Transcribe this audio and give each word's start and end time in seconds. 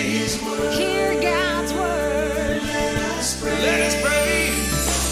His 0.00 0.42
word. 0.42 0.74
Hear 0.74 1.20
God's 1.20 1.72
word. 1.72 2.62
Let 2.62 2.96
us 2.96 3.40
pray. 3.40 3.60
Let 3.62 3.80
us 3.80 3.94
pray. 4.02 4.50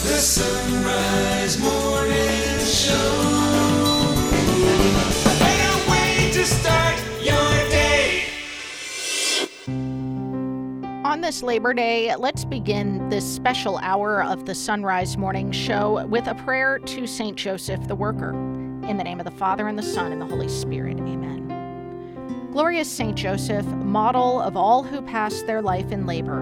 The 0.08 0.18
Son 0.20 0.84
Rise 0.84 1.58
Morning 1.58 2.58
Show. 2.64 2.94
Better 5.38 5.90
way 5.90 6.30
to 6.32 6.44
start 6.44 6.98
your 7.22 7.68
day. 7.70 8.24
On 11.04 11.20
this 11.22 11.42
Labor 11.42 11.72
Day, 11.72 12.14
let's 12.16 12.44
begin 12.44 13.08
this 13.08 13.24
special 13.24 13.78
hour 13.78 14.22
of 14.22 14.44
the 14.44 14.54
Son 14.54 14.82
Rise 14.82 15.16
Morning 15.16 15.50
Show 15.50 16.06
with 16.06 16.26
a 16.26 16.34
prayer 16.34 16.78
to 16.78 17.06
St. 17.06 17.36
Joseph 17.36 17.88
the 17.88 17.94
Worker. 17.94 18.32
In 18.86 18.98
the 18.98 19.04
name 19.04 19.18
of 19.18 19.24
the 19.24 19.30
Father, 19.30 19.66
and 19.66 19.78
the 19.78 19.82
Son, 19.82 20.12
and 20.12 20.20
the 20.20 20.26
Holy 20.26 20.48
Spirit. 20.48 20.98
Amen. 20.98 21.43
Glorious 22.54 22.88
St. 22.88 23.16
Joseph, 23.16 23.66
model 23.66 24.40
of 24.40 24.56
all 24.56 24.84
who 24.84 25.02
pass 25.02 25.42
their 25.42 25.60
life 25.60 25.90
in 25.90 26.06
labor, 26.06 26.38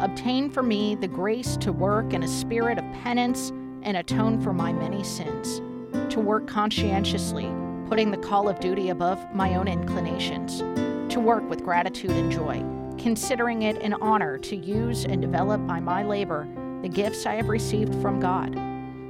obtain 0.00 0.48
for 0.48 0.62
me 0.62 0.94
the 0.94 1.08
grace 1.08 1.56
to 1.56 1.72
work 1.72 2.12
in 2.12 2.22
a 2.22 2.28
spirit 2.28 2.78
of 2.78 2.84
penance 3.02 3.50
and 3.82 3.96
atone 3.96 4.40
for 4.40 4.52
my 4.52 4.72
many 4.72 5.02
sins, 5.02 5.60
to 6.08 6.20
work 6.20 6.46
conscientiously, 6.46 7.52
putting 7.88 8.12
the 8.12 8.16
call 8.16 8.48
of 8.48 8.60
duty 8.60 8.90
above 8.90 9.18
my 9.34 9.56
own 9.56 9.66
inclinations, 9.66 10.60
to 11.12 11.18
work 11.18 11.42
with 11.50 11.64
gratitude 11.64 12.12
and 12.12 12.30
joy, 12.30 12.62
considering 12.96 13.62
it 13.62 13.76
an 13.82 13.94
honor 13.94 14.38
to 14.38 14.54
use 14.54 15.04
and 15.04 15.20
develop 15.20 15.66
by 15.66 15.80
my 15.80 16.04
labor 16.04 16.46
the 16.82 16.88
gifts 16.88 17.26
I 17.26 17.34
have 17.34 17.48
received 17.48 17.92
from 18.00 18.20
God, 18.20 18.52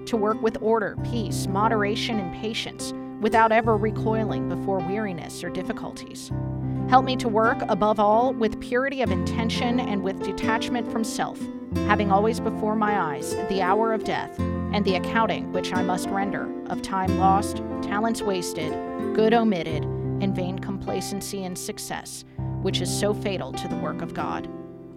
to 0.07 0.17
work 0.17 0.41
with 0.41 0.57
order, 0.63 0.97
peace, 1.05 1.47
moderation, 1.49 2.19
and 2.19 2.35
patience 2.41 2.95
without 3.21 3.53
ever 3.53 3.77
recoiling 3.77 4.49
before 4.49 4.79
weariness 4.79 5.43
or 5.43 5.51
difficulties. 5.51 6.31
Help 6.89 7.05
me 7.05 7.17
to 7.17 7.29
work, 7.29 7.59
above 7.69 7.99
all, 7.99 8.33
with 8.33 8.61
purity 8.61 9.03
of 9.03 9.11
intention 9.11 9.81
and 9.81 10.03
with 10.03 10.23
detachment 10.23 10.91
from 10.91 11.03
self, 11.03 11.41
having 11.87 12.13
always 12.13 12.39
before 12.39 12.77
my 12.77 13.15
eyes 13.15 13.35
the 13.49 13.61
hour 13.61 13.93
of 13.93 14.05
death 14.05 14.39
and 14.39 14.85
the 14.85 14.95
accounting 14.97 15.53
which 15.53 15.73
I 15.73 15.83
must 15.83 16.09
render 16.11 16.49
of 16.67 16.83
time 16.83 17.19
lost, 17.19 17.57
talents 17.83 18.23
wasted, 18.23 18.73
good 19.15 19.35
omitted, 19.35 19.85
and 19.85 20.35
vain 20.35 20.59
complacency 20.59 21.45
and 21.45 21.59
success, 21.59 22.25
which 22.63 22.81
is 22.81 23.01
so 23.01 23.13
fatal 23.15 23.53
to 23.53 23.69
the 23.69 23.77
work 23.77 24.03
of 24.03 24.15
God. 24.15 24.49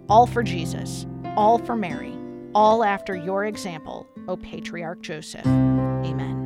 All 0.08 0.26
for 0.26 0.42
Jesus, 0.42 1.06
all 1.36 1.58
for 1.58 1.76
Mary, 1.76 2.16
all 2.54 2.84
after 2.84 3.16
your 3.16 3.44
example, 3.46 4.06
O 4.28 4.36
Patriarch 4.36 5.00
Joseph. 5.00 5.46
Amen. 5.46 6.39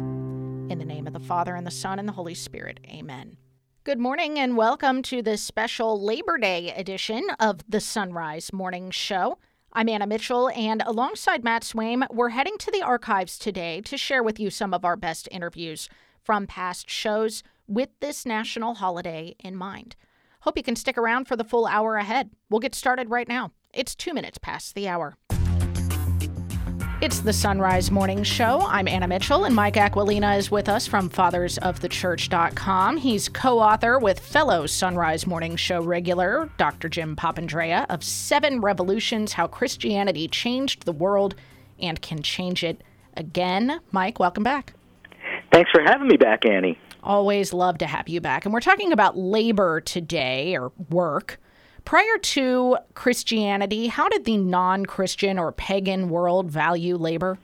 In 0.70 0.78
the 0.78 0.84
name 0.86 1.06
of 1.06 1.12
the 1.12 1.20
Father, 1.20 1.54
and 1.54 1.66
the 1.66 1.70
Son, 1.70 1.98
and 1.98 2.08
the 2.08 2.12
Holy 2.12 2.34
Spirit. 2.34 2.80
Amen. 2.86 3.36
Good 3.84 3.98
morning, 3.98 4.38
and 4.38 4.56
welcome 4.56 5.02
to 5.02 5.20
this 5.20 5.42
special 5.42 6.02
Labor 6.02 6.38
Day 6.38 6.72
edition 6.74 7.22
of 7.38 7.60
the 7.68 7.80
Son 7.80 8.14
Rise 8.14 8.50
Morning 8.50 8.90
Show. 8.90 9.38
I'm 9.74 9.90
Anna 9.90 10.06
Mitchell, 10.06 10.48
and 10.48 10.82
alongside 10.86 11.44
Matt 11.44 11.64
Swaim, 11.64 12.06
we're 12.10 12.30
heading 12.30 12.56
to 12.58 12.70
the 12.70 12.80
archives 12.80 13.38
today 13.38 13.82
to 13.82 13.98
share 13.98 14.22
with 14.22 14.40
you 14.40 14.48
some 14.48 14.72
of 14.72 14.86
our 14.86 14.96
best 14.96 15.28
interviews 15.30 15.90
from 16.22 16.46
past 16.46 16.88
shows 16.88 17.42
with 17.68 17.90
this 18.00 18.24
national 18.24 18.76
holiday 18.76 19.36
in 19.40 19.54
mind. 19.56 19.96
Hope 20.40 20.56
you 20.56 20.62
can 20.62 20.76
stick 20.76 20.96
around 20.96 21.26
for 21.26 21.36
the 21.36 21.44
full 21.44 21.66
hour 21.66 21.96
ahead. 21.96 22.30
We'll 22.48 22.60
get 22.60 22.74
started 22.74 23.10
right 23.10 23.28
now. 23.28 23.52
It's 23.74 23.94
two 23.94 24.14
minutes 24.14 24.38
past 24.38 24.74
the 24.74 24.88
hour. 24.88 25.16
It's 27.04 27.20
the 27.20 27.34
Son 27.34 27.58
Rise 27.58 27.90
Morning 27.90 28.22
Show. 28.22 28.62
I'm 28.66 28.88
Anna 28.88 29.06
Mitchell, 29.06 29.44
and 29.44 29.54
Mike 29.54 29.74
Aquilina 29.76 30.38
is 30.38 30.50
with 30.50 30.70
us 30.70 30.86
from 30.86 31.10
fathersofthechurch.com. 31.10 32.96
He's 32.96 33.28
co 33.28 33.58
author 33.58 33.98
with 33.98 34.18
fellow 34.18 34.64
Son 34.64 34.96
Rise 34.96 35.26
Morning 35.26 35.54
Show 35.56 35.82
regular, 35.82 36.48
Dr. 36.56 36.88
Jim 36.88 37.14
Papandrea, 37.14 37.84
of 37.90 38.02
Seven 38.02 38.62
Revolutions 38.62 39.34
How 39.34 39.46
Christianity 39.46 40.28
Changed 40.28 40.86
the 40.86 40.92
World 40.92 41.34
and 41.78 42.00
Can 42.00 42.22
Change 42.22 42.64
It 42.64 42.80
Again. 43.18 43.80
Mike, 43.92 44.18
welcome 44.18 44.42
back. 44.42 44.72
Thanks 45.52 45.70
for 45.72 45.82
having 45.82 46.08
me 46.08 46.16
back, 46.16 46.46
Annie. 46.46 46.78
Always 47.02 47.52
love 47.52 47.76
to 47.78 47.86
have 47.86 48.08
you 48.08 48.22
back. 48.22 48.46
And 48.46 48.54
we're 48.54 48.60
talking 48.60 48.92
about 48.92 49.14
labor 49.14 49.82
today, 49.82 50.56
or 50.56 50.72
work. 50.88 51.38
Prior 51.84 52.16
to 52.18 52.78
Christianity, 52.94 53.88
how 53.88 54.08
did 54.08 54.24
the 54.24 54.38
non 54.38 54.86
Christian 54.86 55.38
or 55.38 55.52
pagan 55.52 56.08
world 56.08 56.50
value 56.50 56.96
labor? 56.96 57.38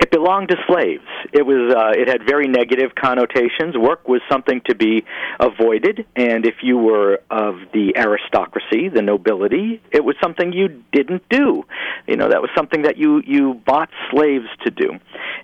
It 0.00 0.10
belonged 0.10 0.48
to 0.48 0.56
slaves. 0.66 1.04
It 1.36 1.44
was 1.44 1.74
uh, 1.74 1.92
it 2.00 2.08
had 2.08 2.22
very 2.26 2.48
negative 2.48 2.94
connotations. 2.94 3.76
Work 3.76 4.08
was 4.08 4.22
something 4.26 4.62
to 4.68 4.74
be 4.74 5.04
avoided, 5.38 6.06
and 6.16 6.46
if 6.46 6.62
you 6.62 6.78
were 6.78 7.20
of 7.30 7.56
the 7.74 7.94
aristocracy, 7.94 8.88
the 8.88 9.02
nobility, 9.02 9.82
it 9.90 10.02
was 10.02 10.16
something 10.22 10.54
you 10.54 10.82
didn't 10.92 11.28
do. 11.28 11.64
You 12.06 12.16
know 12.16 12.30
that 12.30 12.40
was 12.40 12.50
something 12.56 12.82
that 12.82 12.96
you 12.96 13.22
you 13.26 13.52
bought 13.66 13.90
slaves 14.10 14.46
to 14.64 14.70
do, 14.70 14.92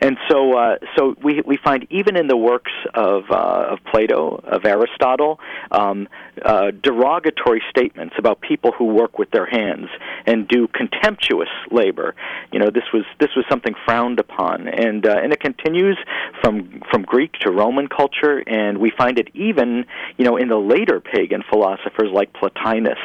and 0.01 0.17
so 0.31 0.57
uh, 0.57 0.77
so 0.97 1.15
we 1.23 1.43
we 1.45 1.59
find 1.59 1.87
even 1.91 2.17
in 2.17 2.27
the 2.27 2.39
works 2.39 2.73
of 2.95 3.25
uh, 3.31 3.73
of 3.73 3.81
Plato, 3.85 4.43
of 4.47 4.65
Aristotle, 4.65 5.41
um, 5.71 6.09
uh, 6.43 6.71
derogatory 6.71 7.63
statements 7.69 8.15
about 8.19 8.41
people 8.41 8.73
who 8.73 8.87
work 8.87 9.19
with 9.19 9.31
their 9.31 9.47
hands 9.47 9.89
and 10.25 10.49
do 10.49 10.69
contemptuous 10.69 11.51
labor. 11.71 12.15
You 12.51 12.61
know 12.61 12.71
this 12.71 12.85
was 12.95 13.05
this 13.21 13.31
was 13.37 13.45
something 13.51 13.75
frowned 13.85 14.21
upon, 14.21 14.69
and 14.69 15.07
uh, 15.07 15.19
and 15.23 15.35
it 15.35 15.41
continues 15.83 15.99
from 16.43 16.83
from 16.91 17.03
Greek 17.03 17.33
to 17.41 17.51
Roman 17.51 17.89
culture, 17.89 18.43
and 18.47 18.79
we 18.79 18.91
find 18.97 19.19
it 19.19 19.29
even 19.35 19.85
you 20.17 20.25
know 20.25 20.37
in 20.37 20.49
the 20.49 20.57
later 20.57 21.01
pagan 21.01 21.43
philosophers 21.49 22.11
like 22.13 22.33
Plotinus, 22.33 22.99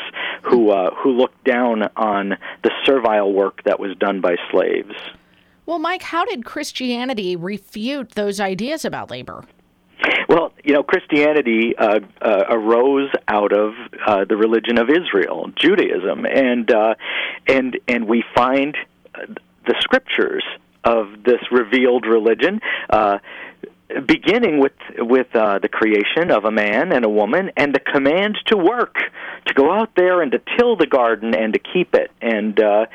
who 0.43 0.71
uh, 0.71 0.93
who 0.95 1.11
looked 1.11 1.43
down 1.43 1.83
on 1.95 2.37
the 2.63 2.71
servile 2.85 3.33
work 3.33 3.63
that 3.63 3.79
was 3.79 3.95
done 3.97 4.21
by 4.21 4.35
slaves. 4.51 4.93
Well, 5.65 5.79
Mike, 5.79 6.01
how 6.01 6.23
did 6.25 6.45
Christianity 6.45 7.35
refute 7.35 8.11
those 8.11 8.39
ideas 8.39 8.85
about 8.85 9.11
labor? 9.11 9.43
Well, 10.29 10.53
you 10.63 10.73
know, 10.73 10.83
Christianity 10.83 11.75
uh, 11.77 11.99
uh, 12.21 12.43
arose 12.49 13.09
out 13.27 13.51
of 13.51 13.73
uh, 14.05 14.25
the 14.25 14.37
religion 14.37 14.77
of 14.77 14.89
Israel, 14.89 15.51
Judaism, 15.55 16.25
and 16.25 16.71
uh, 16.71 16.95
and 17.47 17.79
and 17.87 18.07
we 18.07 18.23
find 18.35 18.77
uh, 19.15 19.25
the 19.65 19.75
scriptures 19.79 20.43
of 20.87 21.23
this 21.23 21.41
revealed 21.51 22.05
religion. 22.05 22.61
Uh, 22.89 23.19
beginning 24.05 24.59
with 24.59 24.73
with 24.97 25.27
uh, 25.35 25.59
the 25.59 25.69
creation 25.69 26.31
of 26.31 26.45
a 26.45 26.51
man 26.51 26.91
and 26.91 27.05
a 27.05 27.09
woman 27.09 27.51
and 27.55 27.73
the 27.73 27.79
command 27.79 28.37
to 28.45 28.57
work 28.57 28.97
to 29.47 29.53
go 29.53 29.71
out 29.71 29.91
there 29.95 30.21
and 30.21 30.31
to 30.31 30.41
till 30.57 30.75
the 30.75 30.87
garden 30.87 31.35
and 31.35 31.53
to 31.53 31.59
keep 31.59 31.93
it. 31.93 32.11
And 32.21 32.59
uh, 32.59 32.85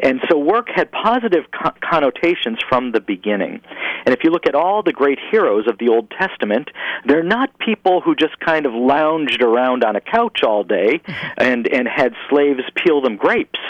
and 0.00 0.20
so 0.30 0.38
work 0.38 0.68
had 0.74 0.90
positive 0.92 1.44
co- 1.50 1.74
connotations 1.82 2.58
from 2.68 2.92
the 2.92 3.00
beginning. 3.00 3.60
And 4.04 4.14
if 4.14 4.24
you 4.24 4.30
look 4.30 4.46
at 4.46 4.54
all 4.54 4.82
the 4.82 4.92
great 4.92 5.18
heroes 5.30 5.66
of 5.68 5.78
the 5.78 5.88
Old 5.88 6.10
Testament 6.10 6.70
they're 7.04 7.22
not 7.22 7.58
people 7.58 8.00
who 8.00 8.14
just 8.14 8.38
kind 8.40 8.66
of 8.66 8.72
lounged 8.72 9.42
around 9.42 9.84
on 9.84 9.96
a 9.96 10.00
couch 10.00 10.42
all 10.42 10.64
day 10.64 11.00
and 11.36 11.66
and 11.72 11.88
had 11.88 12.14
slaves 12.28 12.62
peel 12.76 13.00
them 13.00 13.16
grapes. 13.16 13.60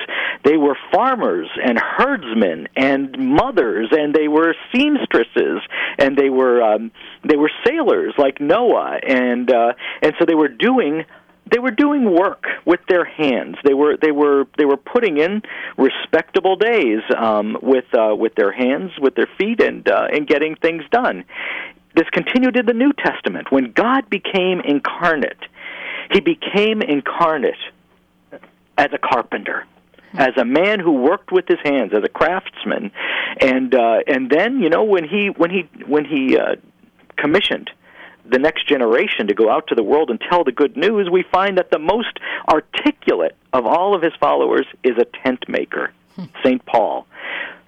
They 0.45 0.57
were 0.57 0.77
farmers 0.93 1.49
and 1.63 1.79
herdsmen 1.79 2.69
and 2.77 3.17
mothers 3.19 3.89
and 3.93 4.15
they 4.15 4.29
were 4.29 4.55
seamstresses 4.73 5.61
and 5.99 6.17
they 6.17 6.31
were 6.31 6.63
um, 6.63 6.91
they 7.25 7.37
were 7.37 7.51
sailors 7.67 8.15
like 8.19 8.41
Noah, 8.41 8.99
and 9.07 9.51
uh, 9.51 9.73
and 10.03 10.15
so 10.19 10.25
they 10.27 10.35
were 10.35 10.49
doing 10.49 11.05
they 11.53 11.59
were 11.59 11.71
doing 11.71 12.11
work 12.11 12.45
with 12.65 12.81
their 12.89 13.05
hands. 13.05 13.57
They 13.63 13.75
were 13.75 13.97
they 13.97 14.11
were 14.11 14.47
they 14.57 14.65
were 14.65 14.79
putting 14.79 15.19
in 15.19 15.43
respectable 15.77 16.57
days 16.57 17.01
um, 17.17 17.59
with 17.63 17.85
uh, 17.95 18.17
with 18.17 18.35
their 18.35 18.53
hands, 18.53 18.93
with 18.99 19.15
their 19.15 19.29
feet, 19.39 19.61
and 19.61 19.87
uh, 19.89 20.09
and 20.12 20.27
getting 20.27 20.57
things 20.57 20.83
done. 20.91 21.25
This 21.95 22.09
continued 22.11 22.57
in 22.57 22.65
the 22.65 22.73
New 22.73 22.93
Testament 22.94 23.53
when 23.53 23.73
God 23.73 24.09
became 24.09 24.61
incarnate. 24.61 25.38
He 26.11 26.21
became 26.21 26.81
incarnate 26.81 27.55
as 28.79 28.88
a 28.93 28.99
carpenter 28.99 29.67
as 30.15 30.37
a 30.37 30.44
man 30.44 30.81
who 30.81 30.93
worked 30.93 31.32
with 31.32 31.47
his 31.49 31.59
hands 31.65 31.93
as 31.94 32.03
a 32.05 32.09
craftsman 32.09 32.91
and 33.41 33.75
uh 33.75 34.00
and 34.06 34.31
then 34.31 34.61
you 34.61 34.69
know 34.69 34.85
when 34.85 35.05
he 35.05 35.29
when 35.37 35.50
he 35.50 35.69
when 35.87 36.05
he 36.05 36.37
uh 36.37 36.56
commissioned 37.17 37.71
the 38.25 38.39
next 38.39 38.69
generation 38.69 39.27
to 39.27 39.35
go 39.35 39.51
out 39.51 39.67
to 39.69 39.75
the 39.75 39.83
world 39.83 40.11
and 40.11 40.21
tell 40.21 40.45
the 40.45 40.53
good 40.53 40.77
news 40.77 41.11
we 41.11 41.25
find 41.33 41.59
that 41.59 41.71
the 41.71 41.79
most 41.79 42.19
articulate 42.49 43.37
of 43.53 43.67
all 43.67 43.95
of 43.95 44.03
his 44.03 44.13
followers 44.21 44.67
is 44.83 44.97
a 44.99 45.05
tent 45.25 45.45
maker 45.49 45.93
St. 46.45 46.65
Paul 46.67 47.07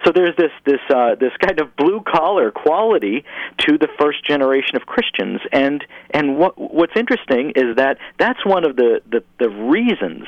so 0.05 0.11
there's 0.11 0.35
this 0.35 0.51
this 0.65 0.79
uh, 0.89 1.15
this 1.15 1.31
kind 1.39 1.59
of 1.59 1.75
blue 1.75 2.01
collar 2.01 2.51
quality 2.51 3.25
to 3.59 3.77
the 3.77 3.87
first 3.99 4.23
generation 4.23 4.75
of 4.75 4.85
Christians, 4.85 5.41
and 5.51 5.83
and 6.11 6.37
what 6.37 6.57
what's 6.57 6.95
interesting 6.95 7.53
is 7.55 7.75
that 7.77 7.97
that's 8.19 8.45
one 8.45 8.65
of 8.65 8.75
the 8.75 9.01
the, 9.09 9.23
the 9.39 9.49
reasons 9.49 10.27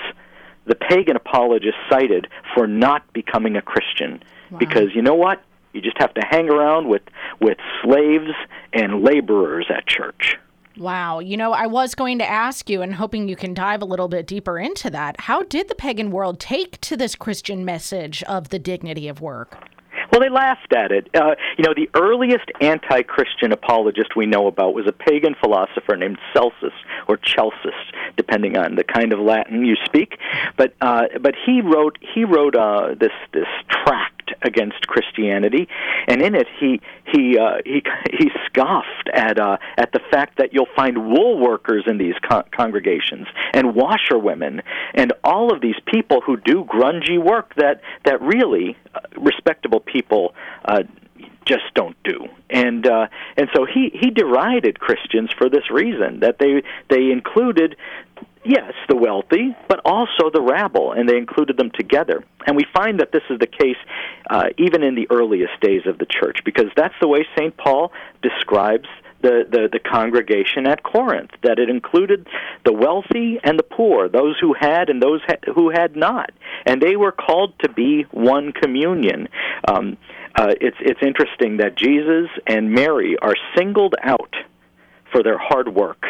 the 0.65 0.75
pagan 0.75 1.15
apologists 1.15 1.79
cited 1.89 2.27
for 2.55 2.67
not 2.67 3.13
becoming 3.13 3.55
a 3.55 3.61
Christian. 3.61 4.23
Wow. 4.49 4.57
Because 4.57 4.95
you 4.95 5.01
know 5.01 5.15
what? 5.15 5.41
You 5.77 5.83
just 5.83 5.99
have 5.99 6.13
to 6.15 6.25
hang 6.27 6.49
around 6.49 6.87
with, 6.89 7.03
with 7.39 7.59
slaves 7.83 8.31
and 8.73 9.03
laborers 9.03 9.67
at 9.69 9.85
church. 9.85 10.35
Wow. 10.75 11.19
You 11.19 11.37
know, 11.37 11.53
I 11.53 11.67
was 11.67 11.93
going 11.93 12.17
to 12.17 12.27
ask 12.27 12.67
you 12.67 12.81
and 12.81 12.95
hoping 12.95 13.27
you 13.27 13.35
can 13.35 13.53
dive 13.53 13.83
a 13.83 13.85
little 13.85 14.07
bit 14.07 14.25
deeper 14.25 14.57
into 14.57 14.89
that. 14.89 15.21
How 15.21 15.43
did 15.43 15.69
the 15.69 15.75
pagan 15.75 16.09
world 16.09 16.39
take 16.39 16.81
to 16.81 16.97
this 16.97 17.15
Christian 17.15 17.63
message 17.63 18.23
of 18.23 18.49
the 18.49 18.57
dignity 18.57 19.07
of 19.07 19.21
work? 19.21 19.69
Well, 20.17 20.27
they 20.27 20.33
laughed 20.33 20.73
at 20.73 20.91
it. 20.91 21.09
Uh, 21.13 21.35
you 21.59 21.63
know, 21.63 21.75
the 21.75 21.91
earliest 21.93 22.49
anti 22.59 23.03
Christian 23.03 23.51
apologist 23.51 24.15
we 24.15 24.25
know 24.25 24.47
about 24.47 24.73
was 24.73 24.87
a 24.87 24.91
pagan 24.91 25.35
philosopher 25.39 25.95
named 25.95 26.17
Celsus, 26.33 26.73
or 27.07 27.19
Celsus, 27.23 27.75
depending 28.15 28.57
on 28.57 28.73
the 28.73 28.83
kind 28.83 29.13
of 29.13 29.19
Latin 29.19 29.63
you 29.63 29.75
speak. 29.85 30.17
But, 30.57 30.73
uh, 30.81 31.03
but 31.21 31.35
he 31.45 31.61
wrote, 31.61 31.99
he 32.15 32.23
wrote 32.23 32.55
uh, 32.55 32.95
this, 32.99 33.11
this 33.31 33.45
tract 33.69 34.17
against 34.41 34.87
Christianity, 34.87 35.67
and 36.07 36.21
in 36.21 36.35
it 36.35 36.47
he 36.59 36.81
he 37.05 37.37
uh, 37.37 37.57
he 37.65 37.83
he 38.11 38.29
scoffed 38.45 39.09
at 39.13 39.39
uh, 39.39 39.57
at 39.77 39.91
the 39.91 39.99
fact 40.11 40.37
that 40.37 40.53
you'll 40.53 40.67
find 40.75 41.07
wool 41.07 41.39
workers 41.39 41.83
in 41.87 41.97
these 41.97 42.15
con- 42.27 42.43
congregations 42.51 43.27
and 43.53 43.75
washerwomen 43.75 44.61
and 44.93 45.13
all 45.23 45.53
of 45.53 45.61
these 45.61 45.79
people 45.85 46.21
who 46.21 46.37
do 46.37 46.65
grungy 46.65 47.21
work 47.21 47.53
that 47.55 47.81
that 48.05 48.21
really 48.21 48.77
respectable 49.17 49.79
people. 49.79 50.33
Uh, 50.65 50.83
just 51.45 51.63
don't 51.73 51.95
do. 52.03 52.27
And 52.49 52.85
uh, 52.85 53.07
and 53.37 53.47
so 53.55 53.65
he 53.65 53.89
he 53.93 54.09
derided 54.11 54.79
Christians 54.79 55.29
for 55.37 55.49
this 55.49 55.71
reason 55.71 56.19
that 56.19 56.39
they 56.39 56.61
they 56.89 57.09
included 57.11 57.77
yes, 58.47 58.73
the 58.87 58.95
wealthy, 58.95 59.55
but 59.67 59.81
also 59.83 60.29
the 60.33 60.41
rabble, 60.41 60.93
and 60.93 61.07
they 61.07 61.17
included 61.17 61.57
them 61.57 61.71
together. 61.71 62.23
And 62.45 62.55
we 62.55 62.65
find 62.73 62.99
that 62.99 63.11
this 63.11 63.23
is 63.29 63.39
the 63.39 63.47
case 63.47 63.77
uh, 64.29 64.45
even 64.57 64.83
in 64.83 64.95
the 64.95 65.07
earliest 65.11 65.59
days 65.61 65.81
of 65.85 65.97
the 65.97 66.05
church, 66.05 66.39
because 66.45 66.67
that's 66.75 66.95
the 67.01 67.07
way 67.07 67.25
St. 67.37 67.55
Paul 67.57 67.91
describes 68.21 68.87
the, 69.21 69.45
the, 69.49 69.69
the 69.71 69.79
congregation 69.79 70.67
at 70.67 70.83
Corinth, 70.83 71.31
that 71.43 71.59
it 71.59 71.69
included 71.69 72.27
the 72.65 72.73
wealthy 72.73 73.39
and 73.43 73.57
the 73.57 73.63
poor, 73.63 74.09
those 74.09 74.37
who 74.39 74.53
had 74.53 74.89
and 74.89 75.01
those 75.01 75.21
ha- 75.27 75.51
who 75.53 75.69
had 75.69 75.95
not. 75.95 76.31
And 76.65 76.81
they 76.81 76.95
were 76.95 77.11
called 77.11 77.57
to 77.59 77.69
be 77.69 78.03
one 78.11 78.51
communion. 78.51 79.29
Um, 79.67 79.97
uh, 80.35 80.53
it's, 80.61 80.77
it's 80.79 81.01
interesting 81.01 81.57
that 81.57 81.75
Jesus 81.75 82.29
and 82.45 82.71
Mary 82.71 83.17
are 83.19 83.35
singled 83.55 83.95
out 84.03 84.35
for 85.11 85.23
their 85.23 85.37
hard 85.37 85.73
work, 85.73 86.05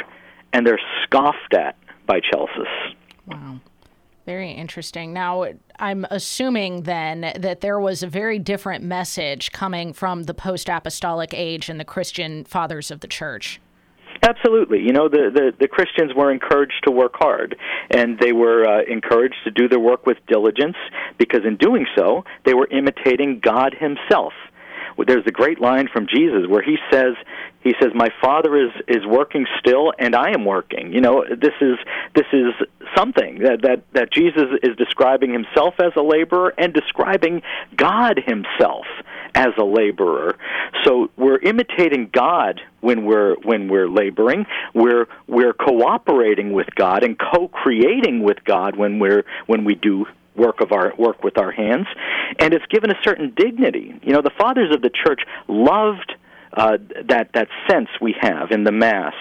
and 0.52 0.66
they're 0.66 0.82
scoffed 1.04 1.54
at 1.54 1.78
by 2.06 2.20
Celsus. 2.32 2.68
Wow. 3.26 3.60
Very 4.28 4.52
interesting. 4.52 5.14
Now, 5.14 5.46
I'm 5.80 6.06
assuming 6.12 6.84
then 6.84 7.32
that 7.40 7.62
there 7.62 7.80
was 7.80 8.04
a 8.04 8.08
very 8.08 8.40
different 8.40 8.84
message 8.84 9.54
coming 9.54 9.94
from 9.94 10.24
the 10.24 10.34
post 10.34 10.68
apostolic 10.68 11.34
age 11.34 11.70
and 11.70 11.80
the 11.80 11.86
Christian 11.86 12.44
fathers 12.44 12.92
of 12.92 13.00
the 13.00 13.08
church. 13.08 13.62
Absolutely. 14.28 14.80
You 14.82 14.92
know, 14.92 15.08
the, 15.08 15.32
the, 15.34 15.54
the 15.58 15.68
Christians 15.70 16.12
were 16.14 16.30
encouraged 16.30 16.84
to 16.84 16.92
work 16.92 17.14
hard, 17.16 17.56
and 17.90 18.20
they 18.20 18.34
were 18.34 18.68
uh, 18.68 18.82
encouraged 18.92 19.38
to 19.46 19.52
do 19.52 19.70
their 19.70 19.80
work 19.80 20.06
with 20.06 20.18
diligence 20.28 20.76
because 21.18 21.46
in 21.46 21.56
doing 21.56 21.86
so, 21.98 22.26
they 22.46 22.54
were 22.54 22.68
imitating 22.70 23.40
God 23.40 23.78
Himself 23.80 24.34
there's 25.06 25.26
a 25.28 25.32
great 25.32 25.62
line 25.62 25.88
from 25.92 26.08
Jesus 26.08 26.48
where 26.50 26.64
he 26.64 26.78
says 26.92 27.14
he 27.68 27.76
says 27.82 27.92
my 27.94 28.10
father 28.22 28.58
is 28.58 28.72
is 28.88 29.06
working 29.06 29.46
still 29.60 29.94
and 30.00 30.16
I 30.16 30.32
am 30.32 30.46
working 30.46 30.94
you 30.94 31.02
know 31.02 31.24
this 31.30 31.54
is 31.62 31.78
this 32.16 32.26
is 32.34 32.54
something 32.96 33.40
that 33.40 33.62
that 33.64 33.84
that 33.94 34.12
Jesus 34.12 34.46
is 34.64 34.76
describing 34.78 35.32
himself 35.32 35.76
as 35.80 35.92
a 35.96 36.02
laborer 36.02 36.54
and 36.58 36.74
describing 36.74 37.42
God 37.76 38.20
himself 38.26 38.86
as 39.36 39.50
a 39.58 39.64
laborer 39.64 40.38
so 40.84 41.10
we're 41.18 41.40
imitating 41.40 42.10
God 42.12 42.62
when 42.82 43.06
we're 43.06 43.36
when 43.44 43.68
we're 43.68 43.90
laboring 43.90 44.46
we're 44.74 45.08
we're 45.28 45.54
cooperating 45.54 46.54
with 46.54 46.68
God 46.76 47.04
and 47.04 47.18
co-creating 47.20 48.24
with 48.24 48.44
God 48.44 48.76
when 48.76 49.00
we're 49.00 49.26
when 49.46 49.66
we 49.66 49.76
do 49.76 50.06
work 50.38 50.62
of 50.62 50.72
our 50.72 50.94
work 50.98 51.24
with 51.24 51.38
our 51.38 51.52
hands, 51.52 51.88
and 52.40 52.54
it's 52.54 52.66
given 52.68 52.92
a 52.92 53.00
certain 53.04 53.34
dignity. 53.36 54.00
You 54.04 54.14
know, 54.14 54.22
the 54.22 54.32
fathers 54.38 54.74
of 54.74 54.82
the 54.82 54.90
church 54.90 55.22
loved. 55.48 56.14
Uh, 56.58 56.78
that 57.08 57.30
that 57.36 57.48
sense 57.70 57.88
we 58.02 58.16
have 58.20 58.50
in 58.50 58.64
the 58.64 58.72
mass, 58.72 59.14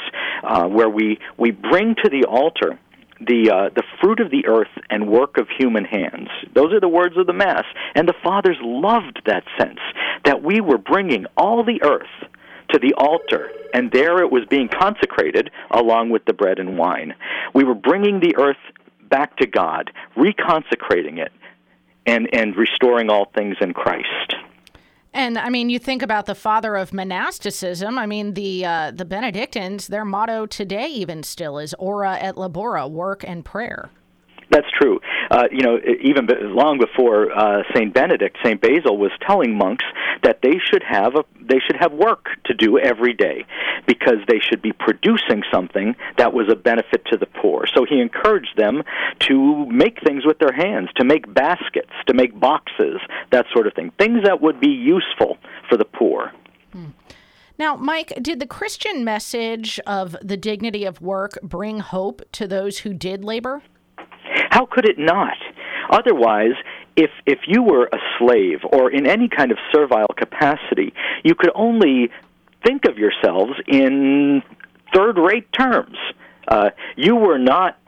uh, 0.43 0.67
where 0.67 0.89
we 0.89 1.19
we 1.37 1.51
bring 1.51 1.95
to 2.03 2.09
the 2.09 2.25
altar 2.25 2.79
the 3.21 3.51
uh, 3.51 3.69
the 3.75 3.83
fruit 4.01 4.21
of 4.21 4.31
the 4.31 4.47
earth 4.47 4.73
and 4.89 5.07
work 5.07 5.37
of 5.37 5.47
human 5.59 5.85
hands. 5.85 6.29
Those 6.55 6.73
are 6.73 6.81
the 6.81 6.89
words 6.89 7.17
of 7.19 7.27
the 7.27 7.35
mass, 7.35 7.65
and 7.95 8.09
the 8.09 8.15
fathers 8.23 8.57
loved 8.63 9.21
that 9.27 9.45
sense 9.59 9.81
that 10.25 10.43
we 10.43 10.61
were 10.61 10.79
bringing 10.79 11.27
all 11.37 11.63
the 11.63 11.83
earth 11.83 12.31
to 12.71 12.79
the 12.79 12.95
altar, 12.95 13.51
and 13.73 13.93
there 13.93 14.23
it 14.23 14.31
was 14.31 14.45
being 14.49 14.69
consecrated 14.69 15.51
along 15.71 16.11
with 16.11 16.25
the 16.25 16.33
bread 16.33 16.59
and 16.59 16.79
wine. 16.79 17.15
We 17.55 17.65
were 17.65 17.75
bringing 17.75 18.21
the 18.21 18.37
earth 18.37 18.57
back 19.09 19.37
to 19.39 19.47
God, 19.47 19.93
reconsecrating 20.17 21.19
it, 21.19 21.33
and, 22.07 22.29
and 22.33 22.57
restoring 22.57 23.11
all 23.11 23.31
things 23.35 23.57
in 23.61 23.73
Christ. 23.73 24.35
And 25.17 25.39
I 25.39 25.49
mean, 25.49 25.71
you 25.71 25.79
think 25.79 26.03
about 26.03 26.27
the 26.27 26.35
father 26.35 26.77
of 26.77 26.93
monasticism. 26.93 27.99
I 27.99 28.05
mean, 28.05 28.35
the 28.35 28.67
uh, 28.67 28.91
the 28.91 29.07
Benedictines, 29.07 29.87
their 29.87 30.05
motto 30.05 30.45
today 30.45 30.89
even 30.89 31.23
still 31.23 31.59
is 31.59 31.75
"Ora 31.79 32.19
et 32.21 32.35
labora," 32.35 32.87
work 32.91 33.25
and 33.27 33.43
prayer. 33.43 33.89
That's 34.51 34.71
true. 34.71 35.01
Uh, 35.31 35.49
you 35.51 35.63
know, 35.63 35.79
even 36.01 36.29
long 36.55 36.79
before 36.79 37.33
uh, 37.37 37.63
Saint 37.75 37.93
Benedict, 37.93 38.37
Saint 38.45 38.61
Basil 38.61 38.97
was 38.97 39.11
telling 39.27 39.57
monks 39.57 39.85
that 40.23 40.41
they 40.43 40.59
should 40.71 40.83
have 40.85 41.17
a 41.17 41.25
they 41.41 41.59
should 41.59 41.77
have 41.77 41.93
work 41.93 42.29
to 42.45 42.55
do 42.55 42.79
every 42.79 43.13
day 43.13 43.45
because 43.87 44.19
they 44.29 44.41
should 44.41 44.63
be 44.63 44.73
producing 44.73 45.43
something 45.53 45.95
that 46.19 46.33
was 46.33 46.49
a 46.51 46.57
benefit 46.57 47.05
to 47.07 47.17
the 47.17 47.27
poor. 47.27 47.67
So 47.73 47.85
he 47.89 48.01
encouraged 48.01 48.57
them 48.57 48.83
to 49.21 49.67
make 49.67 50.03
things 50.03 50.25
with 50.25 50.39
their 50.39 50.53
hands, 50.53 50.89
to 50.97 51.05
make 51.05 51.33
baskets, 51.33 51.93
to 52.07 52.15
make 52.15 52.39
boxes, 52.39 53.01
that 53.31 53.47
sort 53.53 53.67
of 53.67 53.75
thing, 53.75 53.93
things 53.99 54.25
that 54.25 54.41
would 54.41 54.61
be 54.61 54.71
useful 54.71 55.39
for 55.69 55.77
the 55.77 55.85
poor. 55.85 56.33
Hmm. 56.73 56.87
Now, 57.59 57.77
Mike, 57.77 58.13
did 58.21 58.41
the 58.41 58.47
Christian 58.47 59.05
message 59.05 59.81
of 59.87 60.17
the 60.23 60.37
dignity 60.37 60.85
of 60.85 61.01
work 61.01 61.39
bring 61.43 61.79
hope 61.79 62.23
to 62.33 62.47
those 62.47 62.79
who 62.79 62.93
did 62.93 63.25
labor? 63.25 63.63
How 64.51 64.67
could 64.67 64.89
it 64.89 64.99
not? 64.99 65.37
Otherwise, 65.91 66.55
if 66.97 67.11
if 67.27 67.41
you 67.47 67.63
were 67.63 67.89
a 67.93 67.99
slave 68.19 68.61
or 68.73 68.91
in 68.91 69.07
any 69.07 69.29
kind 69.29 69.51
of 69.51 69.59
servile 69.73 70.09
capacity, 70.17 70.93
you 71.25 71.35
could 71.35 71.51
only 71.55 72.11
think 72.65 72.87
of 72.87 72.99
yourselves 72.99 73.53
in 73.67 74.43
third-rate 74.95 75.53
terms. 75.53 75.97
Uh, 76.49 76.71
you 76.97 77.17
were 77.17 77.39
not 77.39 77.79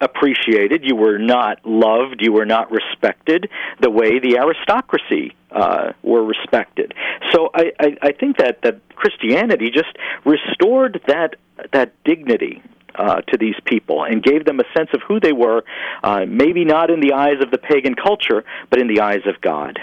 appreciated, 0.00 0.82
you 0.84 0.94
were 0.94 1.18
not 1.18 1.64
loved, 1.64 2.20
you 2.20 2.32
were 2.32 2.44
not 2.44 2.70
respected 2.70 3.48
the 3.80 3.90
way 3.90 4.18
the 4.18 4.36
aristocracy 4.38 5.34
uh, 5.50 5.92
were 6.02 6.24
respected. 6.24 6.92
So 7.32 7.50
I, 7.54 7.72
I, 7.80 7.96
I 8.02 8.12
think 8.12 8.38
that 8.38 8.62
that 8.62 8.80
Christianity 8.94 9.70
just 9.70 9.96
restored 10.24 11.00
that 11.06 11.36
that 11.72 11.92
dignity 12.04 12.62
uh, 12.98 13.20
to 13.22 13.36
these 13.36 13.56
people 13.64 14.04
and 14.04 14.22
gave 14.22 14.44
them 14.44 14.60
a 14.60 14.64
sense 14.76 14.90
of 14.92 15.00
who 15.06 15.20
they 15.20 15.32
were, 15.32 15.64
uh, 16.02 16.24
maybe 16.26 16.64
not 16.64 16.90
in 16.90 17.00
the 17.00 17.12
eyes 17.12 17.40
of 17.40 17.50
the 17.50 17.58
pagan 17.58 17.94
culture, 17.94 18.44
but 18.70 18.78
in 18.78 18.88
the 18.88 19.00
eyes 19.00 19.22
of 19.26 19.40
God. 19.40 19.78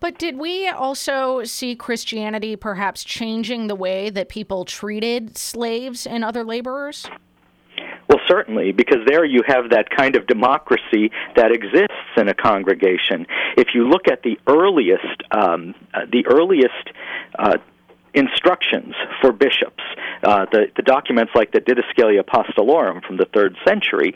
But 0.00 0.18
did 0.18 0.38
we 0.38 0.68
also 0.68 1.42
see 1.44 1.74
Christianity 1.74 2.54
perhaps 2.54 3.02
changing 3.02 3.66
the 3.66 3.74
way 3.74 4.10
that 4.10 4.28
people 4.28 4.64
treated 4.64 5.36
slaves 5.36 6.06
and 6.06 6.24
other 6.24 6.44
laborers? 6.44 7.08
Well, 8.08 8.20
certainly, 8.26 8.72
because 8.72 8.98
there 9.06 9.24
you 9.24 9.42
have 9.46 9.70
that 9.70 9.90
kind 9.90 10.16
of 10.16 10.26
democracy 10.26 11.10
that 11.36 11.50
exists 11.52 11.92
in 12.16 12.28
a 12.28 12.34
congregation. 12.34 13.26
If 13.56 13.68
you 13.74 13.86
look 13.86 14.08
at 14.08 14.22
the 14.22 14.38
earliest, 14.46 15.22
um, 15.30 15.74
uh, 15.92 16.06
the 16.10 16.24
earliest 16.26 16.72
uh, 17.38 17.58
instructions 18.14 18.94
for 19.20 19.32
bishops. 19.32 19.82
Uh, 20.22 20.46
the, 20.50 20.66
the 20.76 20.82
documents 20.82 21.32
like 21.34 21.52
the 21.52 21.60
Didascalia 21.60 22.22
Apostolorum 22.22 23.04
from 23.04 23.16
the 23.16 23.26
third 23.26 23.56
century, 23.66 24.14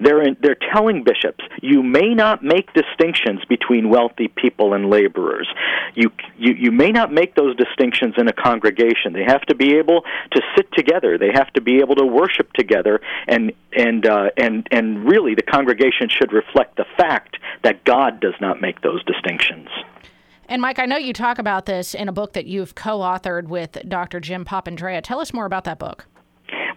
they're, 0.00 0.22
in, 0.22 0.36
they're 0.40 0.58
telling 0.72 1.04
bishops, 1.04 1.44
you 1.62 1.82
may 1.82 2.14
not 2.14 2.42
make 2.42 2.72
distinctions 2.74 3.44
between 3.48 3.88
wealthy 3.88 4.28
people 4.28 4.74
and 4.74 4.90
laborers. 4.90 5.48
You, 5.94 6.10
you, 6.36 6.54
you 6.54 6.72
may 6.72 6.90
not 6.90 7.12
make 7.12 7.34
those 7.34 7.56
distinctions 7.56 8.14
in 8.18 8.28
a 8.28 8.32
congregation. 8.32 9.12
They 9.12 9.24
have 9.24 9.42
to 9.46 9.54
be 9.54 9.76
able 9.76 10.02
to 10.32 10.42
sit 10.56 10.70
together. 10.72 11.18
They 11.18 11.30
have 11.32 11.52
to 11.54 11.60
be 11.60 11.78
able 11.78 11.96
to 11.96 12.06
worship 12.06 12.52
together, 12.52 13.00
and, 13.26 13.52
and, 13.72 14.06
uh, 14.06 14.30
and, 14.36 14.66
and 14.70 15.08
really 15.08 15.34
the 15.34 15.42
congregation 15.42 16.08
should 16.08 16.32
reflect 16.32 16.76
the 16.76 16.86
fact 16.96 17.36
that 17.62 17.84
God 17.84 18.20
does 18.20 18.34
not 18.40 18.60
make 18.60 18.82
those 18.82 19.02
distinctions. 19.04 19.68
And 20.50 20.62
Mike, 20.62 20.78
I 20.78 20.86
know 20.86 20.96
you 20.96 21.12
talk 21.12 21.38
about 21.38 21.66
this 21.66 21.94
in 21.94 22.08
a 22.08 22.12
book 22.12 22.32
that 22.32 22.46
you've 22.46 22.74
co-authored 22.74 23.48
with 23.48 23.76
Dr. 23.86 24.18
Jim 24.18 24.46
Papandrea. 24.46 25.02
Tell 25.02 25.20
us 25.20 25.34
more 25.34 25.44
about 25.44 25.64
that 25.64 25.78
book. 25.78 26.06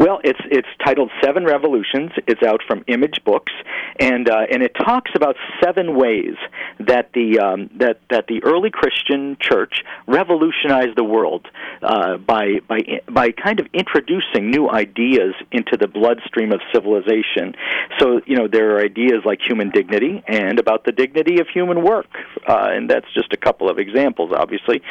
Well, 0.01 0.19
it's 0.23 0.39
it's 0.49 0.67
titled 0.83 1.11
Seven 1.23 1.45
Revolutions. 1.45 2.09
It's 2.25 2.41
out 2.41 2.61
from 2.65 2.83
Image 2.87 3.19
Books, 3.23 3.53
and 3.99 4.27
uh, 4.27 4.47
and 4.51 4.63
it 4.63 4.73
talks 4.73 5.11
about 5.13 5.35
seven 5.63 5.95
ways 5.95 6.33
that 6.79 7.11
the 7.13 7.37
um, 7.37 7.69
that 7.75 7.99
that 8.09 8.25
the 8.25 8.43
early 8.43 8.71
Christian 8.71 9.37
church 9.39 9.83
revolutionized 10.07 10.97
the 10.97 11.03
world 11.03 11.47
uh, 11.83 12.17
by 12.17 12.61
by 12.67 12.79
by 13.11 13.29
kind 13.29 13.59
of 13.59 13.67
introducing 13.73 14.49
new 14.49 14.67
ideas 14.67 15.35
into 15.51 15.77
the 15.77 15.87
bloodstream 15.87 16.51
of 16.51 16.61
civilization. 16.73 17.53
So 17.99 18.21
you 18.25 18.37
know 18.37 18.47
there 18.47 18.77
are 18.77 18.79
ideas 18.83 19.21
like 19.23 19.39
human 19.47 19.69
dignity 19.69 20.23
and 20.27 20.57
about 20.57 20.83
the 20.83 20.93
dignity 20.93 21.41
of 21.41 21.47
human 21.47 21.83
work, 21.83 22.07
uh, 22.49 22.69
and 22.71 22.89
that's 22.89 23.13
just 23.13 23.33
a 23.33 23.37
couple 23.37 23.69
of 23.69 23.77
examples, 23.77 24.31
obviously. 24.35 24.81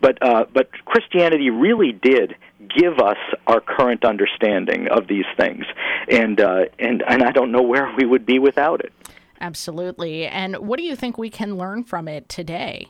But 0.00 0.22
uh, 0.22 0.44
but 0.54 0.70
Christianity 0.84 1.50
really 1.50 1.90
did 1.90 2.36
give 2.68 2.98
us 2.98 3.18
our 3.46 3.60
current 3.60 4.04
understanding 4.04 4.88
of 4.88 5.08
these 5.08 5.24
things, 5.36 5.64
and 6.08 6.40
uh, 6.40 6.64
and 6.78 7.02
and 7.08 7.22
I 7.22 7.30
don't 7.30 7.52
know 7.52 7.62
where 7.62 7.92
we 7.96 8.04
would 8.04 8.26
be 8.26 8.38
without 8.38 8.80
it. 8.80 8.92
Absolutely. 9.40 10.26
And 10.26 10.56
what 10.58 10.78
do 10.78 10.84
you 10.84 10.94
think 10.94 11.18
we 11.18 11.28
can 11.28 11.56
learn 11.56 11.82
from 11.82 12.06
it 12.06 12.28
today? 12.28 12.88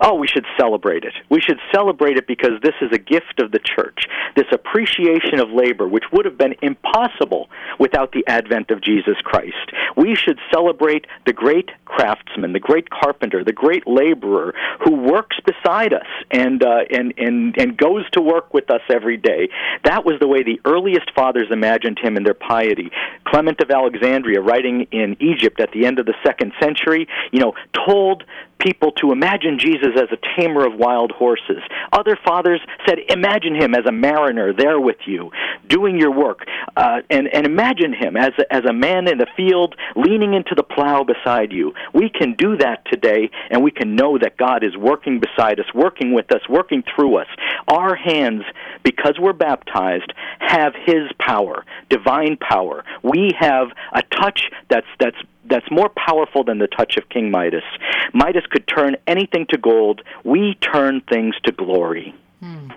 Oh, 0.00 0.14
we 0.14 0.26
should 0.26 0.46
celebrate 0.58 1.04
it. 1.04 1.14
We 1.28 1.40
should 1.40 1.58
celebrate 1.72 2.16
it 2.16 2.26
because 2.26 2.60
this 2.62 2.74
is 2.80 2.90
a 2.92 2.98
gift 2.98 3.38
of 3.38 3.52
the 3.52 3.60
church. 3.60 4.06
This 4.34 4.46
appreciation 4.52 5.38
of 5.38 5.50
labor, 5.50 5.86
which 5.86 6.04
would 6.12 6.24
have 6.24 6.36
been 6.36 6.54
impossible 6.60 7.48
without 7.78 8.12
the 8.12 8.24
advent 8.26 8.70
of 8.70 8.82
Jesus 8.82 9.16
Christ. 9.22 9.72
We 9.96 10.16
should 10.16 10.38
celebrate 10.52 11.06
the 11.26 11.32
great 11.32 11.70
craftsman, 11.84 12.52
the 12.52 12.60
great 12.60 12.90
carpenter, 12.90 13.44
the 13.44 13.52
great 13.52 13.86
laborer 13.86 14.54
who 14.84 14.96
works 14.96 15.36
beside 15.44 15.92
us 15.92 16.06
and, 16.30 16.62
uh, 16.64 16.80
and, 16.90 17.14
and, 17.16 17.56
and 17.58 17.76
goes 17.76 18.08
to 18.10 18.20
work 18.20 18.52
with 18.52 18.70
us 18.70 18.80
every 18.90 19.16
day. 19.16 19.48
That 19.84 20.04
was 20.04 20.18
the 20.20 20.26
way 20.26 20.42
the 20.42 20.60
earliest 20.64 21.12
fathers 21.14 21.48
imagined 21.50 21.98
him 22.02 22.16
in 22.16 22.24
their 22.24 22.34
piety. 22.34 22.90
Clement 23.26 23.60
of 23.60 23.70
Alexandria, 23.70 24.40
writing 24.40 24.88
in 24.90 25.16
Egypt 25.20 25.60
at 25.60 25.70
the 25.72 25.86
end 25.86 25.98
of 25.98 26.06
the 26.06 26.14
second 26.24 26.52
century, 26.60 27.06
you 27.30 27.40
know, 27.40 27.52
told 27.86 28.24
people 28.62 28.92
to 28.92 29.12
imagine 29.12 29.58
Jesus 29.58 29.90
as 29.96 30.08
a 30.12 30.40
tamer 30.40 30.66
of 30.66 30.74
wild 30.78 31.10
horses. 31.12 31.62
Other 31.92 32.16
fathers 32.24 32.60
said, 32.86 32.98
imagine 33.08 33.54
him 33.54 33.74
as 33.74 33.84
a 33.86 33.92
mariner 33.92 34.52
there 34.52 34.80
with 34.80 34.98
you, 35.06 35.30
doing 35.68 35.98
your 35.98 36.12
work, 36.12 36.40
uh, 36.76 37.00
and 37.10 37.28
and 37.32 37.46
imagine 37.46 37.92
him 37.92 38.16
as 38.16 38.32
a, 38.38 38.52
as 38.52 38.64
a 38.68 38.72
man 38.72 39.08
in 39.08 39.18
the 39.18 39.26
field, 39.36 39.74
leaning 39.96 40.34
into 40.34 40.54
the 40.54 40.62
plow 40.62 41.04
beside 41.04 41.52
you. 41.52 41.72
We 41.92 42.08
can 42.08 42.34
do 42.34 42.56
that 42.58 42.84
today, 42.86 43.30
and 43.50 43.62
we 43.62 43.70
can 43.70 43.96
know 43.96 44.18
that 44.18 44.36
God 44.36 44.64
is 44.64 44.76
working 44.76 45.20
beside 45.20 45.58
us, 45.58 45.66
working 45.74 46.12
with 46.12 46.32
us, 46.32 46.42
working 46.48 46.82
through 46.94 47.16
us. 47.16 47.26
Our 47.68 47.94
hands, 47.94 48.42
because 48.82 49.18
we're 49.20 49.32
baptized, 49.32 50.12
have 50.38 50.74
His 50.86 51.10
power, 51.18 51.64
divine 51.88 52.36
power. 52.36 52.84
We 53.02 53.32
have 53.38 53.68
a 53.92 54.02
touch 54.02 54.50
that's 54.68 54.86
that's 54.98 55.16
that's 55.48 55.70
more 55.70 55.90
powerful 55.90 56.44
than 56.44 56.58
the 56.58 56.66
touch 56.66 56.96
of 56.96 57.08
King 57.08 57.30
Midas. 57.30 57.64
Midas 58.12 58.44
could 58.50 58.66
turn 58.66 58.96
anything 59.06 59.46
to 59.50 59.58
gold. 59.58 60.02
We 60.24 60.54
turn 60.56 61.02
things 61.08 61.34
to 61.44 61.52
glory. 61.52 62.14
Hmm. 62.40 62.70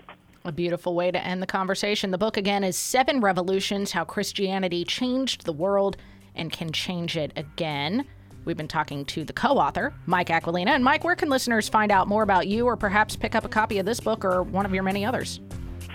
A 0.44 0.52
beautiful 0.52 0.94
way 0.94 1.10
to 1.10 1.24
end 1.24 1.42
the 1.42 1.48
conversation. 1.48 2.12
The 2.12 2.18
book 2.18 2.38
again 2.38 2.64
is 2.64 2.78
Seven 2.78 3.20
Revolutions 3.20 3.92
How 3.92 4.04
Christianity 4.04 4.86
Changed 4.86 5.46
the 5.46 5.54
World 5.54 5.98
and 6.36 6.52
Can 6.52 6.72
Change 6.72 7.18
It 7.18 7.32
Again. 7.36 8.06
We've 8.46 8.56
been 8.56 8.68
talking 8.68 9.06
to 9.06 9.24
the 9.24 9.34
co 9.34 9.58
author, 9.58 9.94
Mike 10.06 10.30
Aquilina. 10.30 10.72
And 10.72 10.84
Mike, 10.84 11.04
where 11.04 11.16
can 11.16 11.30
listeners 11.30 11.68
find 11.68 11.92
out 11.92 12.08
more 12.08 12.22
about 12.22 12.48
you 12.48 12.68
or 12.68 12.78
perhaps 12.78 13.16
pick 13.16 13.34
up 13.34 13.44
a 13.44 13.50
copy 13.50 13.80
of 13.80 13.88
this 13.88 14.00
book 14.00 14.24
or 14.24 14.44
one 14.44 14.68
of 14.68 14.74
your 14.74 14.84
many 14.84 15.04
others? 15.04 15.40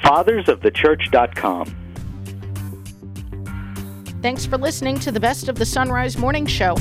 FathersoftheChurch.com. 0.02 1.76
Thanks 4.22 4.44
for 4.44 4.58
listening 4.58 4.98
to 4.98 5.10
the 5.10 5.18
Best 5.18 5.48
of 5.48 5.54
the 5.54 5.64
Son 5.64 5.88
Rise 5.88 6.18
Morning 6.18 6.44
Show. 6.44 6.76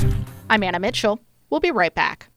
I'm 0.50 0.62
Anna 0.62 0.78
Mitchell. 0.78 1.18
We'll 1.48 1.60
be 1.60 1.70
right 1.70 1.94
back. 1.94 2.28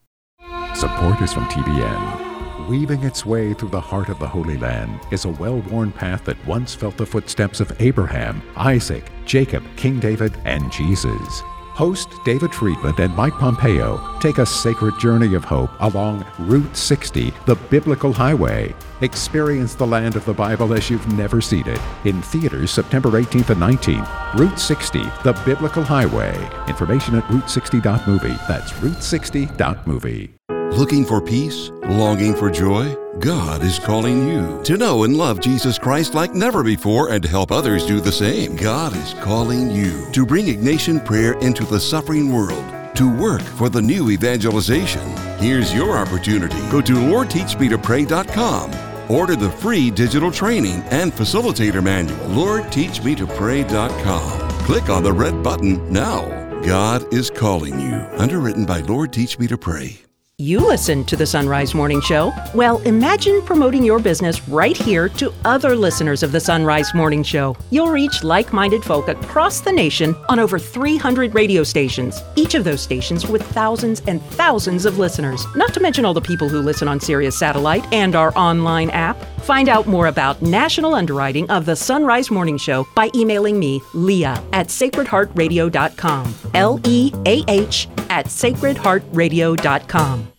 Support 0.74 1.20
is 1.20 1.30
from 1.30 1.44
TBN. 1.44 2.68
Weaving 2.70 3.02
its 3.02 3.26
way 3.26 3.52
through 3.52 3.68
the 3.68 3.80
heart 3.82 4.08
of 4.08 4.18
the 4.18 4.26
Holy 4.26 4.56
Land 4.56 4.98
is 5.10 5.26
a 5.26 5.28
well 5.28 5.58
worn 5.70 5.92
path 5.92 6.24
that 6.24 6.46
once 6.46 6.74
felt 6.74 6.96
the 6.96 7.04
footsteps 7.04 7.60
of 7.60 7.70
Abraham, 7.82 8.40
Isaac, 8.56 9.04
Jacob, 9.26 9.62
King 9.76 10.00
David, 10.00 10.32
and 10.46 10.72
Jesus. 10.72 11.42
Host 11.74 12.20
David 12.24 12.54
Friedman 12.54 12.94
and 12.98 13.14
Mike 13.16 13.34
Pompeo 13.34 14.16
take 14.20 14.38
a 14.38 14.46
sacred 14.46 14.96
journey 14.98 15.34
of 15.34 15.44
hope 15.44 15.70
along 15.80 16.24
Route 16.38 16.76
60, 16.76 17.34
the 17.46 17.56
biblical 17.68 18.12
highway. 18.12 18.72
Experience 19.00 19.74
the 19.74 19.86
land 19.86 20.14
of 20.14 20.24
the 20.24 20.32
Bible 20.32 20.72
as 20.72 20.88
you've 20.88 21.12
never 21.14 21.40
seen 21.40 21.66
it. 21.66 21.80
In 22.04 22.22
theaters 22.22 22.70
September 22.70 23.10
18th 23.10 23.50
and 23.50 23.60
19th. 23.60 24.34
Route 24.34 24.58
60, 24.58 25.02
the 25.24 25.40
biblical 25.44 25.82
highway. 25.82 26.34
Information 26.68 27.16
at 27.16 27.24
route60.movie. 27.24 28.38
That's 28.46 28.70
route60.movie. 28.74 30.34
Looking 30.72 31.04
for 31.04 31.20
peace? 31.20 31.70
Longing 31.84 32.34
for 32.34 32.50
joy? 32.50 32.96
God 33.20 33.62
is 33.62 33.78
calling 33.78 34.26
you 34.26 34.60
to 34.64 34.76
know 34.76 35.04
and 35.04 35.16
love 35.16 35.38
Jesus 35.40 35.78
Christ 35.78 36.14
like 36.14 36.34
never 36.34 36.64
before 36.64 37.10
and 37.10 37.22
to 37.22 37.28
help 37.28 37.52
others 37.52 37.86
do 37.86 38.00
the 38.00 38.10
same. 38.10 38.56
God 38.56 38.96
is 38.96 39.14
calling 39.14 39.70
you 39.70 40.10
to 40.12 40.26
bring 40.26 40.46
Ignatian 40.46 41.04
prayer 41.04 41.34
into 41.34 41.64
the 41.64 41.78
suffering 41.78 42.32
world, 42.32 42.64
to 42.96 43.16
work 43.16 43.42
for 43.42 43.68
the 43.68 43.80
new 43.80 44.10
evangelization. 44.10 45.08
Here's 45.38 45.72
your 45.72 45.96
opportunity. 45.96 46.58
Go 46.70 46.80
to 46.80 46.94
LordTeachMeToPray.com. 46.94 48.72
Order 49.10 49.36
the 49.36 49.50
free 49.50 49.90
digital 49.90 50.32
training 50.32 50.82
and 50.90 51.12
facilitator 51.12 51.82
manual. 51.82 52.18
LordTeachMeToPray.com. 52.30 54.50
Click 54.66 54.88
on 54.88 55.02
the 55.02 55.12
red 55.12 55.42
button 55.42 55.92
now. 55.92 56.22
God 56.64 57.12
is 57.12 57.28
calling 57.30 57.78
you. 57.78 57.94
Underwritten 58.12 58.64
by 58.64 58.80
Lord 58.80 59.12
Teach 59.12 59.38
Me 59.38 59.46
to 59.46 59.58
Pray. 59.58 60.03
You 60.38 60.58
listen 60.58 61.04
to 61.04 61.14
the 61.14 61.24
Son 61.24 61.48
Rise 61.48 61.76
Morning 61.76 62.00
Show? 62.00 62.32
Well, 62.56 62.78
imagine 62.78 63.40
promoting 63.42 63.84
your 63.84 64.00
business 64.00 64.48
right 64.48 64.76
here 64.76 65.08
to 65.10 65.32
other 65.44 65.76
listeners 65.76 66.24
of 66.24 66.32
the 66.32 66.40
Son 66.40 66.64
Rise 66.64 66.92
Morning 66.92 67.22
Show. 67.22 67.56
You'll 67.70 67.92
reach 67.92 68.24
like 68.24 68.52
minded 68.52 68.82
folk 68.82 69.06
across 69.06 69.60
the 69.60 69.70
nation 69.70 70.16
on 70.28 70.40
over 70.40 70.58
300 70.58 71.36
radio 71.36 71.62
stations, 71.62 72.20
each 72.34 72.56
of 72.56 72.64
those 72.64 72.80
stations 72.80 73.28
with 73.28 73.42
thousands 73.42 74.02
and 74.08 74.20
thousands 74.20 74.86
of 74.86 74.98
listeners, 74.98 75.46
not 75.54 75.72
to 75.72 75.78
mention 75.78 76.04
all 76.04 76.14
the 76.14 76.20
people 76.20 76.48
who 76.48 76.58
listen 76.58 76.88
on 76.88 76.98
Sirius 76.98 77.38
Satellite 77.38 77.86
and 77.92 78.16
our 78.16 78.36
online 78.36 78.90
app. 78.90 79.16
Find 79.42 79.68
out 79.68 79.86
more 79.86 80.08
about 80.08 80.42
national 80.42 80.94
underwriting 80.94 81.48
of 81.48 81.64
the 81.64 81.76
Son 81.76 82.04
Rise 82.04 82.32
Morning 82.32 82.58
Show 82.58 82.88
by 82.96 83.08
emailing 83.14 83.60
me, 83.60 83.80
Leah, 83.92 84.42
at 84.52 84.66
sacredheartradio.com. 84.66 86.34
L 86.54 86.80
E 86.84 87.12
A 87.24 87.44
H 87.46 87.86
at 88.10 88.26
sacredheartradio.com. 88.26 90.33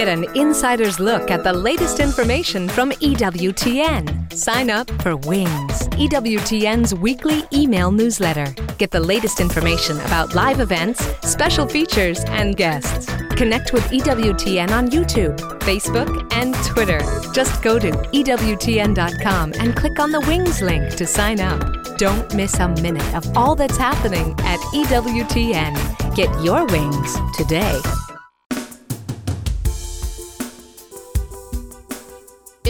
Get 0.00 0.08
an 0.08 0.34
insider's 0.34 0.98
look 0.98 1.30
at 1.30 1.44
the 1.44 1.52
latest 1.52 2.00
information 2.00 2.70
from 2.70 2.90
EWTN. 2.90 4.32
Sign 4.32 4.70
up 4.70 4.90
for 5.02 5.14
Wings, 5.14 5.88
EWTN's 5.98 6.94
weekly 6.94 7.42
email 7.52 7.90
newsletter. 7.90 8.46
Get 8.78 8.90
the 8.90 8.98
latest 8.98 9.40
information 9.40 10.00
about 10.00 10.34
live 10.34 10.60
events, 10.60 11.06
special 11.20 11.66
features, 11.68 12.24
and 12.28 12.56
guests. 12.56 13.12
Connect 13.36 13.74
with 13.74 13.84
EWTN 13.90 14.70
on 14.70 14.88
YouTube, 14.88 15.36
Facebook, 15.68 16.32
and 16.32 16.54
Twitter. 16.64 17.00
Just 17.34 17.62
go 17.62 17.78
to 17.78 17.90
EWTN.com 17.90 19.52
and 19.58 19.76
click 19.76 19.98
on 19.98 20.12
the 20.12 20.20
Wings 20.20 20.62
link 20.62 20.94
to 20.96 21.06
sign 21.06 21.40
up. 21.40 21.60
Don't 21.98 22.34
miss 22.34 22.58
a 22.58 22.68
minute 22.68 23.14
of 23.14 23.36
all 23.36 23.54
that's 23.54 23.76
happening 23.76 24.34
at 24.44 24.60
EWTN. 24.72 26.16
Get 26.16 26.30
your 26.42 26.64
wings 26.64 27.18
today. 27.36 27.78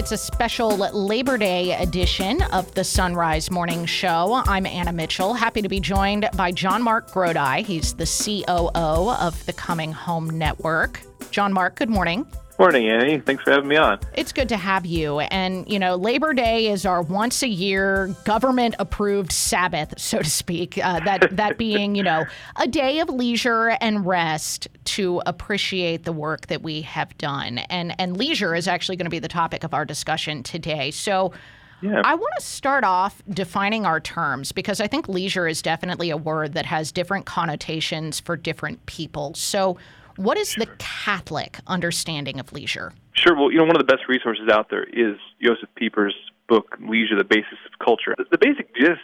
It's 0.01 0.13
a 0.13 0.17
special 0.17 0.79
Labor 0.79 1.37
Day 1.37 1.75
edition 1.75 2.41
of 2.55 2.75
the 2.75 2.85
Son 2.85 3.15
Rise 3.15 3.51
Morning 3.51 3.85
Show. 3.85 4.43
I'm 4.47 4.65
Anna 4.65 4.95
Mitchell, 4.95 5.35
happy 5.35 5.61
to 5.61 5.69
be 5.69 5.79
joined 5.79 6.27
by 6.39 6.53
John 6.53 6.83
Mark 6.83 7.11
Grodi. 7.11 7.67
He's 7.67 7.93
the 7.93 8.07
COO 8.07 9.11
of 9.11 9.45
the 9.45 9.53
Coming 9.53 9.93
Home 9.93 10.31
Network. 10.31 11.03
John 11.31 11.53
Mark, 11.53 11.77
good 11.77 11.91
morning. 11.91 12.27
Morning, 12.61 12.91
Annie. 12.91 13.19
Thanks 13.21 13.43
for 13.43 13.53
having 13.53 13.71
me 13.71 13.77
on. 13.77 13.99
It's 14.13 14.33
good 14.33 14.51
to 14.51 14.57
have 14.59 14.85
you. 14.85 15.21
And, 15.21 15.67
you 15.67 15.79
know, 15.79 15.95
Labor 15.97 16.35
Day 16.35 16.67
is 16.67 16.85
our 16.85 17.01
once 17.01 17.43
a 17.43 17.49
year 17.49 18.15
government 18.25 18.75
approved 18.79 19.33
Sabbath, 19.33 19.99
so 19.99 20.19
to 20.19 20.29
speak. 20.29 20.77
Uh, 20.77 21.01
that, 21.01 21.29
that 21.39 21.57
being, 21.57 21.95
you 21.95 22.03
know, 22.03 22.27
a 22.57 22.69
day 22.69 22.99
of 22.99 23.09
leisure 23.09 23.79
and 23.81 24.05
rest 24.05 24.69
to 24.85 25.23
appreciate 25.25 26.05
the 26.05 26.13
work 26.13 26.49
that 26.49 26.61
we 26.61 26.83
have 26.83 27.17
done. 27.17 27.61
And, 27.71 27.99
and 27.99 28.19
leisure 28.19 28.55
is 28.55 28.69
actually 28.69 28.97
going 28.97 29.07
to 29.07 29.11
be 29.11 29.21
the 29.21 29.27
topic 29.27 29.65
of 29.65 29.73
our 29.73 29.87
discussion 29.87 30.43
today. 30.43 30.91
So, 30.91 31.33
Yeah. 31.81 32.03
I 32.05 32.15
want 32.15 32.35
to 32.39 32.45
start 32.45 32.85
off 32.85 33.23
defining 33.31 33.87
our 33.87 34.01
terms 34.01 34.53
because 34.53 34.83
I 34.83 34.87
think 34.87 35.09
leisure 35.09 35.49
is 35.49 35.63
definitely 35.63 36.11
a 36.11 36.17
word 36.19 36.53
that 36.53 36.67
has 36.67 36.93
different 36.93 37.25
connotations 37.25 38.21
for 38.21 38.37
different 38.37 38.85
people. 38.85 39.33
So, 39.33 39.79
what 40.21 40.37
is 40.37 40.55
the 40.55 40.67
Catholic 40.79 41.59
understanding 41.67 42.39
of 42.39 42.53
leisure? 42.53 42.93
Sure. 43.15 43.35
Well, 43.35 43.51
you 43.51 43.57
know, 43.57 43.65
one 43.65 43.75
of 43.75 43.87
the 43.87 43.91
best 43.91 44.07
resources 44.07 44.49
out 44.53 44.69
there 44.69 44.85
is 44.85 45.17
Josef 45.43 45.69
Pieper's 45.77 46.15
book, 46.47 46.77
Leisure, 46.79 47.17
the 47.17 47.25
Basis 47.25 47.59
of 47.65 47.79
Culture. 47.85 48.15
The, 48.19 48.25
the 48.33 48.39
basic 48.39 48.75
gist 48.77 49.01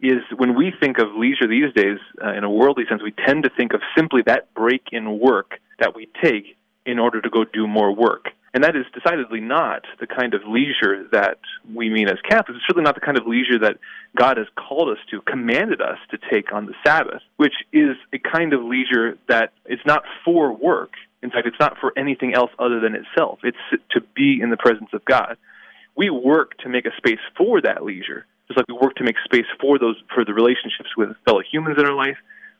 is 0.00 0.22
when 0.36 0.56
we 0.56 0.72
think 0.80 0.98
of 0.98 1.08
leisure 1.14 1.46
these 1.46 1.72
days 1.74 1.98
uh, 2.24 2.32
in 2.32 2.44
a 2.44 2.50
worldly 2.50 2.84
sense, 2.88 3.02
we 3.02 3.12
tend 3.26 3.44
to 3.44 3.50
think 3.50 3.74
of 3.74 3.82
simply 3.96 4.22
that 4.26 4.52
break 4.54 4.82
in 4.92 5.18
work 5.18 5.60
that 5.78 5.94
we 5.94 6.08
take 6.22 6.56
in 6.86 6.98
order 6.98 7.20
to 7.20 7.28
go 7.28 7.44
do 7.44 7.66
more 7.66 7.94
work. 7.94 8.28
And 8.56 8.64
that 8.64 8.74
is 8.74 8.86
decidedly 8.94 9.40
not 9.40 9.84
the 10.00 10.06
kind 10.06 10.32
of 10.32 10.40
leisure 10.48 11.06
that 11.12 11.40
we 11.74 11.90
mean 11.90 12.08
as 12.08 12.16
Catholics. 12.26 12.56
It's 12.56 12.66
certainly 12.66 12.86
not 12.86 12.94
the 12.94 13.02
kind 13.02 13.18
of 13.18 13.26
leisure 13.26 13.58
that 13.58 13.76
God 14.16 14.38
has 14.38 14.46
called 14.56 14.88
us 14.88 14.96
to, 15.10 15.20
commanded 15.20 15.82
us 15.82 15.98
to 16.10 16.16
take 16.32 16.54
on 16.54 16.64
the 16.64 16.72
Sabbath, 16.82 17.20
which 17.36 17.52
is 17.70 17.96
a 18.14 18.18
kind 18.18 18.54
of 18.54 18.62
leisure 18.64 19.18
that 19.28 19.52
is 19.66 19.80
not 19.84 20.04
for 20.24 20.54
work. 20.54 20.92
In 21.22 21.30
fact, 21.30 21.46
it's 21.46 21.60
not 21.60 21.76
for 21.82 21.92
anything 21.98 22.32
else 22.32 22.50
other 22.58 22.80
than 22.80 22.94
itself. 22.94 23.40
It's 23.42 23.82
to 23.90 24.00
be 24.00 24.40
in 24.40 24.48
the 24.48 24.56
presence 24.56 24.88
of 24.94 25.04
God. 25.04 25.36
We 25.94 26.08
work 26.08 26.56
to 26.60 26.70
make 26.70 26.86
a 26.86 26.96
space 26.96 27.20
for 27.36 27.60
that 27.60 27.84
leisure, 27.84 28.24
just 28.48 28.56
like 28.56 28.68
we 28.68 28.78
work 28.80 28.94
to 28.94 29.04
make 29.04 29.16
space 29.22 29.44
for 29.60 29.78
those 29.78 29.96
for 30.14 30.24
the 30.24 30.32
relationships 30.32 30.96
with 30.96 31.10
fellow 31.26 31.42
humans 31.42 31.76
in 31.78 31.84
our 31.84 31.94
life, 31.94 32.16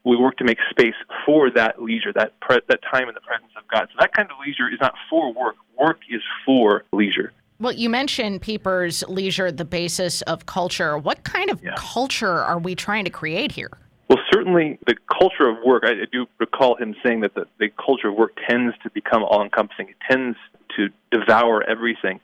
we 0.07 0.17
work 0.17 0.37
to 0.37 0.45
make 0.45 0.59
space 0.71 0.95
for 1.27 1.51
that 1.51 1.83
leisure, 1.83 2.13
that 2.13 2.39
pre- 2.41 2.61
that 2.69 2.81
time 2.83 3.09
in 3.09 3.15
the 3.15 3.21
presence 3.21 3.51
of 3.59 3.67
God. 3.69 3.89
So 3.91 3.97
that 4.01 4.13
kind 4.13 4.31
of 4.31 4.37
leisure 4.47 4.73
is 4.73 4.79
not 4.81 4.95
for 5.11 5.33
work. 5.33 5.57
Work 5.79 5.99
is 6.09 6.23
for 6.47 6.85
leisure. 6.93 7.33
Well, 7.59 7.73
you 7.73 7.91
mentioned 7.91 8.41
Pieper's 8.41 9.03
leisure, 9.09 9.51
the 9.51 9.65
basis 9.65 10.23
of 10.23 10.47
culture. 10.47 10.97
What 10.97 11.25
kind 11.25 11.51
of 11.51 11.63
yeah. 11.63 11.75
culture 11.77 12.41
are 12.41 12.59
we 12.59 12.75
trying 12.75 13.05
to 13.05 13.11
create 13.11 13.51
here? 13.51 13.71
Well, 14.09 14.19
certainly 14.33 14.79
the 14.87 14.95
culture 15.11 15.49
of 15.49 15.57
work, 15.65 15.83
I, 15.85 15.95
do 16.11 16.27
recall 16.39 16.77
him 16.77 16.95
saying 17.05 17.23
that 17.23 17.35
the, 17.35 17.47
the 17.59 17.71
culture 17.71 18.09
of 18.09 18.15
work 18.15 18.37
tends 18.49 18.77
to 18.85 18.91
become 18.91 19.25
all 19.25 19.43
encompassing. 19.43 19.89
It 19.89 19.97
tends 20.09 20.37
to 20.77 20.89
devour 21.11 21.63
everything. 21.69 22.21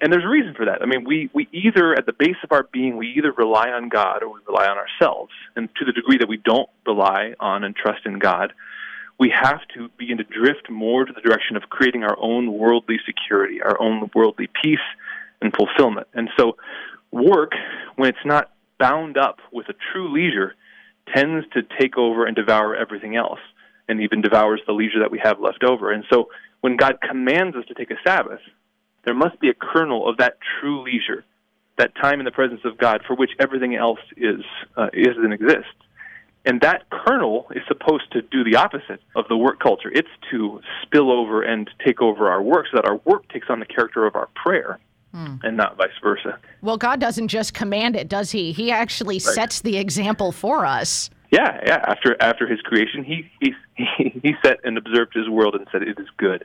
And 0.00 0.12
there's 0.12 0.24
a 0.24 0.28
reason 0.28 0.54
for 0.54 0.64
that. 0.66 0.82
I 0.82 0.86
mean, 0.86 1.04
we, 1.04 1.30
we 1.34 1.48
either, 1.52 1.92
at 1.92 2.06
the 2.06 2.12
base 2.12 2.36
of 2.42 2.52
our 2.52 2.64
being, 2.72 2.96
we 2.96 3.08
either 3.18 3.32
rely 3.32 3.68
on 3.68 3.88
God 3.88 4.22
or 4.22 4.32
we 4.32 4.40
rely 4.46 4.66
on 4.66 4.78
ourselves. 4.78 5.32
And 5.56 5.68
to 5.76 5.84
the 5.84 5.92
degree 5.92 6.18
that 6.18 6.28
we 6.28 6.38
don't 6.38 6.68
rely 6.86 7.34
on 7.38 7.64
and 7.64 7.74
trust 7.76 8.06
in 8.06 8.18
God, 8.18 8.52
we 9.18 9.32
have 9.34 9.60
to 9.74 9.90
begin 9.98 10.18
to 10.18 10.24
drift 10.24 10.70
more 10.70 11.04
to 11.04 11.12
the 11.12 11.22
direction 11.22 11.56
of 11.56 11.64
creating 11.70 12.02
our 12.02 12.16
own 12.20 12.52
worldly 12.52 12.98
security, 13.06 13.62
our 13.62 13.80
own 13.80 14.10
worldly 14.14 14.48
peace 14.62 14.78
and 15.40 15.54
fulfillment. 15.54 16.06
And 16.12 16.28
so, 16.38 16.56
work, 17.10 17.52
when 17.96 18.10
it's 18.10 18.24
not 18.24 18.50
bound 18.78 19.16
up 19.16 19.38
with 19.52 19.68
a 19.68 19.74
true 19.92 20.12
leisure, 20.12 20.54
tends 21.14 21.46
to 21.54 21.62
take 21.80 21.96
over 21.96 22.26
and 22.26 22.36
devour 22.36 22.74
everything 22.74 23.16
else, 23.16 23.40
and 23.88 24.00
even 24.00 24.20
devours 24.20 24.60
the 24.66 24.72
leisure 24.72 25.00
that 25.00 25.10
we 25.10 25.20
have 25.22 25.40
left 25.40 25.62
over. 25.64 25.92
And 25.92 26.04
so, 26.10 26.28
when 26.60 26.76
God 26.76 26.98
commands 27.00 27.56
us 27.56 27.64
to 27.66 27.74
take 27.74 27.90
a 27.90 27.96
Sabbath, 28.04 28.40
there 29.04 29.14
must 29.14 29.38
be 29.40 29.48
a 29.48 29.54
kernel 29.54 30.08
of 30.08 30.16
that 30.18 30.38
true 30.60 30.82
leisure, 30.82 31.24
that 31.78 31.94
time 31.94 32.18
in 32.20 32.24
the 32.24 32.32
presence 32.32 32.62
of 32.64 32.76
God 32.78 33.02
for 33.06 33.14
which 33.14 33.30
everything 33.38 33.74
else 33.76 34.00
is 34.16 34.40
uh, 34.76 34.88
is 34.92 35.16
and 35.16 35.32
exists. 35.32 35.70
And 36.44 36.60
that 36.60 36.88
kernel 36.90 37.48
is 37.50 37.62
supposed 37.66 38.12
to 38.12 38.22
do 38.22 38.44
the 38.44 38.56
opposite 38.56 39.00
of 39.16 39.26
the 39.28 39.36
work 39.36 39.58
culture. 39.58 39.90
It's 39.92 40.08
to 40.30 40.60
spill 40.82 41.10
over 41.10 41.42
and 41.42 41.68
take 41.84 42.00
over 42.00 42.30
our 42.30 42.40
work 42.40 42.66
so 42.70 42.76
that 42.76 42.84
our 42.84 43.00
work 43.04 43.28
takes 43.28 43.50
on 43.50 43.58
the 43.58 43.66
character 43.66 44.06
of 44.06 44.14
our 44.14 44.28
prayer. 44.34 44.78
Hmm. 45.16 45.36
And 45.42 45.56
not 45.56 45.78
vice 45.78 45.88
versa. 46.02 46.38
Well, 46.60 46.76
God 46.76 47.00
doesn't 47.00 47.28
just 47.28 47.54
command 47.54 47.96
it, 47.96 48.06
does 48.06 48.32
He? 48.32 48.52
He 48.52 48.70
actually 48.70 49.14
right. 49.14 49.22
sets 49.34 49.62
the 49.62 49.78
example 49.78 50.30
for 50.30 50.66
us. 50.66 51.08
Yeah, 51.30 51.60
yeah. 51.64 51.84
After 51.88 52.20
after 52.20 52.46
His 52.46 52.60
creation, 52.60 53.02
He 53.02 53.30
He 53.40 53.54
He 53.96 54.34
set 54.44 54.58
and 54.62 54.76
observed 54.76 55.14
His 55.14 55.28
world 55.28 55.54
and 55.54 55.66
said 55.72 55.82
it 55.82 55.98
is 55.98 56.08
good 56.18 56.44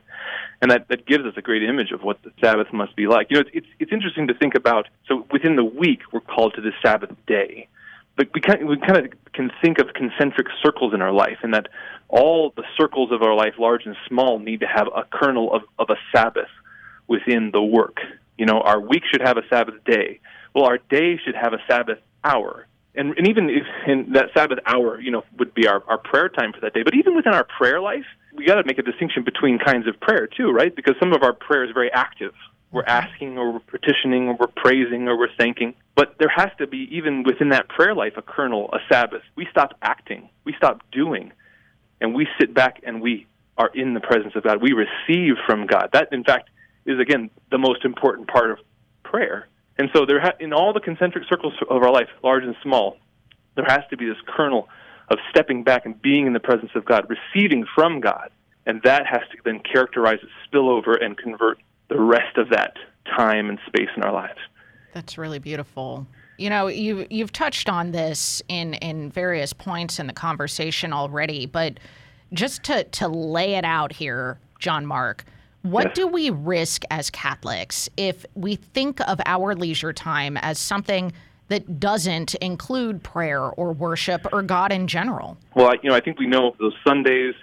and 0.62 0.70
that, 0.70 0.88
that 0.90 1.06
gives 1.06 1.25
us 1.25 1.34
a 1.36 1.42
great 1.42 1.63
image 1.63 1.92
of 1.92 2.04
what 2.04 2.22
the 2.22 2.32
Sabbath 2.40 2.72
must 2.72 2.96
be 2.96 3.08
like. 3.08 3.28
You 3.30 3.38
know, 3.38 3.42
it's, 3.42 3.50
it's, 3.54 3.68
it's 3.80 3.92
interesting 3.92 4.28
to 4.28 4.34
think 4.34 4.56
about. 4.56 4.88
So 5.08 5.25
within 5.32 5.56
the 5.56 5.63
week, 5.63 6.01
we're 6.13 6.22
called 6.22 6.54
to 6.54 6.62
the 6.62 6.72
Sabbath 6.84 7.10
day, 7.25 7.68
but 8.16 8.28
we 8.34 8.42
kind, 8.42 8.68
we 8.68 8.78
kind 8.78 8.98
of 8.98 9.34
can 9.34 9.51
think 9.62 9.80
of 9.80 9.94
concentric 9.94 10.48
circles 10.63 10.94
in 10.94 11.01
our 11.01 11.12
life, 11.12 11.40
and 11.42 11.54
that 11.56 11.68
all 12.10 12.54
the 12.56 12.63
circles 12.78 13.12
of 13.12 13.24
our 13.24 13.34
life, 13.34 13.56
large 13.58 13.86
and 13.86 13.96
small, 14.08 14.38
need 14.38 14.60
to 14.60 14.68
have 14.68 14.88
a 14.96 15.04
kernel 15.12 15.51
of, 15.54 15.63
of 15.80 15.90
a 15.90 15.96
Sabbath 16.16 16.50
within 17.08 17.50
the 17.51 17.62
work. 17.62 17.98
You 18.41 18.48
know, 18.48 18.60
our 18.62 18.79
week 18.79 19.03
should 19.12 19.21
have 19.21 19.38
a 19.38 19.48
Sabbath 19.50 19.75
day. 19.86 20.19
Well, 20.55 20.65
our 20.65 20.79
day 20.79 21.19
should 21.24 21.36
have 21.36 21.53
a 21.53 21.60
Sabbath 21.67 22.00
hour. 22.24 22.65
And, 22.95 23.15
and 23.15 23.27
even 23.29 23.51
if 23.51 23.67
in 23.86 24.13
that 24.13 24.29
Sabbath 24.35 24.57
hour, 24.66 25.00
you 25.00 25.11
know, 25.11 25.24
would 25.37 25.53
be 25.53 25.68
our, 25.68 25.83
our 25.87 26.00
prayer 26.00 26.27
time 26.27 26.51
for 26.51 26.59
that 26.61 26.74
day. 26.74 26.81
But 26.81 26.96
even 26.96 27.16
within 27.16 27.35
our 27.35 27.44
prayer 27.44 27.79
life, 27.79 28.07
we 28.33 28.48
got 28.48 28.55
to 28.55 28.63
make 28.66 28.79
a 28.79 28.81
distinction 28.81 29.24
between 29.24 29.59
kinds 29.59 29.87
of 29.87 30.00
prayer 30.00 30.25
too, 30.25 30.50
right? 30.50 30.75
Because 30.75 30.96
some 31.00 31.13
of 31.13 31.22
our 31.22 31.33
prayer 31.33 31.63
is 31.66 31.70
very 31.72 31.92
active. 31.92 32.33
We're 32.72 32.81
mm-hmm. 32.81 32.89
asking 32.89 33.37
or 33.37 33.53
we're 33.53 33.59
petitioning 33.59 34.27
or 34.29 34.37
we're 34.39 34.48
praising 34.48 35.07
or 35.07 35.16
we're 35.20 35.35
thanking. 35.37 35.75
But 35.96 36.16
there 36.18 36.33
has 36.35 36.50
to 36.57 36.66
be, 36.66 36.89
even 36.89 37.22
within 37.22 37.50
that 37.50 37.70
prayer 37.70 37.94
life, 37.94 38.13
a 38.18 38.24
kernel, 38.24 38.72
a 38.74 38.79
Sabbath. 38.92 39.22
We 39.35 39.46
stop 39.51 39.75
acting, 39.83 40.29
we 40.46 40.55
stop 40.57 40.81
doing, 40.92 41.31
and 42.01 42.16
we 42.16 42.27
sit 42.39 42.55
back 42.55 42.81
and 42.87 43.03
we 43.03 43.27
are 43.59 43.70
in 43.75 43.94
the 43.94 44.00
presence 44.00 44.35
of 44.35 44.42
God. 44.42 44.63
We 44.63 44.74
receive 44.74 45.35
from 45.46 45.68
God. 45.68 45.89
That, 45.94 46.11
in 46.11 46.24
fact, 46.24 46.50
is 46.85 47.00
again 47.00 47.29
the 47.51 47.57
most 47.57 47.85
important 47.85 48.27
part 48.27 48.51
of 48.51 48.57
prayer. 49.03 49.48
And 49.77 49.89
so, 49.94 50.05
there 50.05 50.20
ha- 50.20 50.33
in 50.39 50.53
all 50.53 50.74
the 50.74 50.79
concentric 50.79 51.24
circles 51.29 51.53
of 51.70 51.81
our 51.81 51.91
life, 51.91 52.07
large 52.24 52.44
and 52.44 52.55
small, 52.61 52.98
there 53.55 53.65
has 53.67 53.81
to 53.89 53.98
be 53.98 54.05
this 54.05 54.17
kernel 54.27 54.67
of 55.09 55.17
stepping 55.29 55.63
back 55.63 55.85
and 55.85 56.01
being 56.01 56.27
in 56.27 56.33
the 56.33 56.39
presence 56.39 56.72
of 56.75 56.85
God, 56.85 57.07
receiving 57.09 57.65
from 57.75 58.00
God. 58.00 58.29
And 58.65 58.81
that 58.83 59.05
has 59.07 59.22
to 59.31 59.37
then 59.44 59.59
characterize 59.59 60.20
its 60.22 60.31
spillover 60.48 61.03
and 61.03 61.17
convert 61.17 61.57
the 61.89 62.00
rest 62.00 62.37
of 62.37 62.50
that 62.50 62.77
time 63.05 63.50
and 63.50 63.59
space 63.67 63.89
in 63.98 64.03
our 64.03 64.13
lives. 64.13 64.39
That's 64.94 65.17
really 65.17 65.39
beautiful. 65.39 66.05
You 66.37 66.50
know, 66.50 66.67
you 66.67 67.05
you've 67.09 67.31
touched 67.31 67.70
on 67.70 67.91
this 67.91 68.41
in 68.48 68.75
in 68.75 69.11
various 69.11 69.53
points 69.53 70.00
in 70.00 70.07
the 70.07 70.13
conversation 70.13 70.94
already, 70.94 71.46
but 71.46 71.79
just 72.33 72.63
to 72.63 72.83
to 72.83 73.07
lay 73.07 73.55
it 73.55 73.65
out 73.65 73.91
here, 73.91 74.39
John 74.59 74.85
Mark, 74.85 75.25
what 75.61 75.87
yes. 75.87 75.95
do 75.95 76.07
we 76.07 76.29
risk 76.29 76.83
as 76.89 77.09
Catholics 77.09 77.89
if 77.97 78.25
we 78.35 78.55
think 78.55 79.00
of 79.07 79.21
our 79.25 79.55
leisure 79.55 79.93
time 79.93 80.37
as 80.37 80.57
something 80.57 81.13
that 81.50 81.79
doesn't 81.79 82.33
include 82.35 83.03
prayer 83.03 83.41
or 83.41 83.74
worship 83.74 84.25
or 84.31 84.41
God 84.41 84.71
in 84.71 84.87
general? 84.87 85.37
Well, 85.55 85.74
you 85.83 85.89
know, 85.89 85.95
I 85.95 86.00
think 86.00 86.17
we 86.17 86.25
know 86.25 86.55
those 86.59 86.74
Sundays 86.87 87.35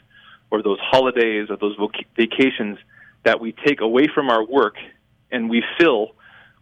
or 0.50 0.62
those 0.62 0.78
holidays 0.80 1.48
or 1.50 1.56
those 1.56 1.76
vacations 2.16 2.78
that 3.24 3.40
we 3.40 3.52
take 3.52 3.80
away 3.80 4.06
from 4.12 4.30
our 4.30 4.44
work 4.44 4.76
and 5.30 5.50
we 5.50 5.62
fill 5.78 6.12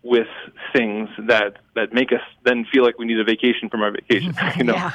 with 0.02 0.28
things 0.72 1.08
that 1.26 1.56
that 1.74 1.92
make 1.92 2.12
us 2.12 2.20
then 2.44 2.64
feel 2.72 2.84
like 2.84 2.98
we 2.98 3.06
need 3.06 3.18
a 3.18 3.24
vacation 3.24 3.68
from 3.68 3.82
our 3.82 3.90
vacation. 3.90 4.34
you 4.56 4.64
know, 4.64 4.74
yeah. 4.74 4.92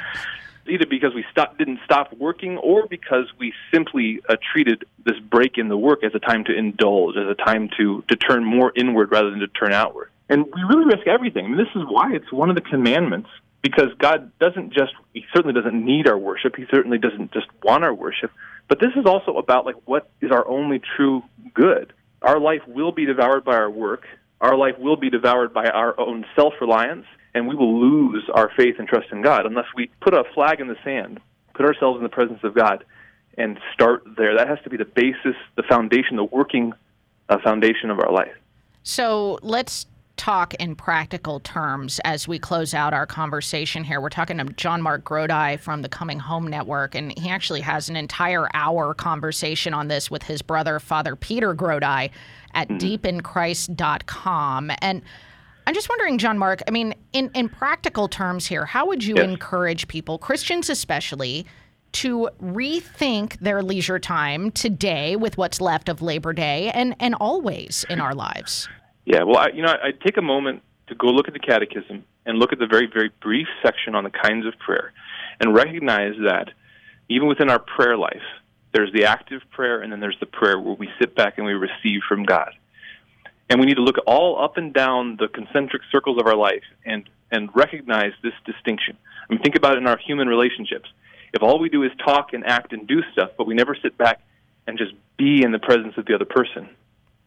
Either 0.71 0.85
because 0.89 1.13
we 1.13 1.25
stop, 1.31 1.57
didn't 1.57 1.79
stop 1.85 2.13
working 2.13 2.57
or 2.57 2.87
because 2.87 3.25
we 3.39 3.53
simply 3.73 4.21
uh, 4.27 4.35
treated 4.53 4.83
this 5.05 5.19
break 5.19 5.57
in 5.57 5.67
the 5.67 5.77
work 5.77 6.03
as 6.03 6.13
a 6.15 6.19
time 6.19 6.43
to 6.45 6.57
indulge, 6.57 7.15
as 7.17 7.27
a 7.27 7.35
time 7.35 7.69
to 7.77 8.03
to 8.07 8.15
turn 8.15 8.43
more 8.43 8.71
inward 8.75 9.11
rather 9.11 9.29
than 9.29 9.39
to 9.39 9.47
turn 9.47 9.73
outward. 9.73 10.09
And 10.31 10.45
we 10.45 10.61
really 10.63 10.85
risk 10.85 11.07
everything. 11.07 11.45
I 11.45 11.47
mean, 11.49 11.57
this 11.57 11.75
is 11.75 11.83
why 11.89 12.13
it's 12.13 12.31
one 12.31 12.49
of 12.49 12.55
the 12.55 12.61
commandments, 12.61 13.29
because 13.61 13.89
God 13.97 14.31
doesn't 14.39 14.73
just, 14.73 14.93
He 15.13 15.25
certainly 15.33 15.53
doesn't 15.53 15.85
need 15.85 16.07
our 16.07 16.17
worship. 16.17 16.55
He 16.55 16.65
certainly 16.71 16.97
doesn't 16.97 17.33
just 17.33 17.47
want 17.61 17.83
our 17.83 17.93
worship. 17.93 18.31
But 18.69 18.79
this 18.79 18.91
is 18.95 19.05
also 19.05 19.35
about, 19.35 19.65
like, 19.65 19.75
what 19.83 20.09
is 20.21 20.31
our 20.31 20.47
only 20.47 20.79
true 20.95 21.23
good. 21.53 21.91
Our 22.21 22.39
life 22.39 22.61
will 22.65 22.93
be 22.93 23.05
devoured 23.05 23.43
by 23.43 23.55
our 23.55 23.69
work. 23.69 24.05
Our 24.39 24.55
life 24.55 24.79
will 24.79 24.95
be 24.95 25.09
devoured 25.09 25.53
by 25.53 25.65
our 25.65 25.99
own 25.99 26.25
self 26.33 26.53
reliance, 26.61 27.05
and 27.33 27.47
we 27.47 27.55
will 27.55 27.79
lose 27.79 28.23
our 28.33 28.51
faith 28.55 28.75
and 28.79 28.87
trust 28.87 29.07
in 29.11 29.21
God 29.21 29.45
unless 29.45 29.67
we 29.75 29.89
put 30.01 30.13
a 30.13 30.23
flag 30.33 30.59
in 30.59 30.67
the 30.67 30.77
sand, 30.83 31.19
put 31.53 31.65
ourselves 31.65 31.97
in 31.97 32.03
the 32.03 32.09
presence 32.09 32.39
of 32.43 32.53
God, 32.53 32.83
and 33.37 33.59
start 33.73 34.03
there. 34.17 34.35
That 34.35 34.47
has 34.47 34.59
to 34.63 34.69
be 34.69 34.77
the 34.77 34.85
basis, 34.85 35.35
the 35.55 35.63
foundation, 35.63 36.17
the 36.17 36.25
working 36.25 36.73
uh, 37.29 37.37
foundation 37.43 37.89
of 37.89 37.99
our 37.99 38.11
life. 38.11 38.33
So 38.83 39.39
let's 39.41 39.85
talk 40.17 40.53
in 40.55 40.75
practical 40.75 41.39
terms 41.39 41.99
as 42.05 42.27
we 42.27 42.37
close 42.37 42.73
out 42.73 42.93
our 42.93 43.07
conversation 43.07 43.83
here. 43.83 43.99
We're 43.99 44.09
talking 44.09 44.37
to 44.37 44.43
John 44.53 44.81
Mark 44.81 45.03
Grodi 45.03 45.59
from 45.59 45.81
the 45.81 45.89
Coming 45.89 46.19
Home 46.19 46.47
Network, 46.47 46.93
and 46.93 47.17
he 47.17 47.29
actually 47.29 47.61
has 47.61 47.89
an 47.89 47.95
entire 47.95 48.47
hour 48.53 48.93
conversation 48.93 49.73
on 49.73 49.87
this 49.87 50.11
with 50.11 50.23
his 50.23 50.41
brother, 50.41 50.79
Father 50.79 51.15
Peter 51.15 51.55
Grodi, 51.55 52.11
at 52.53 52.67
mm-hmm. 52.67 52.77
deepinchrist.com. 52.77 54.71
And 54.79 55.01
I'm 55.67 55.73
just 55.73 55.89
wondering, 55.89 56.17
John 56.17 56.37
Mark, 56.37 56.61
I 56.67 56.71
mean, 56.71 56.95
in, 57.13 57.29
in 57.33 57.49
practical 57.49 58.07
terms 58.07 58.47
here, 58.47 58.65
how 58.65 58.87
would 58.87 59.03
you 59.03 59.15
yes. 59.15 59.25
encourage 59.25 59.87
people, 59.87 60.17
Christians 60.17 60.69
especially, 60.69 61.45
to 61.93 62.29
rethink 62.41 63.37
their 63.39 63.61
leisure 63.61 63.99
time 63.99 64.51
today 64.51 65.15
with 65.15 65.37
what's 65.37 65.61
left 65.61 65.89
of 65.89 66.01
Labor 66.01 66.33
Day 66.33 66.71
and, 66.71 66.95
and 66.99 67.15
always 67.15 67.85
in 67.89 67.99
our 67.99 68.15
lives? 68.15 68.67
Yeah, 69.05 69.23
well, 69.23 69.37
I, 69.37 69.49
you 69.49 69.61
know, 69.61 69.69
I 69.69 69.91
take 69.91 70.17
a 70.17 70.21
moment 70.21 70.63
to 70.87 70.95
go 70.95 71.07
look 71.07 71.27
at 71.27 71.33
the 71.33 71.39
Catechism 71.39 72.03
and 72.25 72.37
look 72.37 72.53
at 72.53 72.59
the 72.59 72.67
very, 72.67 72.87
very 72.91 73.11
brief 73.21 73.47
section 73.63 73.95
on 73.95 74.03
the 74.03 74.09
kinds 74.09 74.45
of 74.45 74.57
prayer, 74.59 74.93
and 75.39 75.53
recognize 75.53 76.13
that 76.23 76.49
even 77.09 77.27
within 77.27 77.49
our 77.49 77.59
prayer 77.59 77.97
life, 77.97 78.21
there's 78.73 78.91
the 78.93 79.05
active 79.05 79.41
prayer, 79.51 79.81
and 79.81 79.91
then 79.91 79.99
there's 79.99 80.17
the 80.19 80.25
prayer 80.25 80.59
where 80.59 80.75
we 80.75 80.89
sit 80.99 81.15
back 81.15 81.37
and 81.37 81.45
we 81.45 81.53
receive 81.53 82.01
from 82.07 82.23
God. 82.23 82.51
And 83.51 83.59
we 83.59 83.65
need 83.65 83.75
to 83.75 83.83
look 83.83 83.97
all 84.07 84.41
up 84.41 84.55
and 84.55 84.73
down 84.73 85.17
the 85.19 85.27
concentric 85.27 85.81
circles 85.91 86.17
of 86.17 86.25
our 86.25 86.37
life 86.37 86.63
and, 86.85 87.03
and 87.31 87.49
recognize 87.53 88.13
this 88.23 88.31
distinction. 88.45 88.95
I 89.29 89.33
mean, 89.33 89.43
think 89.43 89.57
about 89.57 89.73
it 89.73 89.79
in 89.79 89.87
our 89.87 89.97
human 89.97 90.29
relationships. 90.29 90.87
If 91.33 91.43
all 91.43 91.59
we 91.59 91.67
do 91.67 91.83
is 91.83 91.91
talk 92.01 92.31
and 92.31 92.45
act 92.47 92.71
and 92.71 92.87
do 92.87 93.01
stuff, 93.11 93.31
but 93.37 93.47
we 93.47 93.53
never 93.53 93.75
sit 93.75 93.97
back 93.97 94.21
and 94.67 94.77
just 94.77 94.93
be 95.17 95.43
in 95.43 95.51
the 95.51 95.59
presence 95.59 95.95
of 95.97 96.05
the 96.05 96.15
other 96.15 96.23
person, 96.23 96.69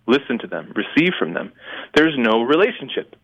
listen 0.07 0.39
to 0.39 0.47
them, 0.47 0.73
receive 0.75 1.13
from 1.19 1.35
them, 1.35 1.53
there's 1.95 2.15
no 2.17 2.41
relationship. 2.41 3.17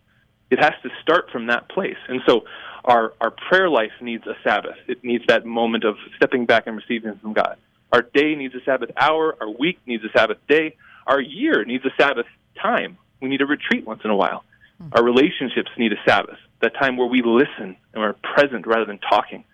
It 0.51 0.59
has 0.59 0.75
to 0.83 0.91
start 1.01 1.31
from 1.33 1.47
that 1.47 1.71
place. 1.71 1.97
And 2.07 2.21
so 2.29 2.43
our, 2.85 3.15
our 3.19 3.31
prayer 3.31 3.71
life 3.71 3.93
needs 4.03 4.27
a 4.27 4.35
Sabbath. 4.45 4.77
It 4.89 5.03
needs 5.03 5.25
that 5.29 5.47
moment 5.47 5.85
of 5.85 5.97
stepping 6.17 6.45
back 6.45 6.67
and 6.67 6.77
receiving 6.77 7.17
from 7.17 7.33
God. 7.33 7.57
Our 7.95 8.03
day 8.03 8.35
needs 8.35 8.55
a 8.55 8.63
Sabbath 8.67 8.91
hour. 8.95 9.37
Our 9.41 9.49
week 9.49 9.79
needs 9.87 10.05
a 10.05 10.11
Sabbath 10.15 10.37
day. 10.51 10.77
Our 11.07 11.21
year 11.21 11.65
needs 11.65 11.85
a 11.87 11.91
Sabbath 11.99 12.27
time. 12.63 12.99
We 13.21 13.29
need 13.29 13.41
a 13.41 13.47
retreat 13.47 13.87
once 13.87 14.01
in 14.05 14.11
a 14.11 14.17
while. 14.17 14.45
Mm-hmm. 14.83 14.93
Our 14.95 15.05
relationships 15.05 15.71
need 15.77 15.93
a 15.93 15.97
Sabbath, 16.07 16.39
that 16.63 16.75
time 16.75 16.97
where 16.97 17.07
we 17.07 17.23
listen 17.23 17.77
and 17.93 18.03
we're 18.03 18.15
present 18.35 18.67
rather 18.67 18.85
than 18.85 18.99
talking. 18.99 19.45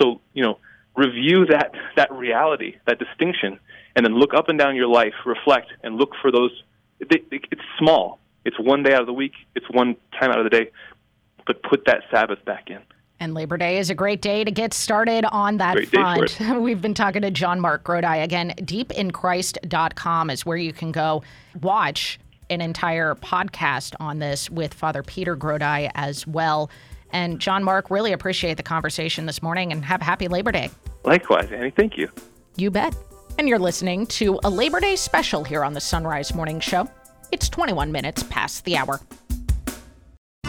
So, 0.00 0.20
you 0.32 0.42
know, 0.42 0.58
review 0.96 1.46
that, 1.46 1.72
that 1.96 2.12
reality, 2.12 2.76
that 2.86 2.98
distinction, 2.98 3.58
and 3.96 4.06
then 4.06 4.14
look 4.14 4.34
up 4.34 4.48
and 4.48 4.58
down 4.58 4.76
your 4.76 4.86
life, 4.86 5.14
reflect, 5.26 5.72
and 5.82 5.96
look 5.96 6.12
for 6.20 6.30
those. 6.30 6.50
It, 7.00 7.24
it, 7.30 7.44
it's 7.50 7.62
small. 7.78 8.18
It's 8.44 8.58
one 8.58 8.82
day 8.82 8.94
out 8.94 9.00
of 9.00 9.06
the 9.06 9.12
week, 9.12 9.32
it's 9.54 9.66
one 9.70 9.96
time 10.18 10.30
out 10.30 10.38
of 10.38 10.44
the 10.44 10.50
day, 10.50 10.70
but 11.46 11.62
put 11.62 11.84
that 11.86 12.02
Sabbath 12.10 12.44
back 12.44 12.70
in. 12.70 12.78
And 13.22 13.34
Labor 13.34 13.58
Day 13.58 13.76
is 13.76 13.90
a 13.90 13.94
great 13.94 14.22
day 14.22 14.44
to 14.44 14.50
get 14.50 14.72
started 14.72 15.26
on 15.26 15.58
that 15.58 15.74
great 15.74 15.90
front. 15.90 16.40
We've 16.62 16.80
been 16.80 16.94
talking 16.94 17.20
to 17.20 17.30
John 17.30 17.60
Mark 17.60 17.84
Grodi. 17.84 18.22
Again, 18.22 18.54
deepinchrist.com 18.56 20.30
is 20.30 20.46
where 20.46 20.56
you 20.56 20.72
can 20.72 20.90
go 20.90 21.22
watch 21.60 22.18
an 22.50 22.60
entire 22.60 23.14
podcast 23.14 23.94
on 24.00 24.18
this 24.18 24.50
with 24.50 24.74
Father 24.74 25.02
Peter 25.02 25.36
Grodi 25.36 25.90
as 25.94 26.26
well. 26.26 26.70
And 27.12 27.40
John 27.40 27.64
Mark, 27.64 27.90
really 27.90 28.12
appreciate 28.12 28.56
the 28.56 28.62
conversation 28.62 29.26
this 29.26 29.42
morning 29.42 29.72
and 29.72 29.84
have 29.84 30.00
a 30.00 30.04
happy 30.04 30.28
Labor 30.28 30.52
Day. 30.52 30.70
Likewise, 31.04 31.50
Annie. 31.52 31.70
Thank 31.70 31.96
you. 31.96 32.08
You 32.56 32.70
bet. 32.70 32.94
And 33.38 33.48
you're 33.48 33.58
listening 33.58 34.06
to 34.08 34.38
a 34.44 34.50
Labor 34.50 34.80
Day 34.80 34.96
special 34.96 35.44
here 35.44 35.64
on 35.64 35.72
the 35.72 35.80
Son 35.80 36.04
Rise 36.04 36.34
Morning 36.34 36.60
Show. 36.60 36.88
It's 37.32 37.48
21 37.48 37.90
minutes 37.92 38.22
past 38.24 38.64
the 38.64 38.76
hour. 38.76 39.00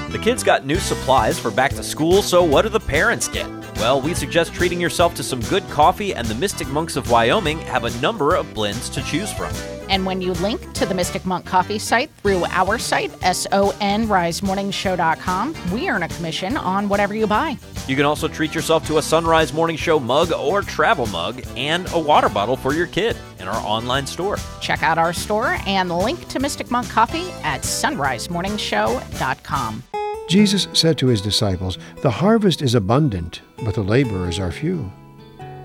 The 0.10 0.20
kids 0.20 0.44
got 0.44 0.66
new 0.66 0.76
supplies 0.76 1.40
for 1.40 1.52
back 1.52 1.72
to 1.72 1.84
school, 1.84 2.22
so 2.22 2.44
what 2.44 2.64
do 2.64 2.70
the 2.70 2.82
parents 2.82 3.30
get? 3.30 3.48
Well, 3.78 4.02
we 4.02 4.14
suggest 4.14 4.54
treating 4.54 4.82
yourself 4.82 5.16
to 5.16 5.24
some 5.24 5.40
good 5.44 5.64
coffee, 5.70 6.14
and 6.14 6.28
the 6.28 6.36
Mystic 6.36 6.68
Monks 6.68 6.98
of 6.98 7.10
Wyoming 7.10 7.60
have 7.60 7.86
a 7.86 7.98
number 8.02 8.36
of 8.36 8.54
blends 8.54 8.90
to 8.90 9.02
choose 9.04 9.32
from. 9.32 9.54
And 9.92 10.04
when 10.06 10.22
you 10.22 10.34
link 10.36 10.72
to 10.74 10.86
the 10.86 10.94
Mystic 10.94 11.26
Monk 11.26 11.46
Coffee 11.46 11.78
site 11.78 12.10
through 12.24 12.46
our 12.46 12.80
site, 12.80 13.12
sonrisemorningshow.com, 13.20 15.56
we 15.74 15.90
earn 15.90 16.04
a 16.04 16.08
commission 16.08 16.56
on 16.56 16.88
whatever 16.88 17.14
you 17.14 17.28
buy. 17.28 17.58
You 17.88 17.98
can 17.98 18.06
also 18.06 18.30
treat 18.30 18.56
yourself 18.56 18.88
to 18.88 19.00
a 19.00 19.02
Son 19.02 19.26
Rise 19.26 19.52
Morning 19.52 19.76
Show 19.76 20.00
mug 20.00 20.32
or 20.32 20.62
travel 20.62 21.08
mug 21.08 21.44
and 21.58 21.92
a 21.92 22.00
water 22.00 22.30
bottle 22.30 22.56
for 22.56 22.74
your 22.74 22.88
kid 22.88 23.18
in 23.40 23.50
our 23.50 23.68
online 23.68 24.08
store. 24.08 24.38
Check 24.62 24.82
out 24.82 24.98
our 24.98 25.12
store 25.12 25.58
and 25.68 25.92
link 25.92 26.26
to 26.30 26.40
Mystic 26.40 26.72
Monk 26.72 26.90
Coffee 26.90 27.30
at 27.44 27.64
sonrisemorningshow.com. 27.64 29.84
Jesus 30.30 30.70
said 30.72 30.98
to 31.00 31.08
his 31.08 31.22
disciples, 31.22 31.78
The 31.98 32.12
harvest 32.12 32.62
is 32.62 32.76
abundant, 32.76 33.42
but 33.66 33.76
the 33.76 33.84
laborers 33.84 34.40
are 34.40 34.54
few. 34.54 34.90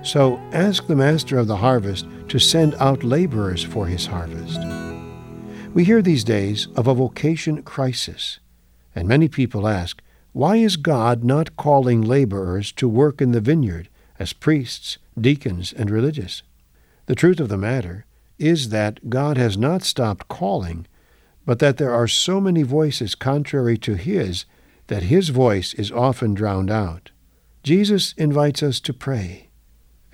So 0.07 0.41
ask 0.53 0.87
the 0.87 0.95
master 0.95 1.37
of 1.37 1.49
the 1.49 1.57
harvest 1.57 2.07
to 2.29 2.39
send 2.39 2.77
out 2.77 3.03
laborers 3.03 3.65
for 3.65 3.87
his 3.87 4.07
harvest. 4.07 4.61
We 5.75 5.83
hear 5.83 6.01
these 6.01 6.23
days 6.23 6.69
of 6.77 6.87
a 6.87 6.95
vocation 6.95 7.65
crisis, 7.65 8.39
and 8.95 9.09
many 9.09 9.27
people 9.27 9.67
ask, 9.67 10.01
why 10.33 10.59
is 10.59 10.77
God 10.77 11.25
not 11.25 11.57
calling 11.57 12.03
laborers 12.03 12.71
to 12.73 12.89
work 12.89 13.21
in 13.21 13.33
the 13.33 13.41
vineyard 13.41 13.89
as 14.17 14.33
priests, 14.33 14.99
deacons, 15.21 15.73
and 15.73 15.91
religious? 15.91 16.45
The 17.07 17.17
truth 17.17 17.41
of 17.41 17.49
the 17.49 17.59
matter 17.59 18.07
is 18.39 18.69
that 18.69 19.11
God 19.11 19.37
has 19.37 19.59
not 19.59 19.83
stopped 19.83 20.29
calling, 20.29 20.87
but 21.45 21.59
that 21.59 21.79
there 21.79 21.93
are 21.93 22.07
so 22.07 22.41
many 22.41 22.63
voices 22.63 23.17
contrary 23.17 23.77
to 23.79 23.97
His 23.97 24.45
that 24.87 25.05
his 25.05 25.31
voice 25.31 25.75
is 25.75 25.91
often 25.91 26.33
drowned 26.33 26.71
out. 26.71 27.11
Jesus 27.65 28.15
invites 28.17 28.63
us 28.63 28.79
to 28.79 28.93
pray. 28.93 29.46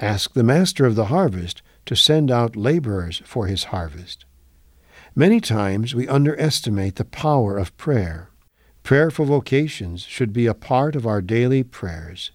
Ask 0.02 0.32
the 0.32 0.42
master 0.42 0.84
of 0.84 0.96
the 0.96 1.04
harvest 1.04 1.62
to 1.86 1.94
send 1.94 2.28
out 2.28 2.56
laborers 2.56 3.22
for 3.24 3.46
his 3.46 3.64
harvest. 3.64 4.24
Many 5.14 5.40
times 5.40 5.94
we 5.94 6.08
underestimate 6.08 6.96
the 6.96 7.04
power 7.04 7.56
of 7.56 7.76
prayer. 7.76 8.28
Prayerful 8.82 9.26
vocations 9.26 10.02
should 10.02 10.32
be 10.32 10.46
a 10.46 10.54
part 10.54 10.96
of 10.96 11.06
our 11.06 11.22
daily 11.22 11.62
prayers. 11.62 12.32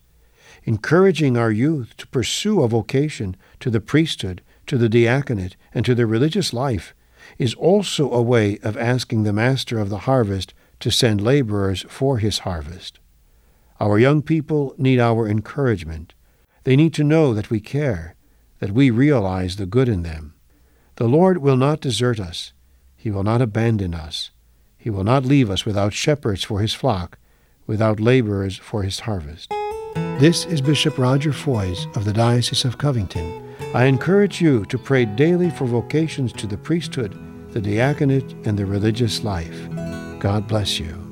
Encouraging 0.64 1.36
our 1.36 1.52
youth 1.52 1.98
to 1.98 2.08
pursue 2.08 2.62
a 2.62 2.70
vocation 2.70 3.36
to 3.60 3.70
the 3.70 3.82
priesthood, 3.82 4.42
to 4.68 4.78
the 4.78 4.88
diaconate, 4.88 5.58
and 5.74 5.84
to 5.84 5.94
the 5.94 6.06
religious 6.06 6.54
life 6.54 6.96
is 7.38 7.54
also 7.56 8.10
a 8.14 8.22
way 8.22 8.60
of 8.64 8.78
asking 8.78 9.24
the 9.24 9.34
master 9.34 9.78
of 9.78 9.90
the 9.90 10.06
harvest 10.08 10.54
to 10.80 10.90
send 10.90 11.20
laborers 11.20 11.86
for 11.90 12.20
his 12.20 12.40
harvest. 12.40 13.02
Our 13.82 14.00
young 14.00 14.22
people 14.22 14.74
need 14.78 15.02
our 15.02 15.28
encouragement. 15.28 16.14
They 16.68 16.76
need 16.76 16.94
to 16.96 17.04
know 17.06 17.34
that 17.34 17.50
we 17.50 17.62
care, 17.62 18.16
that 18.60 18.74
we 18.74 18.90
realize 18.90 19.56
the 19.56 19.66
good 19.66 19.88
in 19.88 20.04
them. 20.04 20.34
The 20.98 21.08
Lord 21.08 21.38
will 21.38 21.56
not 21.56 21.80
desert 21.80 22.20
us. 22.20 22.52
He 22.98 23.10
will 23.10 23.24
not 23.24 23.42
abandon 23.42 23.94
us. 23.94 24.32
He 24.78 24.90
will 24.90 25.06
not 25.06 25.24
leave 25.24 25.50
us 25.50 25.66
without 25.66 25.94
shepherds 25.94 26.44
for 26.44 26.60
his 26.60 26.74
flock, 26.74 27.18
without 27.68 28.02
laborers 28.02 28.58
for 28.58 28.84
his 28.84 29.00
harvest. 29.00 29.50
This 30.20 30.44
is 30.44 30.60
Bishop 30.60 30.98
Roger 30.98 31.32
Foys 31.32 31.88
of 31.96 32.04
the 32.04 32.12
Diocese 32.12 32.66
of 32.66 32.78
Covington. 32.78 33.56
I 33.74 33.86
encourage 33.86 34.42
you 34.42 34.66
to 34.66 34.78
pray 34.78 35.06
daily 35.06 35.50
for 35.50 35.68
vocations 35.68 36.34
to 36.34 36.48
the 36.48 36.58
priesthood, 36.58 37.18
the 37.54 37.62
diaconate, 37.62 38.36
and 38.44 38.60
the 38.60 38.66
religious 38.66 39.24
life. 39.24 39.70
God 40.20 40.50
bless 40.50 40.82
you. 40.82 41.07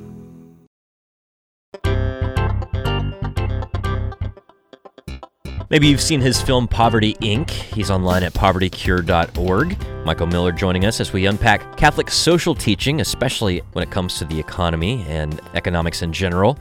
Maybe 5.76 5.90
you've 5.90 6.00
seen 6.00 6.22
his 6.22 6.42
film 6.42 6.70
Poverty 6.70 7.16
Inc. 7.16 7.50
He's 7.50 7.92
online 7.92 8.24
at 8.24 8.34
povertycure.org. 8.34 9.78
Michael 10.06 10.28
Miller 10.28 10.54
joining 10.54 10.86
us 10.86 11.02
as 11.02 11.12
we 11.12 11.26
unpack 11.26 11.76
Catholic 11.76 12.10
social 12.10 12.56
teaching, 12.56 13.02
especially 13.02 13.62
when 13.74 13.84
it 13.84 13.92
comes 13.92 14.18
to 14.20 14.24
the 14.24 14.40
economy 14.40 15.04
and 15.10 15.42
economics 15.54 16.02
in 16.02 16.14
general. 16.14 16.58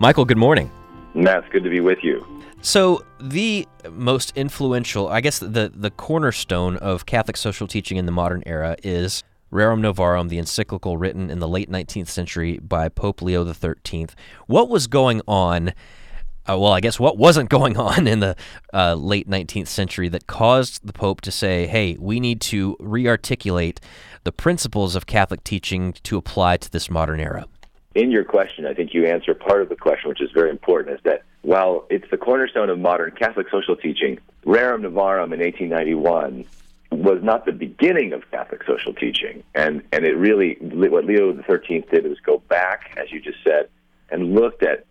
Michael, 0.00 0.24
good 0.24 0.36
morning. 0.36 0.68
Matt, 1.14 1.48
good 1.50 1.62
to 1.62 1.70
be 1.70 1.78
with 1.78 2.02
you. 2.02 2.26
So, 2.60 3.04
the 3.20 3.68
most 3.88 4.36
influential, 4.36 5.06
I 5.06 5.20
guess 5.20 5.38
the, 5.38 5.70
the 5.72 5.92
cornerstone 5.92 6.76
of 6.78 7.06
Catholic 7.06 7.36
social 7.36 7.68
teaching 7.68 7.98
in 7.98 8.06
the 8.06 8.10
modern 8.10 8.42
era 8.46 8.74
is 8.82 9.22
Rerum 9.52 9.78
Novarum, 9.78 10.28
the 10.28 10.38
encyclical 10.38 10.96
written 10.96 11.30
in 11.30 11.38
the 11.38 11.46
late 11.46 11.70
19th 11.70 12.08
century 12.08 12.58
by 12.58 12.88
Pope 12.88 13.22
Leo 13.22 13.44
XIII. 13.44 14.08
What 14.48 14.68
was 14.68 14.88
going 14.88 15.22
on? 15.28 15.72
Uh, 16.50 16.58
well, 16.58 16.72
I 16.72 16.80
guess 16.80 16.98
what 16.98 17.16
wasn't 17.16 17.48
going 17.48 17.76
on 17.88 18.06
in 18.06 18.20
the 18.20 18.34
uh, 18.72 18.94
late 18.94 19.28
19th 19.28 19.68
century 19.68 20.08
that 20.08 20.26
caused 20.26 20.84
the 20.84 20.92
Pope 20.92 21.20
to 21.22 21.30
say, 21.30 21.66
hey, 21.66 21.96
we 21.98 22.18
need 22.18 22.40
to 22.42 22.76
rearticulate 22.80 23.78
the 24.24 24.32
principles 24.32 24.96
of 24.96 25.06
Catholic 25.06 25.44
teaching 25.44 25.92
to 26.02 26.16
apply 26.16 26.56
to 26.58 26.70
this 26.70 26.90
modern 26.90 27.20
era? 27.20 27.46
In 27.94 28.10
your 28.10 28.24
question, 28.24 28.66
I 28.66 28.74
think 28.74 28.94
you 28.94 29.06
answer 29.06 29.34
part 29.34 29.62
of 29.62 29.68
the 29.68 29.76
question, 29.76 30.08
which 30.08 30.20
is 30.20 30.30
very 30.32 30.50
important, 30.50 30.96
is 30.96 31.00
that 31.04 31.22
while 31.42 31.86
it's 31.90 32.08
the 32.10 32.16
cornerstone 32.16 32.68
of 32.68 32.78
modern 32.78 33.12
Catholic 33.12 33.46
social 33.50 33.76
teaching, 33.76 34.18
Rerum 34.44 34.82
Novarum 34.82 35.32
in 35.32 35.40
1891 35.40 36.44
was 36.92 37.22
not 37.22 37.46
the 37.46 37.52
beginning 37.52 38.12
of 38.12 38.28
Catholic 38.30 38.62
social 38.64 38.92
teaching, 38.92 39.42
and 39.54 39.82
and 39.92 40.04
it 40.04 40.16
really 40.16 40.56
what 40.60 41.04
Leo 41.04 41.32
XIII 41.32 41.84
did 41.92 42.04
was 42.04 42.18
go 42.20 42.38
back, 42.48 42.96
as 42.96 43.12
you 43.12 43.20
just 43.20 43.38
said, 43.44 43.68
and 44.10 44.34
looked 44.34 44.62
at 44.64 44.86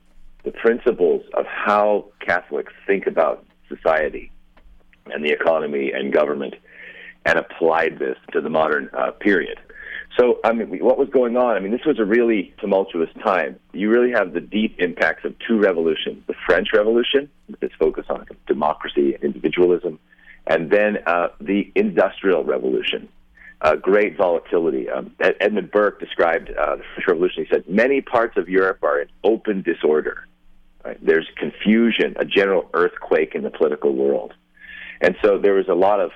the 0.52 0.58
principles 0.58 1.24
of 1.36 1.46
how 1.46 2.06
Catholics 2.26 2.74
think 2.88 3.06
about 3.08 3.46
society 3.68 4.32
and 5.12 5.24
the 5.24 5.32
economy 5.32 5.92
and 5.92 6.14
government, 6.14 6.56
and 7.26 7.38
applied 7.38 8.00
this 8.00 8.18
to 8.32 8.42
the 8.42 8.50
modern 8.50 8.90
uh, 8.94 9.12
period. 9.12 9.60
So, 10.18 10.40
I 10.44 10.54
mean, 10.54 10.80
what 10.84 10.98
was 10.98 11.10
going 11.10 11.38
on? 11.38 11.56
I 11.56 11.60
mean, 11.60 11.72
this 11.72 11.86
was 11.86 12.00
a 12.00 12.06
really 12.06 12.54
tumultuous 12.60 13.10
time. 13.24 13.60
You 13.74 13.90
really 13.90 14.12
have 14.12 14.34
the 14.34 14.42
deep 14.42 14.76
impacts 14.80 15.26
of 15.26 15.34
two 15.48 15.60
revolutions: 15.60 16.24
the 16.28 16.36
French 16.46 16.70
Revolution, 16.74 17.30
with 17.48 17.62
its 17.62 17.74
focus 17.80 18.06
on 18.10 18.26
democracy 18.48 19.14
and 19.16 19.24
individualism 19.24 20.00
and 20.50 20.72
then 20.72 20.98
uh, 21.06 21.28
the 21.40 21.72
Industrial 21.76 22.44
Revolution. 22.44 23.08
Uh, 23.62 23.76
great 23.76 24.18
volatility. 24.18 24.90
Um, 24.90 25.14
Edmund 25.20 25.70
Burke 25.72 26.00
described 26.00 26.50
uh, 26.50 26.78
the 26.78 26.84
French 26.96 27.08
Revolution. 27.08 27.46
He 27.46 27.54
said, 27.54 27.66
Many 27.68 28.02
parts 28.02 28.38
of 28.38 28.50
Europe 28.50 28.80
are 28.84 29.02
in 29.02 29.10
open 29.24 29.62
disorder. 29.62 30.28
Right? 30.90 31.06
There's 31.06 31.28
confusion, 31.38 32.16
a 32.18 32.26
general 32.26 32.68
earthquake 32.74 33.36
in 33.36 33.44
the 33.44 33.52
political 33.52 33.94
world. 33.94 34.34
And 35.02 35.16
so 35.24 35.38
there 35.38 35.54
was 35.54 35.68
a 35.68 35.76
lot 35.76 36.00
of 36.00 36.10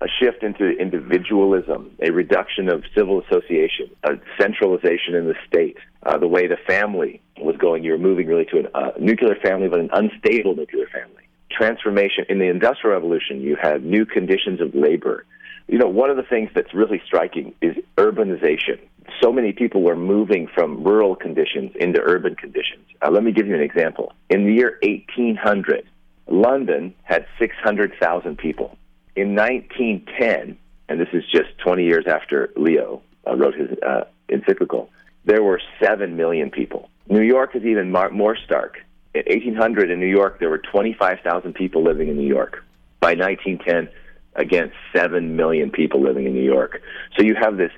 a 0.00 0.06
shift 0.18 0.42
into 0.42 0.70
individualism, 0.70 1.96
a 2.02 2.10
reduction 2.10 2.68
of 2.68 2.82
civil 2.92 3.22
association, 3.22 3.88
a 4.02 4.14
centralization 4.36 5.14
in 5.14 5.28
the 5.28 5.36
state, 5.46 5.76
uh, 6.02 6.18
the 6.18 6.26
way 6.26 6.48
the 6.48 6.56
family 6.66 7.22
was 7.40 7.56
going. 7.56 7.84
You 7.84 7.92
were 7.92 7.98
moving 7.98 8.26
really 8.26 8.46
to 8.46 8.68
a 8.74 8.76
uh, 8.76 8.92
nuclear 8.98 9.36
family, 9.36 9.68
but 9.68 9.78
an 9.78 9.90
unstable 9.92 10.56
nuclear 10.56 10.86
family. 10.86 11.28
Transformation 11.52 12.24
in 12.28 12.40
the 12.40 12.46
Industrial 12.46 12.96
Revolution, 12.96 13.40
you 13.40 13.56
had 13.62 13.84
new 13.84 14.04
conditions 14.04 14.60
of 14.60 14.74
labor. 14.74 15.24
You 15.68 15.78
know, 15.78 15.86
one 15.86 16.10
of 16.10 16.16
the 16.16 16.24
things 16.24 16.50
that's 16.52 16.74
really 16.74 17.00
striking 17.06 17.54
is 17.62 17.76
urbanization. 17.96 18.80
So 19.22 19.32
many 19.32 19.52
people 19.52 19.82
were 19.82 19.96
moving 19.96 20.48
from 20.54 20.82
rural 20.82 21.14
conditions 21.14 21.72
into 21.76 22.00
urban 22.00 22.36
conditions. 22.36 22.86
Uh, 23.02 23.10
let 23.10 23.22
me 23.22 23.32
give 23.32 23.46
you 23.46 23.54
an 23.54 23.60
example. 23.60 24.12
In 24.30 24.46
the 24.46 24.52
year 24.52 24.78
1800, 24.82 25.86
London 26.26 26.94
had 27.02 27.26
600,000 27.38 28.38
people. 28.38 28.76
In 29.16 29.34
1910, 29.34 30.56
and 30.88 31.00
this 31.00 31.08
is 31.12 31.24
just 31.30 31.58
20 31.58 31.84
years 31.84 32.06
after 32.06 32.50
Leo 32.56 33.02
uh, 33.26 33.36
wrote 33.36 33.54
his 33.54 33.70
uh, 33.86 34.04
encyclical, 34.30 34.88
there 35.24 35.42
were 35.42 35.60
7 35.82 36.16
million 36.16 36.50
people. 36.50 36.88
New 37.08 37.22
York 37.22 37.54
is 37.54 37.64
even 37.64 37.90
mar- 37.90 38.10
more 38.10 38.36
stark. 38.36 38.78
In 39.12 39.22
1800 39.26 39.90
in 39.90 40.00
New 40.00 40.06
York, 40.06 40.38
there 40.38 40.48
were 40.48 40.62
25,000 40.72 41.52
people 41.54 41.82
living 41.82 42.08
in 42.08 42.16
New 42.16 42.28
York. 42.28 42.64
By 43.00 43.14
1910, 43.14 43.88
again, 44.36 44.72
7 44.94 45.36
million 45.36 45.70
people 45.70 46.00
living 46.00 46.26
in 46.26 46.32
New 46.32 46.44
York. 46.44 46.80
So 47.16 47.24
you 47.24 47.34
have 47.34 47.56
this 47.56 47.72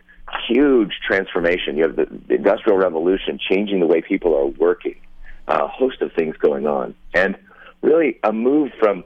huge 0.49 1.01
transformation. 1.07 1.77
You 1.77 1.85
have 1.85 1.97
the, 1.97 2.35
Industrial 2.35 2.79
Revolution 2.79 3.39
changing 3.39 3.81
the 3.81 3.87
way 3.87 4.01
people 4.01 4.35
are 4.37 4.47
working, 4.47 4.97
a 5.49 5.67
host 5.67 6.01
of 6.03 6.13
things 6.13 6.37
going 6.37 6.67
on. 6.67 6.95
And 7.15 7.37
really 7.83 8.19
a 8.23 8.33
move 8.33 8.71
from 8.79 9.05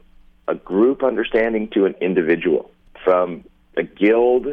a 0.49 0.55
group 0.55 1.03
understanding 1.03 1.69
to 1.75 1.87
an 1.87 1.95
individual, 2.01 2.71
from 3.05 3.45
a 3.77 3.83
guild 3.83 4.47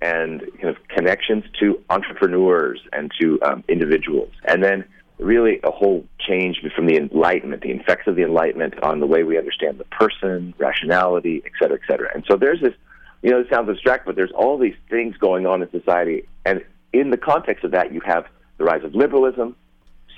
and 0.00 0.40
kind 0.60 0.68
of 0.68 0.76
connections 0.88 1.44
to 1.60 1.80
entrepreneurs 1.90 2.80
and 2.92 3.10
to 3.20 3.40
um, 3.42 3.64
individuals, 3.68 4.30
and 4.44 4.62
then 4.62 4.84
really 5.18 5.60
a 5.62 5.70
whole 5.70 6.04
change 6.18 6.60
from 6.74 6.86
the 6.86 6.96
Enlightenment, 6.96 7.62
the 7.62 7.70
effects 7.70 8.06
of 8.08 8.16
the 8.16 8.22
Enlightenment 8.22 8.74
on 8.82 8.98
the 8.98 9.06
way 9.06 9.22
we 9.22 9.38
understand 9.38 9.78
the 9.78 9.84
person, 9.84 10.52
rationality, 10.58 11.42
et 11.44 11.52
cetera, 11.60 11.78
et 11.80 11.86
cetera. 11.88 12.10
And 12.12 12.24
so 12.28 12.36
there's 12.36 12.60
this, 12.60 12.74
you 13.22 13.30
know, 13.30 13.40
it 13.40 13.46
sounds 13.50 13.68
abstract, 13.68 14.04
but 14.06 14.16
there's 14.16 14.32
all 14.32 14.58
these 14.58 14.74
things 14.90 15.16
going 15.16 15.46
on 15.46 15.62
in 15.62 15.70
society, 15.70 16.28
and 16.44 16.62
in 16.92 17.10
the 17.10 17.16
context 17.16 17.64
of 17.64 17.70
that, 17.70 17.92
you 17.92 18.00
have 18.04 18.26
the 18.58 18.64
rise 18.64 18.84
of 18.84 18.94
liberalism, 18.94 19.56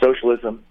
socialism, 0.02 0.64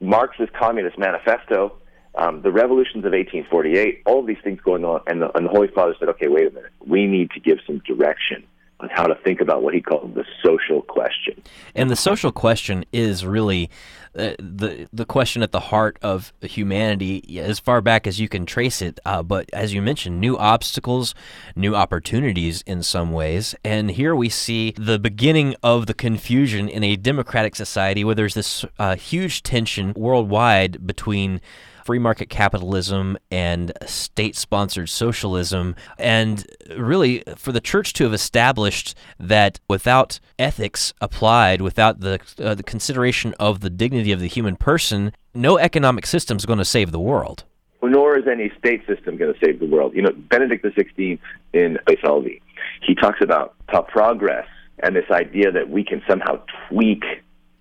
Marxist 0.00 0.52
Communist 0.52 0.98
Manifesto, 0.98 1.76
um, 2.16 2.42
the 2.42 2.52
revolutions 2.52 3.04
of 3.04 3.12
1848, 3.12 4.02
all 4.06 4.22
these 4.22 4.38
things 4.42 4.60
going 4.60 4.84
on, 4.84 5.00
and 5.06 5.22
the, 5.22 5.36
and 5.36 5.46
the 5.46 5.50
Holy 5.50 5.68
Father 5.68 5.94
said, 5.98 6.08
okay, 6.10 6.28
wait 6.28 6.46
a 6.46 6.50
minute, 6.50 6.72
we 6.86 7.06
need 7.06 7.30
to 7.32 7.40
give 7.40 7.58
some 7.66 7.78
direction 7.78 8.44
on 8.80 8.88
how 8.90 9.06
to 9.06 9.14
think 9.16 9.40
about 9.40 9.62
what 9.62 9.74
he 9.74 9.80
called 9.80 10.14
the 10.14 10.24
social 10.42 10.82
question. 10.82 11.40
And 11.74 11.90
the 11.90 11.96
social 11.96 12.32
question 12.32 12.84
is 12.92 13.24
really 13.24 13.70
the 14.14 14.88
the 14.92 15.04
question 15.04 15.42
at 15.42 15.52
the 15.52 15.60
heart 15.60 15.98
of 16.02 16.32
humanity 16.40 17.40
as 17.40 17.58
far 17.58 17.80
back 17.80 18.06
as 18.06 18.20
you 18.20 18.28
can 18.28 18.46
trace 18.46 18.80
it. 18.80 19.00
Uh, 19.04 19.22
but 19.22 19.50
as 19.52 19.74
you 19.74 19.82
mentioned, 19.82 20.20
new 20.20 20.36
obstacles, 20.38 21.14
new 21.56 21.74
opportunities 21.74 22.62
in 22.62 22.82
some 22.82 23.12
ways. 23.12 23.54
And 23.64 23.90
here 23.90 24.14
we 24.14 24.28
see 24.28 24.72
the 24.76 24.98
beginning 24.98 25.54
of 25.62 25.86
the 25.86 25.94
confusion 25.94 26.68
in 26.68 26.84
a 26.84 26.96
democratic 26.96 27.56
society 27.56 28.04
where 28.04 28.14
there's 28.14 28.34
this 28.34 28.64
uh, 28.78 28.96
huge 28.96 29.42
tension 29.42 29.92
worldwide 29.96 30.86
between 30.86 31.40
free 31.84 31.98
market 31.98 32.30
capitalism 32.30 33.18
and 33.30 33.72
state 33.86 34.36
sponsored 34.36 34.88
socialism. 34.88 35.76
And 35.98 36.46
really, 36.76 37.22
for 37.36 37.52
the 37.52 37.60
church 37.60 37.92
to 37.94 38.04
have 38.04 38.14
established 38.14 38.96
that 39.20 39.60
without 39.68 40.18
ethics 40.38 40.94
applied, 41.00 41.60
without 41.60 42.00
the, 42.00 42.20
uh, 42.42 42.54
the 42.54 42.62
consideration 42.62 43.34
of 43.38 43.60
the 43.60 43.70
dignity 43.70 44.12
of 44.12 44.20
the 44.20 44.28
human 44.28 44.56
person, 44.56 45.12
no 45.34 45.58
economic 45.58 46.06
system 46.06 46.36
is 46.36 46.46
going 46.46 46.58
to 46.58 46.64
save 46.64 46.90
the 46.90 47.00
world. 47.00 47.44
Nor 47.82 48.18
is 48.18 48.24
any 48.26 48.50
state 48.58 48.86
system 48.86 49.18
going 49.18 49.34
to 49.34 49.38
save 49.44 49.60
the 49.60 49.66
world. 49.66 49.94
You 49.94 50.02
know, 50.02 50.12
Benedict 50.30 50.64
XVI 50.64 51.18
in 51.52 51.78
Salvi, 52.02 52.40
he 52.80 52.94
talks 52.94 53.18
about 53.20 53.54
progress 53.88 54.46
and 54.82 54.96
this 54.96 55.10
idea 55.10 55.52
that 55.52 55.68
we 55.68 55.84
can 55.84 56.02
somehow 56.08 56.42
tweak 56.68 57.02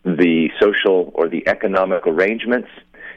the 0.06 0.50
social 0.62 1.12
or 1.14 1.30
the 1.30 1.48
economic 1.48 2.08
arrangements 2.08 2.70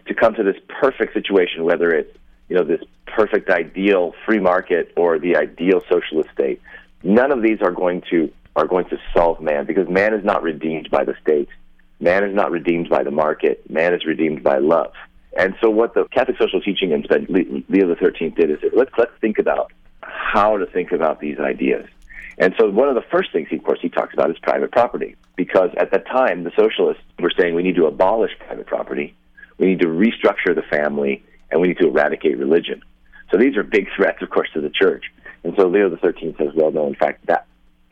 to 0.06 0.14
come 0.14 0.34
to 0.34 0.42
this 0.42 0.56
perfect 0.68 1.14
situation, 1.14 1.64
whether 1.64 1.90
it's 1.90 2.16
you 2.48 2.56
know 2.56 2.64
this 2.64 2.80
perfect 3.06 3.50
ideal 3.50 4.14
free 4.24 4.38
market 4.38 4.92
or 4.96 5.18
the 5.18 5.36
ideal 5.36 5.82
socialist 5.90 6.30
state. 6.32 6.60
None 7.02 7.32
of 7.32 7.42
these 7.42 7.60
are 7.62 7.72
going 7.72 8.02
to 8.10 8.30
are 8.54 8.66
going 8.66 8.86
to 8.86 8.98
solve 9.14 9.40
man 9.40 9.66
because 9.66 9.88
man 9.88 10.14
is 10.14 10.24
not 10.24 10.42
redeemed 10.42 10.90
by 10.90 11.04
the 11.04 11.14
state. 11.22 11.48
Man 12.00 12.24
is 12.24 12.34
not 12.34 12.50
redeemed 12.50 12.88
by 12.88 13.02
the 13.02 13.10
market. 13.10 13.68
Man 13.70 13.94
is 13.94 14.04
redeemed 14.04 14.42
by 14.42 14.58
love. 14.58 14.92
And 15.38 15.54
so, 15.60 15.70
what 15.70 15.94
the 15.94 16.04
Catholic 16.04 16.38
social 16.38 16.60
teaching 16.60 16.92
and 16.92 17.06
Leo 17.28 17.88
the 17.88 17.96
Thirteenth 17.96 18.36
did 18.36 18.50
is 18.50 18.58
let's 18.74 18.92
let's 18.96 19.12
think 19.20 19.38
about 19.38 19.72
how 20.00 20.56
to 20.56 20.66
think 20.66 20.92
about 20.92 21.20
these 21.20 21.38
ideas. 21.38 21.86
And 22.38 22.54
so, 22.58 22.70
one 22.70 22.88
of 22.88 22.94
the 22.94 23.04
first 23.10 23.32
things, 23.32 23.48
he, 23.50 23.56
of 23.56 23.64
course, 23.64 23.78
he 23.80 23.88
talks 23.88 24.14
about 24.14 24.30
is 24.30 24.38
private 24.38 24.72
property, 24.72 25.16
because 25.36 25.70
at 25.76 25.90
that 25.90 26.06
time 26.06 26.44
the 26.44 26.52
socialists 26.56 27.02
were 27.18 27.32
saying 27.38 27.54
we 27.54 27.62
need 27.62 27.76
to 27.76 27.86
abolish 27.86 28.32
private 28.38 28.66
property 28.66 29.14
we 29.58 29.66
need 29.66 29.80
to 29.80 29.86
restructure 29.86 30.54
the 30.54 30.62
family, 30.70 31.24
and 31.50 31.60
we 31.60 31.68
need 31.68 31.78
to 31.78 31.88
eradicate 31.88 32.38
religion. 32.38 32.82
So 33.30 33.38
these 33.38 33.56
are 33.56 33.62
big 33.62 33.88
threats, 33.96 34.22
of 34.22 34.30
course, 34.30 34.48
to 34.54 34.60
the 34.60 34.70
church. 34.70 35.04
And 35.44 35.54
so 35.56 35.68
Leo 35.68 35.94
Thirteenth 35.96 36.36
says, 36.38 36.50
well, 36.54 36.70
no, 36.70 36.86
in 36.86 36.94
fact, 36.94 37.26
that 37.26 37.46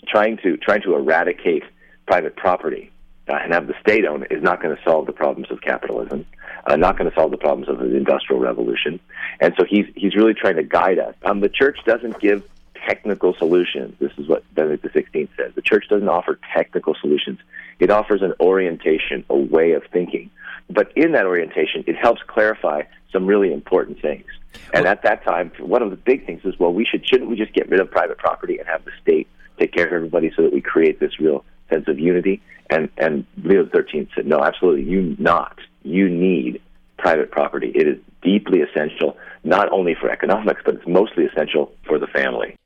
trying 0.09 0.39
to 0.39 0.57
trying 0.57 0.83
to 0.83 0.95
eradicate 0.95 1.65
private 2.07 2.37
property 2.37 2.91
uh, 3.29 3.37
and 3.43 3.53
have 3.53 3.67
the 3.67 3.75
state 3.81 4.05
own 4.05 4.23
it 4.23 4.33
is 4.33 4.43
not 4.43 4.63
going 4.63 4.75
to 4.77 4.83
solve 4.83 5.07
the 5.07 5.13
problems 5.13 5.51
of 5.51 5.61
capitalism, 5.61 6.27
uh, 6.67 6.77
not 6.77 6.99
going 6.99 7.09
to 7.09 7.15
solve 7.15 7.31
the 7.31 7.39
problems 7.39 7.69
of 7.69 7.79
the 7.79 7.97
industrial 7.97 8.41
revolution. 8.41 9.01
And 9.41 9.55
so 9.59 9.65
he's 9.65 9.87
he's 9.95 10.15
really 10.15 10.35
trying 10.35 10.57
to 10.57 10.63
guide 10.63 10.99
us. 10.99 11.15
Um, 11.25 11.41
the 11.41 11.49
church 11.49 11.79
doesn't 11.87 12.21
give 12.21 12.43
technical 12.87 13.35
solutions. 13.39 13.95
This 13.99 14.13
is 14.19 14.29
what 14.29 14.43
Benedict 14.55 14.85
XVI 14.95 15.29
says. 15.37 15.53
The 15.55 15.63
church 15.63 15.87
doesn't 15.89 16.09
offer 16.09 16.39
technical 16.55 16.95
solutions. 17.01 17.39
It 17.79 17.91
offers 17.91 18.23
an 18.23 18.35
orientation, 18.41 19.25
a 19.31 19.37
way 19.37 19.73
of 19.73 19.83
thinking. 19.93 20.31
But 20.71 20.93
in 20.97 21.13
that 21.13 21.27
orientation, 21.27 21.85
it 21.87 21.97
helps 21.97 22.23
clarify 22.27 22.83
some 23.13 23.27
really 23.27 23.53
important 23.53 24.01
things. 24.01 24.27
And 24.73 24.87
at 24.87 25.03
that 25.03 25.25
time, 25.25 25.53
one 25.59 25.83
of 25.83 25.91
the 25.91 25.97
big 25.97 26.27
things 26.27 26.43
is, 26.45 26.59
well, 26.59 26.73
we 26.73 26.85
should 26.85 27.07
shouldn't 27.07 27.29
we 27.31 27.37
just 27.37 27.53
get 27.53 27.69
rid 27.69 27.81
of 27.81 27.91
private 27.91 28.19
property 28.19 28.59
and 28.59 28.69
have 28.69 28.85
the 28.85 28.93
state 29.03 29.29
take 29.59 29.73
care 29.73 29.87
of 29.87 29.93
everybody 29.93 30.33
so 30.37 30.43
that 30.43 30.53
we 30.53 30.61
create 30.61 31.01
this 31.01 31.19
real 31.21 31.45
sense 31.71 31.87
of 31.89 31.99
unity? 31.99 32.43
And 32.71 32.89
and 32.97 33.27
Leo 33.43 33.69
XIII 33.69 34.09
said, 34.15 34.27
no, 34.27 34.41
absolutely, 34.41 34.85
you 34.85 35.17
not. 35.19 35.59
You 35.83 36.09
need 36.09 36.61
private 36.99 37.31
property. 37.31 37.73
It 37.75 37.87
is 37.87 37.99
deeply 38.23 38.61
essential, 38.63 39.17
not 39.43 39.71
only 39.71 39.95
for 39.95 40.11
economics, 40.11 40.63
but 40.65 40.77
it's 40.77 40.87
mostly 40.87 41.25
essential 41.25 41.73
for 41.87 41.99
the 41.99 42.07
family. 42.07 42.57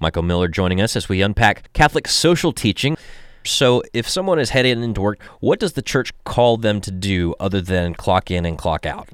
Michael 0.00 0.22
Miller 0.22 0.48
joining 0.48 0.80
us 0.80 0.96
as 0.96 1.08
we 1.08 1.22
unpack 1.22 1.72
Catholic 1.72 2.06
social 2.08 2.52
teaching. 2.52 2.96
So, 3.44 3.82
if 3.92 4.08
someone 4.08 4.38
is 4.38 4.50
heading 4.50 4.82
into 4.82 5.00
work, 5.00 5.22
what 5.40 5.58
does 5.58 5.72
the 5.72 5.82
church 5.82 6.12
call 6.24 6.56
them 6.56 6.80
to 6.82 6.90
do 6.90 7.34
other 7.40 7.60
than 7.60 7.94
clock 7.94 8.30
in 8.30 8.44
and 8.44 8.58
clock 8.58 8.84
out? 8.84 9.08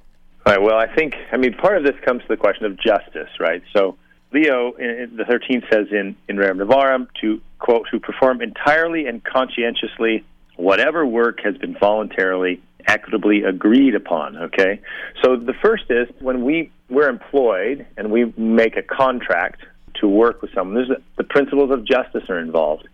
All 0.47 0.53
right. 0.55 0.63
Well, 0.63 0.77
I 0.77 0.95
think 0.95 1.15
I 1.33 1.37
mean 1.37 1.55
part 1.55 1.77
of 1.77 1.85
this 1.85 1.95
comes 2.05 2.23
to 2.23 2.29
the 2.29 2.37
question 2.37 2.67
of 2.67 2.77
justice, 2.79 3.31
right? 3.41 3.63
So 3.75 3.97
Leo 4.35 4.73
the 4.73 5.25
Thirteenth 5.27 5.65
says 5.73 5.87
in 5.93 6.17
in 6.29 6.37
Rerum 6.37 6.61
Novarum 6.61 7.07
to 7.21 7.41
quote 7.61 7.87
to 7.93 8.01
perform 8.01 8.43
entirely 8.43 9.07
and 9.07 9.23
conscientiously 9.23 10.25
whatever 10.57 11.07
work 11.07 11.41
has 11.43 11.57
been 11.57 11.77
voluntarily 11.79 12.61
equitably 12.87 13.45
agreed 13.45 13.95
upon 13.95 14.37
okay 14.37 14.79
so 15.23 15.37
the 15.37 15.55
first 15.55 15.85
is 15.89 16.07
when 16.21 16.45
we 16.45 16.71
we're 16.91 17.09
employed 17.09 17.87
and 17.97 18.11
we 18.11 18.31
make 18.37 18.77
a 18.77 18.83
contract 18.83 19.63
to 19.95 20.07
work 20.07 20.43
with 20.43 20.53
someone 20.53 20.75
there's 20.75 20.91
the 21.17 21.25
principles 21.25 21.71
of 21.71 21.85
justice 21.85 22.25
are 22.29 22.39
involved 22.39 22.87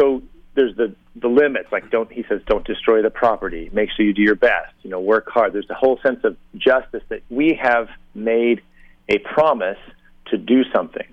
so 0.00 0.22
there's 0.58 0.76
the 0.76 0.94
the 1.14 1.28
limits 1.28 1.68
like 1.70 1.88
don't 1.90 2.10
he 2.12 2.24
says 2.28 2.40
don't 2.46 2.66
destroy 2.66 3.00
the 3.00 3.10
property. 3.10 3.70
Make 3.72 3.90
sure 3.96 4.04
you 4.04 4.12
do 4.12 4.22
your 4.22 4.34
best 4.34 4.74
you 4.82 4.90
know 4.90 5.00
work 5.00 5.28
hard. 5.28 5.52
There's 5.52 5.70
a 5.70 5.74
whole 5.74 5.98
sense 6.02 6.20
of 6.24 6.36
justice 6.56 7.02
that 7.08 7.22
we 7.30 7.58
have 7.62 7.88
made 8.14 8.60
a 9.08 9.18
promise 9.18 9.78
to 10.26 10.36
do 10.36 10.64
something 10.74 11.06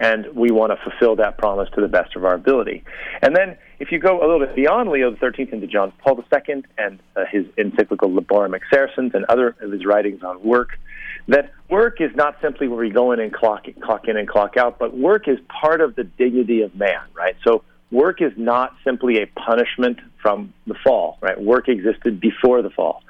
and 0.00 0.26
we 0.34 0.50
want 0.50 0.72
to 0.72 0.90
fulfill 0.90 1.16
that 1.16 1.38
promise 1.38 1.68
to 1.74 1.80
the 1.80 1.88
best 1.88 2.16
of 2.16 2.24
our 2.24 2.34
ability. 2.34 2.84
And 3.22 3.36
then 3.36 3.56
if 3.78 3.92
you 3.92 3.98
go 3.98 4.18
a 4.20 4.24
little 4.26 4.40
bit 4.40 4.56
beyond 4.56 4.90
leo 4.90 5.14
xiii 5.14 5.48
into 5.52 5.66
john 5.66 5.92
paul 6.02 6.22
ii 6.32 6.62
and 6.78 6.98
uh, 7.16 7.24
his 7.30 7.44
encyclical 7.58 8.10
laborem 8.10 8.58
exercens 8.58 9.14
and 9.14 9.24
other 9.26 9.54
of 9.60 9.70
his 9.70 9.84
writings 9.84 10.22
on 10.22 10.42
work 10.42 10.78
that 11.28 11.52
work 11.68 12.00
is 12.00 12.10
not 12.14 12.36
simply 12.40 12.68
where 12.68 12.78
we 12.78 12.90
go 12.90 13.12
in 13.12 13.20
and 13.20 13.32
clock, 13.32 13.66
clock 13.82 14.08
in 14.08 14.16
and 14.16 14.28
clock 14.28 14.56
out 14.56 14.78
but 14.78 14.96
work 14.96 15.28
is 15.28 15.38
part 15.48 15.80
of 15.82 15.94
the 15.94 16.04
dignity 16.04 16.62
of 16.62 16.74
man 16.74 17.02
right? 17.14 17.36
So 17.46 17.62
work 17.90 18.20
is 18.20 18.32
not 18.36 18.74
simply 18.84 19.22
a 19.22 19.26
punishment 19.26 19.98
from 20.20 20.52
the 20.66 20.74
fall, 20.84 21.18
right? 21.20 21.40
Work 21.40 21.68
existed 21.68 22.20
before 22.20 22.62
the 22.62 22.70
fall. 22.70 23.02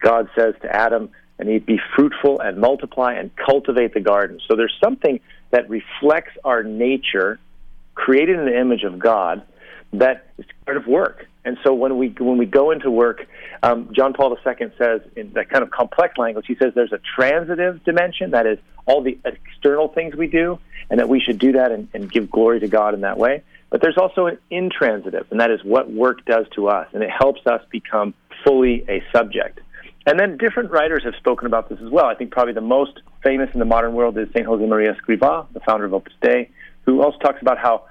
God 0.00 0.28
says 0.36 0.54
to 0.62 0.74
Adam, 0.74 1.10
and 1.38 1.48
he 1.48 1.58
be 1.58 1.80
fruitful 1.96 2.40
and 2.40 2.58
multiply 2.58 3.14
and 3.14 3.30
cultivate 3.36 3.94
the 3.94 4.00
garden. 4.00 4.40
So 4.48 4.56
there's 4.56 4.76
something 4.82 5.20
that 5.50 5.68
reflects 5.68 6.32
our 6.44 6.62
nature, 6.62 7.38
created 7.94 8.38
in 8.38 8.46
the 8.46 8.58
image 8.58 8.84
of 8.84 8.98
God, 8.98 9.42
that 9.94 10.26
is 10.38 10.46
part 10.64 10.76
of 10.76 10.86
work. 10.86 11.26
And 11.44 11.58
so 11.64 11.74
when 11.74 11.98
we 11.98 12.08
when 12.18 12.38
we 12.38 12.46
go 12.46 12.70
into 12.70 12.90
work, 12.90 13.26
um, 13.62 13.90
John 13.92 14.12
Paul 14.12 14.36
II 14.46 14.72
says 14.78 15.00
in 15.16 15.32
that 15.32 15.50
kind 15.50 15.62
of 15.64 15.70
complex 15.70 16.16
language, 16.16 16.46
he 16.46 16.54
says 16.54 16.72
there's 16.74 16.92
a 16.92 17.00
transitive 17.16 17.82
dimension, 17.84 18.30
that 18.30 18.46
is 18.46 18.58
all 18.86 19.02
the 19.02 19.18
external 19.24 19.88
things 19.88 20.14
we 20.14 20.28
do, 20.28 20.58
and 20.88 21.00
that 21.00 21.08
we 21.08 21.20
should 21.20 21.38
do 21.38 21.52
that 21.52 21.72
and, 21.72 21.88
and 21.94 22.10
give 22.10 22.30
glory 22.30 22.60
to 22.60 22.68
God 22.68 22.94
in 22.94 23.00
that 23.00 23.18
way. 23.18 23.42
But 23.72 23.80
there's 23.80 23.96
also 23.96 24.26
an 24.26 24.36
intransitive, 24.50 25.26
and 25.30 25.40
that 25.40 25.50
is 25.50 25.64
what 25.64 25.90
work 25.90 26.26
does 26.26 26.44
to 26.56 26.68
us, 26.68 26.88
and 26.92 27.02
it 27.02 27.08
helps 27.08 27.40
us 27.46 27.62
become 27.70 28.12
fully 28.44 28.84
a 28.86 29.02
subject. 29.16 29.60
And 30.06 30.20
then 30.20 30.36
different 30.36 30.70
writers 30.70 31.04
have 31.04 31.14
spoken 31.16 31.46
about 31.46 31.70
this 31.70 31.78
as 31.82 31.90
well. 31.90 32.04
I 32.04 32.14
think 32.14 32.32
probably 32.32 32.52
the 32.52 32.60
most 32.60 33.00
famous 33.24 33.48
in 33.54 33.60
the 33.60 33.64
modern 33.64 33.94
world 33.94 34.18
is 34.18 34.28
St. 34.34 34.44
Jose 34.44 34.66
Maria 34.66 34.94
Escrivá, 34.94 35.50
the 35.54 35.60
founder 35.60 35.86
of 35.86 35.94
Opus 35.94 36.12
Dei, 36.20 36.50
who 36.84 37.02
also 37.02 37.16
talks 37.18 37.40
about 37.40 37.56
how 37.56 37.86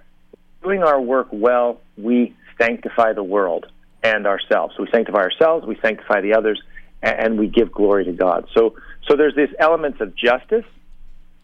doing 0.62 0.84
our 0.84 1.02
work 1.02 1.30
well, 1.32 1.82
we 1.98 2.36
sanctify 2.60 3.13
the 3.13 3.24
world 3.24 3.65
and 4.04 4.28
ourselves. 4.28 4.76
So 4.78 4.84
we 4.84 4.89
sanctify 4.91 5.20
ourselves, 5.20 5.65
we 5.65 5.80
sanctify 5.82 6.22
the 6.22 6.36
others, 6.36 6.62
and 7.02 7.39
we 7.39 7.48
give 7.48 7.72
glory 7.72 8.06
to 8.06 8.12
God. 8.12 8.48
So, 8.54 8.76
so 9.08 9.15
there's 9.15 9.34
this 9.34 9.50
elements 9.58 10.00
of 10.00 10.15
justice, 10.15 10.65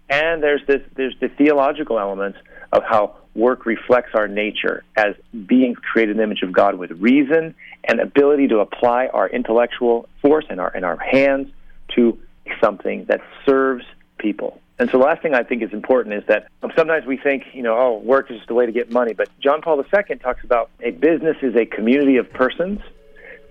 and 0.10 0.44
there's 0.44 0.62
this 0.68 0.82
there's 0.96 1.16
the 1.20 1.30
theological 1.30 2.00
elements 2.00 2.38
of 2.72 2.84
how 2.84 3.16
work 3.38 3.66
reflects 3.66 4.10
our 4.16 4.28
nature 4.28 4.84
as 4.96 5.16
being 5.46 5.76
created 5.76 6.12
in 6.12 6.18
the 6.18 6.24
image 6.24 6.42
of 6.42 6.52
God 6.52 6.76
with 6.76 6.92
reason 6.92 7.56
and 7.84 8.00
ability 8.00 8.48
to 8.48 8.60
apply 8.60 9.08
our 9.08 9.30
intellectual 9.30 10.10
force 10.22 10.46
and 10.50 10.60
our 10.60 10.76
and 10.76 10.84
our 10.84 10.98
hands 10.98 11.50
to 11.96 12.18
something 12.62 13.06
that 13.06 13.22
serves 13.46 13.86
people. 14.18 14.60
And 14.80 14.90
so 14.90 14.98
the 15.00 15.06
last 15.06 15.22
thing 15.22 15.34
I 15.34 15.44
think 15.44 15.64
is 15.64 15.74
important 15.74 16.16
is 16.16 16.24
that 16.28 16.48
sometimes 16.76 17.06
we 17.06 17.18
think, 17.18 17.44
you 17.54 17.64
know, 17.64 17.78
oh, 17.78 17.98
work 18.04 18.30
is 18.30 18.38
just 18.38 18.50
a 18.50 18.54
way 18.54 18.66
to 18.66 18.72
get 18.72 18.92
money. 18.92 19.14
But 19.14 19.30
John 19.40 19.62
Paul 19.62 19.80
II 19.82 20.16
talks 20.18 20.44
about 20.44 20.70
a 20.82 20.92
business 20.92 21.38
is 21.42 21.56
a 21.56 21.66
community 21.66 22.18
of 22.18 22.32
persons 22.32 22.82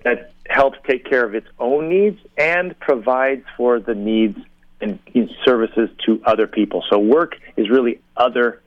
that 0.05 0.33
helps 0.49 0.79
take 0.87 1.05
care 1.05 1.25
of 1.25 1.35
its 1.35 1.49
own 1.59 1.88
needs 1.88 2.20
and 2.38 2.79
provides 2.79 3.44
for 3.57 3.81
the 3.81 3.94
needs 3.94 4.38
and 4.81 5.01
services 5.44 5.88
to 6.05 6.20
other 6.25 6.46
people. 6.46 6.85
So 6.90 6.99
work 6.99 7.37
is 7.57 7.70
really 7.70 8.01
other 8.16 8.61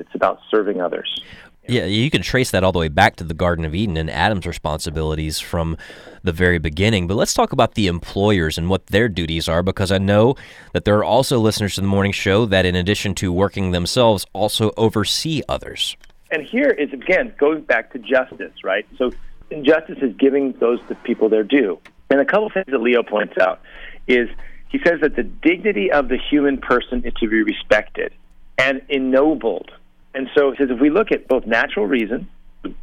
It's 0.00 0.14
about 0.14 0.40
serving 0.50 0.80
others. 0.80 1.22
Yeah, 1.68 1.84
you 1.84 2.10
can 2.10 2.22
trace 2.22 2.50
that 2.50 2.64
all 2.64 2.72
the 2.72 2.78
way 2.78 2.88
back 2.88 3.16
to 3.16 3.24
the 3.24 3.34
Garden 3.34 3.64
of 3.64 3.74
Eden 3.74 3.96
and 3.96 4.10
Adam's 4.10 4.46
responsibilities 4.46 5.38
from 5.38 5.76
the 6.22 6.32
very 6.32 6.58
beginning. 6.58 7.06
But 7.06 7.14
let's 7.14 7.34
talk 7.34 7.52
about 7.52 7.74
the 7.74 7.86
employers 7.86 8.58
and 8.58 8.68
what 8.68 8.86
their 8.86 9.08
duties 9.08 9.48
are, 9.48 9.62
because 9.62 9.92
I 9.92 9.98
know 9.98 10.34
that 10.72 10.84
there 10.84 10.96
are 10.96 11.04
also 11.04 11.38
listeners 11.38 11.76
to 11.76 11.82
the 11.82 11.86
morning 11.86 12.12
show 12.12 12.46
that, 12.46 12.66
in 12.66 12.74
addition 12.74 13.14
to 13.16 13.32
working 13.32 13.70
themselves, 13.70 14.26
also 14.32 14.72
oversee 14.76 15.42
others. 15.48 15.96
And 16.32 16.42
here 16.42 16.70
is, 16.70 16.92
again, 16.92 17.34
going 17.38 17.60
back 17.62 17.92
to 17.92 17.98
justice, 17.98 18.64
right? 18.64 18.86
So 18.96 19.10
justice 19.62 19.98
is 20.00 20.14
giving 20.16 20.52
those 20.60 20.80
the 20.88 20.94
people 20.96 21.28
their 21.28 21.44
due. 21.44 21.78
And 22.08 22.20
a 22.20 22.24
couple 22.24 22.46
of 22.46 22.52
things 22.52 22.66
that 22.68 22.80
Leo 22.80 23.02
points 23.02 23.34
out 23.38 23.60
is 24.08 24.28
he 24.70 24.80
says 24.84 25.00
that 25.02 25.14
the 25.14 25.22
dignity 25.22 25.92
of 25.92 26.08
the 26.08 26.18
human 26.18 26.58
person 26.58 27.04
is 27.04 27.12
to 27.20 27.28
be 27.28 27.42
respected 27.42 28.12
and 28.60 28.82
ennobled 28.88 29.70
and 30.14 30.28
so 30.36 30.50
he 30.50 30.56
says 30.56 30.68
if 30.70 30.80
we 30.80 30.90
look 30.90 31.12
at 31.12 31.28
both 31.28 31.46
natural 31.46 31.86
reason, 31.86 32.28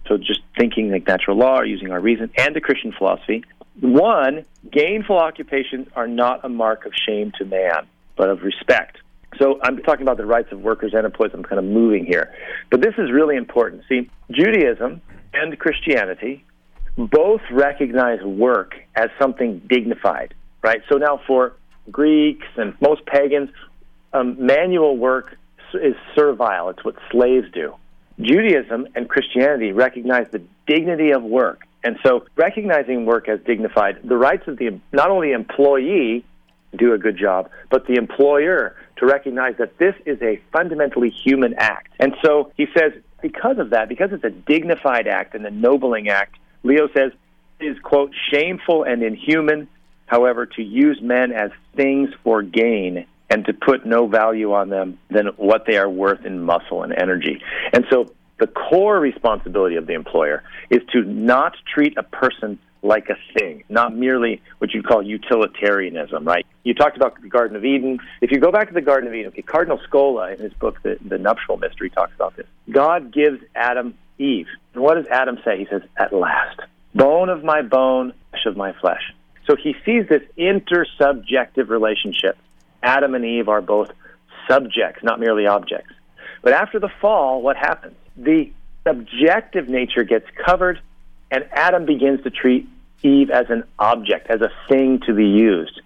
so 0.07 0.17
just 0.17 0.41
thinking 0.57 0.91
like 0.91 1.05
natural 1.07 1.37
law 1.37 1.59
or 1.59 1.65
using 1.65 1.91
our 1.91 1.99
reason, 1.99 2.31
and 2.37 2.55
the 2.55 2.61
Christian 2.61 2.91
philosophy, 2.91 3.43
one, 3.79 4.45
gainful 4.71 5.17
occupations 5.17 5.87
are 5.95 6.07
not 6.07 6.43
a 6.43 6.49
mark 6.49 6.85
of 6.85 6.93
shame 7.07 7.31
to 7.37 7.45
man, 7.45 7.87
but 8.15 8.29
of 8.29 8.41
respect. 8.41 8.97
So 9.37 9.59
I'm 9.61 9.77
talking 9.79 10.01
about 10.03 10.17
the 10.17 10.25
rights 10.25 10.51
of 10.51 10.61
workers 10.61 10.93
and 10.95 11.05
employees. 11.05 11.33
I'm 11.33 11.43
kind 11.43 11.59
of 11.59 11.65
moving 11.65 12.05
here. 12.05 12.33
But 12.71 12.81
this 12.81 12.95
is 12.97 13.11
really 13.11 13.35
important. 13.35 13.83
See, 13.87 14.09
Judaism 14.31 15.01
and 15.33 15.59
Christianity 15.59 16.43
both 16.97 17.41
recognize 17.51 18.23
work 18.23 18.73
as 18.95 19.09
something 19.19 19.61
dignified, 19.69 20.33
right? 20.63 20.81
So 20.89 20.97
now 20.97 21.19
for 21.27 21.53
Greeks 21.91 22.47
and 22.55 22.73
most 22.81 23.05
pagans, 23.05 23.49
um, 24.13 24.43
manual 24.43 24.97
work 24.97 25.37
is 25.73 25.95
servile. 26.15 26.69
It's 26.69 26.83
what 26.83 26.95
slaves 27.11 27.47
do. 27.53 27.75
Judaism 28.19 28.87
and 28.95 29.07
Christianity 29.07 29.71
recognize 29.71 30.27
the 30.31 30.41
dignity 30.65 31.11
of 31.11 31.23
work. 31.23 31.61
And 31.83 31.97
so 32.03 32.25
recognizing 32.35 33.05
work 33.05 33.29
as 33.29 33.39
dignified, 33.45 33.99
the 34.03 34.17
rights 34.17 34.47
of 34.47 34.57
the 34.57 34.79
not 34.91 35.11
only 35.11 35.31
employee 35.31 36.25
do 36.75 36.93
a 36.93 36.97
good 36.97 37.17
job, 37.17 37.49
but 37.69 37.85
the 37.87 37.93
employer 37.93 38.75
to 38.97 39.05
recognize 39.05 39.55
that 39.57 39.77
this 39.77 39.95
is 40.05 40.21
a 40.21 40.41
fundamentally 40.51 41.09
human 41.09 41.53
act. 41.57 41.93
And 41.99 42.15
so 42.23 42.51
he 42.57 42.67
says, 42.77 42.93
because 43.21 43.57
of 43.57 43.69
that, 43.71 43.89
because 43.89 44.11
it's 44.11 44.23
a 44.23 44.29
dignified 44.29 45.07
act 45.07 45.33
and 45.35 45.45
a 45.45 45.51
nobling 45.51 46.09
act, 46.09 46.35
Leo 46.63 46.87
says, 46.89 47.11
is, 47.59 47.77
quote, 47.79 48.13
shameful 48.31 48.83
and 48.83 49.01
inhuman, 49.01 49.67
however, 50.05 50.45
to 50.45 50.61
use 50.61 50.99
men 51.01 51.31
as 51.31 51.51
things 51.75 52.09
for 52.23 52.41
gain 52.41 53.05
and 53.29 53.45
to 53.45 53.53
put 53.53 53.85
no 53.85 54.07
value 54.07 54.53
on 54.53 54.69
them 54.69 54.99
than 55.09 55.27
what 55.37 55.65
they 55.65 55.77
are 55.77 55.89
worth 55.89 56.25
in 56.25 56.41
muscle 56.41 56.83
and 56.83 56.93
energy. 56.93 57.41
And 57.73 57.85
so 57.89 58.13
the 58.39 58.47
core 58.47 58.99
responsibility 58.99 59.75
of 59.75 59.87
the 59.87 59.93
employer 59.93 60.43
is 60.69 60.81
to 60.93 61.01
not 61.01 61.55
treat 61.73 61.97
a 61.97 62.03
person 62.03 62.59
like 62.83 63.09
a 63.09 63.17
thing, 63.37 63.63
not 63.69 63.95
merely 63.95 64.41
what 64.59 64.73
you 64.73 64.83
call 64.83 65.01
utilitarianism, 65.01 66.23
right? 66.23 66.45
You 66.63 66.73
talked 66.73 66.95
about 66.95 67.19
the 67.21 67.27
Garden 67.27 67.57
of 67.57 67.65
Eden. 67.65 67.99
If 68.21 68.31
you 68.31 68.39
go 68.39 68.51
back 68.51 68.67
to 68.67 68.73
the 68.73 68.81
Garden 68.81 69.07
of 69.07 69.15
Eden, 69.15 69.27
okay, 69.29 69.41
Cardinal 69.41 69.79
Scola 69.89 70.33
in 70.33 70.39
his 70.39 70.53
book, 70.53 70.81
The, 70.83 70.97
the 71.03 71.17
Nuptial 71.17 71.57
Mystery, 71.57 71.89
talks 71.89 72.13
about 72.15 72.35
this. 72.35 72.45
God 72.69 73.11
gives 73.11 73.41
Adam 73.55 73.97
Eve. 74.19 74.47
And 74.73 74.83
what 74.83 74.95
does 74.95 75.07
Adam 75.07 75.39
say? 75.43 75.57
He 75.57 75.67
says, 75.69 75.81
At 75.97 76.13
last, 76.13 76.59
bone 76.93 77.29
of 77.29 77.43
my 77.43 77.61
bone, 77.61 78.13
flesh 78.29 78.45
of 78.45 78.55
my 78.55 78.73
flesh. 78.73 79.13
So 79.47 79.55
he 79.55 79.75
sees 79.85 80.07
this 80.09 80.23
intersubjective 80.37 81.69
relationship 81.69 82.37
Adam 82.83 83.15
and 83.15 83.25
Eve 83.25 83.49
are 83.49 83.61
both 83.61 83.91
subjects, 84.47 85.03
not 85.03 85.19
merely 85.19 85.45
objects. 85.45 85.93
But 86.41 86.53
after 86.53 86.79
the 86.79 86.89
fall, 87.01 87.41
what 87.41 87.57
happens? 87.57 87.95
The 88.15 88.51
subjective 88.87 89.67
nature 89.67 90.03
gets 90.03 90.25
covered, 90.45 90.79
and 91.29 91.45
Adam 91.51 91.85
begins 91.85 92.23
to 92.23 92.29
treat 92.29 92.67
Eve 93.03 93.29
as 93.29 93.49
an 93.49 93.63
object, 93.77 94.27
as 94.29 94.41
a 94.41 94.51
thing 94.69 94.99
to 95.05 95.13
be 95.13 95.25
used. 95.25 95.81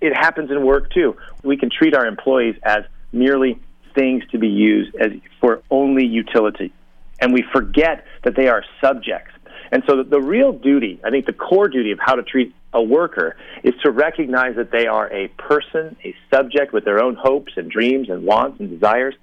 It 0.00 0.16
happens 0.16 0.50
in 0.50 0.64
work 0.64 0.92
too. 0.92 1.16
We 1.42 1.56
can 1.56 1.70
treat 1.70 1.94
our 1.94 2.06
employees 2.06 2.56
as 2.62 2.84
merely 3.12 3.58
things 3.94 4.24
to 4.32 4.38
be 4.38 4.48
used 4.48 4.94
as 4.96 5.12
for 5.40 5.62
only 5.70 6.06
utility. 6.06 6.72
And 7.20 7.32
we 7.32 7.44
forget 7.52 8.04
that 8.24 8.34
they 8.36 8.48
are 8.48 8.64
subjects. 8.80 9.32
And 9.70 9.82
so 9.86 10.02
the, 10.02 10.20
real 10.20 10.52
duty, 10.52 11.00
I 11.04 11.10
think 11.10 11.26
the 11.26 11.32
core 11.32 11.68
duty 11.68 11.90
of 11.90 11.98
how 12.00 12.14
to 12.14 12.22
treat 12.22 12.54
a 12.74 12.82
worker 12.82 13.36
is 13.62 13.74
to 13.82 13.90
recognize 13.90 14.56
that 14.56 14.70
they 14.70 14.86
are 14.86 15.10
a 15.12 15.28
person, 15.28 15.96
a 16.04 16.14
subject 16.32 16.72
with 16.72 16.84
their 16.84 17.02
own 17.02 17.14
hopes 17.14 17.52
and 17.56 17.70
dreams 17.70 18.10
and 18.10 18.24
wants 18.24 18.60
and 18.60 18.68
desires. 18.68 19.14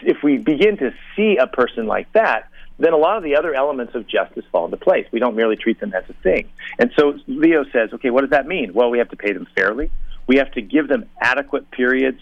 If 0.00 0.22
we 0.22 0.38
begin 0.38 0.78
to 0.78 0.92
see 1.14 1.36
a 1.36 1.46
person 1.46 1.86
like 1.86 2.12
that, 2.14 2.48
then 2.78 2.92
a 2.92 2.96
lot 2.96 3.16
of 3.16 3.22
the 3.22 3.36
other 3.36 3.54
elements 3.54 3.94
of 3.94 4.08
justice 4.08 4.44
fall 4.50 4.64
into 4.64 4.76
place. 4.76 5.06
We 5.12 5.20
don't 5.20 5.36
merely 5.36 5.56
treat 5.56 5.78
them 5.78 5.92
as 5.94 6.04
a 6.08 6.14
thing. 6.22 6.48
And 6.78 6.90
so 6.98 7.14
Leo 7.28 7.64
says, 7.72 7.90
okay, 7.92 8.10
what 8.10 8.22
does 8.22 8.30
that 8.30 8.46
mean? 8.46 8.74
Well, 8.74 8.90
we 8.90 8.98
have 8.98 9.10
to 9.10 9.16
pay 9.16 9.32
them 9.32 9.46
fairly. 9.54 9.90
We 10.26 10.38
have 10.38 10.50
to 10.52 10.62
give 10.62 10.88
them 10.88 11.04
adequate 11.20 11.70
periods 11.70 12.18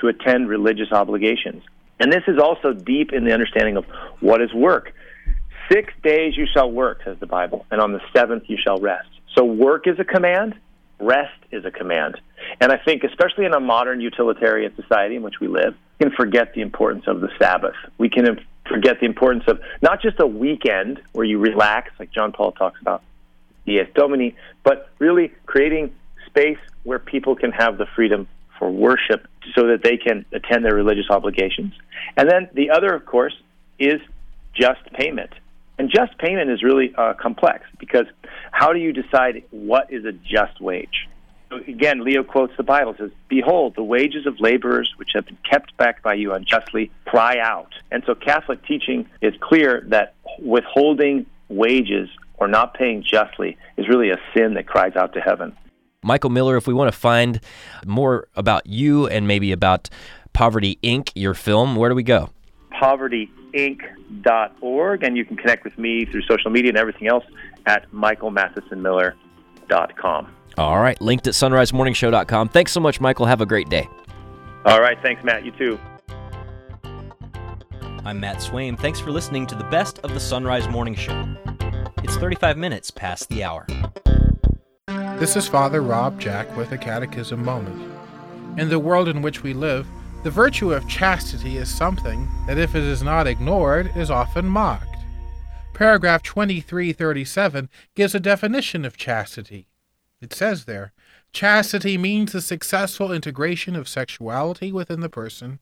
to 0.00 0.08
attend 0.08 0.48
religious 0.48 0.92
obligations. 0.92 1.62
And 1.98 2.12
this 2.12 2.22
is 2.28 2.38
also 2.38 2.72
deep 2.72 3.12
in 3.12 3.24
the 3.24 3.32
understanding 3.32 3.76
of 3.76 3.86
what 4.20 4.42
is 4.42 4.52
work. 4.52 4.92
Six 5.72 5.92
days 6.04 6.36
you 6.36 6.46
shall 6.52 6.70
work, 6.70 7.00
says 7.04 7.16
the 7.18 7.26
Bible, 7.26 7.66
and 7.70 7.80
on 7.80 7.92
the 7.92 8.00
seventh 8.14 8.44
you 8.46 8.58
shall 8.62 8.78
rest. 8.78 9.08
So 9.36 9.44
work 9.44 9.86
is 9.86 9.98
a 9.98 10.04
command, 10.04 10.54
rest 10.98 11.38
is 11.50 11.64
a 11.64 11.70
command. 11.70 12.18
And 12.60 12.72
I 12.72 12.78
think, 12.78 13.04
especially 13.04 13.44
in 13.44 13.52
a 13.52 13.60
modern 13.60 14.00
utilitarian 14.00 14.74
society 14.76 15.16
in 15.16 15.22
which 15.22 15.40
we 15.40 15.48
live, 15.48 15.74
we 15.98 16.06
can 16.06 16.16
forget 16.16 16.54
the 16.54 16.62
importance 16.62 17.04
of 17.06 17.20
the 17.20 17.28
Sabbath. 17.38 17.74
We 17.98 18.08
can 18.08 18.40
forget 18.68 19.00
the 19.00 19.06
importance 19.06 19.44
of 19.46 19.60
not 19.82 20.00
just 20.00 20.20
a 20.20 20.26
weekend 20.26 21.00
where 21.12 21.24
you 21.24 21.38
relax, 21.38 21.90
like 21.98 22.10
John 22.10 22.32
Paul 22.32 22.52
talks 22.52 22.80
about, 22.80 23.02
Dies 23.66 23.88
Domini, 23.94 24.36
but 24.64 24.90
really 24.98 25.32
creating 25.44 25.94
space 26.26 26.58
where 26.84 26.98
people 26.98 27.34
can 27.34 27.52
have 27.52 27.78
the 27.78 27.86
freedom 27.94 28.28
for 28.58 28.70
worship 28.70 29.26
so 29.54 29.66
that 29.68 29.82
they 29.82 29.96
can 29.96 30.24
attend 30.32 30.64
their 30.64 30.74
religious 30.74 31.10
obligations. 31.10 31.74
And 32.16 32.30
then 32.30 32.48
the 32.54 32.70
other, 32.70 32.94
of 32.94 33.04
course, 33.04 33.36
is 33.78 34.00
just 34.54 34.80
payment. 34.92 35.30
And 35.78 35.90
just 35.90 36.16
payment 36.18 36.50
is 36.50 36.62
really 36.62 36.94
uh, 36.96 37.14
complex 37.20 37.64
because 37.78 38.06
how 38.50 38.72
do 38.72 38.78
you 38.78 38.92
decide 38.92 39.44
what 39.50 39.92
is 39.92 40.04
a 40.04 40.12
just 40.12 40.60
wage? 40.60 41.08
So 41.50 41.56
again, 41.68 42.02
Leo 42.02 42.24
quotes 42.24 42.56
the 42.56 42.62
Bible 42.62 42.94
says, 42.98 43.10
"Behold, 43.28 43.74
the 43.76 43.82
wages 43.82 44.26
of 44.26 44.40
laborers 44.40 44.92
which 44.96 45.10
have 45.14 45.26
been 45.26 45.38
kept 45.48 45.76
back 45.76 46.02
by 46.02 46.14
you 46.14 46.32
unjustly 46.32 46.90
cry 47.04 47.38
out." 47.38 47.72
And 47.92 48.02
so 48.06 48.14
Catholic 48.14 48.64
teaching 48.66 49.08
is 49.20 49.34
clear 49.40 49.84
that 49.88 50.14
withholding 50.40 51.26
wages 51.48 52.08
or 52.38 52.48
not 52.48 52.74
paying 52.74 53.02
justly 53.02 53.56
is 53.76 53.88
really 53.88 54.10
a 54.10 54.18
sin 54.34 54.54
that 54.54 54.66
cries 54.66 54.96
out 54.96 55.12
to 55.12 55.20
heaven. 55.20 55.56
Michael 56.02 56.30
Miller, 56.30 56.56
if 56.56 56.66
we 56.66 56.74
want 56.74 56.92
to 56.92 56.98
find 56.98 57.40
more 57.86 58.28
about 58.34 58.66
you 58.66 59.06
and 59.06 59.26
maybe 59.26 59.52
about 59.52 59.88
Poverty 60.32 60.78
Inc., 60.82 61.10
your 61.14 61.34
film. 61.34 61.76
Where 61.76 61.88
do 61.88 61.94
we 61.94 62.02
go? 62.02 62.30
PovertyInc.org, 63.56 65.02
and 65.02 65.16
you 65.16 65.24
can 65.24 65.36
connect 65.36 65.64
with 65.64 65.76
me 65.78 66.04
through 66.04 66.22
social 66.22 66.50
media 66.50 66.70
and 66.70 66.78
everything 66.78 67.08
else 67.08 67.24
at 67.66 67.90
michaelmathesonmiller.com. 67.90 70.32
All 70.58 70.80
right, 70.80 71.00
linked 71.00 71.26
at 71.26 71.32
sonrisemorningshow.com. 71.34 72.48
Thanks 72.48 72.72
so 72.72 72.80
much, 72.80 73.00
Michael. 73.00 73.26
Have 73.26 73.40
a 73.40 73.46
great 73.46 73.68
day. 73.68 73.88
All 74.64 74.80
right, 74.80 74.98
thanks, 75.02 75.22
Matt. 75.22 75.44
You 75.44 75.52
too. 75.52 75.78
I'm 78.04 78.18
Matt 78.20 78.38
Swaim. 78.38 78.78
Thanks 78.78 79.00
for 79.00 79.10
listening 79.10 79.46
to 79.48 79.56
the 79.56 79.64
best 79.64 79.98
of 80.00 80.14
the 80.14 80.20
Son 80.20 80.44
Rise 80.44 80.68
Morning 80.68 80.94
Show. 80.94 81.36
It's 82.02 82.16
35 82.16 82.56
minutes 82.56 82.90
past 82.90 83.28
the 83.28 83.44
hour. 83.44 83.66
This 85.18 85.36
is 85.36 85.46
Father 85.48 85.82
Rob 85.82 86.18
Jack 86.20 86.56
with 86.56 86.72
a 86.72 86.78
Catechism 86.78 87.44
Moment. 87.44 87.92
In 88.58 88.68
the 88.68 88.78
world 88.78 89.08
in 89.08 89.22
which 89.22 89.42
we 89.42 89.54
live, 89.54 89.86
the 90.22 90.30
virtue 90.30 90.72
of 90.72 90.88
chastity 90.88 91.56
is 91.56 91.68
something 91.68 92.28
that, 92.46 92.58
if 92.58 92.74
it 92.74 92.82
is 92.82 93.02
not 93.02 93.26
ignored, 93.26 93.92
is 93.96 94.10
often 94.10 94.46
mocked. 94.46 94.96
Paragraph 95.74 96.22
2337 96.22 97.68
gives 97.94 98.14
a 98.14 98.20
definition 98.20 98.84
of 98.84 98.96
chastity. 98.96 99.68
It 100.20 100.32
says 100.32 100.64
there 100.64 100.92
Chastity 101.32 101.98
means 101.98 102.32
the 102.32 102.40
successful 102.40 103.12
integration 103.12 103.76
of 103.76 103.88
sexuality 103.88 104.72
within 104.72 105.00
the 105.00 105.10
person, 105.10 105.60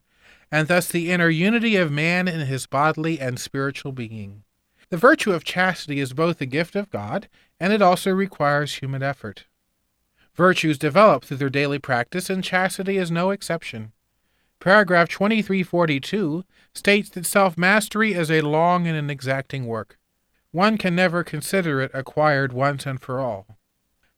and 0.51 0.69
thus 0.69 0.87
the 0.87 1.11
inner 1.11 1.29
unity 1.29 1.75
of 1.75 1.91
man 1.91 2.29
in 2.29 2.47
his 2.47 2.67
bodily 2.67 3.19
and 3.19 3.41
spiritual 3.41 3.91
being. 3.91 4.45
The 4.91 4.97
virtue 4.97 5.33
of 5.33 5.43
chastity 5.43 5.99
is 5.99 6.13
both 6.13 6.41
a 6.41 6.47
gift 6.47 6.77
of 6.77 6.91
God, 6.91 7.29
and 7.59 7.73
it 7.73 7.83
also 7.83 8.13
requires 8.13 8.77
human 8.77 9.03
effort. 9.03 9.47
Virtues 10.35 10.79
develop 10.79 11.25
through 11.25 11.39
their 11.39 11.51
daily 11.51 11.81
practice, 11.81 12.31
and 12.31 12.45
chastity 12.45 12.97
is 12.97 13.11
no 13.11 13.31
exception. 13.31 13.93
Paragraph 14.65 15.11
2342 15.11 16.43
states 16.73 17.11
that 17.11 17.27
self 17.27 17.59
mastery 17.59 18.15
is 18.15 18.31
a 18.31 18.41
long 18.41 18.87
and 18.87 18.97
an 18.97 19.11
exacting 19.11 19.67
work. 19.67 19.99
One 20.53 20.79
can 20.79 20.97
never 20.97 21.23
consider 21.23 21.83
it 21.83 21.91
acquired 21.93 22.51
once 22.55 22.87
and 22.87 22.99
for 22.99 23.21
all. 23.21 23.59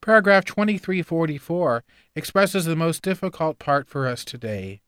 Paragraph 0.00 0.44
2344 0.44 1.82
expresses 2.14 2.64
the 2.64 2.76
most 2.76 3.02
difficult 3.02 3.58
part 3.58 3.88
for 3.88 4.06
us 4.06 4.24
today. 4.24 4.82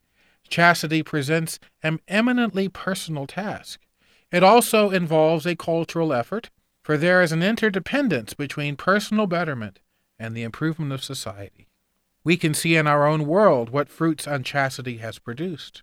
Chastity 0.49 1.03
presents 1.03 1.59
an 1.83 1.99
eminently 2.07 2.69
personal 2.69 3.27
task. 3.27 3.81
It 4.31 4.45
also 4.45 4.91
involves 4.91 5.45
a 5.45 5.57
cultural 5.57 6.13
effort, 6.13 6.51
for 6.85 6.97
there 6.97 7.21
is 7.21 7.33
an 7.33 7.43
interdependence 7.43 8.33
between 8.33 8.77
personal 8.77 9.27
betterment 9.27 9.81
and 10.21 10.37
the 10.37 10.45
improvement 10.45 10.93
of 10.93 11.03
society. 11.03 11.68
We 12.29 12.37
can 12.37 12.53
see 12.53 12.77
in 12.77 12.87
our 12.87 13.07
own 13.07 13.27
world 13.27 13.71
what 13.71 13.89
fruits 13.89 14.27
unchastity 14.27 14.99
has 14.99 15.19
produced. 15.19 15.83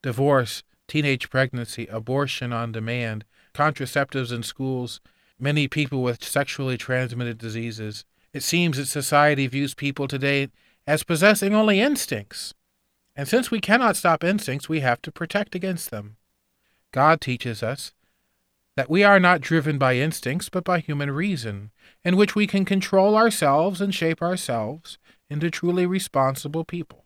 Divorce, 0.00 0.62
teenage 0.88 1.28
pregnancy, 1.28 1.86
abortion 1.88 2.50
on 2.50 2.72
demand, 2.72 3.26
contraceptives 3.52 4.32
in 4.32 4.42
schools, 4.42 5.02
many 5.38 5.68
people 5.68 6.02
with 6.02 6.24
sexually 6.24 6.78
transmitted 6.78 7.36
diseases, 7.36 8.06
it 8.32 8.42
seems 8.42 8.78
that 8.78 8.86
society 8.86 9.46
views 9.46 9.74
people 9.74 10.08
today 10.08 10.48
as 10.86 11.02
possessing 11.02 11.54
only 11.54 11.78
instincts. 11.78 12.54
And 13.14 13.28
since 13.28 13.50
we 13.50 13.60
cannot 13.60 13.96
stop 13.96 14.24
instincts, 14.24 14.70
we 14.70 14.80
have 14.80 15.02
to 15.02 15.12
protect 15.12 15.54
against 15.54 15.90
them. 15.90 16.16
God 16.90 17.20
teaches 17.20 17.62
us 17.62 17.92
that 18.76 18.88
we 18.88 19.04
are 19.04 19.20
not 19.20 19.42
driven 19.42 19.76
by 19.76 19.96
instincts, 19.96 20.48
but 20.48 20.64
by 20.64 20.80
human 20.80 21.10
reason, 21.10 21.70
in 22.02 22.16
which 22.16 22.34
we 22.34 22.46
can 22.46 22.64
control 22.64 23.14
ourselves 23.14 23.82
and 23.82 23.94
shape 23.94 24.22
ourselves 24.22 24.96
into 25.28 25.50
truly 25.50 25.86
responsible 25.86 26.64
people. 26.64 27.04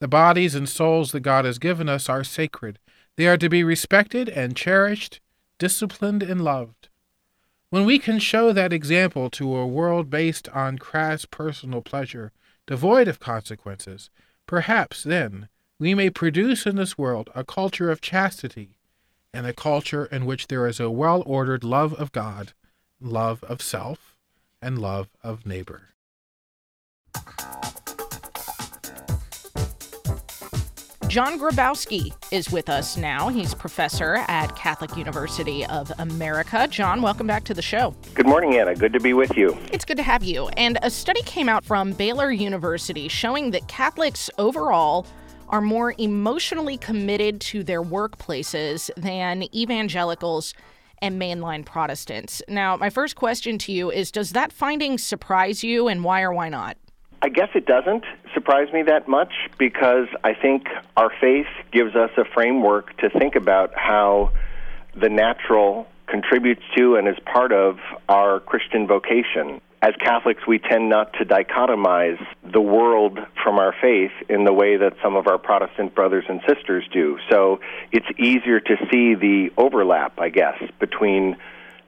The 0.00 0.08
bodies 0.08 0.54
and 0.54 0.68
souls 0.68 1.12
that 1.12 1.20
God 1.20 1.44
has 1.44 1.58
given 1.58 1.88
us 1.88 2.08
are 2.08 2.24
sacred. 2.24 2.78
They 3.16 3.26
are 3.26 3.36
to 3.36 3.48
be 3.48 3.62
respected 3.62 4.28
and 4.28 4.56
cherished, 4.56 5.20
disciplined 5.58 6.22
and 6.22 6.42
loved. 6.42 6.88
When 7.70 7.84
we 7.84 7.98
can 7.98 8.18
show 8.18 8.52
that 8.52 8.72
example 8.72 9.30
to 9.30 9.56
a 9.56 9.66
world 9.66 10.10
based 10.10 10.48
on 10.48 10.78
crass 10.78 11.24
personal 11.24 11.82
pleasure, 11.82 12.32
devoid 12.66 13.08
of 13.08 13.20
consequences, 13.20 14.10
perhaps 14.46 15.04
then 15.04 15.48
we 15.78 15.94
may 15.94 16.10
produce 16.10 16.66
in 16.66 16.76
this 16.76 16.98
world 16.98 17.30
a 17.34 17.44
culture 17.44 17.90
of 17.90 18.00
chastity 18.00 18.78
and 19.32 19.46
a 19.46 19.52
culture 19.52 20.04
in 20.06 20.26
which 20.26 20.48
there 20.48 20.66
is 20.66 20.80
a 20.80 20.90
well 20.90 21.22
ordered 21.26 21.64
love 21.64 21.94
of 21.94 22.12
God, 22.12 22.52
love 23.00 23.42
of 23.44 23.62
self, 23.62 24.16
and 24.60 24.78
love 24.78 25.08
of 25.22 25.46
neighbor. 25.46 25.91
John 31.12 31.38
Grabowski 31.38 32.10
is 32.30 32.50
with 32.50 32.70
us 32.70 32.96
now. 32.96 33.28
He's 33.28 33.52
professor 33.52 34.24
at 34.28 34.56
Catholic 34.56 34.96
University 34.96 35.62
of 35.66 35.92
America. 35.98 36.66
John, 36.70 37.02
welcome 37.02 37.26
back 37.26 37.44
to 37.44 37.52
the 37.52 37.60
show. 37.60 37.94
Good 38.14 38.26
morning, 38.26 38.56
Anna. 38.56 38.74
Good 38.74 38.94
to 38.94 38.98
be 38.98 39.12
with 39.12 39.36
you. 39.36 39.54
It's 39.70 39.84
good 39.84 39.98
to 39.98 40.02
have 40.02 40.24
you. 40.24 40.48
And 40.56 40.78
a 40.82 40.88
study 40.88 41.20
came 41.24 41.50
out 41.50 41.66
from 41.66 41.92
Baylor 41.92 42.32
University 42.32 43.08
showing 43.08 43.50
that 43.50 43.68
Catholics 43.68 44.30
overall 44.38 45.06
are 45.50 45.60
more 45.60 45.94
emotionally 45.98 46.78
committed 46.78 47.42
to 47.42 47.62
their 47.62 47.82
workplaces 47.82 48.88
than 48.96 49.54
evangelicals 49.54 50.54
and 51.02 51.20
mainline 51.20 51.66
Protestants. 51.66 52.40
Now, 52.48 52.78
my 52.78 52.88
first 52.88 53.16
question 53.16 53.58
to 53.58 53.72
you 53.72 53.90
is 53.90 54.10
Does 54.10 54.30
that 54.30 54.50
finding 54.50 54.96
surprise 54.96 55.62
you, 55.62 55.88
and 55.88 56.02
why 56.02 56.22
or 56.22 56.32
why 56.32 56.48
not? 56.48 56.78
I 57.24 57.28
guess 57.28 57.50
it 57.54 57.66
doesn't 57.66 58.04
surprise 58.34 58.72
me 58.72 58.82
that 58.82 59.06
much 59.06 59.32
because 59.56 60.08
I 60.24 60.34
think 60.34 60.66
our 60.96 61.10
faith 61.20 61.46
gives 61.70 61.94
us 61.94 62.10
a 62.16 62.24
framework 62.24 62.96
to 62.96 63.10
think 63.10 63.36
about 63.36 63.72
how 63.76 64.32
the 64.96 65.08
natural 65.08 65.86
contributes 66.08 66.62
to 66.76 66.96
and 66.96 67.06
is 67.06 67.16
part 67.24 67.52
of 67.52 67.78
our 68.08 68.40
Christian 68.40 68.88
vocation. 68.88 69.60
As 69.80 69.94
Catholics, 70.00 70.48
we 70.48 70.58
tend 70.58 70.88
not 70.88 71.12
to 71.14 71.24
dichotomize 71.24 72.18
the 72.42 72.60
world 72.60 73.20
from 73.42 73.60
our 73.60 73.72
faith 73.80 74.12
in 74.28 74.44
the 74.44 74.52
way 74.52 74.76
that 74.76 74.94
some 75.00 75.14
of 75.14 75.28
our 75.28 75.38
Protestant 75.38 75.94
brothers 75.94 76.24
and 76.28 76.40
sisters 76.48 76.84
do. 76.92 77.18
So 77.30 77.60
it's 77.92 78.06
easier 78.18 78.58
to 78.58 78.76
see 78.90 79.14
the 79.14 79.52
overlap, 79.56 80.18
I 80.18 80.28
guess, 80.28 80.60
between 80.80 81.36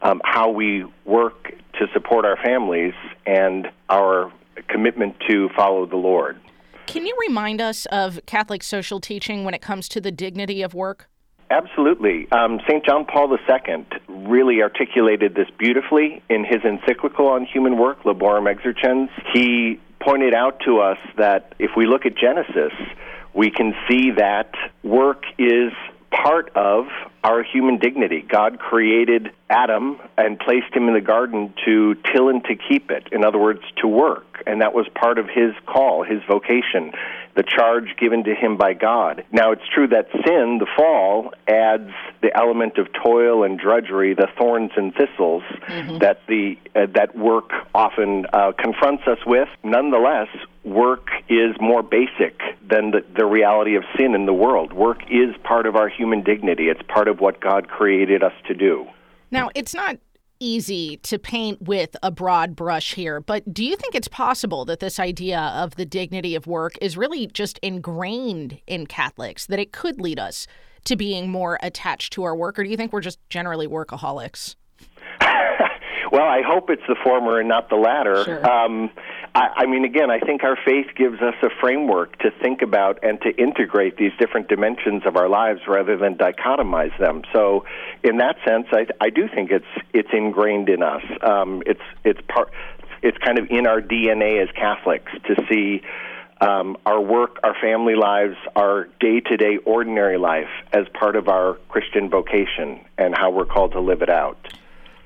um, 0.01 0.23
how 0.25 0.51
we 0.51 0.85
work 1.05 1.53
to 1.81 1.89
support 1.93 2.25
our 2.25 2.37
families 2.37 2.95
and 3.27 3.69
our 3.91 4.33
commitment 4.69 5.17
to 5.29 5.49
follow 5.57 5.87
the 5.87 5.97
Lord. 5.97 6.41
Can 6.87 7.07
you 7.07 7.17
remind 7.27 7.61
us 7.61 7.87
of 7.87 8.21
Catholic 8.27 8.63
social 8.63 9.01
teaching 9.01 9.45
when 9.45 9.55
it 9.55 9.63
comes 9.63 9.89
to 9.91 10.01
the 10.01 10.13
dignity 10.13 10.63
of 10.63 10.75
work? 10.75 11.09
Absolutely. 11.51 12.31
Um, 12.33 12.61
St. 12.67 12.85
John 12.85 13.05
Paul 13.05 13.37
II 13.37 13.87
really 14.09 14.63
articulated 14.63 15.35
this 15.35 15.49
beautifully 15.59 16.23
in 16.29 16.45
his 16.45 16.63
encyclical 16.65 17.27
on 17.29 17.45
human 17.45 17.79
work, 17.79 18.03
Laborem 18.05 18.53
Exercens. 18.53 19.09
He 19.33 19.81
pointed 20.01 20.35
out 20.35 20.61
to 20.67 20.81
us 20.81 20.99
that 21.17 21.55
if 21.59 21.71
we 21.77 21.87
look 21.87 22.07
at 22.07 22.17
Genesis, 22.17 22.73
we 23.35 23.51
can 23.51 23.75
see 23.89 24.11
that 24.17 24.53
work 24.83 25.23
is 25.39 25.73
part 26.23 26.51
of 26.55 26.87
our 27.23 27.43
human 27.43 27.79
dignity. 27.79 28.25
God 28.29 28.59
created 28.59 29.31
Adam 29.49 29.99
and 30.17 30.39
placed 30.39 30.75
him 30.75 30.89
in 30.89 30.95
the 30.95 31.01
garden 31.01 31.55
to 31.65 31.97
till 32.13 32.29
and 32.29 32.45
to 32.45 32.55
keep 32.55 32.91
it. 32.91 33.09
In 33.13 33.25
other 33.25 33.39
words, 33.39 33.63
to 33.81 33.89
work. 33.89 34.43
And 34.47 34.61
that 34.61 34.75
was 34.75 34.87
part 34.95 35.19
of 35.19 35.27
his 35.27 35.53
call, 35.67 36.05
his 36.05 36.21
vocation, 36.29 36.93
the 37.35 37.43
charge 37.43 37.97
given 37.99 38.25
to 38.25 38.35
him 38.35 38.57
by 38.57 38.75
God. 38.75 39.25
Now, 39.33 39.53
it's 39.53 39.67
true 39.75 39.89
that 39.89 40.09
sin, 40.13 40.59
the 40.59 40.67
fall, 40.77 41.33
adds 41.49 41.91
the 42.21 42.37
element 42.37 42.79
of 42.79 42.89
toil 42.93 43.43
and 43.43 43.59
drudgery, 43.59 44.15
the 44.15 44.29
thorns 44.39 44.73
and 44.77 44.95
thistles 44.95 45.43
mm-hmm. 45.67 45.99
that 45.99 46.21
the 46.29 46.57
uh, 46.77 46.87
that 46.95 47.17
work 47.17 47.51
often 47.75 48.27
uh, 48.33 48.53
confronts 48.53 49.05
us 49.07 49.19
with. 49.27 49.49
Nonetheless, 49.63 50.29
work 50.65 51.09
is 51.29 51.55
more 51.61 51.83
basic 51.83 52.41
than 52.69 52.91
the, 52.91 53.05
the 53.17 53.27
reality 53.27 53.77
of 53.77 53.85
sin 53.97 54.15
in 54.15 54.27
the 54.27 54.33
world. 54.33 54.73
Work 54.73 55.03
is 55.11 55.35
part 55.45 55.67
of 55.67 55.77
our 55.77 55.89
human 55.89 56.23
dignity. 56.23 56.69
It's 56.69 56.81
part 56.89 57.09
of 57.09 57.21
what 57.21 57.41
God 57.41 57.69
created 57.69 58.23
us 58.23 58.33
to 58.49 58.55
do. 58.55 58.87
Now, 59.31 59.51
it's 59.55 59.75
not 59.75 59.99
easy 60.41 60.97
to 60.99 61.19
paint 61.19 61.63
with 61.63 61.97
a 62.03 62.11
broad 62.11 62.57
brush 62.57 62.95
here, 62.95 63.21
but 63.21 63.53
do 63.53 63.65
you 63.65 63.77
think 63.77 63.95
it's 63.95 64.09
possible 64.09 64.65
that 64.65 64.81
this 64.81 64.99
idea 64.99 65.39
of 65.39 65.77
the 65.77 65.87
dignity 65.87 66.35
of 66.35 66.47
work 66.47 66.75
is 66.81 66.97
really 66.97 67.27
just 67.27 67.59
ingrained 67.59 68.61
in 68.67 68.87
Catholics, 68.87 69.47
that 69.47 69.59
it 69.59 69.73
could 69.73 70.01
lead 70.01 70.19
us 70.19 70.47
to 70.85 70.97
being 70.97 71.31
more 71.31 71.59
attached 71.63 72.13
to 72.15 72.25
our 72.25 72.37
work, 72.37 72.59
or 72.59 72.65
do 72.65 72.71
you 72.71 72.77
think 72.77 72.93
we're 72.93 73.01
just 73.01 73.19
generally 73.31 73.67
workaholics? 73.67 74.57
well, 75.21 76.27
I 76.27 76.43
hope 76.43 76.69
it's 76.69 76.83
the 76.89 76.97
former 77.03 77.41
and 77.41 77.49
not 77.49 77.71
the 77.71 77.77
latter. 77.77 78.25
Sure. 78.25 78.51
Um, 78.51 78.91
I, 79.35 79.49
I 79.57 79.67
mean, 79.67 79.85
again, 79.85 80.11
I 80.11 80.21
think 80.21 80.45
our 80.45 80.57
faith 80.65 80.87
gives 80.97 81.21
us 81.21 81.35
a 81.43 81.49
framework 81.61 82.19
to 82.21 82.31
think 82.31 82.63
about 82.63 83.01
and 83.03 83.21
to 83.23 83.31
integrate 83.31 83.97
these 83.97 84.13
different 84.19 84.49
dimensions 84.49 85.03
of 85.07 85.17
our 85.17 85.29
lives 85.29 85.63
rather 85.67 85.97
than 85.97 86.15
dichotomize 86.15 86.97
them. 86.99 87.23
So, 87.33 87.65
in 88.03 88.19
that 88.19 88.37
sense, 88.47 88.67
I, 88.73 88.87
I 89.01 89.11
do 89.11 89.29
think 89.29 89.51
it's 89.51 89.65
it's 89.93 90.11
ingrained 90.13 90.69
in 90.69 90.83
us. 90.83 91.03
Um, 91.23 91.63
it's 91.67 91.83
it's 92.05 92.21
part 92.29 92.51
it's 93.03 93.19
kind 93.19 93.39
of 93.39 93.51
in 93.51 93.67
our 93.67 93.81
DNA 93.81 94.43
as 94.43 94.49
Catholics 94.55 95.13
to 95.27 95.45
see 95.51 95.83
um, 96.41 96.77
our 96.87 97.01
work, 97.01 97.39
our 97.43 97.55
family 97.61 97.95
lives, 97.95 98.37
our 98.55 98.89
day 99.01 99.21
to 99.21 99.37
day 99.37 99.59
ordinary 99.65 100.19
life 100.19 100.49
as 100.73 100.87
part 100.95 101.17
of 101.17 101.29
our 101.29 101.55
Christian 101.69 102.09
vocation 102.09 102.85
and 102.99 103.17
how 103.17 103.31
we're 103.31 103.47
called 103.47 103.73
to 103.73 103.81
live 103.81 104.03
it 104.03 104.11
out. 104.11 104.39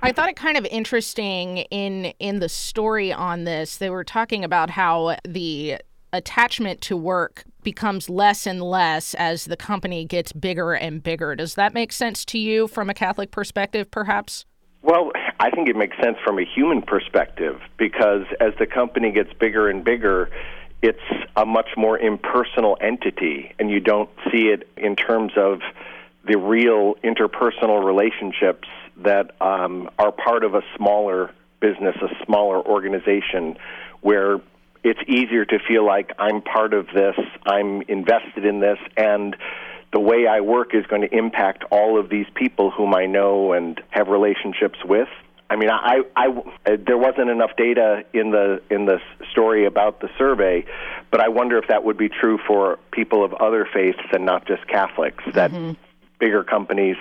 I 0.00 0.12
thought 0.12 0.28
it 0.28 0.36
kind 0.36 0.56
of 0.56 0.64
interesting 0.66 1.58
in 1.58 2.06
in 2.20 2.38
the 2.38 2.48
story 2.48 3.12
on 3.12 3.44
this. 3.44 3.78
They 3.78 3.90
were 3.90 4.04
talking 4.04 4.44
about 4.44 4.70
how 4.70 5.16
the 5.26 5.78
attachment 6.12 6.80
to 6.82 6.96
work 6.96 7.44
becomes 7.62 8.08
less 8.08 8.46
and 8.46 8.62
less 8.62 9.14
as 9.14 9.44
the 9.44 9.56
company 9.56 10.04
gets 10.04 10.32
bigger 10.32 10.72
and 10.72 11.02
bigger. 11.02 11.34
Does 11.34 11.54
that 11.56 11.74
make 11.74 11.92
sense 11.92 12.24
to 12.26 12.38
you 12.38 12.68
from 12.68 12.88
a 12.88 12.94
Catholic 12.94 13.30
perspective, 13.30 13.90
perhaps? 13.90 14.46
Well, 14.82 15.10
I 15.40 15.50
think 15.50 15.68
it 15.68 15.76
makes 15.76 15.96
sense 16.02 16.16
from 16.24 16.38
a 16.38 16.44
human 16.44 16.82
perspective 16.82 17.60
because 17.76 18.24
as 18.40 18.52
the 18.58 18.66
company 18.66 19.10
gets 19.10 19.32
bigger 19.34 19.68
and 19.68 19.84
bigger, 19.84 20.30
it's 20.80 20.98
a 21.36 21.44
much 21.44 21.70
more 21.76 21.98
impersonal 21.98 22.78
entity, 22.80 23.52
and 23.58 23.68
you 23.68 23.80
don't 23.80 24.08
see 24.30 24.46
it 24.46 24.68
in 24.76 24.94
terms 24.94 25.32
of 25.36 25.60
the 26.24 26.38
real 26.38 26.94
interpersonal 27.02 27.84
relationships 27.84 28.68
that 29.04 29.40
um, 29.40 29.90
are 29.98 30.12
part 30.12 30.44
of 30.44 30.54
a 30.54 30.62
smaller 30.76 31.30
business, 31.60 31.96
a 32.02 32.24
smaller 32.24 32.60
organization, 32.60 33.56
where 34.00 34.40
it's 34.84 35.00
easier 35.08 35.44
to 35.44 35.58
feel 35.66 35.84
like 35.84 36.12
I'm 36.18 36.40
part 36.42 36.72
of 36.72 36.86
this, 36.94 37.16
I'm 37.46 37.82
invested 37.82 38.44
in 38.44 38.60
this, 38.60 38.78
and 38.96 39.36
the 39.92 40.00
way 40.00 40.26
I 40.26 40.40
work 40.40 40.74
is 40.74 40.86
going 40.86 41.02
to 41.02 41.14
impact 41.14 41.64
all 41.70 41.98
of 41.98 42.10
these 42.10 42.26
people 42.34 42.70
whom 42.70 42.94
I 42.94 43.06
know 43.06 43.52
and 43.52 43.80
have 43.90 44.08
relationships 44.08 44.78
with. 44.84 45.08
I 45.50 45.56
mean, 45.56 45.70
I, 45.70 46.02
I, 46.14 46.76
there 46.76 46.98
wasn't 46.98 47.30
enough 47.30 47.52
data 47.56 48.04
in 48.12 48.32
the 48.32 48.60
in 48.68 48.84
the 48.84 49.00
story 49.32 49.64
about 49.64 50.00
the 50.00 50.10
survey, 50.18 50.66
but 51.10 51.20
I 51.22 51.28
wonder 51.28 51.56
if 51.56 51.68
that 51.68 51.84
would 51.84 51.96
be 51.96 52.10
true 52.10 52.38
for 52.46 52.78
people 52.92 53.24
of 53.24 53.32
other 53.32 53.66
faiths 53.72 53.98
and 54.12 54.26
not 54.26 54.46
just 54.46 54.66
Catholics. 54.68 55.24
That 55.32 55.50
Mm-hmm. 55.50 55.72
Bigger 56.18 56.44
companies, 56.44 56.96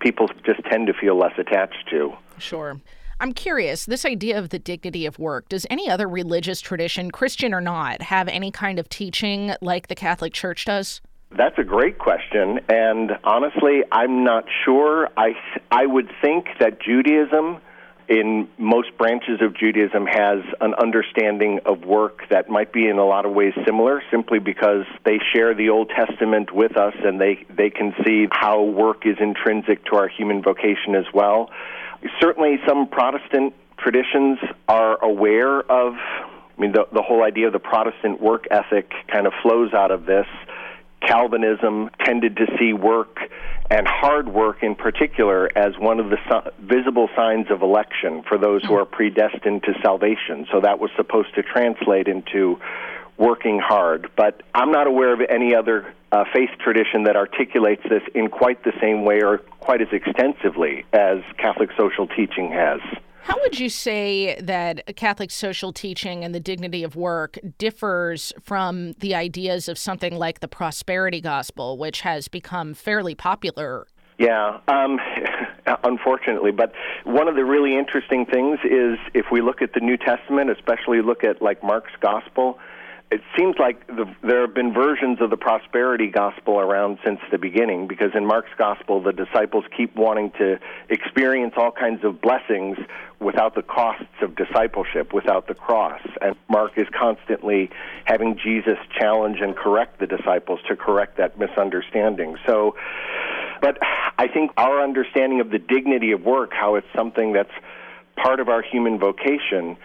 people 0.00 0.28
just 0.44 0.62
tend 0.70 0.86
to 0.86 0.92
feel 0.92 1.16
less 1.16 1.32
attached 1.38 1.88
to. 1.90 2.12
Sure. 2.38 2.80
I'm 3.22 3.32
curious, 3.34 3.84
this 3.84 4.06
idea 4.06 4.38
of 4.38 4.48
the 4.48 4.58
dignity 4.58 5.04
of 5.04 5.18
work, 5.18 5.48
does 5.50 5.66
any 5.68 5.90
other 5.90 6.08
religious 6.08 6.60
tradition, 6.62 7.10
Christian 7.10 7.52
or 7.52 7.60
not, 7.60 8.00
have 8.00 8.28
any 8.28 8.50
kind 8.50 8.78
of 8.78 8.88
teaching 8.88 9.52
like 9.60 9.88
the 9.88 9.94
Catholic 9.94 10.32
Church 10.32 10.64
does? 10.64 11.02
That's 11.36 11.58
a 11.58 11.62
great 11.62 11.98
question, 11.98 12.60
and 12.68 13.12
honestly, 13.22 13.82
I'm 13.92 14.24
not 14.24 14.46
sure. 14.64 15.08
I 15.16 15.34
I 15.70 15.86
would 15.86 16.10
think 16.20 16.46
that 16.58 16.80
Judaism, 16.80 17.60
in 18.10 18.48
most 18.58 18.98
branches 18.98 19.40
of 19.40 19.56
Judaism, 19.56 20.04
has 20.04 20.40
an 20.60 20.74
understanding 20.74 21.60
of 21.64 21.84
work 21.84 22.28
that 22.28 22.50
might 22.50 22.72
be 22.72 22.88
in 22.88 22.98
a 22.98 23.04
lot 23.04 23.24
of 23.24 23.32
ways 23.32 23.52
similar, 23.64 24.02
simply 24.10 24.40
because 24.40 24.84
they 25.04 25.18
share 25.32 25.54
the 25.54 25.70
Old 25.70 25.90
Testament 25.90 26.52
with 26.52 26.76
us, 26.76 26.94
and 27.04 27.20
they 27.20 27.46
they 27.48 27.70
can 27.70 27.94
see 28.04 28.26
how 28.32 28.64
work 28.64 29.06
is 29.06 29.16
intrinsic 29.20 29.84
to 29.86 29.96
our 29.96 30.08
human 30.08 30.42
vocation 30.42 30.96
as 30.96 31.06
well. 31.14 31.50
Certainly, 32.20 32.58
some 32.66 32.88
Protestant 32.88 33.54
traditions 33.78 34.38
are 34.68 35.02
aware 35.02 35.60
of. 35.60 35.94
I 35.94 36.60
mean, 36.60 36.72
the 36.72 36.88
the 36.92 37.02
whole 37.02 37.22
idea 37.22 37.46
of 37.46 37.52
the 37.52 37.60
Protestant 37.60 38.20
work 38.20 38.46
ethic 38.50 38.90
kind 39.06 39.28
of 39.28 39.32
flows 39.40 39.72
out 39.72 39.92
of 39.92 40.04
this. 40.04 40.26
Calvinism 41.06 41.90
tended 42.04 42.36
to 42.38 42.46
see 42.58 42.72
work 42.72 43.20
and 43.70 43.86
hard 43.86 44.28
work 44.28 44.62
in 44.62 44.74
particular 44.74 45.48
as 45.56 45.78
one 45.78 46.00
of 46.00 46.10
the 46.10 46.18
si- 46.28 46.50
visible 46.60 47.08
signs 47.14 47.46
of 47.50 47.62
election 47.62 48.22
for 48.28 48.36
those 48.36 48.64
who 48.64 48.74
are 48.74 48.84
predestined 48.84 49.62
to 49.62 49.72
salvation. 49.80 50.46
So 50.50 50.60
that 50.60 50.80
was 50.80 50.90
supposed 50.96 51.34
to 51.36 51.42
translate 51.42 52.08
into 52.08 52.58
working 53.20 53.60
hard. 53.62 54.10
But 54.16 54.42
I'm 54.54 54.72
not 54.72 54.88
aware 54.88 55.12
of 55.12 55.20
any 55.28 55.54
other 55.54 55.94
uh, 56.10 56.24
faith 56.32 56.50
tradition 56.58 57.04
that 57.04 57.14
articulates 57.14 57.82
this 57.88 58.02
in 58.14 58.28
quite 58.28 58.64
the 58.64 58.72
same 58.80 59.04
way 59.04 59.22
or 59.22 59.38
quite 59.60 59.82
as 59.82 59.88
extensively 59.92 60.84
as 60.92 61.18
Catholic 61.38 61.70
social 61.78 62.08
teaching 62.08 62.50
has. 62.50 62.80
How 63.22 63.36
would 63.42 63.60
you 63.60 63.68
say 63.68 64.40
that 64.40 64.96
Catholic 64.96 65.30
social 65.30 65.72
teaching 65.72 66.24
and 66.24 66.34
the 66.34 66.40
dignity 66.40 66.82
of 66.82 66.96
work 66.96 67.38
differs 67.58 68.32
from 68.42 68.94
the 68.94 69.14
ideas 69.14 69.68
of 69.68 69.78
something 69.78 70.16
like 70.16 70.40
the 70.40 70.48
prosperity 70.48 71.20
gospel, 71.20 71.76
which 71.76 72.00
has 72.00 72.26
become 72.26 72.72
fairly 72.72 73.14
popular? 73.14 73.86
Yeah, 74.18 74.60
um, 74.66 74.98
unfortunately. 75.84 76.50
But 76.50 76.72
one 77.04 77.28
of 77.28 77.36
the 77.36 77.44
really 77.44 77.76
interesting 77.76 78.24
things 78.24 78.58
is 78.64 78.98
if 79.12 79.26
we 79.30 79.42
look 79.42 79.60
at 79.60 79.74
the 79.74 79.80
New 79.80 79.98
Testament, 79.98 80.50
especially 80.50 81.02
look 81.02 81.22
at 81.22 81.42
like 81.42 81.62
Mark's 81.62 81.92
gospel, 82.00 82.58
it 83.10 83.22
seems 83.36 83.56
like 83.58 83.84
the, 83.88 84.06
there 84.22 84.42
have 84.42 84.54
been 84.54 84.72
versions 84.72 85.20
of 85.20 85.30
the 85.30 85.36
prosperity 85.36 86.06
gospel 86.06 86.60
around 86.60 86.98
since 87.04 87.18
the 87.32 87.38
beginning 87.38 87.88
because 87.88 88.10
in 88.14 88.24
Mark's 88.24 88.52
gospel, 88.56 89.02
the 89.02 89.12
disciples 89.12 89.64
keep 89.76 89.96
wanting 89.96 90.30
to 90.38 90.60
experience 90.88 91.54
all 91.56 91.72
kinds 91.72 92.04
of 92.04 92.20
blessings 92.20 92.78
without 93.18 93.56
the 93.56 93.62
costs 93.62 94.04
of 94.22 94.36
discipleship, 94.36 95.12
without 95.12 95.48
the 95.48 95.54
cross. 95.54 96.00
And 96.22 96.36
Mark 96.48 96.72
is 96.76 96.86
constantly 96.96 97.70
having 98.04 98.38
Jesus 98.38 98.78
challenge 98.96 99.38
and 99.40 99.56
correct 99.56 99.98
the 99.98 100.06
disciples 100.06 100.60
to 100.68 100.76
correct 100.76 101.16
that 101.18 101.36
misunderstanding. 101.36 102.36
So, 102.46 102.76
but 103.60 103.76
I 104.18 104.28
think 104.28 104.52
our 104.56 104.82
understanding 104.82 105.40
of 105.40 105.50
the 105.50 105.58
dignity 105.58 106.12
of 106.12 106.22
work, 106.22 106.52
how 106.52 106.76
it's 106.76 106.86
something 106.94 107.32
that's 107.32 107.50
part 108.22 108.38
of 108.38 108.48
our 108.48 108.62
human 108.62 109.00
vocation, 109.00 109.76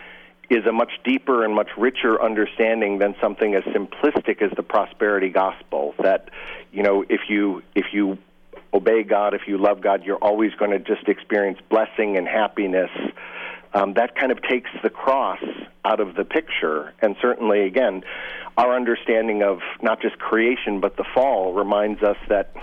is 0.49 0.65
a 0.65 0.71
much 0.71 0.91
deeper 1.03 1.43
and 1.43 1.55
much 1.55 1.69
richer 1.77 2.21
understanding 2.21 2.99
than 2.99 3.15
something 3.21 3.55
as 3.55 3.63
simplistic 3.63 4.41
as 4.41 4.51
the 4.55 4.63
prosperity 4.63 5.29
gospel 5.29 5.95
that 6.01 6.29
you 6.71 6.83
know 6.83 7.03
if 7.09 7.21
you 7.29 7.63
if 7.73 7.85
you 7.93 8.17
obey 8.73 9.03
God 9.03 9.33
if 9.33 9.41
you 9.47 9.57
love 9.57 9.81
God 9.81 10.03
you're 10.03 10.17
always 10.17 10.53
going 10.55 10.71
to 10.71 10.79
just 10.79 11.07
experience 11.07 11.59
blessing 11.69 12.17
and 12.17 12.27
happiness. 12.27 12.91
Um, 13.73 13.93
that 13.95 14.15
kind 14.15 14.31
of 14.31 14.41
takes 14.41 14.69
the 14.83 14.89
cross 14.89 15.43
out 15.83 15.99
of 15.99 16.15
the 16.15 16.23
picture. 16.23 16.93
And 17.01 17.15
certainly 17.21 17.61
again 17.61 18.03
our 18.57 18.75
understanding 18.75 19.43
of 19.43 19.59
not 19.81 20.01
just 20.01 20.19
creation 20.19 20.79
but 20.79 20.97
the 20.97 21.05
fall 21.13 21.53
reminds 21.53 22.03
us 22.03 22.17
that 22.29 22.53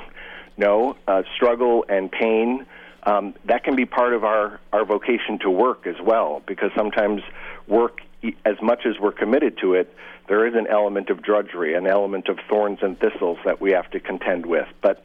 no 0.57 0.97
uh, 1.09 1.22
struggle 1.35 1.85
and 1.89 2.11
pain 2.11 2.66
um, 3.05 3.35
that 3.47 3.64
can 3.64 3.74
be 3.74 3.85
part 3.85 4.14
of 4.14 4.24
our, 4.24 4.61
our 4.72 4.85
vocation 4.85 5.39
to 5.41 5.51
work 5.51 5.87
as 5.87 5.97
well, 6.01 6.43
because 6.47 6.70
sometimes 6.76 7.22
work, 7.66 8.00
as 8.44 8.56
much 8.62 8.86
as 8.86 8.98
we're 9.00 9.12
committed 9.12 9.58
to 9.58 9.74
it, 9.74 9.94
there 10.28 10.46
is 10.46 10.54
an 10.54 10.66
element 10.68 11.10
of 11.10 11.22
drudgery, 11.22 11.74
an 11.74 11.86
element 11.86 12.28
of 12.28 12.38
thorns 12.48 12.78
and 12.82 12.98
thistles 12.98 13.38
that 13.44 13.60
we 13.60 13.72
have 13.72 13.90
to 13.90 14.00
contend 14.00 14.46
with. 14.46 14.68
But 14.80 15.04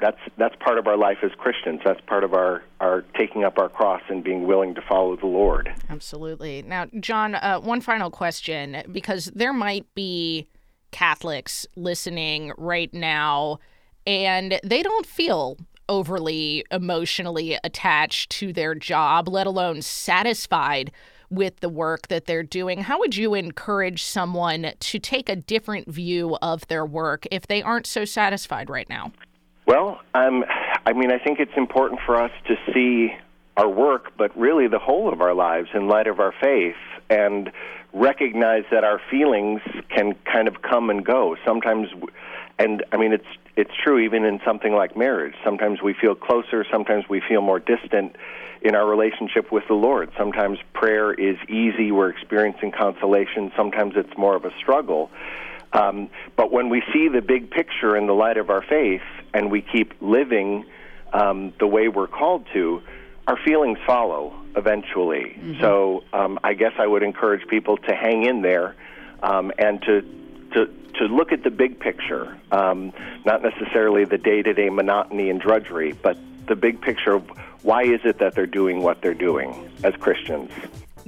that's 0.00 0.18
that's 0.36 0.54
part 0.56 0.78
of 0.78 0.86
our 0.86 0.96
life 0.96 1.18
as 1.22 1.30
Christians. 1.32 1.80
That's 1.84 2.00
part 2.02 2.24
of 2.24 2.34
our, 2.34 2.62
our 2.80 3.02
taking 3.18 3.44
up 3.44 3.58
our 3.58 3.68
cross 3.68 4.02
and 4.08 4.22
being 4.22 4.46
willing 4.46 4.74
to 4.74 4.82
follow 4.82 5.16
the 5.16 5.26
Lord. 5.26 5.72
Absolutely. 5.88 6.62
Now, 6.62 6.86
John, 7.00 7.36
uh, 7.36 7.60
one 7.60 7.80
final 7.80 8.10
question, 8.10 8.82
because 8.90 9.26
there 9.34 9.52
might 9.52 9.86
be 9.94 10.48
Catholics 10.90 11.66
listening 11.76 12.52
right 12.58 12.92
now, 12.92 13.60
and 14.06 14.60
they 14.62 14.82
don't 14.82 15.06
feel 15.06 15.56
overly 15.88 16.64
emotionally 16.70 17.58
attached 17.62 18.30
to 18.30 18.52
their 18.52 18.74
job, 18.74 19.28
let 19.28 19.46
alone 19.46 19.82
satisfied 19.82 20.90
with 21.34 21.60
the 21.60 21.68
work 21.68 22.08
that 22.08 22.26
they're 22.26 22.42
doing. 22.42 22.82
How 22.82 22.98
would 22.98 23.16
you 23.16 23.34
encourage 23.34 24.02
someone 24.02 24.72
to 24.78 24.98
take 24.98 25.28
a 25.28 25.36
different 25.36 25.88
view 25.88 26.36
of 26.42 26.66
their 26.68 26.84
work 26.84 27.26
if 27.30 27.46
they 27.46 27.62
aren't 27.62 27.86
so 27.86 28.04
satisfied 28.04 28.70
right 28.70 28.88
now? 28.88 29.12
Well, 29.66 30.00
um, 30.14 30.44
I 30.86 30.92
mean, 30.92 31.10
I 31.10 31.18
think 31.18 31.40
it's 31.40 31.56
important 31.56 32.00
for 32.04 32.20
us 32.20 32.30
to 32.48 32.54
see 32.72 33.12
our 33.56 33.68
work, 33.68 34.12
but 34.16 34.36
really 34.36 34.68
the 34.68 34.78
whole 34.78 35.12
of 35.12 35.20
our 35.20 35.34
lives 35.34 35.68
in 35.74 35.88
light 35.88 36.06
of 36.06 36.20
our 36.20 36.34
faith 36.42 36.76
and 37.08 37.50
recognize 37.92 38.64
that 38.70 38.84
our 38.84 39.00
feelings 39.10 39.60
can 39.88 40.14
kind 40.24 40.48
of 40.48 40.62
come 40.62 40.90
and 40.90 41.04
go. 41.04 41.36
Sometimes, 41.46 41.88
and 42.58 42.84
I 42.92 42.96
mean, 42.96 43.12
it's 43.12 43.24
it's 43.56 43.70
true 43.82 43.98
even 43.98 44.24
in 44.24 44.40
something 44.44 44.72
like 44.74 44.96
marriage. 44.96 45.34
Sometimes 45.44 45.80
we 45.80 45.94
feel 45.94 46.14
closer, 46.14 46.64
sometimes 46.70 47.08
we 47.08 47.20
feel 47.20 47.40
more 47.40 47.60
distant 47.60 48.16
in 48.62 48.74
our 48.74 48.86
relationship 48.86 49.52
with 49.52 49.64
the 49.68 49.74
Lord. 49.74 50.10
Sometimes 50.16 50.58
prayer 50.72 51.12
is 51.12 51.36
easy, 51.48 51.92
we're 51.92 52.08
experiencing 52.08 52.72
consolation, 52.72 53.52
sometimes 53.56 53.94
it's 53.96 54.16
more 54.16 54.34
of 54.34 54.44
a 54.44 54.50
struggle. 54.58 55.10
Um, 55.72 56.08
but 56.36 56.52
when 56.52 56.68
we 56.68 56.82
see 56.92 57.08
the 57.08 57.20
big 57.20 57.50
picture 57.50 57.96
in 57.96 58.06
the 58.06 58.14
light 58.14 58.36
of 58.36 58.48
our 58.48 58.62
faith 58.62 59.02
and 59.32 59.50
we 59.50 59.60
keep 59.60 59.92
living 60.00 60.64
um, 61.12 61.52
the 61.58 61.66
way 61.66 61.88
we're 61.88 62.06
called 62.06 62.46
to, 62.52 62.82
our 63.26 63.38
feelings 63.44 63.78
follow 63.86 64.34
eventually. 64.56 65.36
Mm-hmm. 65.38 65.60
So 65.60 66.04
um, 66.12 66.38
I 66.44 66.54
guess 66.54 66.72
I 66.78 66.86
would 66.86 67.02
encourage 67.02 67.46
people 67.48 67.76
to 67.76 67.94
hang 67.94 68.24
in 68.24 68.42
there 68.42 68.76
um, 69.22 69.52
and 69.58 69.80
to 69.82 70.04
to 70.54 70.66
to 70.94 71.04
look 71.06 71.32
at 71.32 71.42
the 71.42 71.50
big 71.50 71.80
picture, 71.80 72.38
um, 72.52 72.92
not 73.24 73.42
necessarily 73.42 74.04
the 74.04 74.16
day-to-day 74.16 74.70
monotony 74.70 75.28
and 75.28 75.40
drudgery, 75.40 75.92
but 75.92 76.16
the 76.46 76.54
big 76.54 76.80
picture 76.80 77.14
of 77.14 77.28
why 77.62 77.82
is 77.82 78.00
it 78.04 78.18
that 78.18 78.34
they're 78.34 78.46
doing 78.46 78.80
what 78.82 79.02
they're 79.02 79.12
doing 79.12 79.68
as 79.82 79.94
Christians. 79.96 80.50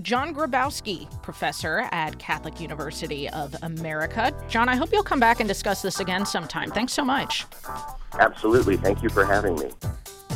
John 0.03 0.35
Grabowski, 0.35 1.09
professor 1.23 1.89
at 1.93 2.19
Catholic 2.19 2.61
University 2.61 3.29
of 3.31 3.55
America. 3.63 4.35
John, 4.49 4.69
I 4.69 4.77
hope 4.77 4.93
you'll 4.93 5.03
come 5.03 5.21
back 5.21 5.41
and 5.41 5.49
discuss 5.49 5.83
this 5.83 6.01
again 6.01 6.27
sometime. 6.27 6.71
Thanks 6.71 6.93
so 6.93 7.05
much. 7.05 7.47
Absolutely. 8.19 8.77
Thank 8.77 9.03
you 9.03 9.09
for 9.09 9.25
having 9.25 9.55
me. 9.57 9.71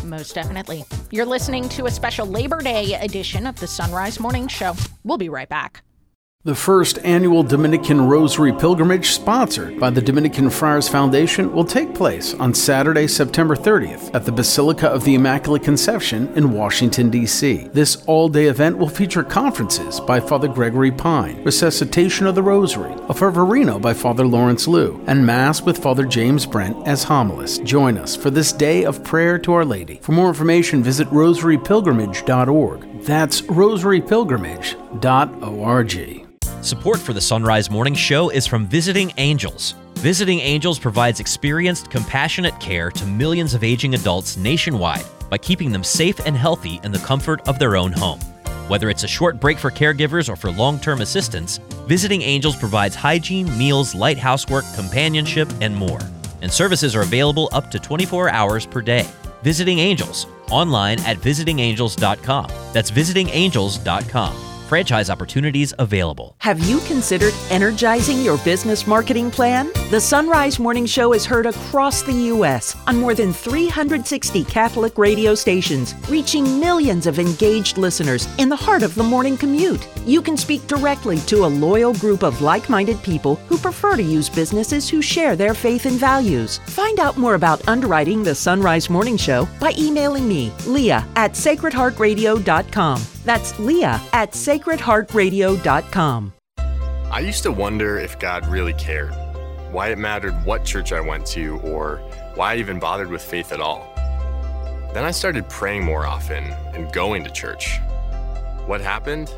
Most 0.04 0.34
definitely. 0.34 0.84
You're 1.10 1.26
listening 1.26 1.68
to 1.70 1.86
a 1.86 1.90
special 1.90 2.26
Labor 2.26 2.60
Day 2.62 2.94
edition 2.94 3.46
of 3.46 3.58
the 3.60 3.66
Son 3.66 3.92
Rise 3.92 4.18
Morning 4.18 4.48
Show. 4.48 4.74
We'll 5.04 5.18
be 5.18 5.28
right 5.28 5.48
back. 5.48 5.82
The 6.42 6.54
first 6.54 6.98
annual 7.04 7.42
Dominican 7.42 8.00
Rosary 8.00 8.50
Pilgrimage, 8.50 9.10
sponsored 9.10 9.78
by 9.78 9.90
the 9.90 10.00
Dominican 10.00 10.48
Friars 10.48 10.88
Foundation, 10.88 11.52
will 11.52 11.66
take 11.66 11.94
place 11.94 12.32
on 12.32 12.54
Saturday, 12.54 13.08
September 13.08 13.54
30th 13.54 14.14
at 14.14 14.24
the 14.24 14.32
Basilica 14.32 14.88
of 14.88 15.04
the 15.04 15.14
Immaculate 15.16 15.62
Conception 15.62 16.32
in 16.38 16.54
Washington, 16.54 17.10
D.C. 17.10 17.68
This 17.74 18.02
all 18.06 18.30
day 18.30 18.46
event 18.46 18.78
will 18.78 18.88
feature 18.88 19.22
conferences 19.22 20.00
by 20.00 20.18
Father 20.18 20.48
Gregory 20.48 20.90
Pine, 20.90 21.44
Resuscitation 21.44 22.26
of 22.26 22.34
the 22.34 22.42
Rosary, 22.42 22.92
a 22.94 23.12
Fervorino 23.12 23.78
by 23.78 23.92
Father 23.92 24.26
Lawrence 24.26 24.66
Lew, 24.66 25.04
and 25.08 25.26
Mass 25.26 25.60
with 25.60 25.76
Father 25.76 26.06
James 26.06 26.46
Brent 26.46 26.88
as 26.88 27.04
homilist. 27.04 27.64
Join 27.64 27.98
us 27.98 28.16
for 28.16 28.30
this 28.30 28.54
day 28.54 28.86
of 28.86 29.04
prayer 29.04 29.38
to 29.40 29.52
Our 29.52 29.66
Lady. 29.66 29.98
For 30.00 30.12
more 30.12 30.28
information, 30.28 30.82
visit 30.82 31.06
rosarypilgrimage.org. 31.08 32.89
That's 33.02 33.42
rosarypilgrimage.org. 33.42 36.26
Support 36.62 36.98
for 36.98 37.12
the 37.14 37.20
Son 37.20 37.42
Rise 37.42 37.70
Morning 37.70 37.94
Show 37.94 38.28
is 38.28 38.46
from 38.46 38.66
Visiting 38.66 39.12
Angels. 39.16 39.74
Visiting 39.94 40.40
Angels 40.40 40.78
provides 40.78 41.18
experienced, 41.18 41.90
compassionate 41.90 42.58
care 42.60 42.90
to 42.90 43.06
millions 43.06 43.54
of 43.54 43.64
aging 43.64 43.94
adults 43.94 44.36
nationwide 44.36 45.06
by 45.30 45.38
keeping 45.38 45.72
them 45.72 45.82
safe 45.82 46.20
and 46.26 46.36
healthy 46.36 46.78
in 46.84 46.92
the 46.92 46.98
comfort 46.98 47.48
of 47.48 47.58
their 47.58 47.76
own 47.76 47.92
home. 47.92 48.20
Whether 48.68 48.90
it's 48.90 49.04
a 49.04 49.08
short 49.08 49.40
break 49.40 49.58
for 49.58 49.70
caregivers 49.70 50.28
or 50.28 50.36
for 50.36 50.50
long 50.50 50.78
term 50.78 51.00
assistance, 51.00 51.58
Visiting 51.86 52.20
Angels 52.20 52.56
provides 52.56 52.94
hygiene, 52.94 53.56
meals, 53.56 53.94
light 53.94 54.18
housework, 54.18 54.66
companionship, 54.74 55.48
and 55.62 55.74
more. 55.74 56.00
And 56.42 56.52
services 56.52 56.94
are 56.94 57.02
available 57.02 57.48
up 57.52 57.70
to 57.70 57.78
24 57.78 58.28
hours 58.30 58.66
per 58.66 58.82
day. 58.82 59.08
Visiting 59.42 59.78
Angels, 59.78 60.26
online 60.50 60.98
at 61.00 61.16
visitingangels.com. 61.18 62.48
That's 62.72 62.90
visitingangels.com 62.90 64.59
franchise 64.70 65.10
opportunities 65.10 65.74
available. 65.80 66.36
Have 66.38 66.60
you 66.60 66.78
considered 66.82 67.34
energizing 67.50 68.22
your 68.22 68.38
business 68.44 68.86
marketing 68.86 69.28
plan? 69.28 69.68
The 69.90 70.00
Son 70.00 70.28
Rise 70.28 70.60
Morning 70.60 70.86
Show 70.86 71.12
is 71.12 71.26
heard 71.26 71.46
across 71.46 72.02
the 72.02 72.12
U.S. 72.34 72.76
on 72.86 72.96
more 72.96 73.12
than 73.12 73.32
360 73.32 74.44
Catholic 74.44 74.96
radio 74.96 75.34
stations, 75.34 75.96
reaching 76.08 76.60
millions 76.60 77.08
of 77.08 77.18
engaged 77.18 77.78
listeners 77.78 78.28
in 78.38 78.48
the 78.48 78.54
heart 78.54 78.84
of 78.84 78.94
the 78.94 79.02
morning 79.02 79.36
commute. 79.36 79.88
You 80.06 80.22
can 80.22 80.36
speak 80.36 80.64
directly 80.68 81.18
to 81.30 81.46
a 81.46 81.54
loyal 81.66 81.94
group 81.94 82.22
of 82.22 82.40
like 82.40 82.68
minded 82.68 83.02
people 83.02 83.34
who 83.48 83.58
prefer 83.58 83.96
to 83.96 84.02
use 84.04 84.28
businesses 84.28 84.88
who 84.88 85.02
share 85.02 85.34
their 85.34 85.52
faith 85.52 85.84
and 85.84 85.98
values. 85.98 86.58
Find 86.66 87.00
out 87.00 87.16
more 87.16 87.34
about 87.34 87.66
underwriting 87.66 88.22
the 88.22 88.36
Son 88.36 88.62
Rise 88.62 88.88
Morning 88.88 89.16
Show 89.16 89.48
by 89.58 89.74
emailing 89.76 90.28
me, 90.28 90.52
Leah 90.64 91.04
at 91.16 91.32
sacredheartradio.com. 91.32 93.02
That's 93.24 93.58
Leah 93.58 94.00
at 94.12 94.32
sacredheartradio.com. 94.32 96.32
I 97.12 97.20
used 97.20 97.42
to 97.42 97.50
wonder 97.50 97.98
if 97.98 98.20
God 98.20 98.46
really 98.46 98.72
cared, 98.74 99.12
why 99.72 99.88
it 99.88 99.98
mattered 99.98 100.44
what 100.44 100.64
church 100.64 100.92
I 100.92 101.00
went 101.00 101.26
to, 101.26 101.58
or 101.60 101.96
why 102.36 102.54
I 102.54 102.56
even 102.56 102.78
bothered 102.78 103.10
with 103.10 103.22
faith 103.22 103.50
at 103.50 103.60
all. 103.60 103.92
Then 104.94 105.04
I 105.04 105.10
started 105.10 105.48
praying 105.48 105.84
more 105.84 106.06
often 106.06 106.44
and 106.72 106.92
going 106.92 107.24
to 107.24 107.30
church. 107.30 107.78
What 108.66 108.80
happened? 108.80 109.34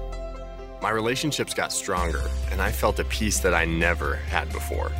My 0.82 0.90
relationships 0.90 1.54
got 1.54 1.72
stronger, 1.72 2.22
and 2.50 2.60
I 2.60 2.72
felt 2.72 2.98
a 2.98 3.04
peace 3.04 3.38
that 3.40 3.54
I 3.54 3.64
never 3.64 4.16
had 4.16 4.52
before. 4.52 4.92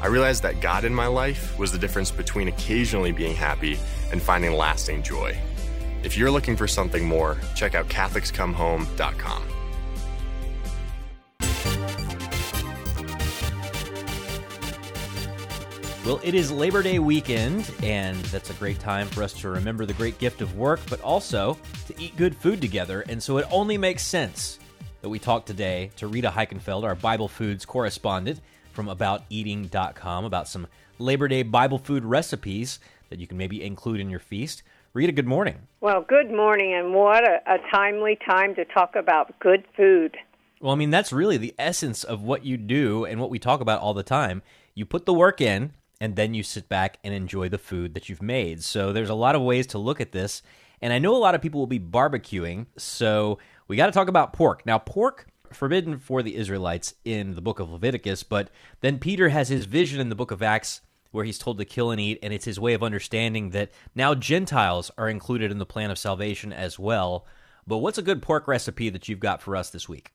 I 0.00 0.06
realized 0.06 0.42
that 0.44 0.60
God 0.60 0.84
in 0.84 0.94
my 0.94 1.06
life 1.06 1.56
was 1.58 1.72
the 1.72 1.78
difference 1.78 2.10
between 2.10 2.48
occasionally 2.48 3.12
being 3.12 3.36
happy 3.36 3.78
and 4.10 4.20
finding 4.20 4.54
lasting 4.54 5.02
joy. 5.02 5.38
If 6.02 6.16
you're 6.16 6.30
looking 6.30 6.56
for 6.56 6.66
something 6.66 7.06
more, 7.06 7.38
check 7.54 7.74
out 7.74 7.88
CatholicsComeHome.com. 7.88 9.42
Well, 16.06 16.18
it 16.24 16.34
is 16.34 16.50
Labor 16.50 16.82
Day 16.82 16.98
weekend, 16.98 17.70
and 17.82 18.16
that's 18.26 18.50
a 18.50 18.54
great 18.54 18.80
time 18.80 19.06
for 19.06 19.22
us 19.22 19.34
to 19.34 19.50
remember 19.50 19.84
the 19.84 19.92
great 19.92 20.18
gift 20.18 20.40
of 20.40 20.56
work, 20.56 20.80
but 20.88 21.00
also 21.02 21.58
to 21.86 22.02
eat 22.02 22.16
good 22.16 22.34
food 22.34 22.60
together. 22.60 23.04
And 23.08 23.22
so 23.22 23.36
it 23.36 23.46
only 23.50 23.76
makes 23.76 24.02
sense 24.02 24.58
that 25.02 25.08
we 25.10 25.18
talk 25.18 25.44
today 25.44 25.90
to 25.96 26.06
Rita 26.06 26.30
Heikenfeld, 26.30 26.84
our 26.84 26.94
Bible 26.94 27.28
Foods 27.28 27.64
correspondent 27.66 28.40
from 28.72 28.86
AboutEating.com, 28.86 30.24
about 30.24 30.48
some 30.48 30.66
Labor 30.98 31.28
Day 31.28 31.42
Bible 31.42 31.78
food 31.78 32.04
recipes 32.04 32.80
that 33.10 33.18
you 33.18 33.26
can 33.26 33.36
maybe 33.36 33.62
include 33.62 34.00
in 34.00 34.10
your 34.10 34.20
feast. 34.20 34.62
Rita, 34.92 35.12
good 35.12 35.28
morning. 35.28 35.68
Well, 35.80 36.04
good 36.06 36.32
morning, 36.32 36.74
and 36.74 36.92
what 36.92 37.22
a, 37.22 37.40
a 37.46 37.58
timely 37.72 38.18
time 38.28 38.56
to 38.56 38.64
talk 38.64 38.96
about 38.96 39.38
good 39.38 39.64
food. 39.76 40.16
Well, 40.60 40.72
I 40.72 40.74
mean, 40.74 40.90
that's 40.90 41.12
really 41.12 41.36
the 41.36 41.54
essence 41.60 42.02
of 42.02 42.22
what 42.22 42.44
you 42.44 42.56
do 42.56 43.04
and 43.04 43.20
what 43.20 43.30
we 43.30 43.38
talk 43.38 43.60
about 43.60 43.80
all 43.80 43.94
the 43.94 44.02
time. 44.02 44.42
You 44.74 44.84
put 44.84 45.06
the 45.06 45.14
work 45.14 45.40
in, 45.40 45.74
and 46.00 46.16
then 46.16 46.34
you 46.34 46.42
sit 46.42 46.68
back 46.68 46.98
and 47.04 47.14
enjoy 47.14 47.48
the 47.48 47.56
food 47.56 47.94
that 47.94 48.08
you've 48.08 48.20
made. 48.20 48.64
So 48.64 48.92
there's 48.92 49.08
a 49.08 49.14
lot 49.14 49.36
of 49.36 49.42
ways 49.42 49.68
to 49.68 49.78
look 49.78 50.00
at 50.00 50.10
this. 50.10 50.42
And 50.82 50.92
I 50.92 50.98
know 50.98 51.14
a 51.14 51.18
lot 51.18 51.36
of 51.36 51.40
people 51.40 51.60
will 51.60 51.68
be 51.68 51.78
barbecuing, 51.78 52.66
so 52.76 53.38
we 53.68 53.76
got 53.76 53.86
to 53.86 53.92
talk 53.92 54.08
about 54.08 54.32
pork. 54.32 54.66
Now, 54.66 54.78
pork 54.78 55.28
forbidden 55.52 56.00
for 56.00 56.20
the 56.20 56.34
Israelites 56.34 56.94
in 57.04 57.36
the 57.36 57.40
book 57.40 57.60
of 57.60 57.70
Leviticus, 57.70 58.24
but 58.24 58.50
then 58.80 58.98
Peter 58.98 59.28
has 59.28 59.50
his 59.50 59.66
vision 59.66 60.00
in 60.00 60.08
the 60.08 60.16
book 60.16 60.32
of 60.32 60.42
Acts 60.42 60.80
where 61.10 61.24
he's 61.24 61.38
told 61.38 61.58
to 61.58 61.64
kill 61.64 61.90
and 61.90 62.00
eat, 62.00 62.18
and 62.22 62.32
it's 62.32 62.44
his 62.44 62.60
way 62.60 62.74
of 62.74 62.82
understanding 62.82 63.50
that 63.50 63.70
now 63.94 64.14
Gentiles 64.14 64.90
are 64.96 65.08
included 65.08 65.50
in 65.50 65.58
the 65.58 65.66
plan 65.66 65.90
of 65.90 65.98
salvation 65.98 66.52
as 66.52 66.78
well. 66.78 67.26
But 67.66 67.78
what's 67.78 67.98
a 67.98 68.02
good 68.02 68.22
pork 68.22 68.48
recipe 68.48 68.90
that 68.90 69.08
you've 69.08 69.20
got 69.20 69.42
for 69.42 69.56
us 69.56 69.70
this 69.70 69.88
week? 69.88 70.12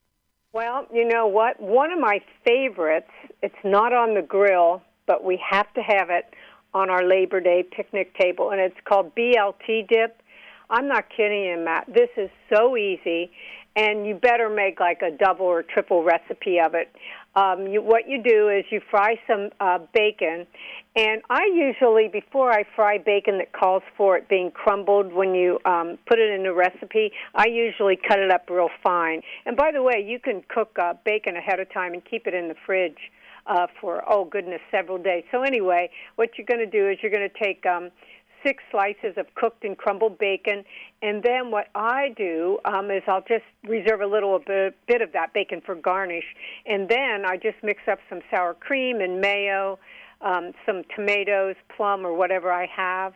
Well, 0.53 0.87
you 0.93 1.05
know 1.07 1.27
what? 1.27 1.59
One 1.59 1.91
of 1.91 1.99
my 1.99 2.21
favorites, 2.45 3.11
it's 3.41 3.55
not 3.63 3.91
on 3.91 4.13
the 4.13 4.21
grill, 4.21 4.81
but 5.05 5.23
we 5.23 5.41
have 5.49 5.71
to 5.73 5.81
have 5.81 6.09
it 6.09 6.33
on 6.73 6.89
our 6.89 7.05
Labor 7.05 7.39
Day 7.39 7.63
picnic 7.63 8.17
table, 8.17 8.51
and 8.51 8.61
it's 8.61 8.75
called 8.85 9.13
BLT 9.15 9.87
dip. 9.87 10.21
I'm 10.69 10.87
not 10.87 11.05
kidding 11.15 11.43
you, 11.43 11.57
Matt. 11.57 11.87
This 11.87 12.09
is 12.17 12.29
so 12.49 12.75
easy, 12.77 13.31
and 13.75 14.05
you 14.07 14.15
better 14.15 14.49
make 14.49 14.79
like 14.79 15.01
a 15.01 15.11
double 15.11 15.45
or 15.45 15.61
triple 15.61 16.03
recipe 16.03 16.59
of 16.59 16.73
it. 16.73 16.93
Um, 17.35 17.67
you, 17.67 17.81
what 17.81 18.07
you 18.07 18.23
do 18.23 18.49
is 18.49 18.63
you 18.69 18.81
fry 18.89 19.15
some 19.27 19.49
uh, 19.59 19.79
bacon, 19.93 20.47
and 20.95 21.21
I 21.29 21.49
usually, 21.53 22.07
before 22.07 22.51
I 22.51 22.63
fry 22.75 22.97
bacon 22.97 23.37
that 23.39 23.51
calls 23.51 23.83
for 23.97 24.15
it 24.15 24.29
being 24.29 24.51
crumbled 24.51 25.11
when 25.11 25.35
you 25.35 25.59
um, 25.65 25.97
put 26.07 26.19
it 26.19 26.31
in 26.31 26.45
a 26.45 26.53
recipe, 26.53 27.11
I 27.33 27.47
usually 27.47 27.97
cut 27.97 28.19
it 28.19 28.31
up 28.31 28.49
real 28.49 28.69
fine. 28.81 29.21
And 29.45 29.57
by 29.57 29.71
the 29.73 29.83
way, 29.83 30.03
you 30.05 30.19
can 30.19 30.43
cook 30.47 30.77
uh, 30.81 30.93
bacon 31.03 31.35
ahead 31.35 31.59
of 31.59 31.71
time 31.73 31.93
and 31.93 32.01
keep 32.05 32.25
it 32.25 32.33
in 32.33 32.47
the 32.47 32.55
fridge 32.65 33.11
uh, 33.47 33.67
for 33.79 34.03
oh 34.09 34.25
goodness 34.25 34.61
several 34.71 34.97
days. 34.97 35.23
So 35.31 35.43
anyway, 35.43 35.89
what 36.15 36.29
you're 36.37 36.47
going 36.47 36.59
to 36.59 36.65
do 36.65 36.89
is 36.89 36.97
you're 37.01 37.11
going 37.11 37.29
to 37.29 37.43
take 37.43 37.65
um, 37.65 37.91
six 38.45 38.63
slices 38.71 39.17
of 39.17 39.25
cooked 39.35 39.63
and 39.63 39.77
crumbled 39.77 40.17
bacon, 40.17 40.63
and 41.01 41.23
then 41.23 41.51
what 41.51 41.67
I 41.75 42.13
do 42.15 42.59
um, 42.65 42.91
is 42.91 43.01
I'll 43.07 43.25
just 43.27 43.45
reserve 43.63 44.01
a 44.01 44.07
little 44.07 44.39
bit, 44.39 44.75
bit 44.87 45.01
of 45.01 45.11
that 45.13 45.33
bacon 45.33 45.61
for 45.65 45.75
garnish, 45.75 46.25
and 46.65 46.87
then 46.89 47.25
I 47.25 47.37
just 47.37 47.57
mix 47.63 47.81
up 47.89 47.99
some 48.09 48.21
sour 48.29 48.53
cream 48.53 49.01
and 49.01 49.19
mayo, 49.21 49.79
um, 50.21 50.51
some 50.65 50.83
tomatoes, 50.95 51.55
plum, 51.75 52.05
or 52.05 52.13
whatever 52.13 52.51
I 52.51 52.67
have, 52.67 53.13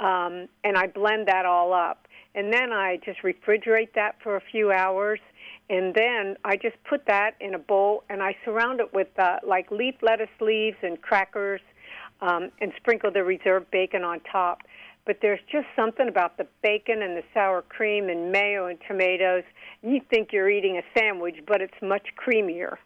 um, 0.00 0.48
and 0.64 0.76
I 0.76 0.86
blend 0.86 1.28
that 1.28 1.44
all 1.46 1.72
up. 1.72 2.06
And 2.34 2.52
then 2.52 2.72
I 2.72 2.98
just 3.04 3.22
refrigerate 3.22 3.94
that 3.94 4.16
for 4.22 4.36
a 4.36 4.40
few 4.40 4.70
hours 4.70 5.18
and 5.70 5.94
then 5.94 6.36
I 6.44 6.56
just 6.56 6.76
put 6.88 7.04
that 7.06 7.32
in 7.40 7.54
a 7.54 7.58
bowl 7.58 8.04
and 8.08 8.22
I 8.22 8.36
surround 8.44 8.80
it 8.80 8.92
with 8.94 9.08
uh, 9.18 9.36
like 9.46 9.70
leaf 9.70 9.96
lettuce 10.00 10.28
leaves 10.40 10.78
and 10.82 11.00
crackers 11.00 11.60
um, 12.20 12.50
and 12.60 12.72
sprinkle 12.76 13.10
the 13.10 13.22
reserved 13.22 13.70
bacon 13.70 14.02
on 14.02 14.20
top. 14.20 14.62
But 15.08 15.20
there's 15.22 15.40
just 15.50 15.66
something 15.74 16.06
about 16.06 16.36
the 16.36 16.46
bacon 16.62 17.00
and 17.00 17.16
the 17.16 17.22
sour 17.32 17.62
cream 17.62 18.10
and 18.10 18.30
mayo 18.30 18.66
and 18.66 18.78
tomatoes. 18.86 19.42
You 19.80 20.02
think 20.10 20.34
you're 20.34 20.50
eating 20.50 20.76
a 20.76 20.82
sandwich, 21.00 21.36
but 21.46 21.62
it's 21.62 21.72
much 21.80 22.08
creamier. 22.14 22.76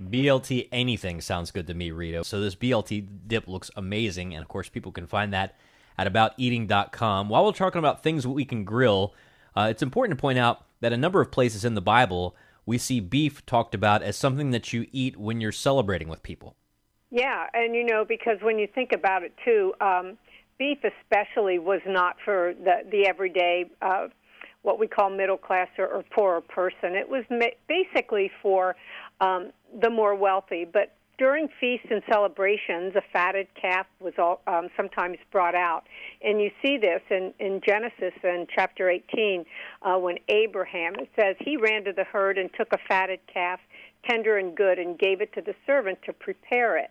BLT 0.00 0.68
anything 0.70 1.20
sounds 1.20 1.50
good 1.50 1.66
to 1.66 1.74
me, 1.74 1.90
Rita. 1.90 2.22
So 2.22 2.40
this 2.40 2.54
BLT 2.54 3.08
dip 3.26 3.48
looks 3.48 3.72
amazing, 3.74 4.34
and 4.34 4.42
of 4.42 4.48
course, 4.48 4.68
people 4.68 4.92
can 4.92 5.08
find 5.08 5.32
that 5.32 5.56
at 5.98 6.06
abouteating.com. 6.06 7.28
While 7.28 7.44
we're 7.44 7.50
talking 7.50 7.80
about 7.80 8.04
things 8.04 8.24
we 8.24 8.44
can 8.44 8.62
grill, 8.62 9.12
uh, 9.56 9.66
it's 9.68 9.82
important 9.82 10.16
to 10.16 10.20
point 10.20 10.38
out 10.38 10.66
that 10.78 10.92
a 10.92 10.96
number 10.96 11.20
of 11.20 11.32
places 11.32 11.64
in 11.64 11.74
the 11.74 11.82
Bible 11.82 12.36
we 12.66 12.78
see 12.78 13.00
beef 13.00 13.44
talked 13.46 13.74
about 13.74 14.00
as 14.00 14.16
something 14.16 14.52
that 14.52 14.72
you 14.72 14.86
eat 14.92 15.16
when 15.16 15.40
you're 15.40 15.50
celebrating 15.50 16.06
with 16.06 16.22
people. 16.22 16.54
Yeah, 17.10 17.46
and 17.52 17.74
you 17.74 17.84
know 17.84 18.04
because 18.04 18.38
when 18.42 18.58
you 18.58 18.66
think 18.72 18.90
about 18.92 19.22
it 19.22 19.32
too, 19.44 19.72
um, 19.80 20.18
beef 20.58 20.78
especially 20.84 21.58
was 21.58 21.80
not 21.86 22.16
for 22.24 22.54
the 22.62 22.82
the 22.90 23.06
everyday 23.06 23.70
uh, 23.82 24.08
what 24.62 24.78
we 24.78 24.86
call 24.86 25.10
middle 25.10 25.36
class 25.36 25.68
or, 25.78 25.86
or 25.86 26.02
poorer 26.02 26.40
person. 26.40 26.94
It 26.94 27.08
was 27.08 27.24
ma- 27.30 27.46
basically 27.68 28.30
for 28.42 28.74
um, 29.20 29.50
the 29.80 29.90
more 29.90 30.14
wealthy, 30.14 30.64
but 30.64 30.92
during 31.18 31.48
feasts 31.60 31.86
and 31.90 32.02
celebrations, 32.10 32.94
a 32.96 33.02
fatted 33.12 33.46
calf 33.60 33.86
was 34.00 34.14
all, 34.18 34.40
um, 34.46 34.68
sometimes 34.76 35.18
brought 35.30 35.54
out. 35.54 35.84
And 36.22 36.40
you 36.40 36.50
see 36.64 36.76
this 36.76 37.02
in, 37.10 37.32
in 37.38 37.60
Genesis 37.64 38.14
in 38.24 38.46
chapter 38.52 38.90
18 38.90 39.44
uh, 39.82 39.96
when 39.98 40.16
Abraham, 40.28 40.94
it 40.96 41.08
says, 41.14 41.36
he 41.40 41.56
ran 41.56 41.84
to 41.84 41.92
the 41.92 42.04
herd 42.04 42.36
and 42.36 42.50
took 42.54 42.72
a 42.72 42.78
fatted 42.88 43.20
calf, 43.32 43.60
tender 44.08 44.38
and 44.38 44.56
good, 44.56 44.78
and 44.78 44.98
gave 44.98 45.20
it 45.20 45.32
to 45.34 45.40
the 45.40 45.54
servant 45.66 45.98
to 46.06 46.12
prepare 46.12 46.76
it. 46.76 46.90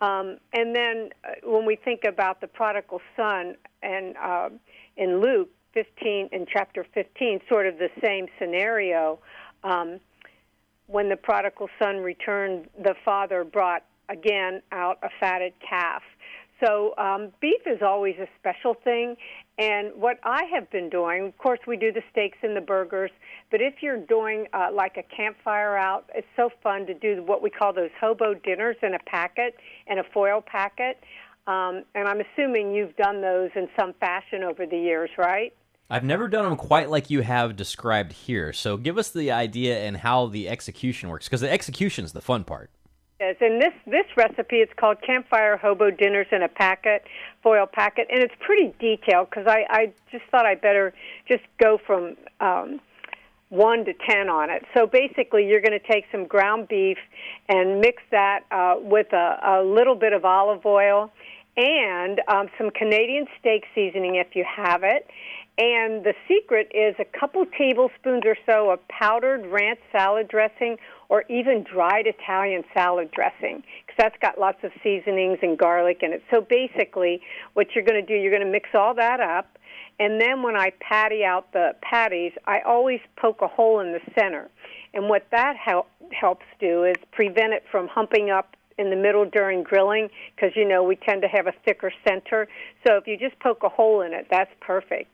Um, 0.00 0.38
and 0.52 0.74
then 0.74 1.10
uh, 1.24 1.32
when 1.44 1.66
we 1.66 1.76
think 1.76 2.04
about 2.04 2.40
the 2.40 2.46
prodigal 2.46 3.00
son 3.16 3.56
and 3.82 4.16
uh, 4.16 4.50
in 4.96 5.20
Luke 5.20 5.50
15, 5.72 6.28
in 6.32 6.46
chapter 6.50 6.86
15, 6.94 7.40
sort 7.48 7.66
of 7.66 7.78
the 7.78 7.90
same 8.02 8.26
scenario. 8.38 9.18
Um, 9.62 10.00
when 10.86 11.08
the 11.08 11.16
prodigal 11.16 11.68
son 11.78 11.98
returned, 11.98 12.68
the 12.82 12.94
father 13.04 13.44
brought 13.44 13.84
again 14.08 14.62
out 14.72 14.98
a 15.02 15.08
fatted 15.18 15.54
calf. 15.66 16.02
So 16.64 16.94
um, 16.98 17.32
beef 17.40 17.62
is 17.66 17.82
always 17.82 18.16
a 18.18 18.28
special 18.38 18.74
thing. 18.74 19.16
And 19.56 19.92
what 19.94 20.18
I 20.24 20.44
have 20.52 20.68
been 20.70 20.90
doing, 20.90 21.26
of 21.26 21.38
course, 21.38 21.60
we 21.66 21.76
do 21.76 21.92
the 21.92 22.02
steaks 22.10 22.38
and 22.42 22.56
the 22.56 22.60
burgers, 22.60 23.12
but 23.52 23.60
if 23.60 23.74
you're 23.82 24.00
doing 24.00 24.46
uh, 24.52 24.70
like 24.72 24.96
a 24.96 25.04
campfire 25.14 25.76
out, 25.76 26.10
it's 26.12 26.26
so 26.34 26.50
fun 26.60 26.86
to 26.86 26.94
do 26.94 27.22
what 27.22 27.40
we 27.40 27.50
call 27.50 27.72
those 27.72 27.90
hobo 28.00 28.34
dinners 28.34 28.76
in 28.82 28.94
a 28.94 28.98
packet, 29.06 29.54
in 29.86 29.98
a 30.00 30.04
foil 30.12 30.40
packet. 30.40 30.98
Um, 31.46 31.84
and 31.94 32.08
I'm 32.08 32.20
assuming 32.20 32.74
you've 32.74 32.96
done 32.96 33.20
those 33.20 33.50
in 33.54 33.68
some 33.78 33.92
fashion 34.00 34.42
over 34.42 34.66
the 34.66 34.78
years, 34.78 35.10
right? 35.16 35.54
I've 35.88 36.02
never 36.02 36.26
done 36.26 36.44
them 36.44 36.56
quite 36.56 36.90
like 36.90 37.10
you 37.10 37.20
have 37.20 37.54
described 37.54 38.12
here. 38.12 38.52
So 38.52 38.76
give 38.76 38.98
us 38.98 39.10
the 39.10 39.30
idea 39.30 39.84
and 39.84 39.98
how 39.98 40.26
the 40.26 40.48
execution 40.48 41.10
works, 41.10 41.26
because 41.26 41.42
the 41.42 41.52
execution 41.52 42.04
is 42.04 42.12
the 42.12 42.22
fun 42.22 42.42
part. 42.42 42.70
Yes, 43.20 43.36
and 43.40 43.62
this 43.62 43.72
this 43.86 44.06
recipe 44.16 44.56
it's 44.56 44.72
called 44.76 44.96
campfire 45.00 45.56
hobo 45.56 45.90
dinners 45.90 46.26
in 46.32 46.42
a 46.42 46.48
packet, 46.48 47.04
foil 47.42 47.66
packet, 47.66 48.08
and 48.10 48.22
it's 48.22 48.34
pretty 48.40 48.74
detailed 48.80 49.30
because 49.30 49.46
I 49.46 49.64
I 49.70 49.92
just 50.10 50.24
thought 50.30 50.46
I 50.46 50.56
better 50.56 50.92
just 51.28 51.44
go 51.62 51.78
from 51.86 52.16
um, 52.40 52.80
one 53.50 53.84
to 53.84 53.92
ten 54.08 54.28
on 54.28 54.50
it. 54.50 54.64
So 54.76 54.88
basically, 54.88 55.46
you're 55.46 55.60
going 55.60 55.78
to 55.78 55.92
take 55.92 56.06
some 56.10 56.26
ground 56.26 56.66
beef 56.66 56.98
and 57.48 57.80
mix 57.80 58.02
that 58.10 58.40
uh, 58.50 58.74
with 58.80 59.12
a, 59.12 59.38
a 59.44 59.62
little 59.62 59.94
bit 59.94 60.12
of 60.12 60.24
olive 60.24 60.66
oil 60.66 61.12
and 61.56 62.20
um, 62.26 62.48
some 62.58 62.70
Canadian 62.70 63.26
steak 63.38 63.62
seasoning 63.76 64.16
if 64.16 64.34
you 64.34 64.44
have 64.44 64.82
it 64.82 65.08
and 65.56 66.02
the 66.02 66.14
secret 66.26 66.70
is 66.74 66.96
a 66.98 67.04
couple 67.18 67.44
tablespoons 67.56 68.22
or 68.24 68.36
so 68.44 68.70
of 68.70 68.86
powdered 68.88 69.46
ranch 69.46 69.78
salad 69.92 70.26
dressing 70.26 70.76
or 71.08 71.24
even 71.28 71.64
dried 71.64 72.06
Italian 72.06 72.64
salad 72.72 73.10
dressing 73.12 73.62
because 73.86 73.96
that's 73.98 74.16
got 74.20 74.38
lots 74.38 74.58
of 74.62 74.72
seasonings 74.82 75.38
and 75.42 75.58
garlic 75.58 75.98
in 76.02 76.12
it. 76.12 76.22
So 76.32 76.40
basically, 76.40 77.20
what 77.54 77.68
you're 77.74 77.84
going 77.84 78.04
to 78.04 78.06
do, 78.06 78.14
you're 78.14 78.32
going 78.32 78.44
to 78.44 78.50
mix 78.50 78.70
all 78.74 78.94
that 78.94 79.20
up. 79.20 79.58
And 80.00 80.20
then 80.20 80.42
when 80.42 80.56
I 80.56 80.72
patty 80.80 81.24
out 81.24 81.52
the 81.52 81.72
patties, 81.82 82.32
I 82.46 82.60
always 82.60 83.00
poke 83.16 83.42
a 83.42 83.48
hole 83.48 83.80
in 83.80 83.92
the 83.92 84.00
center. 84.18 84.50
And 84.92 85.08
what 85.08 85.26
that 85.30 85.56
help, 85.56 85.86
helps 86.12 86.46
do 86.60 86.84
is 86.84 86.96
prevent 87.12 87.52
it 87.52 87.64
from 87.70 87.88
humping 87.88 88.30
up 88.30 88.56
in 88.78 88.90
the 88.90 88.96
middle 88.96 89.24
during 89.24 89.62
grilling 89.62 90.08
because 90.34 90.50
you 90.56 90.66
know 90.66 90.82
we 90.82 90.96
tend 90.96 91.22
to 91.22 91.28
have 91.28 91.46
a 91.46 91.52
thicker 91.64 91.92
center. 92.06 92.48
So 92.86 92.96
if 92.96 93.06
you 93.06 93.16
just 93.16 93.38
poke 93.40 93.62
a 93.62 93.68
hole 93.68 94.02
in 94.02 94.12
it, 94.12 94.26
that's 94.30 94.50
perfect. 94.60 95.10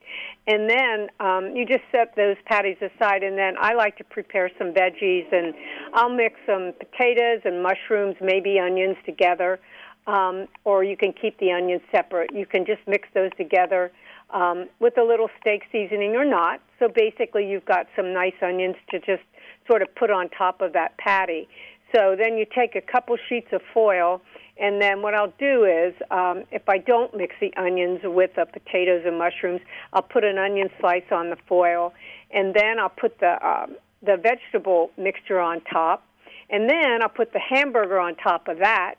And 0.46 0.68
then 0.68 1.08
um, 1.20 1.54
you 1.54 1.66
just 1.66 1.84
set 1.92 2.16
those 2.16 2.36
patties 2.46 2.78
aside, 2.78 3.22
and 3.22 3.36
then 3.36 3.54
I 3.61 3.74
like 3.74 3.96
to 3.98 4.04
prepare 4.04 4.50
some 4.58 4.72
veggies, 4.72 5.30
and 5.32 5.54
I'll 5.94 6.14
mix 6.14 6.36
some 6.46 6.72
potatoes 6.78 7.42
and 7.44 7.62
mushrooms, 7.62 8.16
maybe 8.20 8.58
onions 8.58 8.96
together, 9.04 9.61
um, 10.06 10.46
or 10.64 10.82
you 10.82 10.96
can 10.96 11.12
keep 11.12 11.38
the 11.38 11.52
onions 11.52 11.82
separate. 11.92 12.30
You 12.34 12.46
can 12.46 12.64
just 12.64 12.80
mix 12.86 13.08
those 13.14 13.30
together. 13.36 13.92
Um, 14.32 14.68
with 14.78 14.96
a 14.96 15.02
little 15.02 15.28
steak 15.40 15.62
seasoning 15.72 16.14
or 16.14 16.24
not. 16.24 16.61
So 16.78 16.86
basically, 16.86 17.48
you've 17.50 17.64
got 17.64 17.86
some 17.96 18.12
nice 18.12 18.38
onions 18.40 18.76
to 18.92 19.00
just 19.00 19.24
sort 19.68 19.82
of 19.82 19.92
put 19.96 20.08
on 20.08 20.28
top 20.28 20.61
of 20.61 20.72
that 20.72 20.96
patty. 20.98 21.48
So 21.95 22.14
then 22.16 22.36
you 22.36 22.47
take 22.55 22.76
a 22.76 22.80
couple 22.80 23.16
sheets 23.28 23.49
of 23.53 23.62
foil, 23.74 24.20
and 24.59 24.80
then 24.80 25.03
what 25.03 25.14
I'll 25.14 25.32
do 25.38 25.64
is, 25.64 25.95
um, 26.11 26.45
if 26.53 26.68
I 26.68 26.78
don't 26.78 27.16
mix 27.16 27.34
the 27.41 27.53
onions 27.57 28.01
with 28.05 28.30
the 28.36 28.47
potatoes 28.47 29.03
and 29.07 29.18
mushrooms, 29.18 29.61
I'll 29.93 30.03
put 30.03 30.22
an 30.22 30.38
onion 30.38 30.68
slice 30.78 31.11
on 31.11 31.30
the 31.30 31.36
foil, 31.49 31.93
and 32.30 32.55
then 32.55 32.78
I'll 32.78 32.91
put 32.91 33.18
the 33.18 33.45
um, 33.47 33.76
the 34.03 34.16
vegetable 34.16 34.91
mixture 34.97 35.41
on 35.41 35.61
top, 35.62 36.05
and 36.49 36.70
then 36.70 37.03
I'll 37.03 37.09
put 37.09 37.32
the 37.32 37.41
hamburger 37.41 37.99
on 37.99 38.14
top 38.16 38.49
of 38.49 38.59
that, 38.59 38.95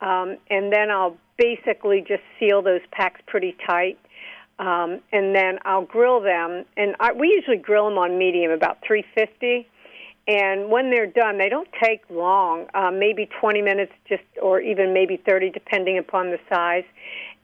um, 0.00 0.36
and 0.50 0.72
then 0.72 0.90
I'll 0.90 1.16
basically 1.36 2.00
just 2.00 2.22
seal 2.38 2.62
those 2.62 2.82
packs 2.92 3.20
pretty 3.26 3.56
tight. 3.66 3.98
Um, 4.58 5.00
and 5.12 5.34
then 5.34 5.58
I'll 5.66 5.84
grill 5.84 6.22
them, 6.22 6.64
and 6.78 6.96
I, 6.98 7.12
we 7.12 7.28
usually 7.28 7.58
grill 7.58 7.90
them 7.90 7.98
on 7.98 8.16
medium, 8.16 8.50
about 8.52 8.78
350 8.86 9.68
and 10.28 10.70
when 10.70 10.90
they're 10.90 11.06
done, 11.06 11.38
they 11.38 11.48
don't 11.48 11.68
take 11.80 12.02
long, 12.10 12.66
um, 12.74 12.98
maybe 12.98 13.28
20 13.40 13.62
minutes, 13.62 13.92
just 14.08 14.24
or 14.42 14.60
even 14.60 14.92
maybe 14.92 15.16
30, 15.16 15.50
depending 15.50 15.98
upon 15.98 16.30
the 16.30 16.38
size. 16.48 16.84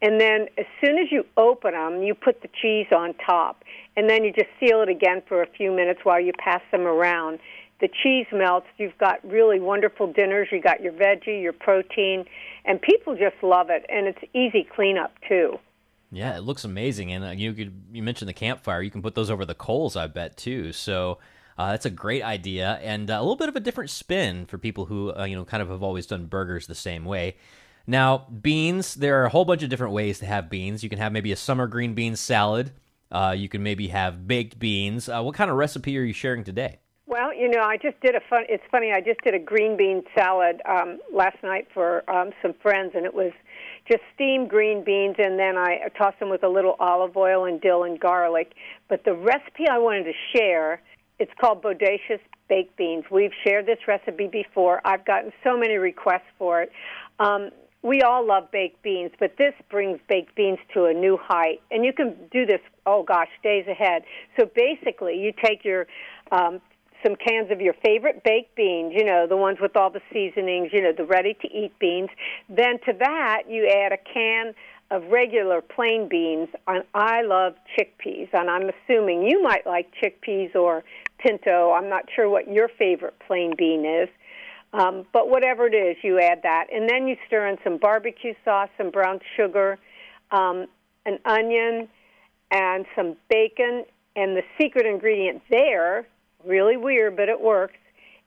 And 0.01 0.21
then 0.21 0.49
as 0.59 0.67
soon 0.85 0.99
as 0.99 1.13
you 1.13 1.25
open 1.37 1.73
them, 1.73 2.03
you 2.03 2.15
put 2.15 2.43
the 2.43 2.49
cheese 2.61 2.89
on 2.91 3.15
top, 3.25 3.63
and 3.97 4.11
then 4.11 4.25
you 4.25 4.33
just 4.33 4.49
seal 4.59 4.83
it 4.83 4.89
again 4.89 5.23
for 5.29 5.43
a 5.43 5.47
few 5.47 5.71
minutes 5.71 6.01
while 6.03 6.19
you 6.19 6.33
pass 6.39 6.61
them 6.73 6.83
around. 6.83 7.39
The 7.81 7.89
cheese 8.03 8.27
melts. 8.33 8.67
You've 8.79 8.99
got 8.99 9.19
really 9.25 9.61
wonderful 9.61 10.13
dinners. 10.13 10.49
You 10.51 10.61
got 10.61 10.83
your 10.83 10.93
veggie, 10.93 11.41
your 11.41 11.53
protein, 11.53 12.25
and 12.65 12.81
people 12.81 13.17
just 13.17 13.41
love 13.43 13.71
it. 13.71 13.87
And 13.89 14.07
it's 14.09 14.23
easy 14.35 14.67
cleanup 14.75 15.13
too. 15.29 15.59
Yeah, 16.11 16.37
it 16.37 16.43
looks 16.43 16.65
amazing, 16.65 17.13
and 17.13 17.25
uh, 17.25 17.31
you 17.31 17.53
could 17.55 17.73
you 17.93 18.03
mentioned 18.03 18.29
the 18.29 18.35
campfire. 18.35 18.83
You 18.83 18.91
can 18.91 19.03
put 19.03 19.15
those 19.15 19.31
over 19.31 19.45
the 19.45 19.55
coals, 19.55 19.97
I 19.97 20.09
bet 20.09 20.37
too. 20.37 20.73
So 20.73 21.19
uh, 21.59 21.71
that's 21.71 21.87
a 21.87 21.91
great 21.91 22.23
idea 22.23 22.81
and 22.83 23.11
uh, 23.11 23.15
a 23.15 23.23
little 23.23 23.37
bit 23.37 23.49
of 23.49 23.57
a 23.57 23.61
different 23.61 23.91
spin 23.91 24.47
for 24.47 24.59
people 24.59 24.87
who 24.87 25.15
uh, 25.15 25.25
you 25.25 25.37
know 25.37 25.45
kind 25.45 25.63
of 25.63 25.69
have 25.69 25.83
always 25.83 26.07
done 26.07 26.27
burgers 26.27 26.67
the 26.67 26.75
same 26.75 27.05
way. 27.05 27.37
Now, 27.87 28.29
beans, 28.29 28.95
there 28.95 29.21
are 29.21 29.27
a 29.27 29.29
whole 29.29 29.45
bunch 29.45 29.63
of 29.63 29.69
different 29.69 29.93
ways 29.93 30.21
to 30.21 30.27
have 30.27 30.49
beans. 30.49 30.85
You 30.85 30.89
can 30.89 30.99
have 30.99 31.13
maybe 31.13 31.33
a 31.33 31.37
summer 31.37 31.67
green 31.67 31.95
bean 31.95 32.15
salad. 32.15 32.73
Uh, 33.11 33.35
you 33.37 33.49
can 33.49 33.63
maybe 33.63 33.89
have 33.89 34.27
baked 34.27 34.59
beans. 34.59 35.09
Uh, 35.09 35.23
what 35.23 35.35
kind 35.35 35.51
of 35.51 35.57
recipe 35.57 35.99
are 35.99 36.03
you 36.03 36.13
sharing 36.13 36.45
today? 36.45 36.79
Well, 37.07 37.35
you 37.35 37.49
know, 37.51 37.63
I 37.63 37.77
just 37.77 38.01
did 38.01 38.15
a 38.15 38.21
fun. 38.31 38.45
It's 38.49 38.63
funny. 38.71 38.93
I 38.93 39.01
just 39.01 39.21
did 39.23 39.35
a 39.35 39.39
green 39.39 39.77
bean 39.77 40.03
salad 40.17 40.63
um, 40.67 40.99
last 41.13 41.37
night 41.43 41.69
for 41.75 42.09
um, 42.09 42.31
some 42.41 42.55
friends, 42.63 42.93
and 42.95 43.05
it 43.05 43.13
was 43.13 43.33
just 43.87 44.01
steamed 44.15 44.49
green 44.49 44.83
beans, 44.83 45.17
and 45.19 45.39
then 45.39 45.59
I 45.59 45.89
tossed 45.99 46.21
them 46.21 46.31
with 46.31 46.43
a 46.43 46.49
little 46.49 46.77
olive 46.79 47.17
oil 47.17 47.45
and 47.45 47.61
dill 47.61 47.83
and 47.83 48.01
garlic. 48.01 48.53
But 48.89 49.05
the 49.05 49.13
recipe 49.13 49.69
I 49.71 49.77
wanted 49.77 50.05
to 50.05 50.13
share 50.35 50.81
it's 51.23 51.31
called 51.41 51.63
Bodacious 51.63 52.19
Baked 52.49 52.77
Beans. 52.77 53.05
We've 53.09 53.31
shared 53.45 53.65
this 53.65 53.79
recipe 53.87 54.27
before. 54.27 54.81
I've 54.85 55.05
gotten 55.05 55.33
so 55.45 55.57
many 55.57 55.77
requests 55.77 56.27
for 56.37 56.63
it. 56.63 56.73
Um, 57.21 57.51
we 57.83 58.03
all 58.03 58.27
love 58.27 58.51
baked 58.51 58.83
beans, 58.83 59.13
but 59.21 59.37
this 59.39 59.55
brings 59.71 60.01
baked 60.09 60.35
beans 60.35 60.59
to 60.75 60.87
a 60.87 60.93
new 60.93 61.17
height. 61.23 61.63
And 61.71 61.85
you 61.85 61.93
can 61.93 62.17
do 62.33 62.45
this, 62.45 62.61
oh 62.87 63.05
gosh, 63.05 63.29
days 63.45 63.67
ahead. 63.69 64.03
So 64.37 64.51
basically, 64.53 65.17
you 65.17 65.33
take 65.45 65.65
your 65.65 65.87
um, 66.33 66.61
some 67.05 67.15
cans 67.17 67.51
of 67.51 67.61
your 67.61 67.75
favorite 67.85 68.23
baked 68.25 68.57
beans, 68.57 68.93
you 68.97 69.05
know, 69.05 69.27
the 69.29 69.37
ones 69.37 69.59
with 69.61 69.77
all 69.77 69.91
the 69.91 70.01
seasonings, 70.13 70.71
you 70.73 70.83
know, 70.83 70.93
the 70.97 71.05
ready 71.05 71.35
to 71.43 71.49
eat 71.49 71.73
beans. 71.79 72.09
Then 72.49 72.79
to 72.87 72.93
that, 72.99 73.43
you 73.49 73.69
add 73.69 73.93
a 73.93 73.99
can 73.99 74.55
of 74.93 75.03
regular 75.11 75.63
plain 75.63 76.07
beans, 76.07 76.49
and 76.69 76.85
I 76.95 77.23
love 77.23 77.55
chickpeas, 77.75 78.29
and 78.35 78.51
I'm 78.51 78.69
assuming 78.69 79.23
you 79.23 79.43
might 79.43 79.67
like 79.67 79.91
chickpeas 80.03 80.55
or 80.55 80.85
pinto. 81.19 81.73
I'm 81.73 81.89
not 81.89 82.05
sure 82.15 82.29
what 82.29 82.53
your 82.53 82.69
favorite 82.69 83.15
plain 83.27 83.55
bean 83.57 83.87
is, 83.87 84.11
um, 84.75 85.07
but 85.15 85.31
whatever 85.31 85.67
it 85.67 85.75
is, 85.75 85.97
you 86.03 86.21
add 86.21 86.41
that, 86.43 86.67
and 86.71 86.91
then 86.91 87.09
you 87.09 87.17
stir 87.27 87.49
in 87.49 87.57
some 87.65 87.79
barbecue 87.79 88.35
sauce, 88.45 88.69
some 88.77 88.91
brown 88.91 89.19
sugar, 89.35 89.79
um, 90.31 90.67
an 91.07 91.19
onion, 91.25 91.89
and 92.51 92.85
some 92.95 93.17
bacon. 93.31 93.85
And 94.15 94.37
the 94.37 94.43
secret 94.61 94.85
ingredient 94.85 95.41
there, 95.49 96.07
really 96.45 96.77
weird, 96.77 97.17
but 97.17 97.31
it 97.31 97.41
works, 97.41 97.79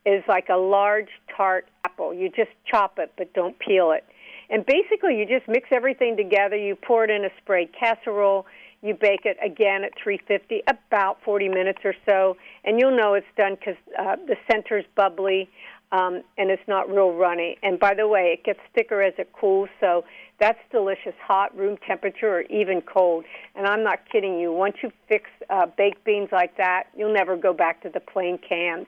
is 0.04 0.24
like 0.28 0.50
a 0.50 0.58
large 0.58 1.10
tart 1.38 1.68
apple. 1.84 2.12
You 2.12 2.30
just 2.30 2.50
chop 2.66 2.98
it, 2.98 3.14
but 3.18 3.32
don't 3.34 3.58
peel 3.60 3.92
it 3.92 4.04
and 4.50 4.66
basically, 4.66 5.18
you 5.18 5.26
just 5.26 5.48
mix 5.48 5.70
everything 5.72 6.16
together. 6.18 6.56
You 6.56 6.76
pour 6.76 7.04
it 7.04 7.10
in 7.10 7.26
a 7.26 7.30
sprayed 7.42 7.70
casserole. 7.78 8.46
You 8.82 8.94
bake 8.94 9.26
it 9.26 9.38
again 9.44 9.84
at 9.84 9.94
350, 10.02 10.62
about 10.68 11.18
40 11.24 11.50
minutes 11.50 11.80
or 11.84 11.96
so, 12.08 12.38
and 12.64 12.80
you'll 12.80 12.96
know 12.96 13.16
it's 13.16 13.26
done 13.36 13.56
because 13.56 13.78
uh, 13.98 14.16
the 14.28 14.36
center's 14.50 14.86
bubbly. 14.96 15.50
um, 15.92 16.24
and 16.38 16.50
it's 16.50 16.68
not 16.68 16.90
real 16.90 17.14
runny. 17.14 17.58
And 17.64 17.80
by 17.80 17.94
the 17.94 18.08
way, 18.08 18.36
it 18.38 18.44
gets 18.44 18.60
thicker 18.74 19.02
as 19.02 19.14
it 19.18 19.32
cools, 19.34 19.70
so 19.80 20.04
that's 20.40 20.60
delicious, 20.72 21.14
hot, 21.22 21.56
room 21.56 21.78
temperature, 21.88 22.40
or 22.40 22.42
even 22.44 22.82
cold. 22.82 23.24
And 23.56 23.66
I'm 23.66 23.84
not 23.84 24.00
kidding 24.12 24.40
you. 24.40 24.52
Once 24.52 24.76
you 24.84 24.92
fix 25.08 25.30
uh, 25.50 25.68
baked 25.78 26.04
beans 26.04 26.30
like 26.32 26.58
that, 26.58 26.86
you'll 26.98 27.14
never 27.14 27.38
go 27.38 27.54
back 27.54 27.82
to 27.84 27.90
the 27.90 28.00
plain 28.00 28.38
canned. 28.38 28.88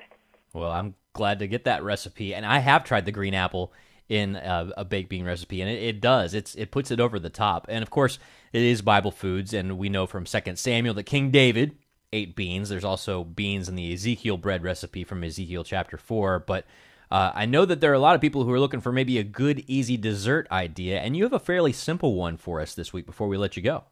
Well, 0.53 0.71
I'm 0.71 0.95
glad 1.13 1.39
to 1.39 1.47
get 1.47 1.63
that 1.65 1.83
recipe, 1.83 2.33
and 2.33 2.45
I 2.45 2.59
have 2.59 2.83
tried 2.83 3.05
the 3.05 3.11
green 3.11 3.33
apple 3.33 3.71
in 4.09 4.35
a, 4.35 4.71
a 4.77 4.85
baked 4.85 5.09
bean 5.09 5.25
recipe, 5.25 5.61
and 5.61 5.69
it, 5.69 5.83
it, 5.83 6.01
does. 6.01 6.33
It's 6.33 6.55
it 6.55 6.71
puts 6.71 6.91
it 6.91 6.99
over 6.99 7.19
the 7.19 7.29
top. 7.29 7.65
And 7.69 7.83
of 7.83 7.89
course, 7.89 8.19
it 8.53 8.61
is 8.61 8.81
Bible 8.81 9.11
foods, 9.11 9.53
and 9.53 9.77
we 9.77 9.89
know 9.89 10.07
from 10.07 10.25
Second 10.25 10.57
Samuel 10.57 10.93
that 10.95 11.03
King 11.03 11.31
David 11.31 11.77
ate 12.13 12.35
beans. 12.35 12.69
There's 12.69 12.85
also 12.85 13.23
beans 13.23 13.67
in 13.67 13.75
the 13.75 13.93
Ezekiel 13.93 14.37
bread 14.37 14.63
recipe 14.63 15.03
from 15.03 15.23
Ezekiel 15.23 15.63
chapter 15.63 15.97
four, 15.97 16.39
but 16.39 16.65
uh, 17.09 17.31
I 17.33 17.45
know 17.45 17.65
that 17.65 17.79
there 17.79 17.91
are 17.91 17.95
a 17.95 17.99
lot 17.99 18.15
of 18.15 18.21
people 18.21 18.43
who 18.43 18.51
are 18.51 18.59
looking 18.59 18.81
for 18.81 18.91
maybe 18.91 19.17
a 19.17 19.23
good, 19.23 19.63
easy 19.67 19.97
dessert 19.97 20.47
idea, 20.51 20.99
and 20.99 21.15
you 21.15 21.23
have 21.23 21.33
a 21.33 21.39
fairly 21.39 21.73
simple 21.73 22.15
one 22.15 22.37
for 22.37 22.61
us 22.61 22.75
this 22.75 22.93
week 22.93 23.05
before 23.05 23.27
we 23.27 23.37
let 23.37 23.55
you 23.55 23.63
go. 23.63 23.85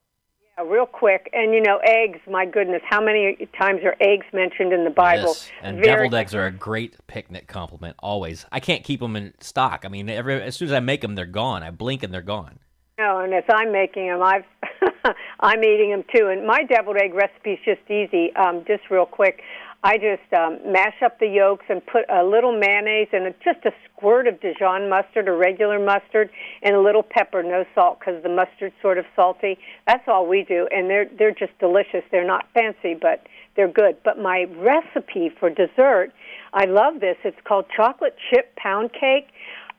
Yeah, 0.58 0.64
real 0.66 0.86
quick. 0.86 1.30
And, 1.34 1.54
you 1.54 1.62
know, 1.62 1.80
eggs, 1.84 2.20
my 2.30 2.46
goodness, 2.46 2.82
how 2.90 3.02
many 3.02 3.48
times 3.60 3.82
are 3.84 3.96
eggs 4.00 4.26
mentioned 4.34 4.74
in 4.74 4.84
the 4.84 4.90
Bible? 4.90 5.28
Yes, 5.28 5.52
and 5.62 5.78
Very 5.78 5.88
deviled 5.88 6.16
eggs 6.16 6.36
are 6.36 6.46
a 6.46 6.52
great 6.52 6.96
picnic 7.08 7.48
compliment, 7.48 7.96
always. 8.00 8.46
I 8.52 8.60
can't 8.60 8.84
keep 8.84 9.00
them 9.00 9.16
in 9.16 9.34
stock. 9.40 9.84
I 9.86 9.90
mean, 9.90 10.10
every, 10.10 10.42
as 10.42 10.56
soon 10.56 10.68
as 10.68 10.74
I 10.74 10.80
make 10.80 11.02
them, 11.02 11.16
they're 11.16 11.26
gone. 11.26 11.64
I 11.64 11.72
blink 11.72 12.04
and 12.04 12.14
they're 12.14 12.22
gone. 12.22 12.60
No, 12.98 13.20
and 13.20 13.34
as 13.34 13.44
I'm 13.50 13.74
making 13.74 14.08
them, 14.08 14.24
I've 14.24 14.46
I'm 15.40 15.64
eating 15.64 15.92
them 15.92 16.04
too. 16.14 16.28
And 16.28 16.48
my 16.48 16.64
deviled 16.64 16.98
egg 16.98 17.14
recipe 17.14 17.52
is 17.52 17.60
just 17.66 17.82
easy. 17.90 18.34
Um, 18.36 18.64
just 18.66 18.84
real 18.90 19.06
quick, 19.06 19.42
I 19.84 19.98
just 19.98 20.34
um, 20.34 20.60
mash 20.66 20.96
up 21.04 21.20
the 21.20 21.28
yolks 21.28 21.66
and 21.70 21.86
put 21.86 22.06
a 22.10 22.24
little 22.24 22.58
mayonnaise 22.58 23.10
and 23.14 23.28
a, 23.28 23.32
just 23.44 23.66
a 23.66 23.72
squirt 23.86 24.28
of 24.28 24.42
Dijon 24.42 24.90
mustard 24.90 25.28
or 25.28 25.38
regular 25.38 25.78
mustard 25.78 26.30
and 26.64 26.76
a 26.76 26.82
little 26.82 27.04
pepper, 27.04 27.44
no 27.44 27.66
salt 27.76 28.00
because 28.00 28.22
the 28.24 28.30
mustard's 28.30 28.74
sort 28.82 28.98
of 28.98 29.06
salty. 29.16 29.60
That's 29.86 30.04
all 30.08 30.28
we 30.28 30.44
do, 30.44 30.68
and 30.72 30.90
they're 30.90 31.08
they're 31.18 31.36
just 31.36 31.58
delicious. 31.60 32.04
They're 32.12 32.26
not 32.26 32.48
fancy, 32.54 32.96
but 33.00 33.28
they're 33.56 33.72
good. 33.72 33.98
But 34.04 34.18
my 34.18 34.46
recipe 34.58 35.30
for 35.40 35.50
dessert, 35.50 36.12
I 36.54 36.66
love 36.66 37.00
this. 37.00 37.18
It's 37.24 37.38
called 37.44 37.66
chocolate 37.76 38.16
chip 38.32 38.56
pound 38.56 38.92
cake. 38.92 39.28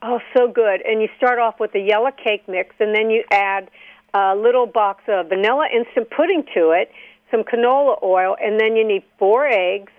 Oh, 0.02 0.20
so 0.36 0.46
good! 0.46 0.82
And 0.86 1.02
you 1.02 1.08
start 1.16 1.38
off 1.38 1.58
with 1.58 1.74
a 1.74 1.80
yellow 1.80 2.10
cake 2.12 2.44
mix, 2.46 2.76
and 2.78 2.94
then 2.94 3.10
you 3.10 3.24
add 3.32 3.68
a 4.14 4.36
little 4.36 4.66
box 4.66 5.02
of 5.08 5.28
vanilla 5.28 5.66
instant 5.74 6.08
pudding 6.10 6.44
to 6.54 6.70
it, 6.70 6.90
some 7.30 7.42
canola 7.42 8.02
oil, 8.02 8.36
and 8.40 8.60
then 8.60 8.76
you 8.76 8.86
need 8.86 9.02
four 9.18 9.46
eggs 9.46 9.92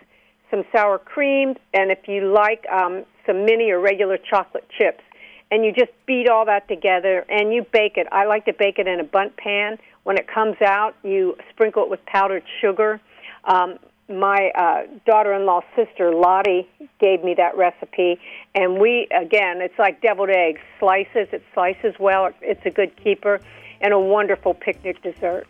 some 0.50 0.64
sour 0.72 0.98
cream, 0.98 1.56
and 1.74 1.92
if 1.92 2.08
you 2.08 2.32
like, 2.34 2.66
um, 2.72 3.04
some 3.26 3.46
mini 3.46 3.72
or 3.72 3.80
regular 3.80 4.18
chocolate 4.18 4.68
chips. 4.78 5.04
And 5.52 5.64
you 5.64 5.72
just 5.72 5.92
beat 6.06 6.28
all 6.30 6.46
that 6.46 6.68
together 6.68 7.26
and 7.30 7.54
you 7.54 7.66
bake 7.72 7.96
it. 7.96 8.08
I 8.12 8.26
like 8.26 8.46
to 8.46 8.54
bake 8.54 8.80
it 8.80 8.88
in 8.88 9.00
a 9.00 9.04
Bundt 9.04 9.38
pan. 9.38 9.78
When 10.04 10.18
it 10.18 10.28
comes 10.28 10.58
out, 10.62 10.96
you 11.04 11.38
sprinkle 11.52 11.84
it 11.84 11.90
with 11.90 12.06
powdered 12.06 12.44
sugar. 12.60 13.00
Um, 13.46 13.78
my 14.10 14.52
uh, 14.56 14.84
daughter-in-law's 15.06 15.64
sister 15.76 16.14
Lottie 16.14 16.68
gave 17.00 17.24
me 17.24 17.34
that 17.36 17.58
recipe, 17.58 18.18
and 18.56 18.80
we 18.80 19.10
again, 19.14 19.62
it's 19.62 19.78
like 19.78 20.02
deviled 20.02 20.30
eggs, 20.30 20.62
slices. 20.80 21.28
It 21.34 21.44
slices 21.54 21.94
well. 22.00 22.30
It's 22.42 22.66
a 22.66 22.70
good 22.70 22.92
keeper, 23.04 23.42
and 23.82 23.94
a 23.94 24.00
wonderful 24.00 24.54
picnic 24.54 25.02
dessert. 25.02 25.46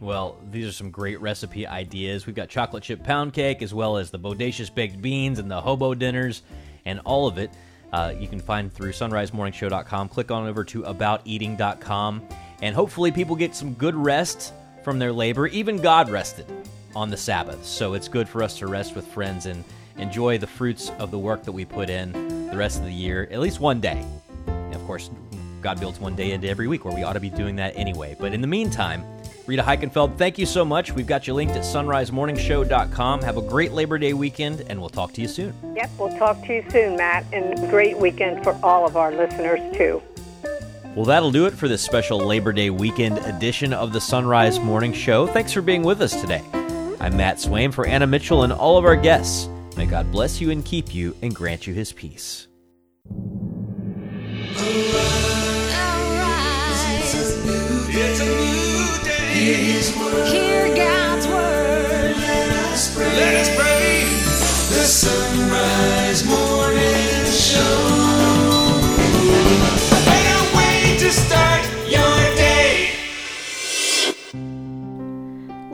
Well, 0.00 0.38
these 0.50 0.66
are 0.66 0.72
some 0.72 0.90
great 0.90 1.20
recipe 1.20 1.66
ideas. 1.66 2.26
We've 2.26 2.34
got 2.34 2.48
chocolate 2.48 2.82
chip 2.82 3.04
pound 3.04 3.34
cake, 3.34 3.60
as 3.60 3.74
well 3.74 3.98
as 3.98 4.10
the 4.10 4.18
bodacious 4.18 4.74
baked 4.74 5.00
beans 5.02 5.38
and 5.38 5.50
the 5.50 5.60
hobo 5.60 5.94
dinners, 5.94 6.42
and 6.86 7.00
all 7.04 7.26
of 7.26 7.36
it 7.36 7.50
uh, 7.92 8.14
you 8.18 8.26
can 8.26 8.40
find 8.40 8.72
through 8.72 8.92
sonrisemorningshow.com. 8.92 10.08
Click 10.08 10.30
on 10.30 10.46
over 10.48 10.64
to 10.64 10.82
abouteating.com, 10.82 12.22
and 12.62 12.74
hopefully 12.74 13.12
people 13.12 13.36
get 13.36 13.54
some 13.54 13.74
good 13.74 13.94
rest 13.94 14.54
from 14.82 14.98
their 14.98 15.12
labor. 15.12 15.46
Even 15.48 15.76
God 15.76 16.08
rested 16.08 16.46
on 16.96 17.10
the 17.10 17.16
Sabbath, 17.16 17.64
so 17.66 17.92
it's 17.92 18.08
good 18.08 18.28
for 18.28 18.42
us 18.42 18.58
to 18.58 18.68
rest 18.68 18.96
with 18.96 19.06
friends 19.06 19.44
and 19.44 19.62
enjoy 19.98 20.38
the 20.38 20.46
fruits 20.46 20.90
of 20.98 21.10
the 21.10 21.18
work 21.18 21.44
that 21.44 21.52
we 21.52 21.66
put 21.66 21.90
in 21.90 22.12
the 22.48 22.56
rest 22.56 22.78
of 22.78 22.86
the 22.86 22.92
year, 22.92 23.28
at 23.30 23.38
least 23.38 23.60
one 23.60 23.80
day. 23.80 24.02
And 24.46 24.74
of 24.74 24.82
course, 24.86 25.10
God 25.60 25.78
builds 25.78 26.00
one 26.00 26.16
day 26.16 26.32
into 26.32 26.48
every 26.48 26.68
week 26.68 26.86
where 26.86 26.94
we 26.94 27.02
ought 27.02 27.12
to 27.12 27.20
be 27.20 27.28
doing 27.28 27.56
that 27.56 27.76
anyway. 27.76 28.16
But 28.18 28.32
in 28.32 28.40
the 28.40 28.46
meantime, 28.46 29.04
Rita 29.46 29.62
Heikenfeld, 29.62 30.16
thank 30.16 30.38
you 30.38 30.46
so 30.46 30.64
much. 30.64 30.92
We've 30.92 31.06
got 31.06 31.26
you 31.26 31.34
linked 31.34 31.54
at 31.56 31.62
sonrisemorningshow.com. 31.62 33.22
Have 33.22 33.36
a 33.36 33.42
great 33.42 33.72
Labor 33.72 33.98
Day 33.98 34.12
weekend, 34.12 34.62
and 34.68 34.78
we'll 34.78 34.88
talk 34.88 35.12
to 35.14 35.20
you 35.20 35.28
soon. 35.28 35.54
Yep, 35.74 35.90
we'll 35.98 36.18
talk 36.18 36.40
to 36.46 36.54
you 36.54 36.64
soon, 36.70 36.96
Matt, 36.96 37.24
and 37.32 37.56
great 37.70 37.98
weekend 37.98 38.44
for 38.44 38.58
all 38.62 38.86
of 38.86 38.96
our 38.96 39.12
listeners, 39.12 39.60
too. 39.76 40.02
Well, 40.94 41.04
that'll 41.04 41.30
do 41.30 41.46
it 41.46 41.54
for 41.54 41.68
this 41.68 41.82
special 41.82 42.18
Labor 42.18 42.52
Day 42.52 42.70
weekend 42.70 43.18
edition 43.18 43.72
of 43.72 43.92
the 43.92 44.00
Son 44.00 44.26
Rise 44.26 44.58
Morning 44.58 44.92
Show. 44.92 45.26
Thanks 45.26 45.52
for 45.52 45.62
being 45.62 45.82
with 45.82 46.02
us 46.02 46.20
today. 46.20 46.42
I'm 47.00 47.16
Matt 47.16 47.36
Swaim 47.36 47.72
for 47.72 47.86
Anna 47.86 48.06
Mitchell 48.06 48.42
and 48.42 48.52
all 48.52 48.76
of 48.76 48.84
our 48.84 48.96
guests. 48.96 49.48
May 49.76 49.86
God 49.86 50.10
bless 50.12 50.40
you 50.40 50.50
and 50.50 50.64
keep 50.64 50.94
you 50.94 51.16
and 51.22 51.34
grant 51.34 51.66
you 51.66 51.74
his 51.74 51.92
peace. 51.92 52.48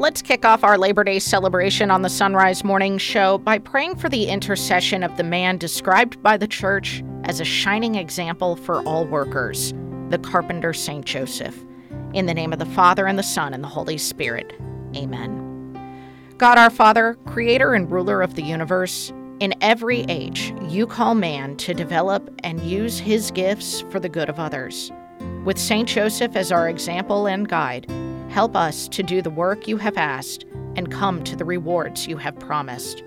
Let's 0.07 0.23
kick 0.23 0.45
off 0.45 0.63
our 0.63 0.79
Labor 0.79 1.03
Day 1.03 1.19
celebration 1.19 1.91
on 1.91 2.03
the 2.03 2.09
Son 2.09 2.33
Rise 2.33 2.63
Morning 2.63 2.97
Show 2.97 3.39
by 3.39 3.59
praying 3.59 3.97
for 3.97 4.09
the 4.09 4.27
intercession 4.27 5.03
of 5.03 5.17
the 5.17 5.25
man 5.25 5.59
described 5.59 6.23
by 6.23 6.37
the 6.37 6.47
church 6.47 7.03
as 7.25 7.41
a 7.41 7.45
shining 7.45 7.97
example 7.97 8.55
for 8.55 8.83
all 8.83 9.05
workers, 9.05 9.75
the 10.11 10.19
carpenter 10.19 10.73
Saint 10.73 11.05
Joseph. 11.05 11.59
In 12.15 12.27
the 12.27 12.35
name 12.35 12.53
of 12.53 12.61
the 12.61 12.67
Father, 12.67 13.09
and 13.09 13.19
the 13.19 13.25
Son, 13.25 13.53
and 13.53 13.65
the 13.65 13.69
Holy 13.69 13.99
Spirit. 13.99 14.53
Amen. 14.95 15.77
God 16.39 16.57
our 16.57 16.71
Father, 16.71 17.19
creator 17.27 17.75
and 17.75 17.91
ruler 17.91 18.23
of 18.23 18.37
the 18.37 18.45
universe, 18.45 19.13
in 19.41 19.55
every 19.61 20.03
age, 20.03 20.55
you 20.69 20.87
call 20.87 21.17
man 21.17 21.57
to 21.57 21.75
develop 21.75 22.33
and 22.45 22.61
use 22.61 23.01
his 23.01 23.33
gifts 23.33 23.81
for 23.91 23.99
the 23.99 24.09
good 24.09 24.29
of 24.29 24.39
others. 24.39 24.93
With 25.45 25.59
Saint 25.59 25.89
Joseph 25.89 26.37
as 26.37 26.53
our 26.53 26.69
example 26.69 27.27
and 27.27 27.49
guide, 27.49 27.91
help 28.37 28.55
us 28.55 28.87
to 28.89 29.03
do 29.03 29.23
the 29.23 29.31
work 29.31 29.67
you 29.67 29.79
have 29.79 29.97
asked 29.97 30.45
and 30.75 30.93
come 30.93 31.25
to 31.25 31.35
the 31.35 31.45
rewards 31.47 32.07
you 32.07 32.19
have 32.19 32.39
promised. 32.39 33.03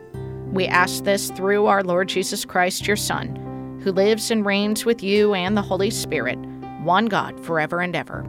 We 0.52 0.66
ask 0.66 1.04
this 1.04 1.30
through 1.30 1.68
our 1.68 1.84
Lord 1.84 2.10
Jesus 2.10 2.46
Christ, 2.46 2.88
your 2.88 2.96
Son, 2.96 3.80
who 3.84 3.92
lives 3.92 4.32
and 4.32 4.44
reigns 4.44 4.86
with 4.86 5.04
you 5.04 5.36
and 5.36 5.56
the 5.56 5.62
Holy 5.62 5.92
Spirit, 5.92 6.40
one 6.82 7.06
God 7.06 7.40
forever 7.46 7.80
and 7.80 7.96
ever. 7.96 8.26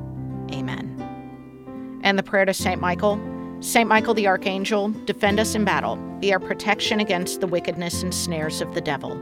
Amen. 0.52 2.00
And 2.02 2.18
the 2.18 2.22
prayer 2.22 2.44
to 2.44 2.52
St. 2.52 2.82
Michael 2.82 3.18
St. 3.60 3.88
Michael 3.88 4.12
the 4.12 4.26
Archangel, 4.26 4.90
defend 5.06 5.40
us 5.40 5.54
in 5.54 5.64
battle, 5.64 5.96
be 6.20 6.34
our 6.34 6.38
protection 6.38 7.00
against 7.00 7.40
the 7.40 7.46
wickedness 7.46 8.02
and 8.02 8.14
snares 8.14 8.60
of 8.60 8.74
the 8.74 8.82
devil. 8.82 9.14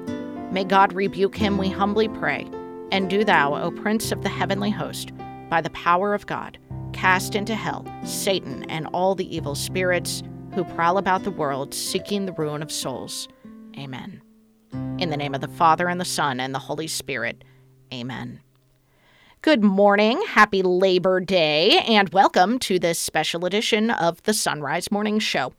May 0.51 0.65
God 0.65 0.95
rebuke 0.95 1.37
him, 1.37 1.57
we 1.57 1.69
humbly 1.69 2.09
pray. 2.09 2.51
And 2.91 3.09
do 3.09 3.23
thou, 3.23 3.55
O 3.55 3.71
Prince 3.71 4.11
of 4.11 4.23
the 4.23 4.29
heavenly 4.29 4.71
host, 4.71 5.13
by 5.49 5.61
the 5.61 5.71
power 5.71 6.13
of 6.13 6.27
God, 6.27 6.59
cast 6.99 7.37
into 7.37 7.55
hell 7.55 7.87
Satan 8.05 8.69
and 8.69 8.89
all 8.89 9.15
the 9.15 9.37
evil 9.37 9.55
spirits 9.55 10.21
who 10.53 10.65
prowl 10.65 10.99
about 10.99 11.23
the 11.23 11.31
world 11.31 11.73
seeking 11.73 12.27
the 12.27 12.33
ruin 12.33 12.61
of 12.61 12.73
souls. 12.73 13.29
Amen. 13.79 14.21
In 14.99 15.11
the 15.11 15.17
name 15.17 15.33
of 15.33 15.41
the 15.41 15.47
Father, 15.47 15.89
and 15.89 16.01
the 16.01 16.05
Son, 16.05 16.41
and 16.41 16.53
the 16.53 16.59
Holy 16.59 16.89
Spirit. 16.89 17.45
Amen. 17.95 18.41
Good 19.43 19.63
morning, 19.63 20.21
happy 20.27 20.61
Labor 20.63 21.21
Day, 21.21 21.79
and 21.87 22.09
welcome 22.09 22.59
to 22.61 22.81
this 22.81 22.99
special 22.99 23.45
edition 23.45 23.93
of 23.93 24.21
the 24.25 24.35
Son 24.35 24.61
Rise 24.61 24.91
Morning 24.91 25.21
Show. 25.21 25.53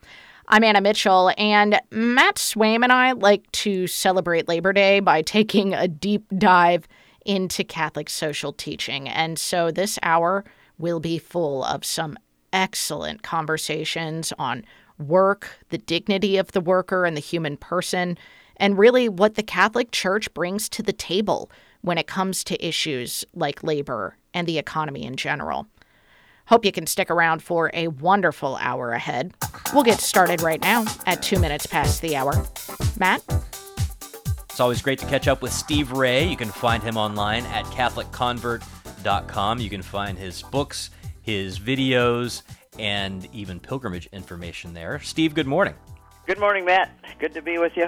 I'm 0.50 0.66
Anna 0.66 0.82
Mitchell, 0.82 1.32
and 1.38 1.80
Matt 1.90 2.36
Swaim 2.36 2.84
and 2.84 2.92
I 2.92 3.14
like 3.14 3.50
to 3.54 3.88
celebrate 3.88 4.50
Labor 4.50 4.74
Day 4.74 5.00
by 5.00 5.22
taking 5.38 5.74
a 5.74 5.88
deep 5.88 6.26
dive 6.38 6.86
into 7.26 7.64
Catholic 7.64 8.10
social 8.10 8.52
teaching. 8.52 9.08
And 9.08 9.40
so 9.40 9.72
this 9.72 9.98
hour 10.04 10.44
will 10.80 10.99
be 10.99 11.19
full 11.19 11.63
of 11.63 11.86
some 11.86 12.17
excellent 12.51 13.21
conversations 13.21 14.34
on 14.39 14.65
work, 14.97 15.59
the 15.69 15.77
dignity 15.77 16.38
of 16.38 16.51
the 16.53 16.61
worker 16.61 17.05
and 17.05 17.15
the 17.15 17.21
human 17.21 17.57
person, 17.57 18.17
and 18.57 18.77
really 18.77 19.07
what 19.07 19.36
the 19.36 19.43
Catholic 19.43 19.91
Church 19.91 20.34
brings 20.34 20.67
to 20.69 20.82
the 20.82 20.93
table 20.93 21.51
when 21.82 21.97
it 21.97 22.07
comes 22.07 22.43
to 22.43 22.65
issues 22.65 23.23
like 23.34 23.63
labor 23.63 24.17
and 24.34 24.47
the 24.47 24.57
economy 24.57 25.05
in 25.05 25.15
general. 25.15 25.67
Hope 26.47 26.65
you 26.65 26.71
can 26.71 26.88
stick 26.88 27.11
around 27.11 27.43
for 27.43 27.69
a 27.73 27.89
wonderful 27.89 28.57
hour 28.59 28.91
ahead. 28.91 29.34
We'll 29.73 29.84
get 29.84 29.99
started 29.99 30.41
right 30.41 30.59
now 30.59 30.86
at 31.05 31.21
two 31.21 31.39
minutes 31.39 31.67
past 31.67 32.01
the 32.01 32.15
hour. 32.15 32.34
Matt? 32.97 33.23
It's 34.49 34.59
always 34.59 34.82
great 34.82 34.99
to 34.99 35.05
catch 35.05 35.27
up 35.27 35.41
with 35.41 35.53
Steve 35.53 35.91
Ray. 35.91 36.27
You 36.27 36.36
can 36.36 36.49
find 36.49 36.82
him 36.82 36.97
online 36.97 37.45
at 37.45 37.65
CatholicConvert.com. 39.00 39.60
You 39.60 39.70
can 39.70 39.82
find 39.82 40.18
his 40.18 40.41
books, 40.43 40.89
his 41.22 41.60
videos, 41.60 42.41
and 42.78 43.28
even 43.34 43.60
pilgrimage 43.60 44.08
information 44.12 44.74
there. 44.74 45.00
Steve, 45.00 45.34
good 45.34 45.47
morning. 45.47 45.76
Good 46.28 46.39
morning, 46.39 46.66
Matt. 46.66 46.91
Good 47.20 47.34
to 47.34 47.41
be 47.41 47.58
with 47.58 47.76
you. 47.76 47.88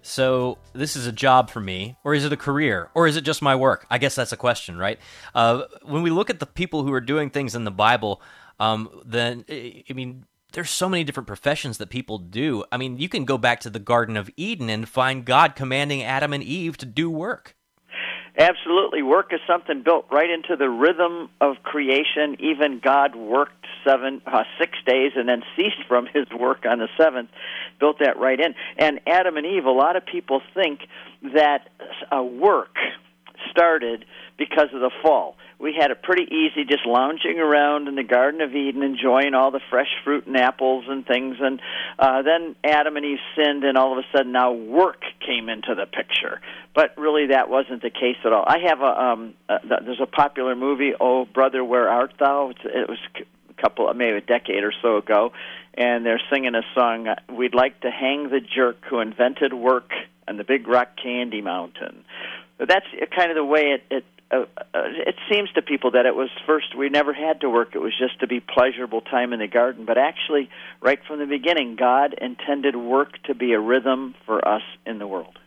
So, 0.00 0.58
this 0.72 0.96
is 0.96 1.06
a 1.06 1.12
job 1.12 1.50
for 1.50 1.60
me, 1.60 1.96
or 2.02 2.14
is 2.14 2.24
it 2.24 2.32
a 2.32 2.36
career, 2.36 2.88
or 2.94 3.06
is 3.06 3.16
it 3.16 3.22
just 3.22 3.42
my 3.42 3.54
work? 3.56 3.86
I 3.90 3.98
guess 3.98 4.14
that's 4.14 4.32
a 4.32 4.38
question, 4.38 4.78
right? 4.78 4.98
Uh, 5.34 5.64
when 5.82 6.02
we 6.02 6.10
look 6.10 6.30
at 6.30 6.40
the 6.40 6.46
people 6.46 6.82
who 6.82 6.92
are 6.92 7.00
doing 7.00 7.28
things 7.30 7.54
in 7.54 7.64
the 7.64 7.70
Bible, 7.70 8.22
um, 8.58 8.88
then, 9.04 9.44
I 9.50 9.92
mean, 9.92 10.24
there's 10.52 10.70
so 10.70 10.88
many 10.88 11.04
different 11.04 11.26
professions 11.26 11.76
that 11.78 11.90
people 11.90 12.18
do. 12.18 12.64
I 12.72 12.78
mean, 12.78 12.96
you 12.96 13.08
can 13.08 13.26
go 13.26 13.36
back 13.36 13.60
to 13.60 13.70
the 13.70 13.78
Garden 13.78 14.16
of 14.16 14.30
Eden 14.36 14.70
and 14.70 14.88
find 14.88 15.26
God 15.26 15.54
commanding 15.54 16.02
Adam 16.02 16.32
and 16.32 16.42
Eve 16.42 16.78
to 16.78 16.86
do 16.86 17.10
work. 17.10 17.54
Absolutely. 18.38 19.02
Work 19.02 19.32
is 19.32 19.40
something 19.48 19.82
built 19.82 20.06
right 20.12 20.30
into 20.30 20.54
the 20.56 20.70
rhythm 20.70 21.28
of 21.40 21.56
creation. 21.64 22.36
Even 22.38 22.80
God 22.82 23.16
worked 23.16 23.66
seven, 23.84 24.22
uh, 24.26 24.44
six 24.60 24.78
days 24.86 25.12
and 25.16 25.28
then 25.28 25.42
ceased 25.56 25.82
from 25.88 26.06
his 26.14 26.26
work 26.38 26.64
on 26.64 26.78
the 26.78 26.88
seventh, 26.96 27.30
built 27.80 27.98
that 27.98 28.16
right 28.16 28.38
in. 28.38 28.54
And 28.78 29.00
Adam 29.08 29.36
and 29.36 29.44
Eve, 29.44 29.64
a 29.64 29.70
lot 29.70 29.96
of 29.96 30.06
people 30.06 30.40
think 30.54 30.80
that 31.34 31.68
uh, 32.16 32.22
work 32.22 32.76
started 33.50 34.04
because 34.36 34.68
of 34.72 34.80
the 34.80 34.90
fall 35.02 35.36
we 35.60 35.74
had 35.78 35.90
it 35.90 36.02
pretty 36.02 36.22
easy 36.22 36.64
just 36.64 36.86
lounging 36.86 37.38
around 37.38 37.88
in 37.88 37.96
the 37.96 38.04
Garden 38.04 38.40
of 38.40 38.54
Eden, 38.54 38.82
enjoying 38.82 39.34
all 39.34 39.50
the 39.50 39.60
fresh 39.70 39.88
fruit 40.04 40.26
and 40.26 40.36
apples 40.36 40.84
and 40.88 41.04
things. 41.04 41.36
And 41.40 41.60
uh, 41.98 42.22
then 42.22 42.54
Adam 42.62 42.96
and 42.96 43.04
Eve 43.04 43.18
sinned, 43.36 43.64
and 43.64 43.76
all 43.76 43.92
of 43.92 43.98
a 43.98 44.16
sudden 44.16 44.32
now 44.32 44.52
work 44.52 45.02
came 45.26 45.48
into 45.48 45.74
the 45.74 45.86
picture. 45.86 46.40
But 46.74 46.96
really, 46.96 47.28
that 47.28 47.50
wasn't 47.50 47.82
the 47.82 47.90
case 47.90 48.16
at 48.24 48.32
all. 48.32 48.44
I 48.46 48.58
have 48.68 48.80
a 48.80 49.02
um, 49.02 49.34
uh, 49.48 49.58
there's 49.84 50.00
a 50.00 50.06
popular 50.06 50.54
movie, 50.54 50.92
Oh 50.98 51.24
Brother, 51.24 51.64
Where 51.64 51.88
Art 51.88 52.14
Thou? 52.20 52.50
It's, 52.50 52.60
it 52.64 52.88
was 52.88 52.98
a 53.16 53.60
couple, 53.60 53.92
maybe 53.94 54.18
a 54.18 54.20
decade 54.20 54.62
or 54.62 54.72
so 54.80 54.98
ago, 54.98 55.32
and 55.74 56.06
they're 56.06 56.22
singing 56.32 56.54
a 56.54 56.62
song. 56.74 57.08
We'd 57.36 57.54
like 57.54 57.80
to 57.80 57.90
hang 57.90 58.30
the 58.30 58.40
jerk 58.40 58.84
who 58.88 59.00
invented 59.00 59.52
work 59.52 59.90
on 60.28 60.36
the 60.36 60.44
Big 60.44 60.68
Rock 60.68 60.90
Candy 61.02 61.40
Mountain. 61.40 62.04
That's 62.58 62.86
kind 63.16 63.30
of 63.30 63.36
the 63.36 63.44
way 63.44 63.76
it, 63.76 63.82
it 63.90 64.04
uh, 64.30 64.44
uh, 64.56 64.62
it 64.74 65.14
seems 65.30 65.50
to 65.52 65.62
people 65.62 65.92
that 65.92 66.04
it 66.04 66.14
was 66.14 66.28
first 66.46 66.76
we 66.76 66.90
never 66.90 67.14
had 67.14 67.40
to 67.40 67.48
work. 67.48 67.74
It 67.74 67.78
was 67.78 67.96
just 67.98 68.20
to 68.20 68.26
be 68.26 68.40
pleasurable 68.40 69.00
time 69.00 69.32
in 69.32 69.40
the 69.40 69.46
garden. 69.46 69.84
But 69.86 69.96
actually 69.96 70.50
right 70.80 70.98
from 71.06 71.18
the 71.18 71.26
beginning 71.26 71.76
god 71.76 72.14
intended 72.14 72.76
work 72.76 73.22
to 73.24 73.34
be 73.34 73.52
a 73.52 73.60
rhythm 73.60 74.14
for 74.26 74.46
us 74.46 74.62
in 74.84 74.98
the 74.98 75.06
world. 75.06 75.38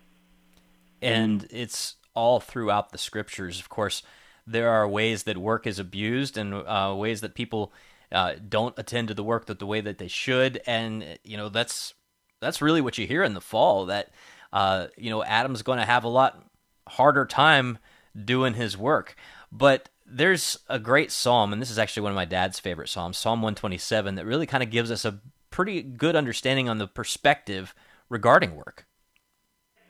And 1.02 1.48
it's 1.52 1.96
all 2.14 2.40
throughout 2.40 2.92
the 2.92 2.98
scriptures. 2.98 3.60
Of 3.60 3.70
course 3.70 4.02
there 4.48 4.70
are 4.70 4.88
ways 4.88 5.24
that 5.24 5.38
work 5.38 5.68
is 5.68 5.78
abused 5.78 6.36
and 6.38 6.54
uh, 6.54 6.96
ways 6.98 7.22
that 7.22 7.36
people 7.36 7.72
uh, 8.12 8.34
don't 8.50 8.78
attend 8.78 9.08
to 9.10 9.14
the 9.14 9.24
work 9.24 9.46
that 9.46 9.60
the 9.60 9.66
way 9.68 9.82
that 9.82 10.00
they 10.00 10.08
should. 10.08 10.60
And 10.66 11.20
you 11.24 11.38
know 11.38 11.50
that's 11.50 11.94
that's 12.40 12.62
really 12.64 12.82
what 12.82 12.98
you 12.98 13.06
hear 13.06 13.24
in 13.24 13.36
the 13.36 13.42
fall 13.42 13.86
that 13.86 14.10
uh, 14.52 14.88
you 14.98 15.12
know 15.12 15.24
adam's 15.24 15.62
going 15.62 15.78
to 15.78 15.86
have 15.86 16.04
a 16.04 16.10
lot 16.10 16.44
harder 16.88 17.26
time 17.26 17.78
doing 18.16 18.54
his 18.54 18.78
work. 18.78 19.16
But 19.52 19.90
there's 20.06 20.60
a 20.68 20.80
great 20.80 21.12
psalm, 21.12 21.54
and 21.54 21.62
this 21.62 21.72
is 21.72 21.80
actually 21.80 22.04
one 22.04 22.12
of 22.12 22.16
my 22.16 22.26
dad's 22.26 22.60
favorite 22.60 22.90
psalms, 22.90 23.18
Psalm 23.18 23.42
127, 23.42 24.16
that 24.16 24.26
really 24.26 24.46
kind 24.46 24.64
of 24.64 24.70
gives 24.70 24.92
us 24.92 25.06
a 25.06 25.20
pretty 25.50 25.82
good 25.82 26.16
understanding 26.16 26.70
on 26.70 26.78
the 26.78 26.88
perspective 26.88 27.74
regarding 28.10 28.56
work. 28.56 28.86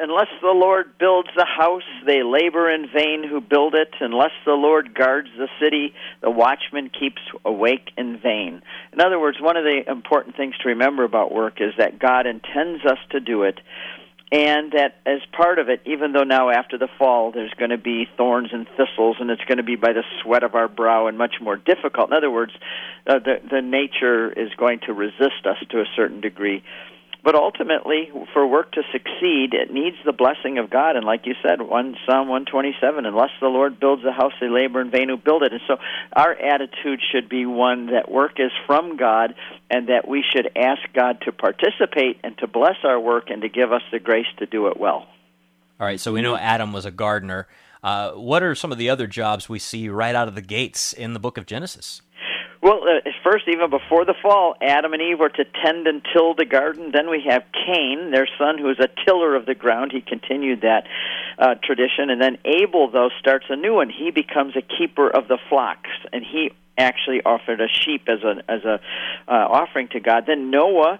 Unless 0.04 0.30
the 0.42 0.48
Lord 0.48 0.98
builds 0.98 1.30
the 1.36 1.46
house, 1.46 1.84
they 2.08 2.24
labor 2.24 2.68
in 2.68 2.88
vain 2.92 3.24
who 3.24 3.40
build 3.40 3.76
it. 3.76 3.94
Unless 4.00 4.32
the 4.48 4.54
Lord 4.54 4.96
guards 4.96 5.28
the 5.38 5.48
city, 5.62 5.94
the 6.22 6.32
watchman 6.32 6.90
keeps 6.90 7.22
awake 7.46 7.92
in 7.98 8.18
vain. 8.20 8.64
In 8.94 9.00
other 9.00 9.20
words, 9.20 9.38
one 9.40 9.58
of 9.58 9.64
the 9.64 9.84
important 9.88 10.36
things 10.36 10.56
to 10.64 10.70
remember 10.70 11.04
about 11.04 11.32
work 11.32 11.62
is 11.62 11.74
that 11.78 12.00
God 12.00 12.26
intends 12.26 12.84
us 12.84 12.98
to 13.12 13.20
do 13.20 13.44
it 13.44 13.60
and 14.32 14.72
that 14.72 14.96
as 15.06 15.20
part 15.36 15.60
of 15.60 15.68
it, 15.68 15.82
even 15.86 16.14
though 16.14 16.24
now 16.24 16.50
after 16.50 16.78
the 16.78 16.88
fall 16.98 17.32
there's 17.32 17.54
going 17.56 17.72
to 17.72 17.78
be 17.78 18.08
thorns 18.16 18.50
and 18.54 18.66
thistles, 18.78 19.18
and 19.20 19.30
it's 19.30 19.44
going 19.44 19.58
to 19.58 19.64
be 19.64 19.76
by 19.76 19.92
the 19.92 20.04
sweat 20.22 20.44
of 20.44 20.56
our 20.56 20.70
brow 20.70 21.08
and 21.08 21.18
much 21.18 21.36
more 21.42 21.58
difficult. 21.58 22.10
In 22.10 22.14
other 22.18 22.32
words, 22.32 22.54
uh, 23.08 23.20
the 23.20 23.42
the 23.50 23.62
nature 23.62 24.32
is 24.32 24.50
going 24.56 24.80
to 24.86 24.94
resist 24.94 25.46
us 25.46 25.58
to 25.72 25.82
a 25.82 25.86
certain 25.96 26.22
degree. 26.22 26.64
But 27.24 27.36
ultimately, 27.36 28.10
for 28.34 28.48
work 28.48 28.72
to 28.72 28.82
succeed, 28.92 29.54
it 29.54 29.72
needs 29.72 29.96
the 30.04 30.12
blessing 30.12 30.58
of 30.58 30.72
God. 30.72 30.96
And 30.96 31.06
like 31.06 31.28
you 31.28 31.36
said, 31.44 31.62
one 31.62 31.96
Psalm 32.08 32.28
127, 32.28 33.06
unless 33.06 33.30
the 33.40 33.48
Lord 33.48 33.80
builds 33.80 34.04
a 34.04 34.12
house, 34.12 34.34
they 34.42 34.50
labor 34.50 34.82
in 34.82 34.90
vain 34.90 35.08
who 35.08 35.18
build 35.18 35.44
it. 35.44 35.52
And 35.52 35.62
so 35.68 35.78
our 36.14 36.34
attitude 36.34 37.00
should 37.12 37.30
be 37.30 37.46
one 37.46 37.88
that 37.88 38.10
work 38.10 38.40
is 38.40 38.52
from 38.66 38.98
God 38.98 39.36
and 39.70 39.90
that 39.90 40.08
we 40.08 40.24
should 40.34 40.50
ask 40.56 40.82
God 40.96 41.22
to 41.26 41.32
participate 41.32 42.20
and 42.24 42.36
to 42.40 42.48
bless 42.48 42.78
our 42.84 43.00
work 43.00 43.30
and 43.30 43.44
to 43.44 43.50
give 43.50 43.72
us 43.72 43.84
the 43.92 44.00
grace 44.00 44.26
to 44.40 44.48
do 44.48 44.68
it 44.68 44.80
well. 44.80 45.06
All 45.80 45.88
right, 45.88 46.00
so 46.00 46.14
we 46.14 46.22
know 46.22 46.36
Adam 46.36 46.74
was 46.74 46.86
a 46.86 46.92
gardener. 46.92 47.48
Uh, 47.84 48.12
what 48.12 48.44
are 48.44 48.54
some 48.54 48.72
of 48.72 48.78
the 48.78 48.90
other 48.90 49.08
jobs 49.08 49.50
we 49.50 49.60
see 49.60 49.90
right 49.90 50.14
out 50.14 50.28
of 50.28 50.36
the 50.36 50.42
gates 50.42 50.94
in 50.94 51.14
the 51.14 51.20
book 51.20 51.38
of 51.38 51.46
Genesis? 51.46 52.02
Well, 52.62 52.82
uh, 52.84 53.10
first, 53.24 53.46
even 53.48 53.72
before 53.72 54.06
the 54.06 54.14
fall, 54.22 54.56
Adam 54.62 54.94
and 54.94 55.02
Eve 55.02 55.20
were 55.20 55.30
to 55.30 55.46
tend 55.66 55.88
and 55.88 56.02
till 56.14 56.36
the 56.36 56.46
garden. 56.46 56.92
Then 56.94 57.10
we 57.10 57.24
have 57.28 57.44
Cain, 57.52 58.12
their 58.12 58.28
son, 58.38 58.60
who 58.60 58.70
is 58.70 58.78
a 58.80 58.88
tiller 59.04 59.36
of 59.36 59.48
the 59.48 59.56
ground. 59.56 59.92
He 59.92 60.02
continued 60.02 60.62
that 60.62 60.86
uh, 61.40 61.56
tradition. 61.64 62.12
And 62.12 62.22
then 62.22 62.38
Abel, 62.46 62.92
though, 62.92 63.10
starts 63.20 63.46
a 63.50 63.56
new 63.56 63.74
one. 63.74 63.90
He 63.90 64.12
becomes 64.12 64.56
a 64.56 64.62
keeper 64.62 65.10
of 65.10 65.28
the 65.28 65.40
flocks, 65.50 65.90
and 66.14 66.24
he 66.24 66.52
actually 66.78 67.22
offered 67.24 67.62
a 67.62 67.68
sheep 67.68 68.08
as 68.08 68.24
a 68.24 68.44
as 68.50 68.64
a 68.64 68.80
uh, 69.28 69.32
offering 69.32 69.88
to 69.90 70.00
God. 70.00 70.26
Then 70.28 70.52
Noah 70.52 71.00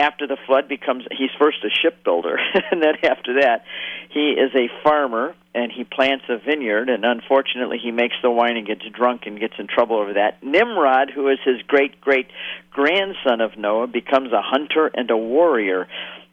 after 0.00 0.26
the 0.26 0.38
flood 0.46 0.66
becomes 0.68 1.04
he's 1.10 1.30
first 1.38 1.58
a 1.64 1.68
shipbuilder 1.68 2.38
and 2.70 2.82
then 2.82 2.94
after 3.04 3.40
that 3.40 3.64
he 4.10 4.30
is 4.30 4.50
a 4.54 4.68
farmer 4.82 5.34
and 5.54 5.70
he 5.70 5.84
plants 5.84 6.24
a 6.28 6.38
vineyard 6.38 6.88
and 6.88 7.04
unfortunately 7.04 7.78
he 7.82 7.90
makes 7.90 8.14
the 8.22 8.30
wine 8.30 8.56
and 8.56 8.66
gets 8.66 8.82
drunk 8.96 9.22
and 9.26 9.38
gets 9.38 9.54
in 9.58 9.66
trouble 9.66 9.96
over 9.96 10.14
that. 10.14 10.42
Nimrod 10.42 11.10
who 11.14 11.28
is 11.28 11.38
his 11.44 11.60
great 11.66 12.00
great 12.00 12.28
grandson 12.70 13.40
of 13.40 13.58
noah 13.58 13.86
becomes 13.86 14.32
a 14.32 14.42
hunter 14.42 14.90
and 14.92 15.10
a 15.10 15.16
warrior. 15.16 15.86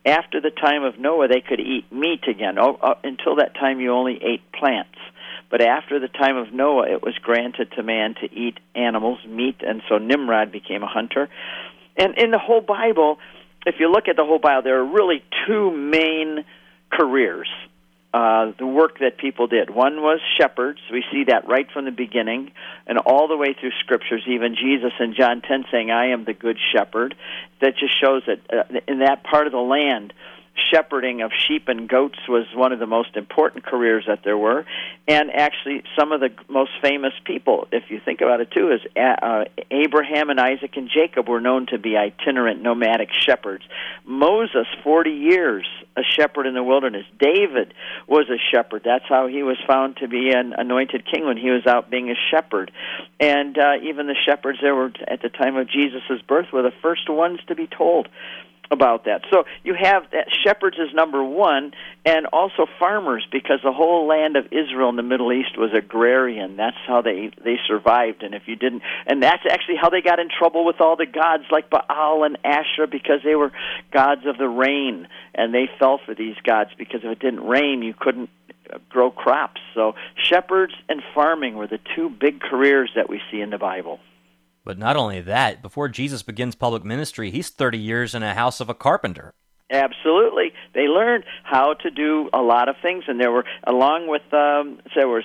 After 0.05 0.39
the 0.39 0.51
time 0.51 0.83
of 0.83 0.97
noah 0.97 1.27
they 1.27 1.41
could 1.41 1.59
eat 1.59 1.91
meat 1.91 2.23
again. 2.27 2.57
Oh, 2.57 2.77
uh, 2.81 2.95
until 3.03 3.35
that 3.37 3.53
time 3.55 3.81
you 3.81 3.91
only 3.91 4.19
ate 4.23 4.49
plants. 4.53 4.97
But 5.49 5.61
after 5.61 5.99
the 5.99 6.07
time 6.07 6.37
of 6.37 6.53
noah 6.53 6.89
it 6.89 7.03
was 7.03 7.15
granted 7.21 7.71
to 7.73 7.83
man 7.83 8.15
to 8.21 8.33
eat 8.33 8.59
animals 8.75 9.19
meat 9.27 9.57
and 9.59 9.81
so 9.89 9.97
nimrod 9.97 10.51
became 10.51 10.83
a 10.83 10.87
hunter. 10.87 11.27
And 11.97 12.15
in 12.17 12.31
the 12.31 12.39
whole 12.39 12.61
bible 12.61 13.17
if 13.67 13.75
you 13.79 13.91
look 13.91 14.07
at 14.07 14.15
the 14.15 14.23
whole 14.23 14.39
Bible, 14.39 14.63
there 14.63 14.79
are 14.79 14.85
really 14.85 15.23
two 15.45 15.71
main 15.71 16.45
careers. 16.89 17.49
Uh, 18.13 18.53
the 18.57 18.65
work 18.65 18.99
that 18.99 19.17
people 19.17 19.47
did. 19.47 19.69
One 19.69 20.01
was 20.01 20.19
shepherds. 20.37 20.79
We 20.91 21.03
see 21.11 21.25
that 21.25 21.47
right 21.47 21.67
from 21.71 21.83
the 21.85 21.91
beginning 21.91 22.51
and 22.87 22.97
all 22.97 23.27
the 23.27 23.35
way 23.35 23.53
through 23.59 23.71
scriptures, 23.81 24.23
even 24.25 24.55
Jesus 24.55 24.93
in 24.99 25.13
John 25.13 25.41
10 25.41 25.65
saying, 25.69 25.91
I 25.91 26.11
am 26.11 26.23
the 26.23 26.33
good 26.33 26.57
shepherd. 26.73 27.15
That 27.59 27.75
just 27.77 27.99
shows 28.01 28.23
that 28.25 28.39
uh, 28.51 28.79
in 28.87 28.99
that 28.99 29.23
part 29.23 29.45
of 29.45 29.51
the 29.51 29.59
land, 29.59 30.13
shepherding 30.71 31.21
of 31.21 31.31
sheep 31.47 31.67
and 31.67 31.87
goats 31.87 32.19
was 32.27 32.45
one 32.53 32.71
of 32.71 32.79
the 32.79 32.87
most 32.87 33.15
important 33.15 33.65
careers 33.65 34.05
that 34.07 34.19
there 34.23 34.37
were, 34.37 34.65
and 35.07 35.31
actually 35.31 35.83
some 35.97 36.11
of 36.11 36.19
the 36.19 36.29
most 36.49 36.71
famous 36.81 37.13
people, 37.25 37.67
if 37.71 37.83
you 37.89 37.99
think 38.03 38.21
about 38.21 38.41
it 38.41 38.51
too, 38.51 38.71
is 38.71 38.81
uh, 38.95 39.45
Abraham 39.71 40.29
and 40.29 40.39
Isaac 40.39 40.75
and 40.75 40.89
Jacob 40.89 41.27
were 41.27 41.41
known 41.41 41.67
to 41.67 41.77
be 41.77 41.95
itinerant 41.95 42.61
nomadic 42.61 43.09
shepherds. 43.11 43.63
Moses, 44.05 44.67
forty 44.83 45.11
years 45.11 45.65
a 45.95 46.03
shepherd 46.03 46.45
in 46.45 46.53
the 46.53 46.63
wilderness. 46.63 47.05
David 47.19 47.73
was 48.07 48.29
a 48.29 48.37
shepherd. 48.51 48.83
That's 48.85 49.05
how 49.09 49.27
he 49.27 49.41
was 49.41 49.57
found 49.67 49.97
to 49.97 50.07
be 50.07 50.29
an 50.29 50.53
anointed 50.53 51.05
king 51.11 51.25
when 51.25 51.37
he 51.37 51.49
was 51.49 51.65
out 51.65 51.89
being 51.89 52.11
a 52.11 52.15
shepherd. 52.29 52.71
And 53.19 53.57
uh, 53.57 53.77
even 53.81 54.05
the 54.05 54.15
shepherds 54.27 54.59
there 54.61 54.75
were 54.75 54.91
at 55.07 55.23
the 55.23 55.29
time 55.29 55.57
of 55.57 55.67
Jesus' 55.67 56.21
birth 56.27 56.47
were 56.53 56.61
the 56.61 56.73
first 56.83 57.09
ones 57.09 57.39
to 57.47 57.55
be 57.55 57.65
told 57.65 58.07
about 58.71 59.05
that. 59.05 59.21
So 59.31 59.45
you 59.63 59.75
have 59.79 60.03
that 60.11 60.27
shepherds 60.43 60.77
is 60.77 60.93
number 60.93 61.23
one, 61.23 61.71
and 62.05 62.25
also 62.27 62.65
farmers 62.79 63.25
because 63.31 63.59
the 63.63 63.71
whole 63.71 64.07
land 64.07 64.35
of 64.35 64.45
Israel 64.47 64.89
in 64.89 64.95
the 64.95 65.03
Middle 65.03 65.31
East 65.31 65.57
was 65.57 65.71
agrarian. 65.73 66.57
That's 66.57 66.77
how 66.87 67.01
they 67.01 67.31
they 67.43 67.57
survived. 67.67 68.23
And 68.23 68.33
if 68.33 68.43
you 68.47 68.55
didn't, 68.55 68.83
and 69.05 69.21
that's 69.21 69.43
actually 69.49 69.77
how 69.81 69.89
they 69.89 70.01
got 70.01 70.19
in 70.19 70.29
trouble 70.29 70.65
with 70.65 70.81
all 70.81 70.95
the 70.95 71.05
gods 71.05 71.43
like 71.51 71.69
Baal 71.69 72.23
and 72.23 72.37
Asherah 72.43 72.87
because 72.87 73.21
they 73.23 73.35
were 73.35 73.51
gods 73.91 74.25
of 74.25 74.37
the 74.37 74.47
rain, 74.47 75.07
and 75.33 75.53
they 75.53 75.69
fell 75.79 75.99
for 76.05 76.13
these 76.13 76.35
gods 76.43 76.71
because 76.77 77.01
if 77.03 77.11
it 77.11 77.19
didn't 77.19 77.43
rain, 77.43 77.81
you 77.81 77.93
couldn't 77.97 78.29
grow 78.89 79.11
crops. 79.11 79.61
So 79.73 79.95
shepherds 80.21 80.73
and 80.89 81.01
farming 81.13 81.55
were 81.55 81.67
the 81.67 81.79
two 81.95 82.09
big 82.09 82.41
careers 82.41 82.91
that 82.95 83.09
we 83.09 83.21
see 83.31 83.41
in 83.41 83.49
the 83.49 83.57
Bible. 83.57 83.99
But 84.67 84.77
not 84.77 84.97
only 84.97 85.21
that, 85.21 85.61
before 85.61 85.87
Jesus 85.87 86.23
begins 86.23 86.53
public 86.53 86.83
ministry, 86.83 87.31
he's 87.31 87.49
30 87.49 87.77
years 87.77 88.13
in 88.13 88.21
a 88.21 88.33
house 88.33 88.59
of 88.59 88.69
a 88.69 88.73
carpenter. 88.73 89.33
Absolutely, 89.71 90.51
they 90.75 90.89
learned 90.89 91.23
how 91.45 91.75
to 91.75 91.89
do 91.89 92.29
a 92.33 92.41
lot 92.41 92.67
of 92.67 92.75
things, 92.81 93.05
and 93.07 93.17
there 93.17 93.31
were 93.31 93.45
along 93.65 94.09
with 94.09 94.23
um, 94.33 94.81
there 94.93 95.07
was 95.07 95.23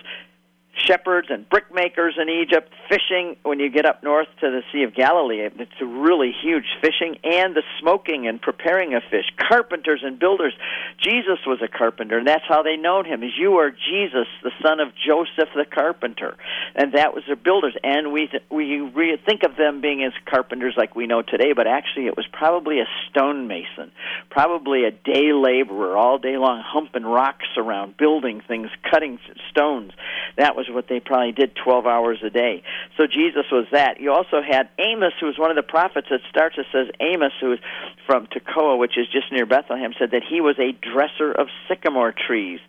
shepherds 0.74 1.28
and 1.30 1.48
brickmakers 1.48 2.20
in 2.20 2.28
Egypt, 2.28 2.72
fishing 2.88 3.36
when 3.42 3.60
you 3.60 3.70
get 3.70 3.86
up 3.86 4.02
north 4.02 4.28
to 4.40 4.50
the 4.50 4.62
Sea 4.72 4.84
of 4.84 4.94
Galilee. 4.94 5.40
It's 5.40 5.80
a 5.80 5.84
really 5.84 6.32
huge 6.42 6.64
fishing 6.80 7.18
and 7.24 7.54
the 7.54 7.62
smoking 7.80 8.26
and 8.26 8.40
preparing 8.40 8.94
of 8.94 9.02
fish. 9.10 9.26
Carpenters 9.36 10.00
and 10.02 10.18
builders. 10.18 10.54
Jesus 10.98 11.38
was 11.46 11.60
a 11.62 11.68
carpenter, 11.68 12.18
and 12.18 12.26
that's 12.26 12.44
how 12.48 12.62
they 12.62 12.76
known 12.76 13.04
him. 13.04 13.22
As 13.22 13.30
you 13.38 13.58
are 13.58 13.70
Jesus, 13.70 14.26
the 14.42 14.52
son 14.62 14.80
of 14.80 14.88
Joseph 14.94 15.48
the 15.54 15.64
carpenter, 15.64 16.36
and 16.74 16.92
that 16.94 17.14
was 17.14 17.24
their 17.26 17.36
builders. 17.36 17.74
And 17.82 18.12
we 18.12 18.28
th- 18.28 18.42
we 18.50 18.80
re- 18.80 19.20
think 19.24 19.42
of 19.42 19.56
them 19.56 19.80
being 19.80 20.02
as 20.02 20.12
carpenters 20.26 20.74
like 20.76 20.96
we 20.96 21.06
know 21.06 21.22
today, 21.22 21.52
but 21.54 21.66
actually 21.66 22.06
it 22.06 22.16
was 22.16 22.26
probably 22.32 22.80
a 22.80 22.86
stonemason, 23.10 23.92
probably 24.30 24.84
a 24.84 24.90
day 24.90 25.32
laborer, 25.32 25.96
all 25.96 26.18
day 26.18 26.36
long 26.36 26.62
humping 26.64 27.04
rocks 27.04 27.46
around, 27.56 27.96
building 27.96 28.42
things, 28.46 28.68
cutting 28.90 29.18
stones. 29.50 29.92
That 30.36 30.56
was 30.56 30.61
what 30.70 30.88
they 30.88 31.00
probably 31.00 31.32
did 31.32 31.54
12 31.54 31.86
hours 31.86 32.18
a 32.24 32.30
day. 32.30 32.62
So 32.96 33.06
Jesus 33.06 33.44
was 33.50 33.66
that. 33.72 34.00
You 34.00 34.12
also 34.12 34.42
had 34.42 34.68
Amos, 34.78 35.12
who 35.20 35.26
was 35.26 35.38
one 35.38 35.50
of 35.50 35.56
the 35.56 35.62
prophets 35.62 36.08
that 36.10 36.20
starts, 36.30 36.56
it 36.58 36.66
says 36.72 36.88
Amos, 37.00 37.32
who 37.40 37.50
was 37.50 37.58
from 38.06 38.26
Tekoa, 38.26 38.78
which 38.78 38.98
is 38.98 39.06
just 39.08 39.32
near 39.32 39.46
Bethlehem, 39.46 39.92
said 39.98 40.10
that 40.12 40.22
he 40.28 40.40
was 40.40 40.56
a 40.58 40.72
dresser 40.72 41.32
of 41.32 41.48
sycamore 41.68 42.12
trees. 42.12 42.60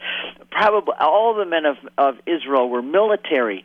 Probably 0.52 0.94
all 1.00 1.36
the 1.36 1.46
men 1.46 1.66
of, 1.66 1.78
of 1.98 2.16
Israel 2.26 2.70
were 2.70 2.82
military 2.82 3.64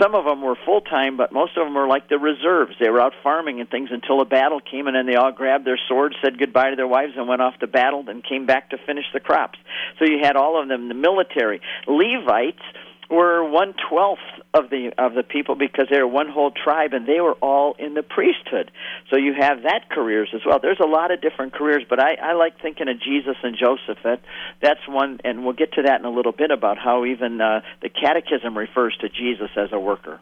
some 0.00 0.14
of 0.14 0.24
them 0.24 0.42
were 0.42 0.56
full 0.64 0.80
time, 0.80 1.16
but 1.16 1.32
most 1.32 1.56
of 1.56 1.64
them 1.64 1.74
were 1.74 1.86
like 1.86 2.08
the 2.08 2.18
reserves. 2.18 2.74
They 2.78 2.90
were 2.90 3.00
out 3.00 3.14
farming 3.22 3.60
and 3.60 3.70
things 3.70 3.88
until 3.90 4.20
a 4.20 4.24
battle 4.24 4.60
came, 4.60 4.86
and 4.86 4.96
then 4.96 5.06
they 5.06 5.14
all 5.14 5.32
grabbed 5.32 5.66
their 5.66 5.78
swords, 5.88 6.16
said 6.22 6.38
goodbye 6.38 6.70
to 6.70 6.76
their 6.76 6.86
wives, 6.86 7.14
and 7.16 7.28
went 7.28 7.42
off 7.42 7.58
to 7.60 7.66
battle, 7.66 8.04
and 8.08 8.22
came 8.22 8.46
back 8.46 8.70
to 8.70 8.78
finish 8.78 9.06
the 9.12 9.20
crops. 9.20 9.58
So 9.98 10.04
you 10.04 10.18
had 10.22 10.36
all 10.36 10.60
of 10.60 10.68
them, 10.68 10.88
the 10.88 10.94
military. 10.94 11.60
Levites 11.86 12.62
were 13.10 13.48
one 13.48 13.74
twelfth 13.88 14.20
of 14.54 14.70
the 14.70 14.90
of 14.98 15.14
the 15.14 15.22
people 15.22 15.54
because 15.54 15.86
they 15.90 15.98
were 15.98 16.06
one 16.08 16.28
whole 16.28 16.50
tribe 16.50 16.92
and 16.92 17.06
they 17.06 17.20
were 17.20 17.34
all 17.34 17.74
in 17.78 17.94
the 17.94 18.02
priesthood. 18.02 18.70
So 19.10 19.16
you 19.16 19.34
have 19.38 19.62
that 19.62 19.90
careers 19.90 20.30
as 20.34 20.40
well. 20.44 20.58
There's 20.60 20.80
a 20.80 20.86
lot 20.86 21.10
of 21.10 21.20
different 21.20 21.52
careers, 21.52 21.84
but 21.88 22.00
I, 22.00 22.14
I 22.14 22.32
like 22.32 22.60
thinking 22.60 22.88
of 22.88 23.00
Jesus 23.00 23.36
and 23.42 23.56
Joseph. 23.56 23.98
That 24.02 24.20
that's 24.60 24.86
one, 24.88 25.20
and 25.24 25.44
we'll 25.44 25.54
get 25.54 25.72
to 25.74 25.82
that 25.82 26.00
in 26.00 26.06
a 26.06 26.10
little 26.10 26.32
bit 26.32 26.50
about 26.50 26.78
how 26.78 27.04
even 27.04 27.40
uh, 27.40 27.60
the 27.82 27.88
Catechism 27.88 28.56
refers 28.56 28.96
to 29.00 29.08
Jesus 29.08 29.50
as 29.56 29.70
a 29.72 29.78
worker. 29.78 30.20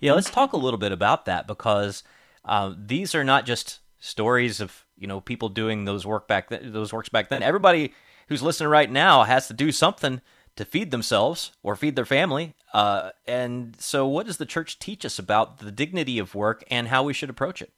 Yeah, 0.00 0.12
let's 0.12 0.30
talk 0.30 0.52
a 0.52 0.56
little 0.58 0.78
bit 0.78 0.92
about 0.92 1.26
that 1.26 1.46
because 1.46 2.02
uh, 2.44 2.74
these 2.76 3.14
are 3.14 3.24
not 3.24 3.46
just 3.46 3.80
stories 4.00 4.60
of 4.60 4.84
you 4.98 5.06
know 5.06 5.20
people 5.20 5.48
doing 5.48 5.84
those 5.84 6.04
work 6.04 6.26
back 6.26 6.48
th- 6.48 6.62
those 6.64 6.92
works 6.92 7.08
back 7.08 7.28
then. 7.28 7.42
Everybody 7.42 7.94
who's 8.28 8.42
listening 8.42 8.68
right 8.68 8.90
now 8.90 9.24
has 9.24 9.46
to 9.48 9.54
do 9.54 9.72
something 9.72 10.20
to 10.56 10.64
feed 10.64 10.90
themselves 10.90 11.52
or 11.62 11.76
feed 11.76 11.96
their 11.96 12.04
family. 12.04 12.54
Uh, 12.72 13.10
and 13.26 13.76
so, 13.78 14.06
what 14.06 14.26
does 14.26 14.36
the 14.36 14.46
church 14.46 14.78
teach 14.78 15.04
us 15.04 15.18
about 15.18 15.58
the 15.58 15.72
dignity 15.72 16.18
of 16.18 16.34
work 16.34 16.64
and 16.70 16.88
how 16.88 17.02
we 17.02 17.12
should 17.12 17.30
approach 17.30 17.62
it? 17.62 17.72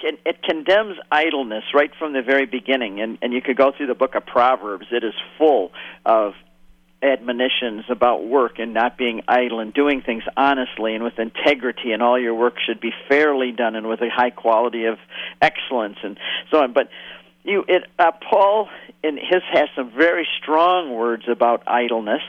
It 0.00 0.42
condemns 0.42 0.96
idleness 1.10 1.64
right 1.72 1.90
from 1.98 2.12
the 2.12 2.20
very 2.20 2.44
beginning, 2.44 3.00
and, 3.00 3.16
and 3.22 3.32
you 3.32 3.40
could 3.40 3.56
go 3.56 3.72
through 3.74 3.86
the 3.86 3.94
book 3.94 4.14
of 4.14 4.26
Proverbs. 4.26 4.86
It 4.90 5.02
is 5.02 5.14
full 5.38 5.72
of 6.04 6.34
admonitions 7.04 7.84
about 7.90 8.26
work 8.26 8.58
and 8.58 8.72
not 8.72 8.96
being 8.96 9.22
idle 9.28 9.60
and 9.60 9.74
doing 9.74 10.02
things 10.02 10.22
honestly 10.36 10.94
and 10.94 11.04
with 11.04 11.18
integrity 11.18 11.92
and 11.92 12.02
all 12.02 12.18
your 12.18 12.34
work 12.34 12.54
should 12.64 12.80
be 12.80 12.92
fairly 13.08 13.52
done 13.52 13.76
and 13.76 13.88
with 13.88 14.00
a 14.00 14.08
high 14.08 14.30
quality 14.30 14.86
of 14.86 14.96
excellence 15.42 15.98
and 16.02 16.18
so 16.50 16.62
on 16.62 16.72
but 16.72 16.88
you 17.44 17.64
it 17.68 17.84
uh, 17.98 18.12
Paul 18.28 18.68
in 19.02 19.16
his 19.16 19.42
has 19.52 19.68
some 19.76 19.90
very 19.90 20.26
strong 20.40 20.94
words 20.94 21.24
about 21.28 21.62
idleness. 21.66 22.22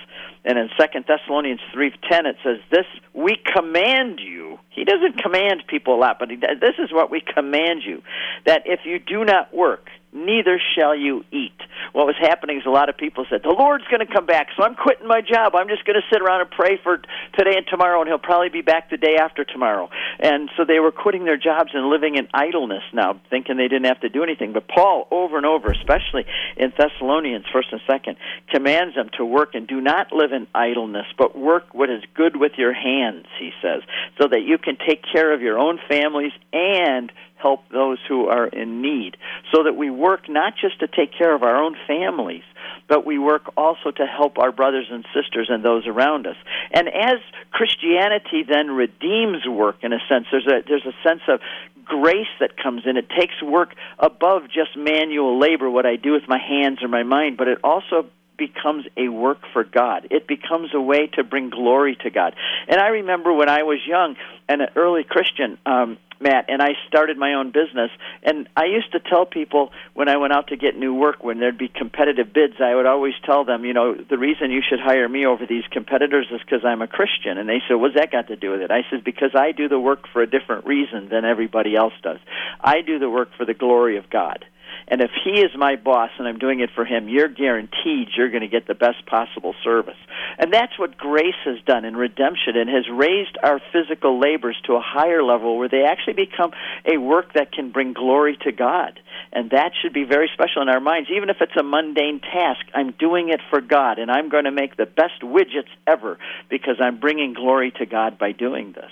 And 0.48 0.60
in 0.60 0.70
second 0.78 1.06
thessalonians 1.08 1.62
3.10 1.74 2.26
it 2.26 2.36
says 2.44 2.60
this 2.70 2.86
we 3.14 3.38
command 3.56 4.20
you. 4.20 4.60
He 4.70 4.84
doesn't 4.84 5.18
command 5.18 5.64
people 5.68 5.96
a 5.96 6.00
lot 6.00 6.20
but 6.20 6.30
he, 6.30 6.36
this 6.36 6.76
is 6.78 6.92
what 6.92 7.10
we 7.10 7.22
command 7.22 7.82
you 7.84 8.04
that 8.46 8.64
if 8.66 8.82
you 8.84 9.00
do 9.00 9.26
not 9.26 9.54
work 9.54 9.90
neither 10.16 10.60
shall 10.76 10.96
you 10.96 11.24
eat. 11.32 11.60
What 11.92 12.08
was 12.08 12.16
happening 12.20 12.58
is 12.58 12.66
a 12.66 12.70
lot 12.70 12.90
of 12.90 12.98
people 12.98 13.26
said, 13.30 13.44
The 13.44 13.56
Lord's 13.56 13.84
going 13.92 14.06
to 14.06 14.12
come 14.12 14.26
back, 14.26 14.48
so 14.56 14.64
I'm 14.64 14.76
quitting 14.76 15.08
my 15.08 15.22
job. 15.22 15.54
I'm 15.56 15.68
just 15.68 15.86
going 15.86 16.00
to 16.00 16.08
sit 16.12 16.22
around 16.22 16.42
and 16.42 16.50
pray 16.50 16.80
for 16.82 16.98
today 17.38 17.58
and 17.58 17.68
tomorrow, 17.68 18.00
and 18.02 18.08
He'll 18.08 18.18
probably 18.18 18.50
be 18.50 18.62
back 18.62 18.90
the 18.90 18.98
day 18.98 19.18
after 19.20 19.44
tomorrow. 19.44 19.90
And 20.20 20.50
so 20.58 20.64
they 20.66 20.80
were 20.80 20.92
quitting 20.92 21.26
their 21.26 21.38
jobs 21.38 21.72
and 21.74 21.90
living 21.90 22.16
in 22.16 22.28
idleness 22.34 22.84
now, 22.94 23.20
thinking 23.30 23.58
they 23.58 23.68
didn't 23.68 23.86
have 23.86 24.02
to 24.02 24.10
do 24.10 24.24
anything. 24.24 24.54
But 24.54 24.68
Paul, 24.68 25.08
over 25.12 25.38
and 25.38 25.46
over, 25.46 25.72
especially 25.72 26.26
in 26.56 26.72
Thessalonians, 26.78 27.46
1st 27.54 27.74
and 27.74 27.82
2nd, 27.88 28.16
commands 28.50 28.96
them 28.96 29.10
to 29.18 29.26
work 29.26 29.54
and 29.54 29.68
do 29.68 29.82
not 29.82 30.14
live 30.14 30.32
in 30.32 30.48
idleness, 30.56 31.08
but 31.18 31.38
work 31.38 31.74
what 31.74 31.90
is 31.90 32.02
good 32.14 32.38
with 32.38 32.54
your 32.58 32.74
hands, 32.74 33.26
he 33.40 33.52
says, 33.62 33.82
so 34.20 34.28
that 34.28 34.42
you 34.44 34.58
can 34.58 34.78
take 34.88 35.04
care 35.12 35.34
of 35.34 35.42
your 35.42 35.60
own 35.60 35.80
families 35.90 36.32
and 36.54 37.12
help 37.46 37.70
those 37.70 38.00
who 38.10 38.28
are 38.28 38.48
in 38.48 38.82
need. 38.82 39.18
So 39.54 39.64
that 39.66 39.76
we 39.76 39.92
work 39.92 40.28
not 40.28 40.54
just 40.60 40.80
to 40.80 40.88
take 40.88 41.12
care 41.16 41.36
of 41.36 41.44
our 41.44 41.64
own 41.64 41.76
families, 41.86 42.44
but 42.88 43.06
we 43.06 43.20
work 43.20 43.44
also 43.56 43.92
to 43.92 44.06
help 44.06 44.40
our 44.40 44.52
brothers 44.52 44.88
and 44.92 45.06
sisters 45.14 45.48
and 45.52 45.64
those 45.64 45.86
around 45.86 46.26
us. 46.26 46.38
And 46.72 46.88
as 46.88 47.20
Christianity 47.52 48.42
then 48.50 48.72
redeems 48.72 49.48
work 49.48 49.78
in 49.84 49.94
a 49.94 50.00
sense, 50.10 50.26
there's 50.32 50.48
a 50.48 50.64
there's 50.68 50.88
a 50.88 50.98
sense 51.08 51.22
of 51.28 51.40
grace 51.84 52.34
that 52.40 52.58
comes 52.58 52.82
in. 52.88 52.98
It 52.98 53.10
takes 53.10 53.40
work 53.44 53.76
above 54.00 54.44
just 54.46 54.76
manual 54.76 55.40
labor, 55.40 55.70
what 55.70 55.86
I 55.86 55.98
do 55.98 56.14
with 56.14 56.28
my 56.28 56.40
hands 56.40 56.80
or 56.82 56.88
my 56.88 57.04
mind, 57.04 57.38
but 57.38 57.48
it 57.48 57.60
also 57.64 58.10
becomes 58.38 58.86
a 58.98 59.08
work 59.10 59.40
for 59.54 59.64
God. 59.64 60.08
It 60.12 60.28
becomes 60.28 60.70
a 60.74 60.82
way 60.82 61.08
to 61.16 61.24
bring 61.24 61.50
glory 61.50 61.98
to 62.04 62.10
God. 62.10 62.36
And 62.68 62.80
I 62.80 62.88
remember 62.88 63.34
when 63.34 63.50
I 63.50 63.64
was 63.64 63.80
young 63.86 64.16
and 64.48 64.62
an 64.62 64.70
early 64.76 65.04
Christian, 65.04 65.58
um, 65.66 65.98
Matt, 66.20 66.46
and 66.48 66.62
I 66.62 66.70
started 66.88 67.18
my 67.18 67.34
own 67.34 67.52
business. 67.52 67.92
And 68.24 68.48
I 68.56 68.66
used 68.66 68.92
to 68.94 69.00
tell 69.00 69.26
people 69.26 69.72
when 69.94 70.08
I 70.08 70.18
went 70.18 70.34
out 70.34 70.48
to 70.48 70.58
get 70.58 70.78
new 70.78 70.94
work, 70.94 71.24
when 71.24 71.40
there'd 71.40 71.58
be 71.58 71.68
competitive 71.68 72.34
bids, 72.34 72.56
I 72.60 72.74
would 72.74 72.86
always 72.86 73.14
tell 73.26 73.44
them, 73.44 73.66
you 73.66 73.74
know, 73.74 73.94
the 73.96 74.18
reason 74.18 74.52
you 74.52 74.62
should 74.68 74.80
hire 74.80 75.08
me 75.08 75.26
over 75.26 75.46
these 75.46 75.66
competitors 75.72 76.28
is 76.32 76.40
because 76.40 76.64
I'm 76.66 76.82
a 76.82 76.88
Christian. 76.88 77.38
And 77.38 77.50
they 77.50 77.62
said, 77.68 77.76
what's 77.76 77.96
that 77.96 78.12
got 78.12 78.28
to 78.28 78.36
do 78.36 78.52
with 78.52 78.62
it? 78.62 78.72
I 78.72 78.82
said, 78.90 79.04
because 79.04 79.32
I 79.36 79.52
do 79.52 79.68
the 79.68 79.80
work 79.80 80.08
for 80.14 80.22
a 80.22 80.30
different 80.30 80.66
reason 80.66 81.10
than 81.10 81.26
everybody 81.26 81.76
else 81.76 81.94
does. 82.02 82.20
I 82.62 82.82
do 82.82 83.00
the 83.00 83.10
work 83.10 83.30
for 83.38 83.46
the 83.46 83.54
glory 83.54 83.98
of 83.98 84.10
God. 84.10 84.46
And 84.88 85.02
if 85.02 85.10
he 85.24 85.42
is 85.42 85.52
my 85.58 85.76
boss 85.76 86.12
and 86.20 86.28
I'm 86.28 86.38
doing 86.38 86.60
it 86.60 86.70
for 86.76 86.86
him, 86.86 87.10
you're 87.10 87.28
guaranteed 87.28 88.10
you're 88.16 88.30
going 88.30 88.42
to 88.42 88.48
get 88.48 88.68
the 88.68 88.76
best 88.76 89.06
possible 89.08 89.56
service. 89.64 89.98
And 90.38 90.54
that's 90.54 90.78
what 90.78 90.96
grace 90.96 91.42
has 91.44 91.58
done 91.66 91.86
in 91.86 91.98
redemption 91.98 92.56
and 92.56 92.70
has 92.70 92.88
raised 92.92 93.38
our 93.42 93.60
physical 93.74 94.20
labors 94.20 94.58
to 94.66 94.74
a 94.74 94.82
higher 94.82 95.24
level 95.24 95.58
where 95.58 95.70
they 95.70 95.84
actually 95.84 96.14
become 96.14 96.52
a 96.86 96.98
work 96.98 97.34
that 97.34 97.52
can 97.52 97.72
bring 97.72 97.94
glory 97.94 98.38
to 98.44 98.52
God. 98.52 99.00
And 99.34 99.50
that 99.52 99.72
should 99.82 99.94
be 99.94 100.04
very 100.04 100.30
special 100.34 100.62
in 100.62 100.70
our 100.70 100.80
minds. 100.80 101.10
Even 101.16 101.30
if 101.30 101.38
it's 101.42 101.56
a 101.60 101.64
mundane 101.64 102.22
task, 102.22 102.62
I'm 102.74 102.92
doing 102.92 103.30
it 103.30 103.42
for 103.50 103.62
God 103.62 103.98
and 103.98 104.12
I'm 104.12 104.30
going 104.30 104.46
to 104.46 104.52
make 104.52 104.78
the 104.78 104.86
best 104.86 105.22
widgets 105.24 105.72
ever 105.88 106.20
because 106.50 106.76
I'm 106.80 107.00
bringing 107.00 107.34
glory 107.34 107.72
to 107.80 107.86
God 107.88 108.20
by 108.20 108.34
doing 108.34 108.74
this. 108.74 108.92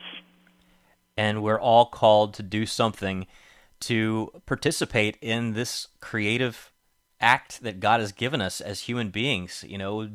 And 1.16 1.44
we're 1.44 1.60
all 1.60 1.86
called 1.86 2.34
to 2.36 2.44
do 2.44 2.66
something 2.66 3.28
to 3.88 4.32
participate 4.46 5.18
in 5.22 5.54
this 5.54 5.88
creative 6.00 6.72
act 7.20 7.62
that 7.64 7.80
God 7.80 8.00
has 8.00 8.12
given 8.12 8.42
us 8.42 8.62
as 8.62 8.82
human 8.82 9.10
beings. 9.10 9.64
You 9.68 9.78
know, 9.78 10.10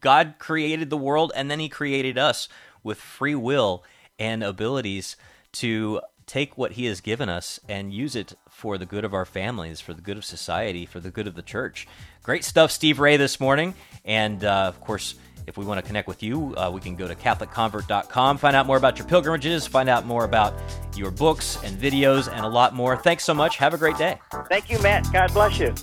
God 0.00 0.34
created 0.38 0.90
the 0.90 0.96
world 0.96 1.32
and 1.34 1.50
then 1.50 1.60
he 1.60 1.68
created 1.68 2.16
us 2.16 2.48
with 2.82 2.98
free 2.98 3.34
will 3.34 3.84
and 4.18 4.42
abilities 4.42 5.16
to 5.52 6.00
take 6.26 6.56
what 6.56 6.72
he 6.72 6.86
has 6.86 7.00
given 7.00 7.28
us 7.28 7.60
and 7.68 7.92
use 7.92 8.14
it 8.14 8.34
for 8.48 8.78
the 8.78 8.86
good 8.86 9.04
of 9.04 9.12
our 9.12 9.24
families, 9.24 9.80
for 9.80 9.92
the 9.92 10.00
good 10.00 10.16
of 10.16 10.24
society, 10.24 10.86
for 10.86 11.00
the 11.00 11.10
good 11.10 11.26
of 11.26 11.34
the 11.34 11.42
church. 11.42 11.86
Great 12.22 12.44
stuff, 12.44 12.70
Steve 12.70 13.00
Ray, 13.00 13.16
this 13.16 13.40
morning. 13.40 13.74
And 14.04 14.44
uh, 14.44 14.64
of 14.68 14.80
course, 14.80 15.16
if 15.46 15.56
we 15.56 15.64
want 15.64 15.78
to 15.78 15.86
connect 15.86 16.08
with 16.08 16.22
you, 16.22 16.54
uh, 16.56 16.70
we 16.72 16.80
can 16.80 16.96
go 16.96 17.08
to 17.08 17.14
CatholicConvert.com, 17.14 18.38
find 18.38 18.56
out 18.56 18.66
more 18.66 18.76
about 18.76 18.98
your 18.98 19.06
pilgrimages, 19.06 19.66
find 19.66 19.88
out 19.88 20.06
more 20.06 20.24
about 20.24 20.54
your 20.96 21.10
books 21.10 21.58
and 21.64 21.78
videos, 21.78 22.30
and 22.30 22.44
a 22.44 22.48
lot 22.48 22.74
more. 22.74 22.96
Thanks 22.96 23.24
so 23.24 23.34
much. 23.34 23.56
Have 23.56 23.74
a 23.74 23.78
great 23.78 23.96
day. 23.96 24.18
Thank 24.48 24.70
you, 24.70 24.80
Matt. 24.82 25.06
God 25.12 25.32
bless 25.32 25.58
you. 25.58 25.74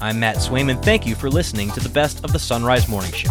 I'm 0.00 0.18
Matt 0.18 0.36
Swaim. 0.36 0.82
Thank 0.82 1.06
you 1.06 1.14
for 1.14 1.30
listening 1.30 1.70
to 1.72 1.80
the 1.80 1.88
best 1.88 2.24
of 2.24 2.32
the 2.32 2.38
Son 2.38 2.64
Rise 2.64 2.88
Morning 2.88 3.12
Show. 3.12 3.30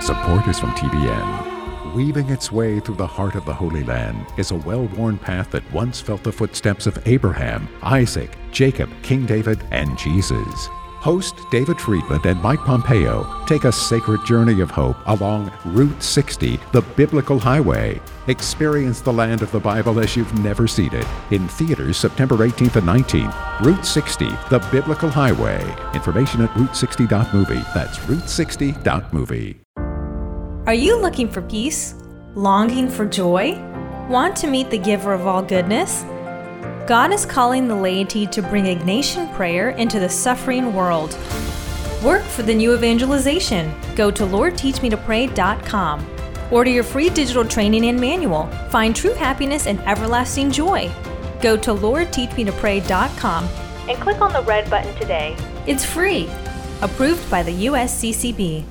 Support 0.00 0.46
is 0.48 0.58
from 0.58 0.70
TBN. 0.72 1.94
Weaving 1.94 2.28
its 2.28 2.52
way 2.52 2.80
through 2.80 2.96
the 2.96 3.06
heart 3.06 3.34
of 3.34 3.44
the 3.44 3.52
Holy 3.52 3.82
Land 3.82 4.26
is 4.36 4.50
a 4.50 4.56
well 4.56 4.86
worn 4.96 5.18
path 5.18 5.50
that 5.50 5.70
once 5.72 6.00
felt 6.00 6.22
the 6.22 6.30
footsteps 6.30 6.86
of 6.86 6.98
Abraham, 7.06 7.68
Isaac, 7.82 8.36
Jacob, 8.52 8.90
King 9.02 9.26
David, 9.26 9.60
and 9.70 9.98
Jesus. 9.98 10.68
Host 11.00 11.36
David 11.50 11.80
Friedman 11.80 12.20
and 12.24 12.42
Mike 12.42 12.58
Pompeo 12.60 13.44
take 13.46 13.64
a 13.64 13.72
sacred 13.72 14.24
journey 14.26 14.60
of 14.60 14.70
hope 14.70 14.96
along 15.06 15.52
Route 15.64 16.02
60, 16.02 16.58
the 16.72 16.82
biblical 16.82 17.38
highway. 17.38 18.00
Experience 18.26 19.00
the 19.00 19.12
land 19.12 19.40
of 19.42 19.50
the 19.52 19.60
Bible 19.60 20.00
as 20.00 20.16
you've 20.16 20.38
never 20.40 20.66
seen 20.66 20.92
it. 20.92 21.06
In 21.30 21.46
theaters 21.46 21.96
September 21.96 22.36
18th 22.36 22.76
and 22.76 22.86
19th. 22.86 23.60
Route 23.60 23.86
60, 23.86 24.26
the 24.50 24.66
biblical 24.72 25.08
highway. 25.08 25.62
Information 25.94 26.42
at 26.42 26.50
route60.movie. 26.50 27.64
That's 27.74 27.98
route60.movie. 27.98 29.60
Are 30.66 30.74
you 30.74 31.00
looking 31.00 31.30
for 31.30 31.42
peace? 31.42 31.94
Longing 32.34 32.90
for 32.90 33.06
joy? 33.06 33.58
Want 34.08 34.36
to 34.36 34.48
meet 34.48 34.70
the 34.70 34.78
giver 34.78 35.12
of 35.12 35.26
all 35.26 35.42
goodness? 35.42 36.04
God 36.88 37.12
is 37.12 37.26
calling 37.26 37.68
the 37.68 37.74
laity 37.74 38.26
to 38.28 38.40
bring 38.40 38.64
Ignatian 38.64 39.30
prayer 39.34 39.68
into 39.72 40.00
the 40.00 40.08
suffering 40.08 40.72
world. 40.72 41.18
Work 42.02 42.22
for 42.22 42.40
the 42.40 42.54
new 42.54 42.74
evangelization. 42.74 43.74
Go 43.94 44.10
to 44.10 44.22
LordTeachMeToPray.com. 44.22 46.06
Order 46.50 46.70
your 46.70 46.84
free 46.84 47.10
digital 47.10 47.44
training 47.44 47.84
and 47.84 48.00
manual. 48.00 48.46
Find 48.70 48.96
true 48.96 49.12
happiness 49.12 49.66
and 49.66 49.80
everlasting 49.80 50.50
joy. 50.50 50.90
Go 51.42 51.58
to 51.58 51.74
LordTeachMeToPray.com 51.74 53.44
and 53.90 53.98
click 54.00 54.22
on 54.22 54.32
the 54.32 54.42
red 54.44 54.70
button 54.70 54.94
today. 54.94 55.36
It's 55.66 55.84
free. 55.84 56.26
Approved 56.80 57.30
by 57.30 57.42
the 57.42 57.66
USCCB. 57.66 58.64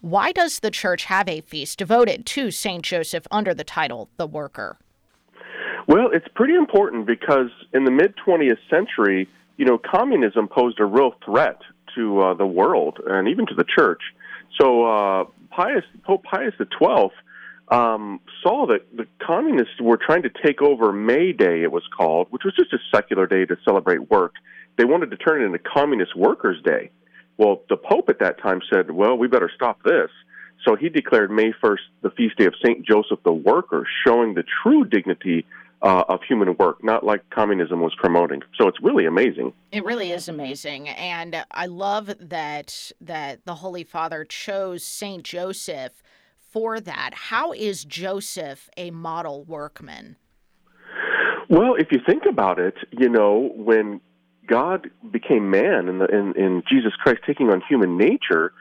Why 0.01 0.32
does 0.32 0.59
the 0.59 0.73
church 0.73 1.05
have 1.05 1.28
a 1.28 1.41
feast 1.41 1.78
devoted 1.78 2.27
to 2.27 2.51
St. 2.51 2.82
Joseph 2.82 3.28
under 3.31 3.55
the 3.55 3.62
title 3.62 4.11
the 4.16 4.27
Worker? 4.27 4.77
Well, 5.87 6.11
it's 6.12 6.27
pretty 6.35 6.55
important 6.55 7.07
because 7.07 7.51
in 7.73 7.85
the 7.85 7.93
mid 7.93 8.15
20th 8.27 8.59
century, 8.69 9.28
you 9.57 9.65
know, 9.65 9.78
communism 9.78 10.49
posed 10.49 10.81
a 10.81 10.85
real 10.85 11.15
threat 11.24 11.61
to 11.95 12.20
uh, 12.20 12.35
the 12.35 12.47
world 12.47 12.99
and 13.07 13.28
even 13.28 13.47
to 13.47 13.55
the 13.55 13.65
church. 13.65 14.03
So 14.61 14.85
uh, 14.85 15.24
Pius, 15.51 15.85
Pope 16.05 16.24
Pius 16.24 16.55
XII 16.59 17.11
um, 17.71 18.21
saw 18.43 18.67
that 18.67 18.97
the 18.97 19.07
communists 19.25 19.81
were 19.81 19.97
trying 19.97 20.23
to 20.23 20.31
take 20.45 20.61
over 20.61 20.93
May 20.93 21.33
Day, 21.33 21.63
it 21.63 21.71
was 21.71 21.85
called, 21.97 22.27
which 22.31 22.43
was 22.45 22.55
just 22.55 22.73
a 22.73 22.79
secular 22.95 23.27
day 23.27 23.47
to 23.47 23.57
celebrate 23.65 24.11
work. 24.11 24.35
They 24.77 24.85
wanted 24.85 25.11
to 25.11 25.17
turn 25.17 25.43
it 25.43 25.47
into 25.47 25.59
Communist 25.59 26.17
Workers' 26.17 26.61
Day. 26.65 26.91
Well, 27.37 27.63
the 27.69 27.77
Pope 27.77 28.09
at 28.09 28.19
that 28.19 28.41
time 28.41 28.61
said, 28.73 28.91
well, 28.91 29.17
we 29.17 29.29
better 29.29 29.51
stop 29.55 29.83
this. 29.83 30.11
So 30.67 30.77
he 30.77 30.89
declared 30.89 31.31
May 31.31 31.53
1st 31.53 31.79
the 32.03 32.11
feast 32.11 32.37
day 32.37 32.45
of 32.45 32.55
St. 32.63 32.85
Joseph 32.87 33.21
the 33.25 33.33
Worker, 33.33 33.87
showing 34.07 34.35
the 34.35 34.45
true 34.63 34.85
dignity 34.85 35.47
uh, 35.83 36.05
of 36.09 36.21
human 36.23 36.55
work, 36.59 36.85
not 36.85 37.05
like 37.05 37.29
communism 37.31 37.81
was 37.81 37.95
promoting. 37.97 38.43
So 38.59 38.69
it's 38.69 38.81
really 38.83 39.07
amazing. 39.07 39.55
It 39.73 39.85
really 39.85 40.13
is 40.13 40.29
amazing, 40.29 40.89
and 40.89 41.45
I 41.51 41.67
love 41.67 42.15
that 42.21 42.93
that 43.01 43.47
the 43.47 43.55
Holy 43.55 43.85
Father 43.85 44.25
chose 44.25 44.85
Saint 44.85 45.25
Joseph 45.25 46.03
for 46.51 46.81
that. 46.81 47.15
How 47.15 47.53
is 47.53 47.85
Joseph 47.85 48.69
a 48.77 48.91
model 48.91 49.45
workman? 49.45 50.17
Well, 51.49 51.75
if 51.75 51.89
you 51.91 51.99
think 52.07 52.25
about 52.29 52.59
it, 52.59 52.75
you 52.91 53.09
know, 53.09 53.53
when 53.57 54.01
God 54.47 54.91
became 55.11 55.51
man 55.51 55.89
in, 55.89 55.99
the, 55.99 56.07
in, 56.07 56.35
in 56.37 56.63
Jesus 56.71 56.93
Christ 57.03 57.21
taking 57.27 57.51
on 57.51 57.63
human 57.69 57.97
nature, 57.97 58.53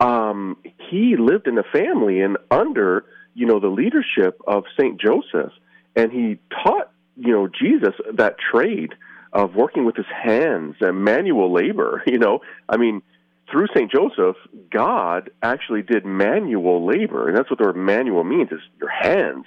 um, 0.00 0.56
he 0.90 1.16
lived 1.18 1.46
in 1.46 1.58
a 1.58 1.62
family 1.62 2.20
and 2.20 2.38
under, 2.50 3.04
you 3.34 3.46
know, 3.46 3.60
the 3.60 3.68
leadership 3.68 4.40
of 4.46 4.64
Saint 4.78 5.00
Joseph, 5.00 5.52
and 5.96 6.10
he 6.10 6.38
taught, 6.62 6.90
you 7.16 7.32
know, 7.32 7.48
Jesus 7.48 7.94
that 8.14 8.36
trade 8.38 8.94
of 9.32 9.54
working 9.54 9.84
with 9.84 9.96
his 9.96 10.06
hands 10.06 10.76
and 10.80 11.04
manual 11.04 11.52
labor. 11.52 12.02
You 12.10 12.18
know, 12.18 12.40
I 12.68 12.76
mean, 12.76 13.02
through 13.50 13.66
St. 13.74 13.90
Joseph, 13.90 14.36
God 14.70 15.30
actually 15.42 15.82
did 15.82 16.04
manual 16.04 16.86
labor, 16.86 17.28
and 17.28 17.36
that's 17.36 17.50
what 17.50 17.58
the 17.58 17.66
word 17.66 17.76
manual 17.76 18.24
means 18.24 18.50
is 18.52 18.60
your 18.78 18.90
hands. 18.90 19.44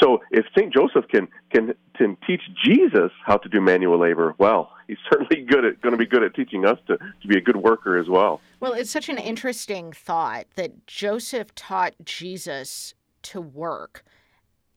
So 0.00 0.18
if 0.30 0.44
St. 0.56 0.72
Joseph 0.72 1.08
can, 1.08 1.28
can 1.52 1.74
can 1.96 2.16
teach 2.26 2.42
Jesus 2.62 3.10
how 3.24 3.38
to 3.38 3.48
do 3.48 3.60
manual 3.60 3.98
labor, 3.98 4.34
well, 4.38 4.70
he's 4.86 4.98
certainly 5.10 5.44
good 5.44 5.64
at 5.64 5.80
going 5.80 5.92
to 5.92 5.98
be 5.98 6.06
good 6.06 6.22
at 6.22 6.34
teaching 6.34 6.66
us 6.66 6.78
to, 6.86 6.98
to 6.98 7.28
be 7.28 7.36
a 7.36 7.40
good 7.40 7.56
worker 7.56 7.98
as 7.98 8.08
well. 8.08 8.40
Well, 8.60 8.72
it's 8.72 8.90
such 8.90 9.08
an 9.08 9.18
interesting 9.18 9.92
thought 9.92 10.46
that 10.56 10.86
Joseph 10.86 11.54
taught 11.54 11.94
Jesus 12.04 12.94
to 13.22 13.40
work. 13.40 14.04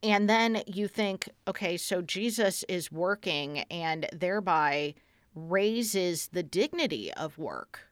And 0.01 0.29
then 0.29 0.63
you 0.65 0.87
think, 0.87 1.27
okay, 1.47 1.75
so 1.75 2.01
Jesus 2.01 2.63
is 2.69 2.89
working 2.89 3.59
and 3.69 4.07
thereby 4.13 4.95
raises 5.35 6.29
the 6.29 6.43
dignity 6.43 7.13
of 7.13 7.37
work. 7.37 7.88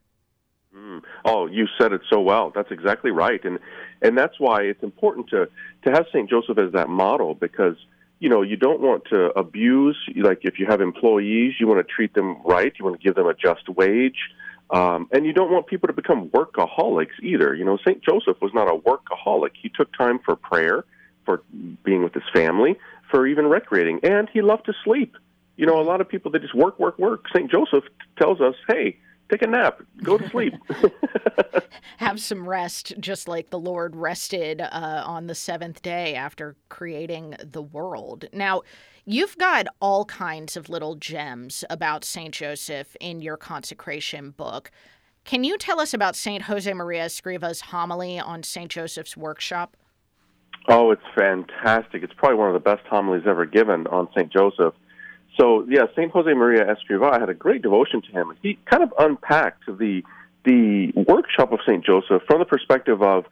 Mm. 0.77 1.01
Oh, 1.25 1.47
you 1.47 1.67
said 1.79 1.91
it 1.91 2.01
so 2.09 2.21
well. 2.21 2.51
That's 2.53 2.71
exactly 2.71 3.09
right, 3.11 3.43
and 3.43 3.59
and 4.01 4.17
that's 4.17 4.39
why 4.39 4.61
it's 4.61 4.83
important 4.83 5.27
to 5.29 5.49
to 5.83 5.91
have 5.91 6.05
Saint 6.13 6.29
Joseph 6.29 6.57
as 6.57 6.71
that 6.73 6.87
model 6.87 7.33
because 7.33 7.75
you 8.19 8.29
know 8.29 8.43
you 8.43 8.57
don't 8.57 8.79
want 8.79 9.05
to 9.05 9.31
abuse. 9.37 9.97
Like 10.15 10.41
if 10.43 10.59
you 10.59 10.67
have 10.67 10.81
employees, 10.81 11.55
you 11.59 11.67
want 11.67 11.85
to 11.85 11.93
treat 11.93 12.13
them 12.13 12.37
right. 12.45 12.71
You 12.77 12.85
want 12.85 12.99
to 12.99 13.03
give 13.03 13.15
them 13.15 13.25
a 13.25 13.33
just 13.33 13.67
wage, 13.69 14.19
um, 14.69 15.09
and 15.11 15.25
you 15.25 15.33
don't 15.33 15.51
want 15.51 15.65
people 15.65 15.87
to 15.87 15.93
become 15.93 16.29
workaholics 16.29 17.17
either. 17.23 17.55
You 17.55 17.65
know, 17.65 17.79
Saint 17.85 18.03
Joseph 18.03 18.39
was 18.39 18.51
not 18.53 18.69
a 18.69 18.77
workaholic. 18.77 19.51
He 19.59 19.69
took 19.69 19.91
time 19.97 20.19
for 20.23 20.35
prayer, 20.35 20.85
for 21.25 21.41
being 21.83 22.03
with 22.03 22.13
his 22.13 22.23
family, 22.33 22.77
for 23.09 23.25
even 23.25 23.47
recreating, 23.47 24.01
and 24.03 24.29
he 24.31 24.41
loved 24.41 24.65
to 24.65 24.73
sleep. 24.83 25.15
You 25.55 25.65
know, 25.65 25.81
a 25.81 25.85
lot 25.85 26.01
of 26.01 26.09
people 26.09 26.29
they 26.29 26.37
just 26.37 26.53
work, 26.53 26.77
work, 26.77 26.99
work. 26.99 27.25
Saint 27.35 27.49
Joseph 27.49 27.85
tells 28.19 28.41
us, 28.41 28.53
hey 28.67 28.97
take 29.29 29.41
a 29.41 29.47
nap, 29.47 29.81
go 30.03 30.17
to 30.17 30.29
sleep. 30.29 30.53
Have 31.97 32.19
some 32.19 32.47
rest, 32.47 32.93
just 32.99 33.27
like 33.27 33.49
the 33.49 33.59
Lord 33.59 33.95
rested 33.95 34.61
uh, 34.61 35.03
on 35.05 35.27
the 35.27 35.35
seventh 35.35 35.81
day 35.81 36.15
after 36.15 36.55
creating 36.69 37.35
the 37.43 37.61
world. 37.61 38.25
Now, 38.31 38.61
you've 39.05 39.37
got 39.37 39.67
all 39.81 40.05
kinds 40.05 40.55
of 40.55 40.69
little 40.69 40.95
gems 40.95 41.63
about 41.69 42.03
St. 42.03 42.33
Joseph 42.33 42.95
in 42.99 43.21
your 43.21 43.37
consecration 43.37 44.31
book. 44.31 44.71
Can 45.25 45.43
you 45.43 45.57
tell 45.57 45.79
us 45.79 45.93
about 45.93 46.15
St. 46.15 46.43
Jose 46.43 46.71
Maria 46.71 47.05
Escriva's 47.05 47.61
homily 47.61 48.19
on 48.19 48.43
St. 48.43 48.71
Joseph's 48.71 49.17
workshop? 49.17 49.75
Oh, 50.69 50.91
it's 50.91 51.01
fantastic. 51.15 52.03
It's 52.03 52.13
probably 52.15 52.37
one 52.37 52.47
of 52.47 52.53
the 52.53 52.59
best 52.59 52.85
homilies 52.87 53.23
ever 53.25 53.45
given 53.45 53.87
on 53.87 54.07
St. 54.15 54.31
Joseph. 54.31 54.73
So, 55.39 55.65
yeah, 55.69 55.85
St. 55.95 56.11
Jose 56.11 56.33
Maria 56.33 56.65
Escrivá 56.65 57.19
had 57.19 57.29
a 57.29 57.33
great 57.33 57.61
devotion 57.61 58.01
to 58.01 58.11
him. 58.11 58.33
He 58.41 58.57
kind 58.65 58.83
of 58.83 58.93
unpacked 58.97 59.65
the 59.67 60.01
the 60.43 60.93
workshop 60.95 61.51
of 61.51 61.59
St. 61.67 61.85
Joseph 61.85 62.21
from 62.25 62.39
the 62.39 62.45
perspective 62.45 63.01
of 63.01 63.25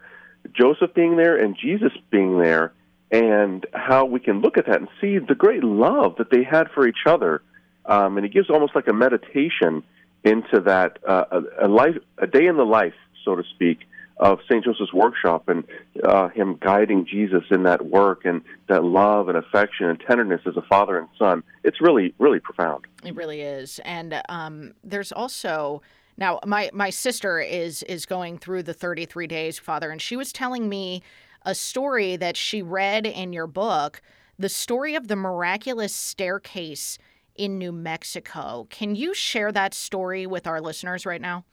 Joseph 0.51 0.93
being 0.93 1.15
there 1.15 1.37
and 1.37 1.55
Jesus 1.57 1.93
being 2.11 2.39
there, 2.39 2.73
and 3.09 3.65
how 3.73 4.05
we 4.05 4.19
can 4.19 4.41
look 4.41 4.57
at 4.57 4.65
that 4.65 4.77
and 4.77 4.89
see 4.99 5.17
the 5.19 5.35
great 5.35 5.63
love 5.63 6.17
that 6.17 6.29
they 6.29 6.43
had 6.43 6.69
for 6.71 6.87
each 6.87 7.05
other. 7.05 7.41
Um, 7.85 8.17
and 8.17 8.25
he 8.25 8.31
gives 8.31 8.49
almost 8.49 8.75
like 8.75 8.87
a 8.87 8.93
meditation 8.93 9.83
into 10.23 10.59
that 10.65 10.99
uh, 11.07 11.25
a, 11.31 11.67
a 11.67 11.69
life, 11.69 11.95
a 12.17 12.27
day 12.27 12.47
in 12.47 12.57
the 12.57 12.65
life, 12.65 12.95
so 13.23 13.35
to 13.35 13.43
speak, 13.53 13.79
of 14.17 14.39
St. 14.49 14.63
Joseph's 14.63 14.93
workshop 14.93 15.49
and 15.49 15.63
uh, 16.03 16.29
him 16.29 16.57
guiding 16.61 17.05
Jesus 17.05 17.43
in 17.51 17.63
that 17.63 17.85
work 17.85 18.21
and 18.23 18.41
that 18.69 18.83
love 18.83 19.27
and 19.27 19.37
affection 19.37 19.87
and 19.87 19.99
tenderness 19.99 20.41
as 20.45 20.55
a 20.55 20.61
father 20.61 20.97
and 20.97 21.07
son. 21.19 21.43
It's 21.63 21.81
really, 21.81 22.13
really 22.17 22.39
profound. 22.39 22.85
It 23.03 23.15
really 23.15 23.41
is. 23.41 23.79
And 23.83 24.21
um, 24.29 24.73
there's 24.83 25.11
also 25.11 25.81
now 26.17 26.39
my 26.45 26.69
my 26.73 26.89
sister 26.89 27.39
is 27.39 27.83
is 27.83 28.05
going 28.05 28.37
through 28.37 28.63
the 28.63 28.73
33 28.73 29.27
days, 29.27 29.59
Father, 29.59 29.91
and 29.91 30.01
she 30.01 30.15
was 30.15 30.31
telling 30.31 30.69
me 30.69 31.03
a 31.43 31.53
story 31.53 32.15
that 32.15 32.37
she 32.37 32.61
read 32.61 33.05
in 33.05 33.33
your 33.33 33.47
book, 33.47 34.01
the 34.39 34.49
story 34.49 34.95
of 34.95 35.07
the 35.07 35.15
miraculous 35.15 35.93
staircase 35.93 36.97
in 37.35 37.57
New 37.57 37.71
Mexico. 37.71 38.65
Can 38.69 38.95
you 38.95 39.13
share 39.13 39.51
that 39.51 39.73
story 39.73 40.25
with 40.25 40.47
our 40.47 40.61
listeners 40.61 41.05
right 41.05 41.21
now? 41.21 41.43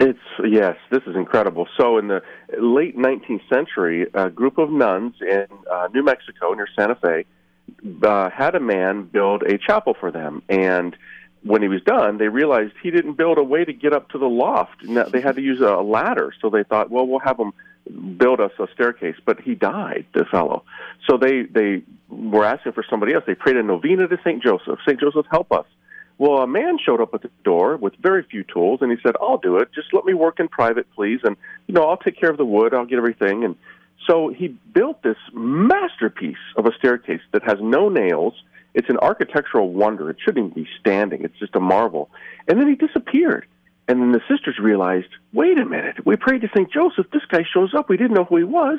It's 0.00 0.18
yes, 0.44 0.76
this 0.90 1.02
is 1.06 1.14
incredible. 1.14 1.68
So, 1.76 1.98
in 1.98 2.08
the 2.08 2.22
late 2.58 2.96
19th 2.96 3.48
century, 3.48 4.06
a 4.12 4.28
group 4.28 4.58
of 4.58 4.70
nuns 4.70 5.14
in 5.20 5.46
uh, 5.70 5.88
New 5.94 6.02
Mexico 6.02 6.52
near 6.52 6.66
Santa 6.76 6.96
Fe 6.96 7.24
uh, 8.02 8.28
had 8.30 8.54
a 8.54 8.60
man 8.60 9.04
build 9.04 9.42
a 9.42 9.56
chapel 9.56 9.94
for 9.98 10.10
them, 10.10 10.42
and 10.48 10.96
when 11.44 11.62
he 11.62 11.68
was 11.68 11.82
done, 11.82 12.18
they 12.18 12.28
realized 12.28 12.72
he 12.82 12.90
didn't 12.90 13.14
build 13.14 13.38
a 13.38 13.42
way 13.42 13.64
to 13.64 13.72
get 13.72 13.92
up 13.92 14.08
to 14.10 14.18
the 14.18 14.26
loft. 14.26 14.82
They 14.82 15.20
had 15.20 15.36
to 15.36 15.42
use 15.42 15.60
a 15.60 15.82
ladder, 15.82 16.32
so 16.40 16.48
they 16.48 16.64
thought, 16.64 16.90
well, 16.90 17.06
we'll 17.06 17.20
have 17.20 17.38
him 17.38 17.52
build 18.16 18.40
us 18.40 18.50
a 18.58 18.66
staircase. 18.72 19.16
But 19.24 19.42
he 19.42 19.54
died, 19.54 20.06
the 20.14 20.24
fellow. 20.24 20.64
So 21.06 21.18
they 21.18 21.42
they 21.42 21.82
were 22.08 22.44
asking 22.44 22.72
for 22.72 22.84
somebody 22.88 23.14
else. 23.14 23.24
They 23.26 23.34
prayed 23.34 23.56
a 23.56 23.62
novena 23.62 24.08
to 24.08 24.18
Saint 24.24 24.42
Joseph. 24.42 24.78
Saint 24.86 25.00
Joseph, 25.00 25.26
help 25.30 25.52
us. 25.52 25.66
Well, 26.18 26.38
a 26.38 26.46
man 26.46 26.78
showed 26.78 27.00
up 27.00 27.12
at 27.14 27.22
the 27.22 27.30
door 27.42 27.76
with 27.76 27.94
very 27.96 28.22
few 28.22 28.44
tools, 28.44 28.80
and 28.82 28.90
he 28.90 28.98
said, 29.02 29.16
"I'll 29.20 29.38
do 29.38 29.56
it. 29.56 29.72
Just 29.74 29.92
let 29.92 30.04
me 30.04 30.14
work 30.14 30.38
in 30.38 30.48
private, 30.48 30.86
please, 30.94 31.20
and 31.24 31.36
you 31.66 31.74
know 31.74 31.84
I'll 31.88 31.96
take 31.96 32.18
care 32.18 32.30
of 32.30 32.36
the 32.36 32.44
wood. 32.44 32.72
I'll 32.72 32.86
get 32.86 32.98
everything." 32.98 33.44
And 33.44 33.56
so 34.06 34.28
he 34.28 34.48
built 34.48 35.02
this 35.02 35.16
masterpiece 35.32 36.36
of 36.56 36.66
a 36.66 36.72
staircase 36.78 37.22
that 37.32 37.42
has 37.42 37.58
no 37.60 37.88
nails. 37.88 38.34
It's 38.74 38.88
an 38.88 38.98
architectural 38.98 39.72
wonder. 39.72 40.10
It 40.10 40.16
shouldn't 40.24 40.52
even 40.52 40.64
be 40.64 40.68
standing. 40.80 41.22
It's 41.24 41.38
just 41.38 41.54
a 41.54 41.60
marvel. 41.60 42.10
And 42.48 42.60
then 42.60 42.68
he 42.68 42.74
disappeared. 42.74 43.46
And 43.86 44.00
then 44.00 44.12
the 44.12 44.22
sisters 44.28 44.58
realized, 44.58 45.08
wait 45.32 45.58
a 45.58 45.64
minute, 45.64 46.04
we 46.06 46.16
prayed 46.16 46.40
to 46.40 46.48
St. 46.48 46.72
Joseph. 46.72 47.06
This 47.12 47.24
guy 47.28 47.44
shows 47.52 47.74
up. 47.74 47.88
We 47.88 47.96
didn't 47.96 48.14
know 48.14 48.24
who 48.24 48.36
he 48.38 48.44
was. 48.44 48.78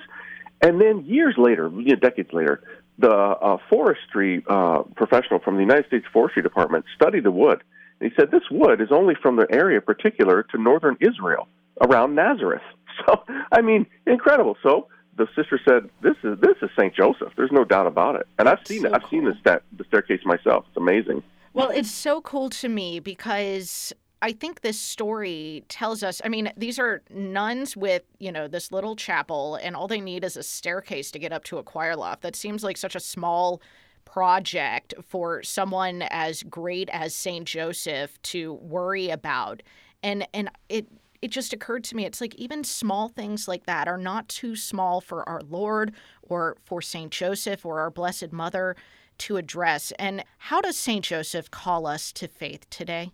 And 0.62 0.82
then 0.82 1.06
years 1.06 1.36
later, 1.38 1.70
decades 1.70 2.34
later, 2.34 2.62
the 2.98 3.12
uh, 3.12 3.58
forestry 3.70 4.44
uh, 4.48 4.84
professional 4.96 5.40
from 5.40 5.56
the 5.56 5.62
United 5.62 5.88
States 5.88 6.06
Forestry 6.12 6.42
Department 6.42 6.86
studied 6.96 7.24
the 7.24 7.32
wood. 7.32 7.64
And 8.00 8.12
he 8.12 8.16
said 8.16 8.32
this 8.32 8.44
wood 8.52 8.82
is 8.82 8.90
only 8.92 9.16
from 9.22 9.36
the 9.36 9.48
area 9.50 9.82
particular 9.82 10.44
to 10.44 10.62
northern 10.62 10.98
Israel, 11.00 11.48
around 11.82 12.16
Nazareth. 12.16 12.62
So, 13.06 13.26
I 13.52 13.60
mean, 13.60 13.88
incredible. 14.08 14.56
So 14.64 14.88
the 15.18 15.28
sister 15.36 15.60
said, 15.68 15.90
"This 16.02 16.16
is 16.24 16.40
this 16.40 16.56
is 16.62 16.70
Saint 16.80 16.96
Joseph. 16.96 17.34
There's 17.36 17.52
no 17.52 17.66
doubt 17.66 17.88
about 17.88 18.16
it." 18.16 18.26
And 18.40 18.48
I've 18.48 18.66
seen 18.66 18.84
so. 18.84 18.94
I've 18.94 19.02
cool. 19.02 19.10
seen 19.10 19.26
the, 19.26 19.34
sta- 19.42 19.60
the 19.78 19.84
staircase 19.84 20.22
myself. 20.24 20.64
It's 20.70 20.78
amazing. 20.78 21.22
Well, 21.52 21.70
it's 21.70 21.92
so 21.92 22.22
cool 22.22 22.50
to 22.52 22.70
me 22.70 23.02
because 23.02 23.94
I 24.22 24.32
think 24.32 24.62
this 24.62 24.80
story 24.80 25.64
tells 25.68 26.02
us 26.04 26.22
I 26.24 26.30
mean, 26.30 26.52
these 26.58 26.80
are 26.80 27.02
nuns 27.10 27.78
with, 27.78 28.04
you 28.20 28.32
know, 28.32 28.48
this 28.48 28.72
little 28.72 28.96
chapel, 28.96 29.56
and 29.56 29.76
all 29.76 29.88
they 29.88 30.02
need 30.02 30.24
is 30.24 30.38
a 30.38 30.44
staircase 30.44 31.12
to 31.12 31.20
get 31.20 31.34
up 31.34 31.44
to 31.46 31.58
a 31.58 31.64
choir 31.64 31.96
loft. 31.96 32.22
That 32.22 32.36
seems 32.36 32.64
like 32.64 32.78
such 32.78 32.96
a 32.96 33.00
small 33.00 33.62
project 34.06 34.94
for 35.04 35.44
someone 35.44 36.04
as 36.04 36.44
great 36.44 36.90
as 36.92 37.14
St. 37.14 37.46
Joseph 37.46 38.22
to 38.24 38.54
worry 38.54 39.10
about. 39.10 39.62
And 40.02 40.28
and 40.34 40.50
it 40.70 40.88
it 41.22 41.32
just 41.32 41.54
occurred 41.54 41.84
to 41.86 41.96
me 41.96 42.06
it's 42.06 42.22
like 42.22 42.36
even 42.36 42.64
small 42.64 43.10
things 43.10 43.48
like 43.48 43.66
that 43.66 43.88
are 43.88 43.98
not 43.98 44.28
too 44.30 44.56
small 44.56 45.02
for 45.02 45.28
our 45.28 45.42
Lord 45.42 45.94
or 46.22 46.58
for 46.64 46.82
St. 46.82 47.12
Joseph 47.12 47.66
or 47.66 47.80
our 47.80 47.90
Blessed 47.90 48.32
Mother 48.32 48.76
to 49.18 49.38
address. 49.38 49.92
And 49.98 50.24
how 50.38 50.62
does 50.62 50.78
St. 50.78 51.04
Joseph 51.04 51.50
call 51.52 51.88
us 51.88 52.12
to 52.14 52.28
faith 52.28 52.70
today? 52.70 53.12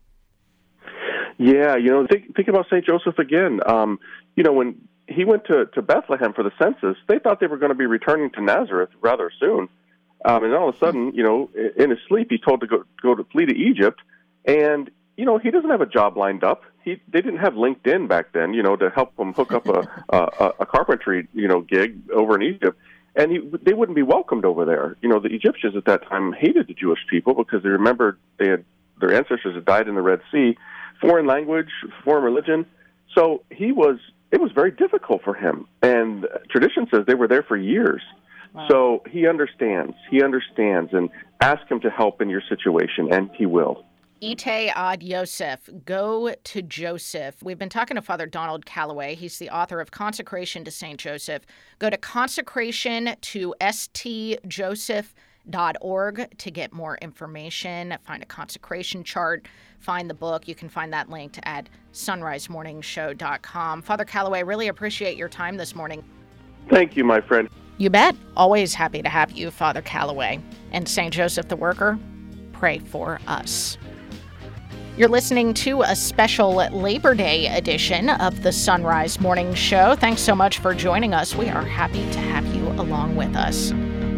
Yeah, 1.42 1.76
you 1.76 1.90
know, 1.90 2.06
think 2.06 2.36
think 2.36 2.50
about 2.50 2.68
Saint 2.70 2.86
Joseph 2.86 3.18
again. 3.18 3.62
Um, 3.66 4.00
you 4.36 4.44
know, 4.44 4.54
when 4.54 4.88
he 5.08 5.26
went 5.26 5.46
to 5.46 5.66
to 5.74 5.82
Bethlehem 5.82 6.34
for 6.34 6.44
the 6.44 6.52
census, 6.62 6.96
they 7.08 7.18
thought 7.18 7.40
they 7.40 7.48
were 7.48 7.58
going 7.58 7.72
to 7.72 7.78
be 7.78 7.88
returning 7.88 8.30
to 8.34 8.42
Nazareth 8.42 8.92
rather 9.02 9.32
soon. 9.40 9.68
Um, 10.24 10.44
and 10.44 10.54
all 10.54 10.70
of 10.70 10.76
a 10.76 10.78
sudden, 10.78 11.16
you 11.16 11.24
know, 11.24 11.50
in 11.76 11.90
his 11.90 11.98
sleep, 12.08 12.28
he's 12.30 12.42
told 12.42 12.62
to 12.62 12.68
go 12.68 12.84
go 13.02 13.16
to 13.16 13.24
flee 13.24 13.48
to 13.48 13.56
Egypt, 13.56 14.00
and 14.46 14.92
you 15.18 15.26
know, 15.26 15.40
he 15.40 15.50
doesn't 15.50 15.72
have 15.72 15.82
a 15.82 15.88
job 15.88 16.16
lined 16.16 16.44
up. 16.44 16.62
He 16.84 17.02
they 17.08 17.22
didn't 17.22 17.40
have 17.40 17.54
LinkedIn 17.54 18.08
back 18.08 18.34
then, 18.34 18.54
you 18.54 18.62
know, 18.62 18.76
to 18.76 18.92
help 18.92 19.18
him 19.18 19.34
hook 19.34 19.52
up 19.52 19.68
a 19.68 19.88
a, 20.10 20.52
a 20.60 20.66
carpentry 20.68 21.28
you 21.34 21.48
know 21.48 21.62
gig 21.62 22.08
over 22.14 22.36
in 22.36 22.44
Egypt. 22.44 22.78
And 23.16 23.32
he, 23.32 23.40
they 23.64 23.74
wouldn't 23.74 23.96
be 23.96 24.04
welcomed 24.04 24.46
over 24.46 24.64
there. 24.64 24.96
You 25.02 25.10
know, 25.10 25.20
the 25.20 25.34
Egyptians 25.34 25.76
at 25.76 25.86
that 25.86 26.08
time 26.08 26.34
hated 26.34 26.68
the 26.68 26.76
Jewish 26.76 27.00
people 27.10 27.34
because 27.34 27.64
they 27.64 27.70
remembered 27.70 28.20
they 28.38 28.48
had 28.48 28.64
their 29.00 29.14
ancestors 29.16 29.56
had 29.56 29.66
died 29.66 29.88
in 29.88 29.96
the 29.96 30.02
Red 30.04 30.22
Sea, 30.32 30.56
foreign 31.02 31.26
language, 31.26 31.70
foreign 32.06 32.24
religion. 32.24 32.66
So 33.16 33.44
he 33.50 33.72
was 33.72 33.98
it 34.32 34.40
was 34.40 34.52
very 34.54 34.72
difficult 34.72 35.22
for 35.24 35.34
him. 35.34 35.68
And 35.82 36.26
tradition 36.50 36.88
says 36.90 37.02
they 37.06 37.16
were 37.16 37.28
there 37.28 37.44
for 37.44 37.58
years. 37.58 38.02
Wow. 38.54 38.68
So 38.70 39.04
he 39.10 39.28
understands. 39.28 39.94
He 40.10 40.24
understands 40.24 40.92
and 40.94 41.10
ask 41.42 41.70
him 41.70 41.82
to 41.82 41.90
help 41.90 42.22
in 42.22 42.30
your 42.30 42.42
situation 42.48 43.12
and 43.12 43.30
he 43.34 43.46
will. 43.46 43.86
Ite 44.24 44.72
ad 44.76 45.02
Yosef, 45.02 45.68
go 45.84 46.36
to 46.44 46.62
Joseph. 46.62 47.42
We've 47.42 47.58
been 47.58 47.70
talking 47.70 47.96
to 47.96 48.04
Father 48.04 48.28
Donald 48.28 48.68
Calloway. 48.68 49.16
He's 49.16 49.40
the 49.40 49.50
author 49.50 49.82
of 49.82 49.90
Consecration 49.90 50.64
to 50.64 50.70
St. 50.70 51.00
Joseph. 51.00 51.44
Go 51.80 51.90
to 51.90 51.98
consecration 51.98 53.16
to 53.20 53.56
stjoseph.org 55.50 56.38
to 56.38 56.52
get 56.52 56.74
more 56.74 56.98
information, 57.02 57.98
find 58.04 58.22
a 58.24 58.26
consecration 58.26 59.04
chart 59.04 59.48
find 59.82 60.10
the 60.10 60.14
book, 60.14 60.48
you 60.48 60.56
can 60.56 60.70
find 60.70 60.94
that 60.94 61.10
linked 61.10 61.40
at 61.44 61.68
sonrisemorningshow.com. 61.94 63.82
Father 63.82 64.06
Calloway, 64.06 64.44
really 64.44 64.68
appreciate 64.68 65.18
your 65.18 65.28
time 65.30 65.58
this 65.58 65.76
morning. 65.76 66.04
Thank 66.70 66.96
you, 66.96 67.04
my 67.04 67.20
friend. 67.20 67.50
You 67.78 67.90
bet. 67.90 68.16
Always 68.38 68.74
happy 68.76 69.02
to 69.02 69.10
have 69.10 69.32
you, 69.32 69.50
Father 69.52 69.82
Calloway. 69.82 70.40
And 70.72 70.88
St. 70.88 71.14
Joseph 71.14 71.48
the 71.48 71.56
Worker, 71.56 71.98
pray 72.54 72.80
for 72.80 73.20
us. 73.28 73.78
You're 74.98 75.10
listening 75.10 75.54
to 75.56 75.82
a 75.82 75.96
special 75.96 76.54
Labor 76.56 77.16
Day 77.16 77.48
edition 77.48 78.10
of 78.10 78.44
the 78.44 78.52
Son 78.52 78.84
Rise 78.84 79.20
Morning 79.20 79.54
Show. 79.56 79.96
Thanks 79.96 80.22
so 80.22 80.36
much 80.36 80.60
for 80.60 80.76
joining 80.76 81.14
us. 81.14 81.34
We 81.34 81.50
are 81.50 81.64
happy 81.64 82.08
to 82.12 82.20
have 82.20 82.46
you 82.54 82.68
along 82.68 83.16
with 83.16 83.36
us. 83.36 83.72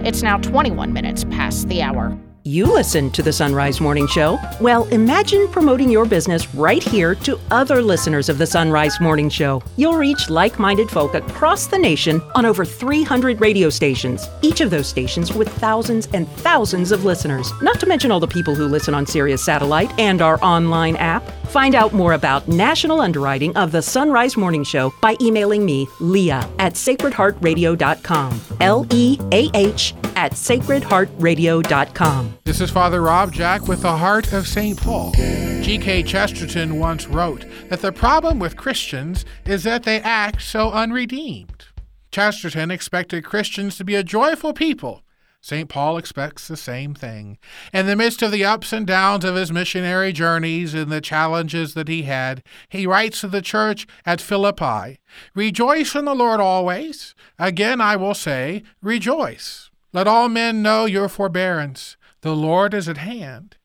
It's 0.03 0.21
now 0.21 0.37
21 0.37 0.91
minutes 0.91 1.23
past 1.23 1.69
the 1.69 1.81
hour. 1.81 2.17
You 2.45 2.65
listen 2.65 3.09
to 3.11 3.23
the 3.23 3.31
Son 3.31 3.55
Rise 3.55 3.79
Morning 3.79 4.05
Show? 4.05 4.37
Well, 4.59 4.83
imagine 4.89 5.47
promoting 5.47 5.89
your 5.89 6.03
business 6.03 6.53
right 6.53 6.83
here 6.83 7.15
to 7.15 7.39
other 7.51 7.81
listeners 7.81 8.27
of 8.27 8.37
the 8.37 8.45
Son 8.45 8.69
Rise 8.69 8.99
Morning 8.99 9.29
Show. 9.29 9.63
You'll 9.77 9.95
reach 9.95 10.29
like 10.29 10.59
minded 10.59 10.89
folk 10.89 11.13
across 11.13 11.67
the 11.67 11.77
nation 11.77 12.21
on 12.35 12.45
over 12.45 12.65
300 12.65 13.39
radio 13.39 13.69
stations, 13.69 14.27
each 14.41 14.59
of 14.59 14.71
those 14.71 14.87
stations 14.87 15.31
with 15.31 15.47
thousands 15.47 16.09
and 16.11 16.27
thousands 16.27 16.91
of 16.91 17.05
listeners, 17.05 17.53
not 17.61 17.79
to 17.79 17.85
mention 17.85 18.11
all 18.11 18.19
the 18.19 18.27
people 18.27 18.53
who 18.53 18.67
listen 18.67 18.93
on 18.93 19.05
Sirius 19.05 19.41
Satellite 19.41 19.97
and 19.97 20.21
our 20.21 20.37
online 20.43 20.97
app. 20.97 21.25
Find 21.47 21.75
out 21.75 21.93
more 21.93 22.11
about 22.11 22.49
national 22.49 22.99
underwriting 22.99 23.55
of 23.55 23.71
the 23.71 23.81
Son 23.81 24.11
Rise 24.11 24.35
Morning 24.35 24.65
Show 24.65 24.93
by 25.01 25.15
emailing 25.21 25.63
me, 25.63 25.87
Leah, 26.01 26.45
at 26.59 26.73
sacredheartradio.com. 26.73 28.41
L 28.59 28.85
E 28.91 29.17
A 29.31 29.49
H 29.53 29.93
at 30.17 30.33
sacredheartradio.com. 30.33 32.32
This 32.43 32.61
is 32.61 32.71
Father 32.71 33.01
Rob 33.01 33.31
Jack 33.31 33.67
with 33.67 33.81
the 33.81 33.97
Heart 33.97 34.33
of 34.33 34.47
St. 34.47 34.77
Paul. 34.77 35.11
G.K. 35.13 36.03
Chesterton 36.03 36.79
once 36.79 37.07
wrote 37.07 37.45
that 37.69 37.81
the 37.81 37.91
problem 37.91 38.39
with 38.39 38.57
Christians 38.57 39.25
is 39.45 39.63
that 39.63 39.83
they 39.83 40.01
act 40.01 40.41
so 40.41 40.71
unredeemed. 40.71 41.65
Chesterton 42.11 42.71
expected 42.71 43.23
Christians 43.23 43.77
to 43.77 43.83
be 43.83 43.95
a 43.95 44.03
joyful 44.03 44.53
people, 44.53 45.03
St. 45.43 45.67
Paul 45.67 45.97
expects 45.97 46.47
the 46.47 46.55
same 46.55 46.95
thing. 46.95 47.37
In 47.73 47.85
the 47.85 47.97
midst 47.97 48.21
of 48.21 48.31
the 48.31 48.45
ups 48.45 48.71
and 48.71 48.87
downs 48.87 49.25
of 49.25 49.35
his 49.35 49.51
missionary 49.51 50.13
journeys 50.13 50.73
and 50.73 50.89
the 50.89 51.01
challenges 51.01 51.73
that 51.73 51.89
he 51.89 52.03
had, 52.03 52.41
he 52.69 52.87
writes 52.87 53.19
to 53.21 53.27
the 53.27 53.41
church 53.41 53.85
at 54.05 54.21
Philippi 54.21 54.99
Rejoice 55.35 55.95
in 55.95 56.05
the 56.05 56.15
Lord 56.15 56.39
always. 56.39 57.13
Again, 57.37 57.81
I 57.81 57.97
will 57.97 58.13
say, 58.13 58.63
rejoice. 58.81 59.69
Let 59.91 60.07
all 60.07 60.29
men 60.29 60.61
know 60.61 60.85
your 60.85 61.09
forbearance. 61.09 61.97
The 62.23 62.33
Lord 62.33 62.73
is 62.73 62.87
at 62.87 62.99
hand. 62.99 63.57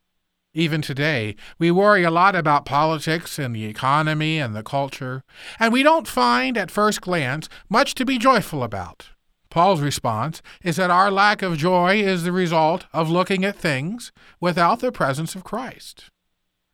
Even 0.53 0.83
today, 0.83 1.37
we 1.61 1.71
worry 1.71 2.03
a 2.03 2.11
lot 2.11 2.35
about 2.35 2.65
politics 2.65 3.39
and 3.39 3.55
the 3.55 3.67
economy 3.67 4.41
and 4.41 4.53
the 4.53 4.65
culture, 4.65 5.23
and 5.61 5.73
we 5.73 5.85
don't 5.85 6.09
find, 6.09 6.59
at 6.59 6.69
first 6.69 7.01
glance, 7.01 7.49
much 7.69 7.95
to 7.95 8.05
be 8.05 8.19
joyful 8.19 8.65
about. 8.65 9.11
Paul's 9.49 9.81
response 9.81 10.43
is 10.65 10.75
that 10.75 10.91
our 10.91 11.09
lack 11.09 11.41
of 11.41 11.57
joy 11.57 12.03
is 12.03 12.25
the 12.25 12.33
result 12.33 12.87
of 12.93 13.09
looking 13.09 13.45
at 13.45 13.55
things 13.55 14.11
without 14.41 14.81
the 14.81 14.91
presence 14.91 15.37
of 15.37 15.45
Christ. 15.45 16.11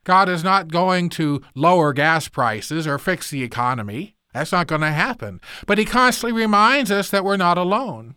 God 0.05 0.27
is 0.27 0.43
not 0.43 0.69
going 0.69 1.09
to 1.09 1.43
lower 1.53 1.93
gas 1.93 2.27
prices 2.27 2.87
or 2.87 2.97
fix 2.97 3.29
the 3.29 3.43
economy. 3.43 4.15
That's 4.33 4.51
not 4.51 4.65
going 4.65 4.81
to 4.81 4.91
happen. 4.91 5.39
But 5.67 5.77
He 5.77 5.85
constantly 5.85 6.35
reminds 6.35 6.89
us 6.89 7.11
that 7.11 7.23
we're 7.23 7.37
not 7.37 7.59
alone. 7.59 8.15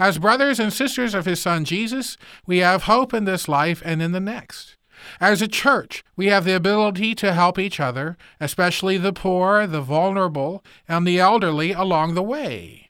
As 0.00 0.16
brothers 0.16 0.58
and 0.58 0.72
sisters 0.72 1.14
of 1.14 1.26
His 1.26 1.42
Son 1.42 1.62
Jesus, 1.62 2.16
we 2.46 2.58
have 2.58 2.84
hope 2.84 3.12
in 3.12 3.26
this 3.26 3.48
life 3.48 3.82
and 3.84 4.00
in 4.00 4.12
the 4.12 4.18
next. 4.18 4.78
As 5.20 5.42
a 5.42 5.46
church, 5.46 6.02
we 6.16 6.28
have 6.28 6.46
the 6.46 6.56
ability 6.56 7.14
to 7.16 7.34
help 7.34 7.58
each 7.58 7.78
other, 7.78 8.16
especially 8.40 8.96
the 8.96 9.12
poor, 9.12 9.66
the 9.66 9.82
vulnerable, 9.82 10.64
and 10.88 11.06
the 11.06 11.20
elderly 11.20 11.72
along 11.72 12.14
the 12.14 12.22
way. 12.22 12.88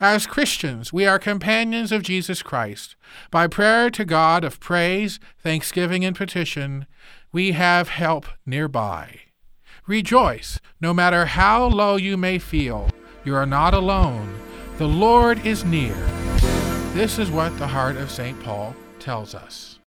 As 0.00 0.26
Christians, 0.26 0.92
we 0.92 1.06
are 1.06 1.20
companions 1.20 1.92
of 1.92 2.02
Jesus 2.02 2.42
Christ. 2.42 2.96
By 3.30 3.46
prayer 3.46 3.88
to 3.90 4.04
God 4.04 4.42
of 4.42 4.58
praise, 4.58 5.20
thanksgiving, 5.38 6.04
and 6.04 6.16
petition, 6.16 6.86
we 7.30 7.52
have 7.52 7.88
help 7.88 8.26
nearby. 8.44 9.20
Rejoice, 9.86 10.58
no 10.80 10.92
matter 10.92 11.26
how 11.26 11.66
low 11.66 11.94
you 11.94 12.16
may 12.16 12.40
feel, 12.40 12.90
you 13.24 13.32
are 13.32 13.46
not 13.46 13.74
alone. 13.74 14.34
The 14.78 14.88
Lord 14.88 15.46
is 15.46 15.64
near. 15.64 15.94
This 16.92 17.18
is 17.18 17.30
what 17.30 17.56
the 17.58 17.66
heart 17.66 17.96
of 17.96 18.10
St. 18.10 18.38
Paul 18.42 18.76
tells 18.98 19.34
us. 19.34 19.78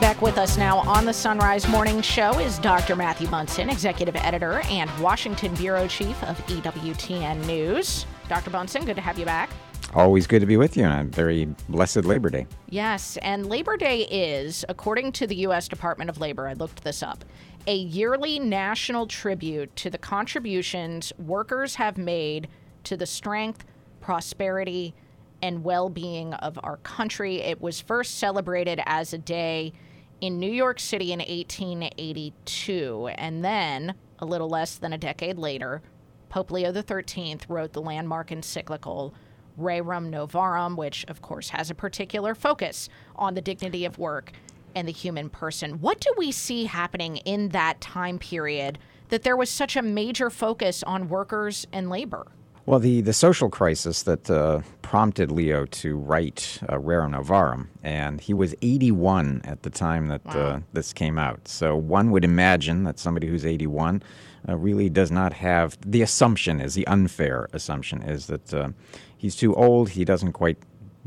Back 0.00 0.22
with 0.22 0.38
us 0.38 0.56
now 0.56 0.78
on 0.78 1.04
the 1.04 1.12
Son-Rise 1.12 1.66
Morning 1.68 2.02
Show 2.02 2.38
is 2.38 2.60
Dr. 2.60 2.94
Matthew 2.94 3.26
Bunson, 3.26 3.68
Executive 3.68 4.14
Editor 4.14 4.60
and 4.66 4.88
Washington 5.00 5.52
Bureau 5.56 5.88
Chief 5.88 6.22
of 6.22 6.38
EWTN 6.46 7.46
News. 7.46 8.06
Dr. 8.28 8.50
Bunson, 8.50 8.84
good 8.84 8.94
to 8.94 9.02
have 9.02 9.18
you 9.18 9.24
back. 9.24 9.50
Always 9.94 10.26
good 10.26 10.40
to 10.40 10.46
be 10.46 10.56
with 10.56 10.76
you 10.76 10.84
on 10.84 11.00
a 11.00 11.04
very 11.04 11.46
blessed 11.68 12.04
Labor 12.04 12.30
Day. 12.30 12.46
Yes, 12.70 13.18
and 13.18 13.46
Labor 13.46 13.76
Day 13.76 14.02
is, 14.02 14.64
according 14.70 15.12
to 15.12 15.26
the 15.26 15.34
U.S. 15.36 15.68
Department 15.68 16.08
of 16.08 16.18
Labor, 16.18 16.46
I 16.48 16.54
looked 16.54 16.82
this 16.82 17.02
up, 17.02 17.24
a 17.66 17.76
yearly 17.76 18.38
national 18.38 19.06
tribute 19.06 19.74
to 19.76 19.90
the 19.90 19.98
contributions 19.98 21.12
workers 21.18 21.76
have 21.76 21.96
made 21.96 22.48
to 22.84 22.96
the 22.96 23.06
strength, 23.06 23.64
prosperity, 24.00 24.94
and 25.40 25.64
well 25.64 25.88
being 25.88 26.34
of 26.34 26.58
our 26.62 26.78
country. 26.78 27.40
It 27.40 27.60
was 27.60 27.80
first 27.80 28.18
celebrated 28.18 28.80
as 28.86 29.12
a 29.12 29.18
day 29.18 29.72
in 30.20 30.38
New 30.38 30.50
York 30.50 30.80
City 30.80 31.12
in 31.12 31.18
1882. 31.18 33.08
And 33.14 33.44
then, 33.44 33.94
a 34.18 34.24
little 34.24 34.48
less 34.48 34.76
than 34.76 34.92
a 34.92 34.98
decade 34.98 35.38
later, 35.38 35.82
Pope 36.28 36.50
Leo 36.50 36.72
XIII 36.72 37.40
wrote 37.48 37.72
the 37.72 37.82
landmark 37.82 38.32
encyclical 38.32 39.14
Rerum 39.60 40.10
Novarum, 40.10 40.76
which, 40.76 41.04
of 41.08 41.20
course, 41.20 41.50
has 41.50 41.70
a 41.70 41.74
particular 41.74 42.34
focus 42.34 42.88
on 43.14 43.34
the 43.34 43.40
dignity 43.40 43.84
of 43.84 43.98
work 43.98 44.32
and 44.74 44.86
the 44.86 44.92
human 44.92 45.28
person. 45.28 45.80
What 45.80 46.00
do 46.00 46.12
we 46.16 46.32
see 46.32 46.64
happening 46.64 47.18
in 47.18 47.50
that 47.50 47.80
time 47.80 48.18
period 48.18 48.78
that 49.08 49.22
there 49.22 49.36
was 49.36 49.50
such 49.50 49.76
a 49.76 49.82
major 49.82 50.30
focus 50.30 50.82
on 50.84 51.08
workers 51.08 51.66
and 51.72 51.90
labor? 51.90 52.26
Well, 52.64 52.78
the, 52.78 53.00
the 53.00 53.12
social 53.12 53.50
crisis 53.50 54.04
that 54.04 54.30
uh, 54.30 54.60
prompted 54.82 55.32
Leo 55.32 55.66
to 55.66 55.96
write 55.96 56.60
uh, 56.68 56.74
Rerum 56.74 57.12
Novarum, 57.16 57.66
and 57.82 58.20
he 58.20 58.32
was 58.32 58.54
81 58.62 59.40
at 59.44 59.64
the 59.64 59.70
time 59.70 60.06
that 60.06 60.20
uh, 60.26 60.32
wow. 60.34 60.40
uh, 60.40 60.60
this 60.72 60.92
came 60.92 61.18
out. 61.18 61.48
So 61.48 61.74
one 61.74 62.12
would 62.12 62.24
imagine 62.24 62.84
that 62.84 63.00
somebody 63.00 63.26
who's 63.26 63.44
81 63.44 64.02
uh, 64.48 64.56
really 64.56 64.88
does 64.88 65.10
not 65.10 65.32
have 65.32 65.76
the 65.84 66.02
assumption 66.02 66.60
is 66.60 66.74
the 66.74 66.86
unfair 66.86 67.48
assumption 67.52 68.02
is 68.02 68.26
that 68.28 68.54
uh, 68.54 68.68
he's 69.16 69.34
too 69.34 69.54
old, 69.56 69.90
he 69.90 70.04
doesn't 70.04 70.32
quite 70.32 70.58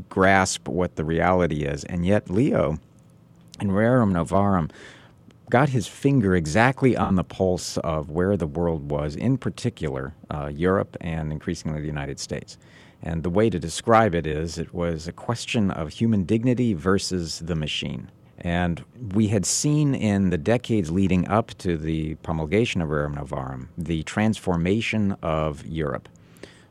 grasp 0.10 0.68
what 0.68 0.98
the 0.98 1.06
reality 1.06 1.64
is, 1.64 1.86
and 1.86 2.06
yet 2.06 2.30
Leo 2.30 2.80
in 3.60 3.70
Rerum 3.70 4.12
Novarum 4.12 4.72
got 5.50 5.70
his 5.70 5.88
finger 5.88 6.36
exactly 6.36 6.98
on 6.98 7.16
the 7.16 7.24
pulse 7.24 7.78
of 7.78 8.10
where 8.10 8.36
the 8.36 8.48
world 8.48 8.90
was, 8.90 9.16
in 9.16 9.38
particular 9.38 10.14
uh, 10.32 10.48
Europe 10.48 10.98
and 11.02 11.32
increasingly 11.32 11.82
the 11.82 11.88
United 11.88 12.20
States. 12.20 12.58
And 13.04 13.22
the 13.22 13.30
way 13.30 13.50
to 13.50 13.60
describe 13.60 14.16
it 14.16 14.26
is 14.26 14.58
it 14.58 14.74
was 14.74 15.08
a 15.08 15.12
question 15.12 15.70
of 15.70 15.90
human 15.90 16.24
dignity 16.24 16.74
versus 16.74 17.40
the 17.40 17.56
machine. 17.56 18.10
And 18.40 18.84
we 19.14 19.28
had 19.28 19.46
seen 19.46 19.96
in 19.96 20.30
the 20.30 20.38
decades 20.38 20.92
leading 20.92 21.28
up 21.28 21.52
to 21.60 21.78
the 21.78 22.16
promulgation 22.16 22.82
of 22.82 22.90
Rerum 22.90 23.16
Novarum 23.16 23.68
the 23.78 24.04
transformation 24.04 25.16
of 25.22 25.66
Europe 25.66 26.10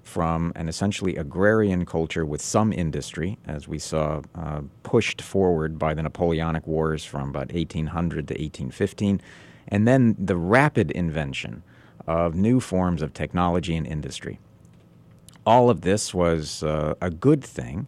from 0.04 0.52
an 0.54 0.68
essentially 0.68 1.16
agrarian 1.16 1.84
culture 1.84 2.24
with 2.24 2.40
some 2.40 2.72
industry, 2.72 3.38
as 3.46 3.66
we 3.66 3.78
saw 3.78 4.20
uh, 4.34 4.60
pushed 4.82 5.20
forward 5.20 5.78
by 5.78 5.94
the 5.94 6.02
Napoleonic 6.02 6.66
Wars 6.66 7.04
from 7.04 7.30
about 7.30 7.52
1800 7.52 8.28
to 8.28 8.34
1815, 8.34 9.20
and 9.68 9.88
then 9.88 10.14
the 10.18 10.36
rapid 10.36 10.90
invention 10.90 11.62
of 12.06 12.34
new 12.34 12.60
forms 12.60 13.02
of 13.02 13.14
technology 13.14 13.76
and 13.76 13.86
industry. 13.86 14.38
All 15.46 15.70
of 15.70 15.80
this 15.80 16.14
was 16.14 16.62
uh, 16.62 16.94
a 17.00 17.10
good 17.10 17.42
thing, 17.42 17.86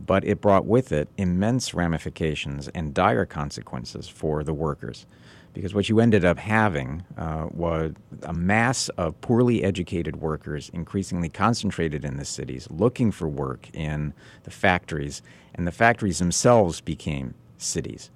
but 0.00 0.24
it 0.24 0.40
brought 0.40 0.64
with 0.64 0.92
it 0.92 1.08
immense 1.16 1.74
ramifications 1.74 2.68
and 2.68 2.94
dire 2.94 3.26
consequences 3.26 4.08
for 4.08 4.42
the 4.42 4.54
workers 4.54 5.06
because 5.54 5.74
what 5.74 5.88
you 5.88 6.00
ended 6.00 6.24
up 6.24 6.38
having 6.38 7.04
uh, 7.16 7.48
was 7.50 7.92
a 8.22 8.32
mass 8.32 8.88
of 8.90 9.20
poorly 9.20 9.64
educated 9.64 10.16
workers 10.16 10.70
increasingly 10.72 11.28
concentrated 11.28 12.04
in 12.04 12.16
the 12.16 12.24
cities 12.24 12.68
looking 12.70 13.10
for 13.10 13.28
work 13.28 13.68
in 13.72 14.12
the 14.44 14.50
factories, 14.50 15.22
and 15.54 15.66
the 15.66 15.72
factories 15.72 16.18
themselves 16.18 16.80
became 16.80 17.34
cities. 17.56 18.10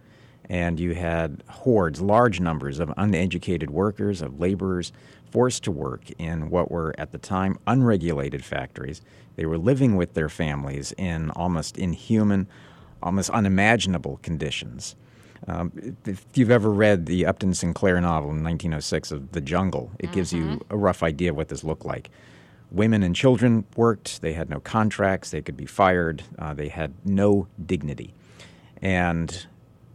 And 0.48 0.78
you 0.78 0.94
had 0.94 1.42
hordes, 1.48 2.00
large 2.00 2.40
numbers 2.40 2.78
of 2.78 2.92
uneducated 2.96 3.70
workers, 3.70 4.20
of 4.22 4.38
laborers, 4.38 4.92
forced 5.30 5.64
to 5.64 5.70
work 5.70 6.10
in 6.18 6.50
what 6.50 6.70
were 6.70 6.94
at 6.98 7.10
the 7.10 7.18
time 7.18 7.58
unregulated 7.66 8.44
factories. 8.44 9.00
They 9.36 9.46
were 9.46 9.58
living 9.58 9.96
with 9.96 10.14
their 10.14 10.28
families 10.28 10.92
in 10.98 11.30
almost 11.30 11.78
inhuman, 11.78 12.48
almost 13.02 13.30
unimaginable 13.30 14.18
conditions. 14.22 14.94
Um, 15.48 15.96
if 16.06 16.24
you've 16.34 16.50
ever 16.50 16.70
read 16.70 17.06
the 17.06 17.26
Upton 17.26 17.54
Sinclair 17.54 18.00
novel 18.00 18.30
in 18.30 18.44
1906 18.44 19.10
of 19.10 19.32
The 19.32 19.40
Jungle, 19.40 19.90
it 19.98 20.06
mm-hmm. 20.06 20.14
gives 20.14 20.32
you 20.32 20.44
mm-hmm. 20.44 20.72
a 20.72 20.76
rough 20.76 21.02
idea 21.02 21.30
of 21.30 21.36
what 21.36 21.48
this 21.48 21.64
looked 21.64 21.84
like. 21.84 22.10
Women 22.70 23.02
and 23.02 23.14
children 23.14 23.64
worked, 23.76 24.22
they 24.22 24.32
had 24.32 24.48
no 24.48 24.60
contracts, 24.60 25.30
they 25.30 25.42
could 25.42 25.56
be 25.56 25.66
fired, 25.66 26.22
uh, 26.38 26.54
they 26.54 26.68
had 26.68 26.94
no 27.04 27.48
dignity. 27.64 28.14
And 28.80 29.46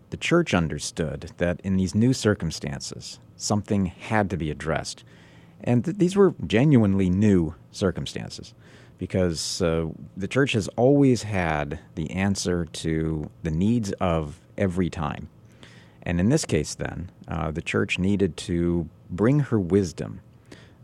the 0.09 0.17
church 0.17 0.53
understood 0.53 1.31
that 1.37 1.59
in 1.63 1.77
these 1.77 1.95
new 1.95 2.13
circumstances, 2.13 3.19
something 3.35 3.87
had 3.87 4.29
to 4.29 4.37
be 4.37 4.51
addressed. 4.51 5.03
And 5.63 5.83
th- 5.83 5.97
these 5.97 6.15
were 6.15 6.35
genuinely 6.45 7.09
new 7.09 7.55
circumstances 7.71 8.53
because 8.97 9.61
uh, 9.61 9.87
the 10.15 10.27
church 10.27 10.53
has 10.53 10.67
always 10.69 11.23
had 11.23 11.79
the 11.95 12.09
answer 12.11 12.65
to 12.65 13.29
the 13.43 13.51
needs 13.51 13.91
of 13.93 14.39
every 14.57 14.89
time. 14.89 15.29
And 16.07 16.21
in 16.21 16.29
this 16.29 16.45
case, 16.45 16.73
then, 16.73 17.11
uh, 17.27 17.51
the 17.51 17.61
church 17.61 17.99
needed 17.99 18.37
to 18.37 18.87
bring 19.09 19.39
her 19.39 19.59
wisdom 19.59 20.21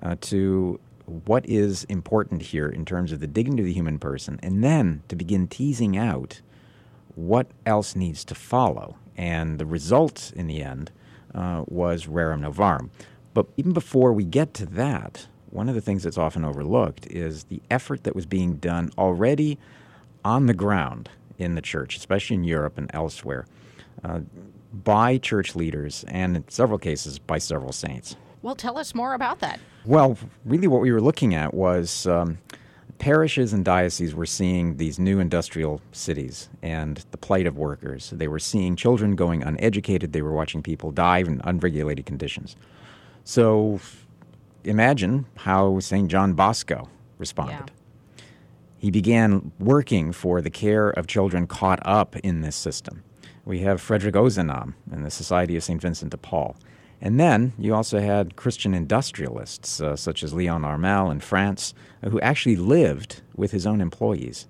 uh, 0.01 0.17
to 0.19 0.81
what 1.25 1.47
is 1.47 1.85
important 1.85 2.41
here 2.41 2.67
in 2.67 2.83
terms 2.83 3.13
of 3.13 3.21
the 3.21 3.27
dignity 3.27 3.61
of 3.61 3.67
the 3.67 3.73
human 3.73 3.99
person, 3.99 4.37
and 4.43 4.61
then 4.61 5.01
to 5.07 5.15
begin 5.15 5.47
teasing 5.47 5.95
out 5.95 6.41
what 7.15 7.47
else 7.65 7.95
needs 7.95 8.25
to 8.25 8.35
follow. 8.35 8.97
And 9.15 9.59
the 9.59 9.65
result 9.65 10.33
in 10.35 10.47
the 10.47 10.61
end 10.61 10.91
uh, 11.33 11.63
was 11.67 12.05
Rerum 12.05 12.41
Novarum. 12.41 12.89
But 13.33 13.45
even 13.55 13.71
before 13.71 14.11
we 14.11 14.25
get 14.25 14.53
to 14.55 14.65
that, 14.65 15.27
one 15.51 15.69
of 15.69 15.75
the 15.75 15.81
things 15.81 16.03
that's 16.03 16.17
often 16.17 16.43
overlooked 16.43 17.07
is 17.07 17.45
the 17.45 17.61
effort 17.71 18.03
that 18.03 18.13
was 18.13 18.25
being 18.25 18.55
done 18.55 18.91
already 18.97 19.57
on 20.25 20.47
the 20.47 20.53
ground 20.53 21.11
in 21.37 21.55
the 21.55 21.61
church, 21.61 21.95
especially 21.95 22.35
in 22.35 22.43
Europe 22.43 22.77
and 22.77 22.91
elsewhere. 22.93 23.45
Uh, 24.03 24.19
by 24.73 25.17
church 25.17 25.55
leaders 25.55 26.03
and 26.07 26.35
in 26.35 26.49
several 26.49 26.79
cases 26.79 27.19
by 27.19 27.37
several 27.37 27.71
saints. 27.71 28.15
Well, 28.41 28.55
tell 28.55 28.77
us 28.77 28.93
more 28.93 29.13
about 29.13 29.39
that. 29.39 29.59
Well, 29.85 30.17
really, 30.43 30.67
what 30.67 30.81
we 30.81 30.91
were 30.91 31.01
looking 31.01 31.33
at 31.35 31.53
was 31.53 32.07
um, 32.07 32.39
parishes 32.97 33.53
and 33.53 33.63
dioceses 33.63 34.15
were 34.15 34.25
seeing 34.25 34.77
these 34.77 34.99
new 34.99 35.19
industrial 35.19 35.81
cities 35.91 36.49
and 36.61 37.05
the 37.11 37.17
plight 37.17 37.45
of 37.45 37.57
workers. 37.57 38.11
They 38.11 38.27
were 38.27 38.39
seeing 38.39 38.75
children 38.75 39.15
going 39.15 39.43
uneducated. 39.43 40.13
They 40.13 40.21
were 40.21 40.33
watching 40.33 40.61
people 40.61 40.91
die 40.91 41.19
in 41.19 41.41
unregulated 41.43 42.05
conditions. 42.05 42.55
So 43.23 43.79
imagine 44.63 45.25
how 45.35 45.79
St. 45.79 46.09
John 46.09 46.33
Bosco 46.33 46.89
responded. 47.17 47.71
Yeah. 48.17 48.23
He 48.77 48.91
began 48.91 49.51
working 49.59 50.11
for 50.11 50.41
the 50.41 50.49
care 50.49 50.89
of 50.89 51.07
children 51.07 51.47
caught 51.47 51.79
up 51.85 52.17
in 52.17 52.41
this 52.41 52.55
system. 52.55 53.03
We 53.45 53.59
have 53.59 53.81
Frederick 53.81 54.15
Ozanam 54.15 54.73
in 54.91 55.03
the 55.03 55.11
Society 55.11 55.55
of 55.55 55.63
St. 55.63 55.81
Vincent 55.81 56.11
de 56.11 56.17
Paul. 56.17 56.55
And 57.01 57.19
then 57.19 57.51
you 57.57 57.75
also 57.75 57.99
had 57.99 58.37
Christian 58.37 58.73
industrialists, 58.73 59.81
uh, 59.81 59.97
such 59.97 60.23
as 60.23 60.33
Leon 60.33 60.63
Harmel 60.63 61.11
in 61.11 61.19
France, 61.19 61.73
uh, 62.01 62.09
who 62.09 62.21
actually 62.21 62.55
lived 62.55 63.21
with 63.35 63.51
his 63.51 63.67
own 63.67 63.81
employees. 63.81 64.47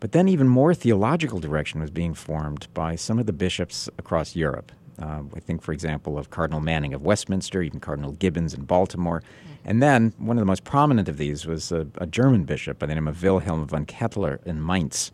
But 0.00 0.12
then, 0.12 0.28
even 0.28 0.48
more 0.48 0.74
theological 0.74 1.38
direction 1.38 1.80
was 1.80 1.90
being 1.90 2.14
formed 2.14 2.66
by 2.74 2.96
some 2.96 3.18
of 3.18 3.26
the 3.26 3.32
bishops 3.32 3.88
across 3.98 4.34
Europe. 4.34 4.72
Uh, 5.00 5.22
I 5.34 5.40
think, 5.40 5.62
for 5.62 5.72
example, 5.72 6.18
of 6.18 6.30
Cardinal 6.30 6.60
Manning 6.60 6.94
of 6.94 7.02
Westminster, 7.02 7.62
even 7.62 7.78
Cardinal 7.78 8.12
Gibbons 8.12 8.54
in 8.54 8.64
Baltimore. 8.64 9.22
And 9.64 9.80
then, 9.80 10.12
one 10.18 10.36
of 10.36 10.40
the 10.40 10.46
most 10.46 10.64
prominent 10.64 11.08
of 11.08 11.16
these 11.16 11.46
was 11.46 11.70
a, 11.70 11.86
a 11.98 12.06
German 12.06 12.44
bishop 12.44 12.80
by 12.80 12.86
the 12.86 12.94
name 12.94 13.06
of 13.08 13.22
Wilhelm 13.22 13.66
von 13.66 13.86
Ketteler 13.86 14.44
in 14.44 14.64
Mainz, 14.64 15.12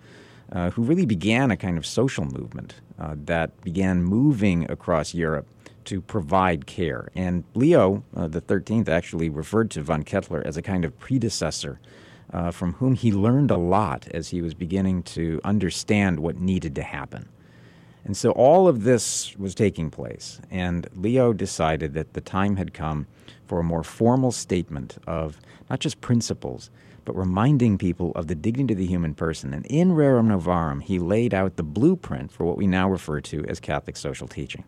uh, 0.53 0.71
who 0.71 0.83
really 0.83 1.07
began 1.07 1.51
a 1.51 1.57
kind 1.57 1.79
of 1.79 1.87
social 1.87 2.25
movement 2.25 2.75
uh, 2.99 3.15
that 3.25 3.61
began 3.63 4.03
moving 4.03 4.71
across 4.71 5.15
Europe 5.15 5.47
to 5.85 6.01
provide 6.01 6.67
care. 6.67 7.09
And 7.15 7.45
Leo 7.55 8.03
uh, 8.17 8.29
the 8.29 8.41
Thirteenth 8.41 8.89
actually 8.89 9.29
referred 9.29 9.71
to 9.73 9.83
von 9.83 10.03
Ketteler 10.05 10.45
as 10.45 10.57
a 10.57 10.63
kind 10.63 10.85
of 10.85 10.99
predecessor. 10.99 11.79
Uh, 12.33 12.51
from 12.51 12.73
whom 12.73 12.97
he 12.97 13.13
learned 13.13 13.51
a 13.51 13.57
lot 13.57 14.09
as 14.13 14.31
he 14.31 14.43
was 14.43 14.55
beginning 14.55 15.05
to 15.05 15.41
understand 15.45 16.19
what 16.19 16.41
needed 16.41 16.75
to 16.75 16.83
happen. 16.83 17.29
And 18.05 18.17
so 18.17 18.33
all 18.33 18.67
of 18.67 18.83
this 18.83 19.37
was 19.39 19.55
taking 19.55 19.89
place, 19.91 20.41
and 20.51 20.89
Leo 20.97 21.33
decided 21.33 21.95
that 21.95 22.15
the 22.15 22.21
time 22.21 22.57
had 22.57 22.75
come 22.75 23.07
for 23.47 23.61
a 23.61 23.63
more 23.63 23.85
formal 23.85 24.33
statement 24.33 24.99
of 25.07 25.39
not 25.71 25.79
just 25.79 26.01
principles, 26.01 26.71
but 27.05 27.17
reminding 27.17 27.79
people 27.79 28.13
of 28.13 28.27
the 28.27 28.35
dignity 28.35 28.75
of 28.75 28.79
the 28.79 28.87
human 28.87 29.15
person. 29.15 29.53
And 29.53 29.67
in 29.67 29.91
Rerum 29.91 30.29
Novarum, 30.29 30.83
he 30.83 30.99
laid 30.99 31.35
out 31.35 31.57
the 31.57 31.63
blueprint 31.63 32.33
for 32.33 32.45
what 32.45 32.57
we 32.57 32.67
now 32.67 32.89
refer 32.89 33.21
to 33.23 33.45
as 33.47 33.61
Catholic 33.61 33.97
social 33.97 34.29
teaching. 34.29 34.65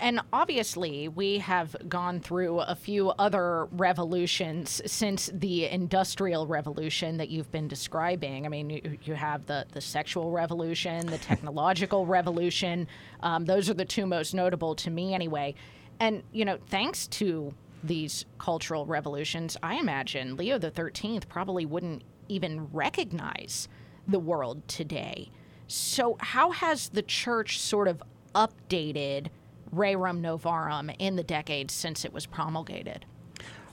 And 0.00 0.20
obviously, 0.32 1.08
we 1.08 1.38
have 1.38 1.76
gone 1.86 2.20
through 2.20 2.60
a 2.60 2.74
few 2.74 3.10
other 3.10 3.66
revolutions 3.66 4.80
since 4.86 5.28
the 5.32 5.66
industrial 5.66 6.46
revolution 6.46 7.18
that 7.18 7.28
you've 7.28 7.52
been 7.52 7.68
describing. 7.68 8.46
I 8.46 8.48
mean, 8.48 8.70
you, 8.70 8.98
you 9.02 9.14
have 9.14 9.44
the, 9.44 9.66
the 9.72 9.80
sexual 9.82 10.30
revolution, 10.30 11.06
the 11.06 11.18
technological 11.30 12.06
revolution. 12.06 12.88
Um, 13.22 13.44
those 13.44 13.68
are 13.68 13.74
the 13.74 13.84
two 13.84 14.06
most 14.06 14.32
notable 14.32 14.74
to 14.76 14.90
me, 14.90 15.12
anyway. 15.12 15.54
And, 16.00 16.22
you 16.32 16.46
know, 16.46 16.56
thanks 16.68 17.06
to 17.08 17.52
these 17.82 18.24
cultural 18.38 18.86
revolutions, 18.86 19.56
I 19.62 19.76
imagine 19.76 20.36
Leo 20.36 20.58
the 20.58 20.70
13th 20.70 21.28
probably 21.28 21.66
wouldn't 21.66 22.02
even 22.28 22.68
recognize 22.72 23.68
the 24.06 24.18
world 24.18 24.66
today. 24.68 25.30
So, 25.66 26.16
how 26.20 26.50
has 26.50 26.88
the 26.88 27.02
church 27.02 27.60
sort 27.60 27.88
of 27.88 28.02
updated 28.34 29.28
Rerum 29.74 30.20
Novarum 30.20 30.94
in 30.98 31.16
the 31.16 31.22
decades 31.22 31.72
since 31.72 32.04
it 32.04 32.12
was 32.12 32.26
promulgated. 32.26 33.04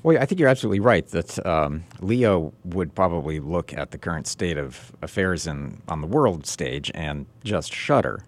Well, 0.03 0.21
I 0.21 0.25
think 0.25 0.39
you're 0.39 0.49
absolutely 0.49 0.79
right 0.79 1.07
that 1.07 1.45
um, 1.45 1.83
Leo 1.99 2.53
would 2.63 2.93
probably 2.93 3.39
look 3.39 3.73
at 3.73 3.91
the 3.91 3.97
current 3.97 4.27
state 4.27 4.57
of 4.57 4.91
affairs 5.01 5.47
in, 5.47 5.81
on 5.87 6.01
the 6.01 6.07
world 6.07 6.45
stage 6.45 6.91
and 6.93 7.25
just 7.43 7.73
shudder. 7.73 8.23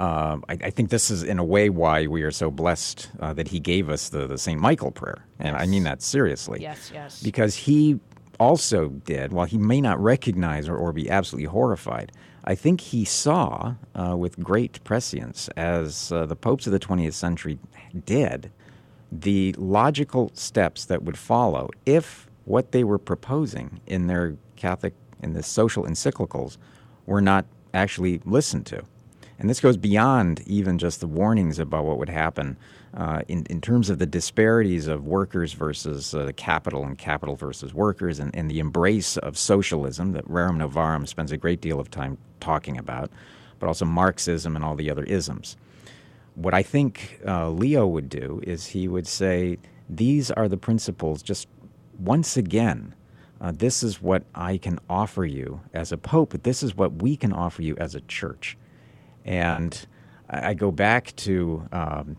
Uh, 0.00 0.38
I, 0.48 0.52
I, 0.64 0.70
think 0.70 0.88
this 0.88 1.10
is, 1.10 1.22
in 1.22 1.38
a 1.38 1.44
way, 1.44 1.68
why 1.68 2.06
we 2.06 2.22
are 2.22 2.30
so 2.30 2.50
blessed 2.50 3.10
uh, 3.20 3.34
that 3.34 3.48
he 3.48 3.60
gave 3.60 3.90
us 3.90 4.08
the, 4.08 4.26
the 4.26 4.38
St. 4.38 4.58
Michael 4.58 4.90
prayer. 4.90 5.26
And 5.38 5.52
yes. 5.52 5.62
I 5.62 5.66
mean 5.66 5.82
that 5.82 6.00
seriously. 6.00 6.62
Yes, 6.62 6.90
yes. 6.92 7.22
Because 7.22 7.54
he 7.54 8.00
also 8.38 8.88
did, 8.88 9.30
while 9.30 9.44
he 9.44 9.58
may 9.58 9.78
not 9.78 10.02
recognize 10.02 10.70
or, 10.70 10.76
or 10.76 10.94
be 10.94 11.10
absolutely 11.10 11.48
horrified, 11.48 12.12
I 12.44 12.54
think 12.54 12.80
he 12.80 13.04
saw 13.04 13.74
uh, 13.94 14.16
with 14.16 14.40
great 14.40 14.82
prescience, 14.84 15.48
as 15.58 16.10
uh, 16.10 16.24
the 16.24 16.34
popes 16.34 16.66
of 16.66 16.72
the 16.72 16.80
20th 16.80 17.12
century 17.12 17.58
did, 18.06 18.50
the 19.12 19.54
logical 19.58 20.30
steps 20.32 20.86
that 20.86 21.02
would 21.02 21.18
follow 21.18 21.68
if 21.84 22.26
what 22.46 22.72
they 22.72 22.84
were 22.84 22.98
proposing 22.98 23.80
in 23.86 24.06
their 24.06 24.36
Catholic, 24.56 24.94
in 25.22 25.34
the 25.34 25.42
social 25.42 25.84
encyclicals, 25.84 26.56
were 27.04 27.20
not 27.20 27.44
actually 27.74 28.22
listened 28.24 28.64
to. 28.64 28.82
And 29.40 29.48
this 29.48 29.58
goes 29.58 29.78
beyond 29.78 30.42
even 30.46 30.76
just 30.76 31.00
the 31.00 31.06
warnings 31.06 31.58
about 31.58 31.86
what 31.86 31.96
would 31.96 32.10
happen 32.10 32.58
uh, 32.92 33.22
in, 33.26 33.46
in 33.48 33.62
terms 33.62 33.88
of 33.88 33.98
the 33.98 34.04
disparities 34.04 34.86
of 34.86 35.06
workers 35.06 35.54
versus 35.54 36.14
uh, 36.14 36.32
capital 36.36 36.84
and 36.84 36.98
capital 36.98 37.36
versus 37.36 37.72
workers 37.72 38.18
and, 38.18 38.36
and 38.36 38.50
the 38.50 38.58
embrace 38.58 39.16
of 39.16 39.38
socialism 39.38 40.12
that 40.12 40.28
Rerum 40.28 40.58
Novarum 40.58 41.08
spends 41.08 41.32
a 41.32 41.38
great 41.38 41.62
deal 41.62 41.80
of 41.80 41.90
time 41.90 42.18
talking 42.40 42.76
about, 42.76 43.10
but 43.58 43.66
also 43.66 43.86
Marxism 43.86 44.56
and 44.56 44.64
all 44.64 44.74
the 44.74 44.90
other 44.90 45.04
isms. 45.04 45.56
What 46.34 46.52
I 46.52 46.62
think 46.62 47.18
uh, 47.26 47.48
Leo 47.48 47.86
would 47.86 48.10
do 48.10 48.42
is 48.46 48.66
he 48.66 48.88
would 48.88 49.06
say, 49.06 49.56
These 49.88 50.30
are 50.30 50.48
the 50.48 50.58
principles, 50.58 51.22
just 51.22 51.48
once 51.98 52.36
again. 52.36 52.94
Uh, 53.40 53.52
this 53.52 53.82
is 53.82 54.02
what 54.02 54.24
I 54.34 54.58
can 54.58 54.78
offer 54.90 55.24
you 55.24 55.62
as 55.72 55.92
a 55.92 55.96
pope, 55.96 56.42
this 56.42 56.62
is 56.62 56.76
what 56.76 57.02
we 57.02 57.16
can 57.16 57.32
offer 57.32 57.62
you 57.62 57.74
as 57.78 57.94
a 57.94 58.02
church. 58.02 58.58
And 59.24 59.86
I, 60.28 60.50
I 60.50 60.54
go 60.54 60.70
back 60.70 61.14
to 61.16 61.68
um, 61.72 62.16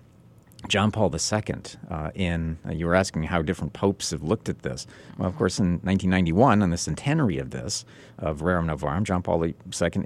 John 0.67 0.91
Paul 0.91 1.13
II, 1.13 1.55
uh, 1.89 2.11
in 2.13 2.57
uh, 2.65 2.71
you 2.71 2.85
were 2.85 2.95
asking 2.95 3.23
how 3.23 3.41
different 3.41 3.73
popes 3.73 4.11
have 4.11 4.23
looked 4.23 4.47
at 4.47 4.61
this. 4.61 4.85
Well, 5.17 5.27
of 5.27 5.35
course, 5.35 5.59
in 5.59 5.79
1991, 5.83 6.61
on 6.61 6.69
the 6.69 6.77
centenary 6.77 7.37
of 7.39 7.49
this, 7.49 7.83
of 8.17 8.41
Rerum 8.41 8.67
Novarum, 8.67 9.03
John 9.03 9.23
Paul 9.23 9.45
II 9.45 9.53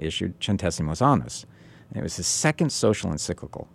issued 0.00 0.38
Centesimus 0.40 1.02
Annus. 1.02 1.44
And 1.90 1.98
it 1.98 2.02
was 2.02 2.16
his 2.16 2.26
second 2.26 2.70
social 2.70 3.12
encyclical. 3.12 3.68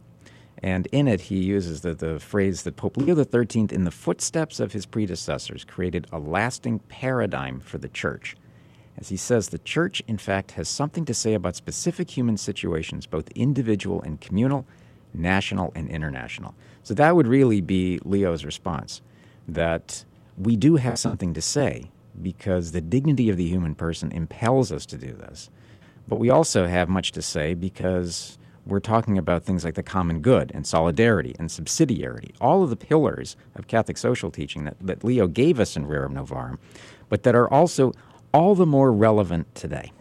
And 0.64 0.88
in 0.92 1.08
it, 1.08 1.22
he 1.22 1.40
uses 1.40 1.82
the, 1.82 1.94
the 1.94 2.20
phrase 2.20 2.64
that 2.64 2.76
Pope 2.76 2.98
Leo 2.98 3.16
XIII, 3.16 3.68
in 3.72 3.84
the 3.84 3.92
footsteps 3.92 4.60
of 4.60 4.74
his 4.74 4.86
predecessors, 4.86 5.64
created 5.64 6.08
a 6.12 6.20
lasting 6.20 6.80
paradigm 6.80 7.60
for 7.60 7.78
the 7.78 7.90
church. 7.90 8.36
As 9.02 9.10
he 9.10 9.18
says, 9.18 9.50
the 9.50 9.58
church, 9.58 10.04
in 10.08 10.20
fact, 10.20 10.52
has 10.52 10.70
something 10.70 11.06
to 11.06 11.14
say 11.16 11.34
about 11.34 11.56
specific 11.56 12.12
human 12.12 12.38
situations, 12.38 13.08
both 13.08 13.32
individual 13.32 14.00
and 14.04 14.22
communal, 14.22 14.64
national 15.12 15.72
and 15.76 15.90
international. 15.90 16.54
So 16.84 16.94
that 16.94 17.16
would 17.16 17.26
really 17.26 17.62
be 17.62 18.00
Leo's 18.06 18.46
response 18.46 19.02
that 19.48 20.06
we 20.38 20.56
do 20.56 20.76
have 20.76 21.00
something 21.00 21.34
to 21.34 21.42
say 21.42 21.90
because 22.22 22.74
the 22.74 22.82
dignity 22.82 23.30
of 23.30 23.38
the 23.38 23.48
human 23.48 23.74
person 23.74 24.12
impels 24.12 24.72
us 24.72 24.86
to 24.86 24.98
do 24.98 25.14
this. 25.14 25.50
But 26.08 26.20
we 26.20 26.30
also 26.30 26.68
have 26.68 26.88
much 26.88 27.12
to 27.14 27.24
say 27.24 27.56
because 27.56 28.38
we're 28.68 28.80
talking 28.80 29.18
about 29.18 29.44
things 29.44 29.66
like 29.66 29.74
the 29.74 29.82
common 29.82 30.22
good 30.22 30.52
and 30.54 30.68
solidarity 30.68 31.36
and 31.40 31.50
subsidiarity, 31.50 32.34
all 32.40 32.62
of 32.62 32.70
the 32.70 32.76
pillars 32.76 33.36
of 33.56 33.66
Catholic 33.66 33.98
social 33.98 34.30
teaching 34.30 34.66
that, 34.66 34.78
that 34.80 35.04
Leo 35.04 35.26
gave 35.26 35.60
us 35.60 35.76
in 35.76 35.88
Rerum 35.88 36.14
Novarum, 36.14 36.60
but 37.10 37.24
that 37.24 37.34
are 37.34 37.52
also 37.52 37.94
all 38.34 38.56
the 38.56 38.66
more 38.66 38.92
relevant 38.92 39.54
today. 39.56 39.92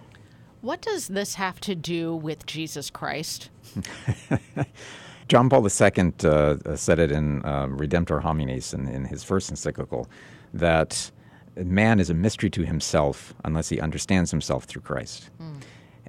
What 0.60 0.82
does 0.82 1.08
this 1.08 1.34
have 1.34 1.60
to 1.60 1.74
do 1.74 2.14
with 2.14 2.46
Jesus 2.46 2.90
Christ? 2.90 3.50
John 5.28 5.48
Paul 5.48 5.64
II 5.64 6.12
uh, 6.24 6.76
said 6.76 6.98
it 6.98 7.12
in 7.12 7.44
um, 7.46 7.78
Redemptor 7.78 8.22
Hominis 8.22 8.74
in, 8.74 8.88
in 8.88 9.04
his 9.04 9.22
first 9.22 9.48
encyclical 9.48 10.08
that 10.52 11.10
man 11.56 12.00
is 12.00 12.10
a 12.10 12.14
mystery 12.14 12.50
to 12.50 12.64
himself 12.64 13.32
unless 13.44 13.68
he 13.68 13.80
understands 13.80 14.30
himself 14.30 14.64
through 14.64 14.82
Christ. 14.82 15.30
Mm. 15.40 15.60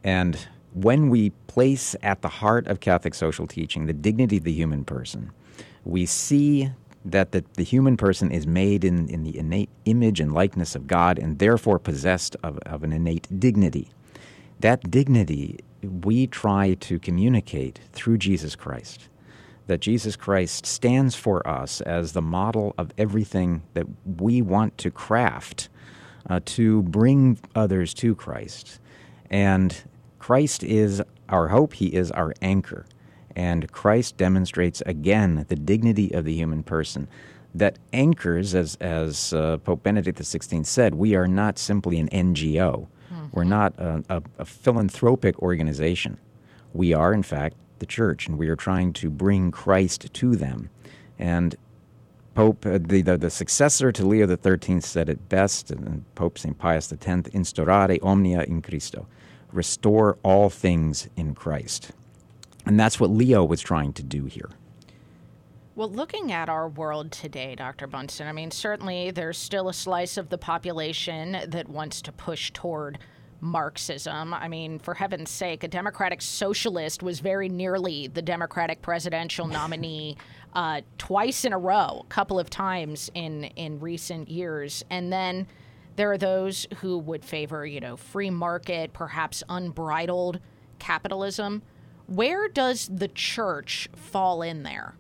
And 0.04 0.48
when 0.74 1.10
we 1.10 1.30
place 1.48 1.96
at 2.02 2.22
the 2.22 2.30
heart 2.30 2.68
of 2.68 2.80
Catholic 2.80 3.14
social 3.14 3.48
teaching 3.48 3.86
the 3.86 3.94
dignity 3.94 4.38
of 4.38 4.44
the 4.44 4.54
human 4.54 4.84
person, 4.86 5.32
we 5.84 6.06
see 6.06 6.72
that 7.04 7.32
the, 7.32 7.44
the 7.56 7.64
human 7.64 7.98
person 7.98 8.32
is 8.32 8.46
made 8.46 8.84
in, 8.84 9.08
in 9.10 9.24
the 9.24 9.38
innate 9.38 9.70
image 9.86 10.20
and 10.20 10.34
likeness 10.34 10.76
of 10.76 10.88
God 10.88 11.18
and 11.18 11.40
therefore 11.40 11.80
possessed 11.80 12.36
of, 12.44 12.58
of 12.60 12.84
an 12.84 12.94
innate 12.94 13.28
dignity. 13.40 13.90
That 14.60 14.92
dignity 14.92 15.60
we 15.82 16.28
try 16.28 16.76
to 16.76 17.00
communicate 17.00 17.80
through 17.92 18.20
Jesus 18.20 18.56
Christ 18.56 19.10
that 19.68 19.80
Jesus 19.80 20.18
Christ 20.18 20.66
stands 20.66 21.16
for 21.16 21.48
us 21.48 21.80
as 21.80 22.12
the 22.12 22.22
model 22.22 22.74
of 22.78 22.92
everything 22.98 23.64
that 23.74 23.86
we 24.06 24.42
want 24.42 24.78
to 24.80 24.92
craft 24.92 25.70
uh, 26.30 26.42
to 26.44 26.82
bring 26.84 27.40
others 27.56 27.94
to 27.96 28.14
Christ. 28.14 28.80
And 29.30 29.76
Christ 30.20 30.64
is 30.64 31.02
our 31.30 31.48
hope, 31.48 31.74
He 31.76 31.88
is 31.88 32.12
our 32.12 32.34
anchor. 32.42 32.86
And 33.36 33.72
Christ 33.72 34.18
demonstrates 34.18 34.82
again 34.86 35.46
the 35.48 35.56
dignity 35.56 36.12
of 36.14 36.26
the 36.26 36.34
human 36.34 36.64
person 36.64 37.08
that 37.54 37.78
anchors, 37.92 38.56
as, 38.56 38.76
as 38.76 39.34
uh, 39.34 39.58
Pope 39.58 39.84
Benedict 39.84 40.20
XVI 40.20 40.66
said, 40.66 40.96
we 40.96 41.16
are 41.16 41.28
not 41.28 41.60
simply 41.60 42.00
an 42.00 42.10
NGO. 42.10 42.88
Mm-hmm. 43.12 43.26
We're 43.34 43.44
not 43.44 43.78
a, 43.78 44.04
a, 44.10 44.24
a 44.40 44.46
philanthropic 44.46 45.38
organization. 45.40 46.18
We 46.74 46.94
are, 46.94 47.14
in 47.14 47.24
fact, 47.24 47.58
the 47.80 47.86
church, 47.86 48.28
and 48.28 48.38
we 48.38 48.48
are 48.48 48.56
trying 48.56 48.94
to 48.94 49.10
bring 49.10 49.52
Christ 49.52 50.14
to 50.14 50.36
them. 50.36 50.70
And 51.20 51.56
Pope, 52.34 52.66
uh, 52.66 52.80
the, 52.82 53.02
the, 53.02 53.18
the, 53.18 53.30
successor 53.30 53.92
to 53.92 54.06
Leo 54.08 54.26
XIII, 54.26 54.80
said 54.80 55.10
it 55.10 55.28
best, 55.28 55.70
and 55.72 56.06
Pope 56.16 56.40
St. 56.40 56.58
Pius 56.58 56.92
X, 56.94 57.06
instaurare 57.06 58.00
omnia 58.02 58.44
in 58.44 58.62
Christo, 58.62 59.06
restore 59.52 60.18
all 60.24 60.50
things 60.50 61.10
in 61.18 61.36
Christ. 61.36 61.92
And 62.66 62.80
that's 62.80 63.00
what 63.00 63.10
Leo 63.10 63.44
was 63.44 63.62
trying 63.62 63.94
to 63.94 64.04
do 64.04 64.26
here. 64.26 64.50
Well, 65.74 65.90
looking 65.90 66.32
at 66.32 66.50
our 66.50 66.68
world 66.68 67.12
today, 67.12 67.56
Dr. 67.56 67.88
Bunson, 67.88 68.28
I 68.28 68.34
mean, 68.34 68.52
certainly 68.52 69.12
there's 69.12 69.38
still 69.38 69.70
a 69.70 69.74
slice 69.74 70.18
of 70.18 70.30
the 70.30 70.38
population 70.38 71.38
that 71.48 71.70
wants 71.70 72.02
to 72.04 72.12
push 72.12 72.52
toward 72.52 73.00
Marxism. 73.40 74.34
I 74.34 74.48
mean, 74.48 74.80
for 74.80 74.94
heaven's 74.94 75.32
sake, 75.32 75.64
a 75.64 75.68
Democratic 75.68 76.22
socialist 76.22 77.02
was 77.02 77.20
very 77.20 77.50
nearly 77.50 78.08
the 78.08 78.22
Democratic 78.22 78.82
presidential 78.82 79.48
nominee 79.48 80.18
uh, 80.54 80.82
twice 80.98 81.46
in 81.46 81.54
a 81.54 81.58
row, 81.58 82.02
a 82.04 82.10
couple 82.10 82.40
of 82.40 82.50
times 82.50 83.10
in, 83.14 83.46
in 83.56 83.80
recent 83.80 84.30
years. 84.30 84.84
And 84.90 85.12
then 85.12 85.48
there 85.96 86.12
are 86.12 86.18
those 86.18 86.68
who 86.82 86.98
would 87.00 87.26
favor, 87.26 87.66
you 87.66 87.80
know, 87.80 87.98
free 87.98 88.30
market, 88.30 88.94
perhaps 88.94 89.44
unbridled 89.50 90.40
capitalism. 90.80 91.62
Where 92.12 92.50
does 92.50 92.90
the 92.94 93.08
church 93.08 93.88
fall 93.96 94.42
in 94.42 94.64
there? 94.64 94.96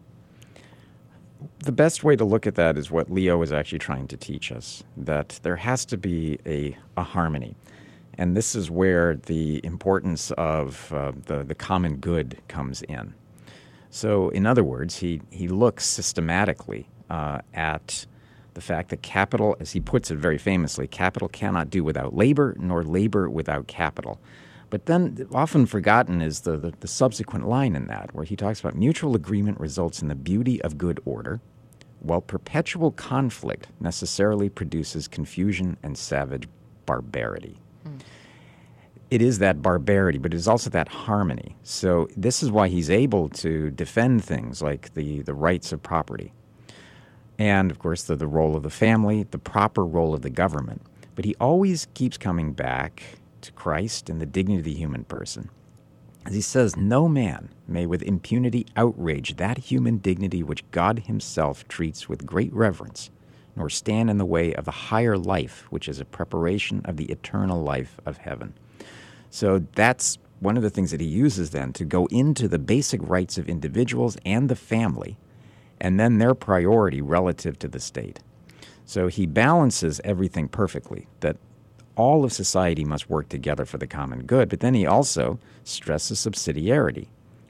The 1.59 1.73
best 1.73 2.05
way 2.05 2.15
to 2.15 2.23
look 2.23 2.47
at 2.47 2.55
that 2.55 2.77
is 2.77 2.89
what 2.89 3.11
Leo 3.11 3.41
is 3.41 3.51
actually 3.51 3.79
trying 3.79 4.07
to 4.07 4.17
teach 4.17 4.49
us 4.49 4.81
that 4.95 5.41
there 5.43 5.57
has 5.57 5.83
to 5.85 5.97
be 5.97 6.39
a, 6.45 6.77
a 6.95 7.03
harmony. 7.03 7.55
And 8.17 8.37
this 8.37 8.55
is 8.55 8.71
where 8.71 9.17
the 9.17 9.59
importance 9.65 10.31
of 10.31 10.93
uh, 10.93 11.11
the, 11.25 11.43
the 11.43 11.53
common 11.53 11.97
good 11.97 12.37
comes 12.47 12.81
in. 12.83 13.13
So, 13.89 14.29
in 14.29 14.45
other 14.45 14.63
words, 14.63 14.95
he, 14.95 15.21
he 15.31 15.49
looks 15.49 15.85
systematically 15.85 16.87
uh, 17.09 17.39
at 17.53 18.05
the 18.53 18.61
fact 18.61 18.87
that 18.89 19.01
capital, 19.01 19.57
as 19.59 19.73
he 19.73 19.81
puts 19.81 20.11
it 20.11 20.17
very 20.17 20.37
famously, 20.37 20.87
capital 20.87 21.27
cannot 21.27 21.69
do 21.69 21.83
without 21.83 22.15
labor, 22.15 22.55
nor 22.57 22.85
labor 22.85 23.29
without 23.29 23.67
capital. 23.67 24.21
But 24.71 24.85
then, 24.85 25.27
often 25.33 25.65
forgotten 25.65 26.21
is 26.21 26.39
the, 26.39 26.57
the, 26.57 26.71
the 26.79 26.87
subsequent 26.87 27.45
line 27.47 27.75
in 27.75 27.87
that, 27.87 28.15
where 28.15 28.23
he 28.23 28.37
talks 28.37 28.61
about 28.61 28.73
mutual 28.73 29.15
agreement 29.15 29.59
results 29.59 30.01
in 30.01 30.07
the 30.07 30.15
beauty 30.15 30.61
of 30.61 30.77
good 30.77 31.01
order, 31.03 31.41
while 31.99 32.21
perpetual 32.21 32.89
conflict 32.91 33.67
necessarily 33.81 34.47
produces 34.47 35.09
confusion 35.09 35.75
and 35.83 35.97
savage 35.97 36.47
barbarity 36.85 37.59
hmm. 37.83 37.97
it 39.11 39.21
is 39.21 39.39
that 39.39 39.61
barbarity, 39.61 40.17
but 40.17 40.33
it 40.33 40.37
is 40.37 40.47
also 40.47 40.69
that 40.69 40.87
harmony. 40.87 41.57
So 41.63 42.07
this 42.15 42.41
is 42.41 42.49
why 42.49 42.69
he's 42.69 42.89
able 42.89 43.27
to 43.29 43.69
defend 43.71 44.23
things 44.23 44.61
like 44.61 44.93
the, 44.93 45.21
the 45.21 45.33
rights 45.33 45.73
of 45.73 45.83
property. 45.83 46.33
And 47.37 47.71
of 47.71 47.79
course, 47.79 48.03
the, 48.03 48.15
the 48.15 48.25
role 48.25 48.55
of 48.55 48.63
the 48.63 48.69
family, 48.69 49.23
the 49.23 49.37
proper 49.37 49.85
role 49.85 50.13
of 50.13 50.21
the 50.21 50.29
government. 50.29 50.81
But 51.15 51.25
he 51.25 51.35
always 51.39 51.87
keeps 51.93 52.17
coming 52.17 52.53
back 52.53 53.19
to 53.41 53.51
Christ 53.51 54.09
and 54.09 54.21
the 54.21 54.25
dignity 54.25 54.59
of 54.59 54.65
the 54.65 54.73
human 54.73 55.03
person. 55.03 55.49
As 56.25 56.33
he 56.33 56.41
says, 56.41 56.77
no 56.77 57.07
man 57.07 57.49
may 57.67 57.85
with 57.85 58.03
impunity 58.03 58.67
outrage 58.75 59.37
that 59.37 59.57
human 59.57 59.97
dignity 59.97 60.43
which 60.43 60.69
God 60.71 60.99
himself 60.99 61.67
treats 61.67 62.07
with 62.07 62.25
great 62.25 62.53
reverence, 62.53 63.09
nor 63.55 63.69
stand 63.69 64.09
in 64.09 64.17
the 64.17 64.25
way 64.25 64.53
of 64.53 64.65
the 64.65 64.71
higher 64.71 65.17
life, 65.17 65.65
which 65.71 65.89
is 65.89 65.99
a 65.99 66.05
preparation 66.05 66.81
of 66.85 66.97
the 66.97 67.05
eternal 67.05 67.61
life 67.63 67.99
of 68.05 68.17
heaven. 68.17 68.53
So 69.31 69.65
that's 69.75 70.19
one 70.39 70.57
of 70.57 70.63
the 70.63 70.69
things 70.69 70.91
that 70.91 71.01
he 71.01 71.07
uses 71.07 71.51
then 71.51 71.73
to 71.73 71.85
go 71.85 72.05
into 72.07 72.47
the 72.47 72.59
basic 72.59 73.01
rights 73.03 73.37
of 73.37 73.49
individuals 73.49 74.17
and 74.25 74.49
the 74.49 74.55
family, 74.55 75.17
and 75.79 75.99
then 75.99 76.17
their 76.19 76.35
priority 76.35 77.01
relative 77.01 77.57
to 77.59 77.67
the 77.67 77.79
state. 77.79 78.19
So 78.85 79.07
he 79.07 79.25
balances 79.25 80.01
everything 80.03 80.47
perfectly, 80.47 81.07
that 81.21 81.37
all 82.01 82.23
of 82.25 82.33
society 82.33 82.83
must 82.83 83.11
work 83.11 83.29
together 83.29 83.63
for 83.63 83.77
the 83.77 83.85
common 83.85 84.23
good, 84.23 84.49
but 84.49 84.59
then 84.59 84.73
he 84.73 84.87
also 84.87 85.37
stresses 85.63 86.17
subsidiarity 86.17 87.05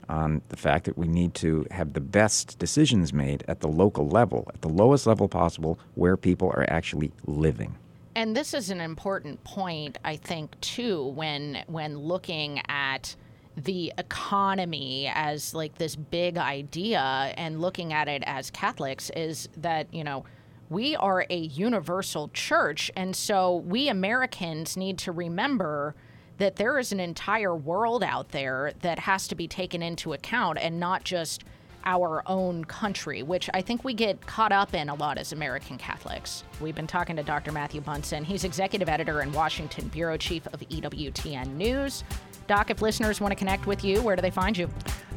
on 0.10 0.42
the 0.50 0.58
fact 0.58 0.84
that 0.84 0.98
we 0.98 1.08
need 1.08 1.34
to 1.34 1.66
have 1.72 1.94
the 1.94 2.02
best 2.02 2.60
decisions 2.60 3.14
made 3.14 3.46
at 3.48 3.62
the 3.62 3.70
local 3.70 4.10
level, 4.10 4.52
at 4.54 4.62
the 4.62 4.68
lowest 4.68 5.08
level 5.08 5.30
possible, 5.30 5.80
where 5.96 6.18
people 6.18 6.50
are 6.50 6.66
actually 6.70 7.14
living. 7.26 7.74
And 8.14 8.36
this 8.36 8.54
is 8.54 8.70
an 8.70 8.82
important 8.82 9.42
point, 9.46 9.98
I 10.04 10.18
think, 10.18 10.60
too, 10.60 11.06
when 11.16 11.64
when 11.68 11.98
looking 11.98 12.62
at 12.68 13.16
the 13.56 13.94
economy 13.98 15.10
as 15.14 15.54
like 15.54 15.78
this 15.78 15.96
big 15.96 16.38
idea 16.38 17.34
and 17.38 17.62
looking 17.62 17.94
at 17.94 18.10
it 18.10 18.22
as 18.26 18.52
Catholics 18.52 19.10
is 19.16 19.48
that, 19.56 19.94
you 19.94 20.04
know, 20.04 20.26
we 20.72 20.96
are 20.96 21.26
a 21.30 21.38
universal 21.38 22.30
church. 22.30 22.90
And 22.96 23.14
so 23.14 23.58
we 23.58 23.90
Americans 23.90 24.78
need 24.78 24.98
to 25.00 25.12
remember 25.12 25.96
that 26.38 26.56
there 26.56 26.80
is 26.80 26.94
an 26.94 27.00
entire 27.02 27.54
world 27.54 28.04
out 28.04 28.30
there 28.30 28.72
that 28.80 28.98
has 29.00 29.28
to 29.28 29.36
be 29.36 29.50
taken 29.50 29.84
into 29.84 30.14
account 30.14 30.58
and 30.60 30.80
not 30.80 31.04
just 31.04 31.44
our 31.84 32.24
own 32.26 32.64
country, 32.64 33.22
which 33.22 33.50
I 33.54 33.62
think 33.62 33.84
we 33.84 33.94
get 33.94 34.26
caught 34.26 34.54
up 34.54 34.74
in 34.74 34.88
a 34.88 34.96
lot 34.96 35.18
as 35.18 35.34
American 35.34 35.78
Catholics. 35.78 36.46
We've 36.62 36.76
been 36.76 36.88
talking 36.88 37.18
to 37.18 37.24
Dr. 37.24 37.52
Matthew 37.52 37.82
Bunson. 37.82 38.24
He's 38.24 38.46
executive 38.46 38.88
editor 38.88 39.20
and 39.20 39.34
Washington 39.34 39.90
bureau 39.90 40.16
chief 40.16 40.48
of 40.48 40.62
EWTN 40.62 41.56
News. 41.56 42.06
Doc, 42.48 42.70
if 42.70 42.82
listeners 42.82 43.20
want 43.20 43.34
to 43.34 43.36
connect 43.36 43.68
with 43.68 43.84
you, 43.84 44.02
where 44.02 44.16
do 44.16 44.22
they 44.22 44.32
find 44.32 44.58
you? 44.58 44.70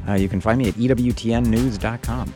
Uh, 0.05 0.13
you 0.15 0.27
can 0.27 0.41
find 0.41 0.57
me 0.57 0.67
at 0.67 0.73
EWTNnews.com. 0.73 2.33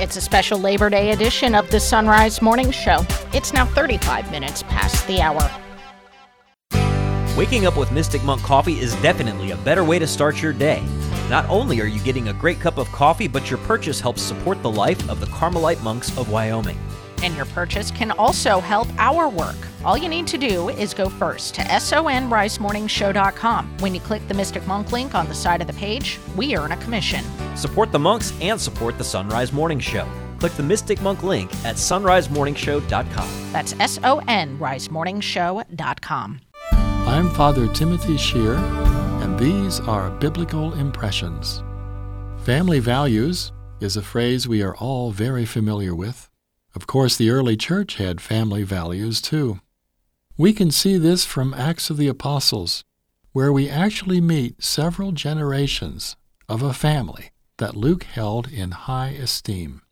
It's 0.00 0.16
a 0.16 0.22
special 0.22 0.58
Labor 0.58 0.88
Day 0.88 1.10
edition 1.10 1.54
of 1.54 1.70
the 1.70 1.78
Son 1.78 2.06
Rise 2.06 2.40
Morning 2.40 2.70
Show. 2.70 3.04
It's 3.34 3.52
now 3.52 3.66
35 3.66 4.30
minutes 4.30 4.62
past 4.62 5.06
the 5.06 5.20
hour. 5.20 5.50
Waking 7.36 7.66
up 7.66 7.76
with 7.76 7.92
Mystic 7.92 8.24
Monk 8.24 8.40
coffee 8.40 8.80
is 8.80 8.94
definitely 9.02 9.50
a 9.50 9.56
better 9.58 9.84
way 9.84 9.98
to 9.98 10.06
start 10.06 10.40
your 10.40 10.54
day. 10.54 10.82
Not 11.28 11.46
only 11.50 11.78
are 11.82 11.86
you 11.86 12.00
getting 12.00 12.28
a 12.28 12.32
great 12.32 12.58
cup 12.58 12.78
of 12.78 12.90
coffee, 12.90 13.28
but 13.28 13.50
your 13.50 13.58
purchase 13.60 14.00
helps 14.00 14.22
support 14.22 14.62
the 14.62 14.70
life 14.70 15.10
of 15.10 15.20
the 15.20 15.26
Carmelite 15.26 15.82
monks 15.82 16.16
of 16.16 16.30
Wyoming. 16.30 16.78
And 17.22 17.34
your 17.34 17.46
purchase 17.46 17.90
can 17.90 18.10
also 18.12 18.60
help 18.60 18.88
our 18.98 19.28
work. 19.28 19.56
All 19.84 19.96
you 19.96 20.08
need 20.08 20.26
to 20.28 20.38
do 20.38 20.68
is 20.68 20.94
go 20.94 21.08
first 21.08 21.54
to 21.56 21.62
sonrisemorningshow.com. 21.62 23.78
When 23.78 23.94
you 23.94 24.00
click 24.00 24.26
the 24.28 24.34
Mystic 24.34 24.66
Monk 24.66 24.92
link 24.92 25.14
on 25.14 25.28
the 25.28 25.34
side 25.34 25.60
of 25.60 25.66
the 25.66 25.72
page, 25.72 26.18
we 26.36 26.56
earn 26.56 26.72
a 26.72 26.76
commission. 26.78 27.24
Support 27.56 27.92
the 27.92 27.98
monks 27.98 28.32
and 28.40 28.60
support 28.60 28.98
the 28.98 29.04
Son 29.04 29.28
Rise 29.28 29.52
Morning 29.52 29.80
Show. 29.80 30.06
Click 30.38 30.52
the 30.52 30.62
Mystic 30.62 31.00
Monk 31.02 31.22
link 31.22 31.52
at 31.64 31.76
sonrisemorningshow.com. 31.76 33.52
That's 33.52 33.74
S 33.78 33.98
O 34.02 34.20
N 34.28 34.58
risemorningshow.com. 34.58 36.40
I'm 36.72 37.30
Father 37.30 37.72
Timothy 37.72 38.16
Schehr 38.16 38.56
and 39.22 39.38
these 39.38 39.78
are 39.80 40.10
biblical 40.10 40.74
impressions. 40.74 41.62
Family 42.38 42.80
values 42.80 43.52
is 43.80 43.96
a 43.96 44.02
phrase 44.02 44.48
we 44.48 44.62
are 44.62 44.76
all 44.76 45.12
very 45.12 45.44
familiar 45.44 45.94
with. 45.94 46.31
Of 46.74 46.86
course, 46.86 47.16
the 47.16 47.30
early 47.30 47.56
church 47.56 47.96
had 47.96 48.20
family 48.20 48.62
values 48.62 49.20
too. 49.20 49.60
We 50.36 50.52
can 50.52 50.70
see 50.70 50.96
this 50.96 51.24
from 51.24 51.52
Acts 51.54 51.90
of 51.90 51.98
the 51.98 52.08
Apostles, 52.08 52.84
where 53.32 53.52
we 53.52 53.68
actually 53.68 54.20
meet 54.20 54.62
several 54.62 55.12
generations 55.12 56.16
of 56.48 56.62
a 56.62 56.72
family 56.72 57.30
that 57.58 57.76
Luke 57.76 58.04
held 58.04 58.50
in 58.50 58.70
high 58.70 59.10
esteem. 59.10 59.82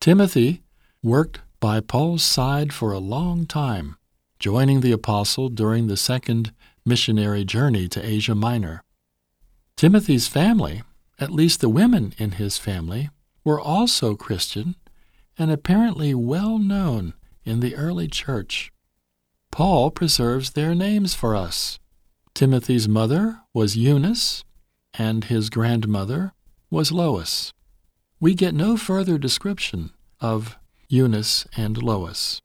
Timothy 0.00 0.62
worked 1.02 1.40
by 1.60 1.80
Paul's 1.80 2.24
side 2.24 2.72
for 2.72 2.92
a 2.92 2.98
long 2.98 3.46
time, 3.46 3.96
joining 4.38 4.80
the 4.80 4.92
apostle 4.92 5.48
during 5.48 5.86
the 5.86 5.96
second 5.96 6.52
missionary 6.84 7.44
journey 7.44 7.88
to 7.88 8.04
Asia 8.04 8.34
Minor. 8.34 8.82
Timothy's 9.76 10.28
family, 10.28 10.82
at 11.18 11.30
least 11.30 11.60
the 11.60 11.68
women 11.68 12.14
in 12.18 12.32
his 12.32 12.58
family, 12.58 13.10
were 13.44 13.60
also 13.60 14.14
Christian 14.14 14.74
and 15.38 15.50
apparently 15.50 16.14
well 16.14 16.58
known 16.58 17.14
in 17.44 17.60
the 17.60 17.74
early 17.76 18.08
church. 18.08 18.72
Paul 19.50 19.90
preserves 19.90 20.50
their 20.50 20.74
names 20.74 21.14
for 21.14 21.34
us. 21.34 21.78
Timothy's 22.34 22.88
mother 22.88 23.40
was 23.54 23.76
Eunice, 23.76 24.44
and 24.94 25.24
his 25.24 25.48
grandmother 25.48 26.32
was 26.70 26.92
Lois. 26.92 27.52
We 28.20 28.34
get 28.34 28.54
no 28.54 28.76
further 28.76 29.18
description 29.18 29.90
of 30.20 30.58
Eunice 30.88 31.46
and 31.56 31.82
Lois, 31.82 32.40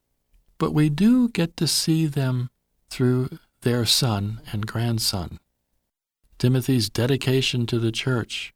but 0.57 0.73
we 0.73 0.89
do 0.89 1.29
get 1.29 1.57
to 1.57 1.67
see 1.67 2.05
them 2.05 2.49
through 2.89 3.29
their 3.61 3.85
son 3.85 4.41
and 4.51 4.67
grandson. 4.67 5.39
Timothy's 6.37 6.89
dedication 6.89 7.65
to 7.67 7.79
the 7.79 7.91
church, 7.91 8.53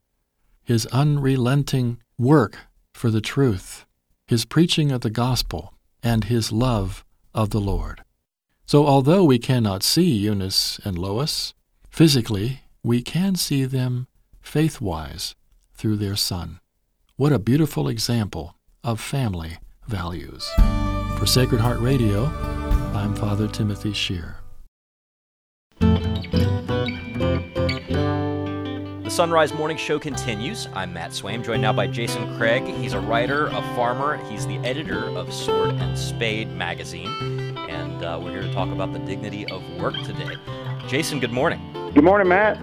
his 0.63 0.85
unrelenting 0.87 1.99
work 2.17 2.57
for 2.93 3.11
the 3.11 3.21
truth, 3.21 3.84
his 4.27 4.45
preaching 4.45 4.91
of 4.91 5.01
the 5.01 5.09
gospel, 5.09 5.73
and 6.01 6.25
his 6.25 6.51
love 6.51 7.03
of 7.33 7.49
the 7.49 7.59
Lord. 7.59 8.03
So, 8.65 8.85
although 8.85 9.23
we 9.23 9.39
cannot 9.39 9.83
see 9.83 10.09
Eunice 10.09 10.79
and 10.83 10.97
Lois 10.97 11.53
physically, 11.89 12.61
we 12.83 13.01
can 13.01 13.35
see 13.35 13.65
them 13.65 14.07
faith 14.41 14.81
wise 14.81 15.35
through 15.73 15.97
their 15.97 16.15
son. 16.15 16.59
What 17.15 17.33
a 17.33 17.39
beautiful 17.39 17.87
example 17.87 18.55
of 18.83 18.99
family 18.99 19.57
values. 19.87 20.49
For 21.17 21.25
Sacred 21.25 21.61
Heart 21.61 21.79
Radio, 21.79 22.25
I'm 22.93 23.15
Father 23.15 23.47
Timothy 23.47 23.91
Schehr. 23.91 24.44
Son 29.15 29.31
Rise 29.31 29.53
Morning 29.53 29.77
Show 29.77 29.97
continues. 29.97 30.67
I'm 30.73 30.91
Matt 30.91 31.11
Swaim, 31.11 31.41
joined 31.41 31.61
now 31.61 31.71
by 31.71 31.87
Jason 31.87 32.35
Craig. 32.35 32.65
He's 32.65 32.91
a 32.91 32.99
writer, 32.99 33.47
a 33.47 33.61
farmer. 33.73 34.17
He's 34.29 34.45
the 34.45 34.57
editor 34.57 35.05
of 35.17 35.33
Sword 35.33 35.69
and 35.69 35.97
Spade 35.97 36.51
magazine. 36.51 37.57
And 37.69 38.03
uh, 38.03 38.19
we're 38.21 38.31
here 38.31 38.41
to 38.41 38.51
talk 38.51 38.67
about 38.67 38.91
the 38.91 38.99
dignity 38.99 39.45
of 39.45 39.63
work 39.79 39.95
today. 40.03 40.35
Jason, 40.89 41.21
good 41.21 41.31
morning. 41.31 41.61
Good 41.93 42.03
morning, 42.03 42.27
Matt. 42.27 42.59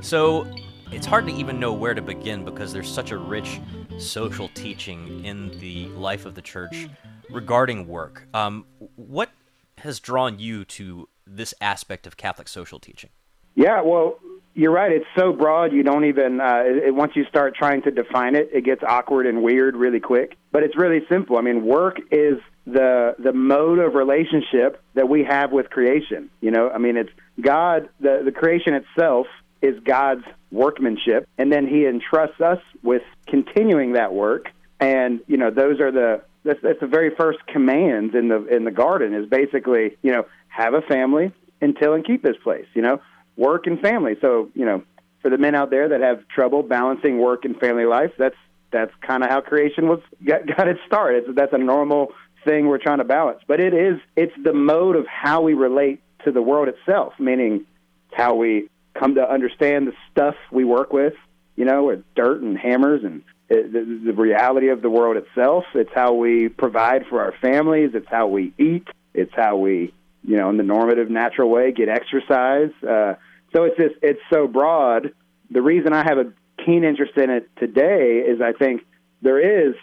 So, 0.00 0.46
it's 0.92 1.06
hard 1.06 1.26
to 1.26 1.32
even 1.32 1.58
know 1.58 1.72
where 1.72 1.92
to 1.92 2.02
begin 2.02 2.44
because 2.44 2.72
there's 2.72 2.88
such 2.88 3.10
a 3.10 3.18
rich 3.18 3.60
social 3.98 4.46
teaching 4.54 5.24
in 5.24 5.58
the 5.58 5.88
life 5.88 6.24
of 6.24 6.36
the 6.36 6.42
church 6.42 6.88
regarding 7.30 7.88
work. 7.88 8.28
Um, 8.32 8.64
what 8.94 9.30
has 9.78 9.98
drawn 9.98 10.38
you 10.38 10.64
to 10.66 11.08
this 11.26 11.52
aspect 11.60 12.06
of 12.06 12.16
Catholic 12.16 12.46
social 12.46 12.78
teaching? 12.78 13.10
Yeah, 13.56 13.80
well, 13.80 14.20
you're 14.56 14.72
right. 14.72 14.90
It's 14.90 15.06
so 15.14 15.34
broad, 15.34 15.72
you 15.74 15.82
don't 15.82 16.06
even, 16.06 16.40
uh, 16.40 16.62
it, 16.64 16.94
once 16.94 17.12
you 17.14 17.26
start 17.26 17.54
trying 17.54 17.82
to 17.82 17.90
define 17.90 18.34
it, 18.34 18.48
it 18.54 18.64
gets 18.64 18.82
awkward 18.82 19.26
and 19.26 19.42
weird 19.42 19.76
really 19.76 20.00
quick. 20.00 20.36
But 20.50 20.62
it's 20.62 20.74
really 20.74 21.02
simple. 21.10 21.36
I 21.36 21.42
mean, 21.42 21.66
work 21.66 21.98
is 22.10 22.38
the 22.66 23.14
the 23.18 23.32
mode 23.32 23.78
of 23.78 23.94
relationship 23.94 24.82
that 24.94 25.08
we 25.08 25.24
have 25.24 25.52
with 25.52 25.68
creation. 25.70 26.30
You 26.40 26.50
know, 26.50 26.70
I 26.70 26.78
mean, 26.78 26.96
it's 26.96 27.10
God, 27.40 27.90
the, 28.00 28.22
the 28.24 28.32
creation 28.32 28.74
itself 28.74 29.26
is 29.60 29.78
God's 29.84 30.24
workmanship, 30.50 31.28
and 31.36 31.52
then 31.52 31.68
He 31.68 31.86
entrusts 31.86 32.40
us 32.40 32.58
with 32.82 33.02
continuing 33.26 33.92
that 33.92 34.14
work. 34.14 34.48
And 34.80 35.20
you 35.26 35.36
know, 35.36 35.50
those 35.50 35.80
are 35.80 35.92
the 35.92 36.22
that's, 36.44 36.60
that's 36.62 36.80
the 36.80 36.86
very 36.86 37.14
first 37.14 37.46
commands 37.46 38.14
in 38.14 38.28
the 38.28 38.46
in 38.46 38.64
the 38.64 38.70
garden 38.70 39.14
is 39.14 39.28
basically 39.28 39.96
you 40.02 40.12
know 40.12 40.24
have 40.48 40.72
a 40.72 40.80
family 40.80 41.32
until 41.60 41.92
and 41.92 42.06
keep 42.06 42.22
this 42.22 42.36
place. 42.42 42.66
You 42.74 42.82
know, 42.82 43.00
work 43.36 43.66
and 43.66 43.80
family. 43.80 44.14
So, 44.20 44.50
you 44.54 44.64
know, 44.64 44.82
for 45.22 45.30
the 45.30 45.38
men 45.38 45.54
out 45.54 45.70
there 45.70 45.88
that 45.88 46.00
have 46.00 46.26
trouble 46.28 46.62
balancing 46.62 47.18
work 47.18 47.44
and 47.44 47.58
family 47.58 47.84
life, 47.84 48.12
that's 48.18 48.36
that's 48.72 48.92
kind 49.00 49.22
of 49.22 49.30
how 49.30 49.40
creation 49.40 49.88
was 49.88 50.00
got, 50.24 50.46
got 50.56 50.68
its 50.68 50.80
start. 50.86 51.14
It's, 51.14 51.28
that's 51.34 51.52
a 51.52 51.58
normal 51.58 52.12
thing 52.44 52.66
we're 52.66 52.78
trying 52.78 52.98
to 52.98 53.04
balance. 53.04 53.40
But 53.46 53.60
it 53.60 53.74
is 53.74 53.98
it's 54.16 54.34
the 54.42 54.52
mode 54.52 54.96
of 54.96 55.06
how 55.06 55.42
we 55.42 55.54
relate 55.54 56.00
to 56.24 56.32
the 56.32 56.42
world 56.42 56.68
itself, 56.68 57.14
meaning 57.18 57.66
how 58.12 58.34
we 58.34 58.68
come 58.94 59.14
to 59.16 59.30
understand 59.30 59.88
the 59.88 59.92
stuff 60.10 60.34
we 60.50 60.64
work 60.64 60.92
with, 60.92 61.14
you 61.54 61.64
know, 61.64 61.84
with 61.84 62.02
dirt 62.14 62.40
and 62.40 62.56
hammers 62.56 63.04
and 63.04 63.22
it, 63.48 63.72
the, 63.72 64.12
the 64.12 64.12
reality 64.12 64.68
of 64.68 64.82
the 64.82 64.90
world 64.90 65.16
itself. 65.16 65.64
It's 65.74 65.90
how 65.94 66.14
we 66.14 66.48
provide 66.48 67.06
for 67.08 67.20
our 67.20 67.34
families. 67.40 67.90
It's 67.94 68.08
how 68.08 68.26
we 68.26 68.52
eat. 68.58 68.88
It's 69.14 69.32
how 69.34 69.56
we, 69.56 69.94
you 70.24 70.36
know, 70.36 70.50
in 70.50 70.56
the 70.56 70.62
normative, 70.62 71.10
natural 71.10 71.48
way, 71.48 71.72
get 71.72 71.88
exercise. 71.88 72.70
Uh, 72.82 73.14
so 73.56 73.64
it's 73.64 73.76
just 73.76 73.94
it's 74.02 74.20
so 74.30 74.46
broad. 74.46 75.14
The 75.50 75.62
reason 75.62 75.94
I 75.94 76.04
have 76.06 76.18
a 76.18 76.32
keen 76.64 76.84
interest 76.84 77.16
in 77.16 77.30
it 77.30 77.48
today 77.56 78.22
is 78.26 78.40
I 78.42 78.52
think 78.52 78.82
there 79.22 79.68
is 79.68 79.74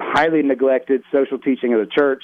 highly 0.00 0.42
neglected 0.42 1.02
social 1.10 1.38
teaching 1.38 1.72
of 1.72 1.80
the 1.80 1.86
church, 1.86 2.22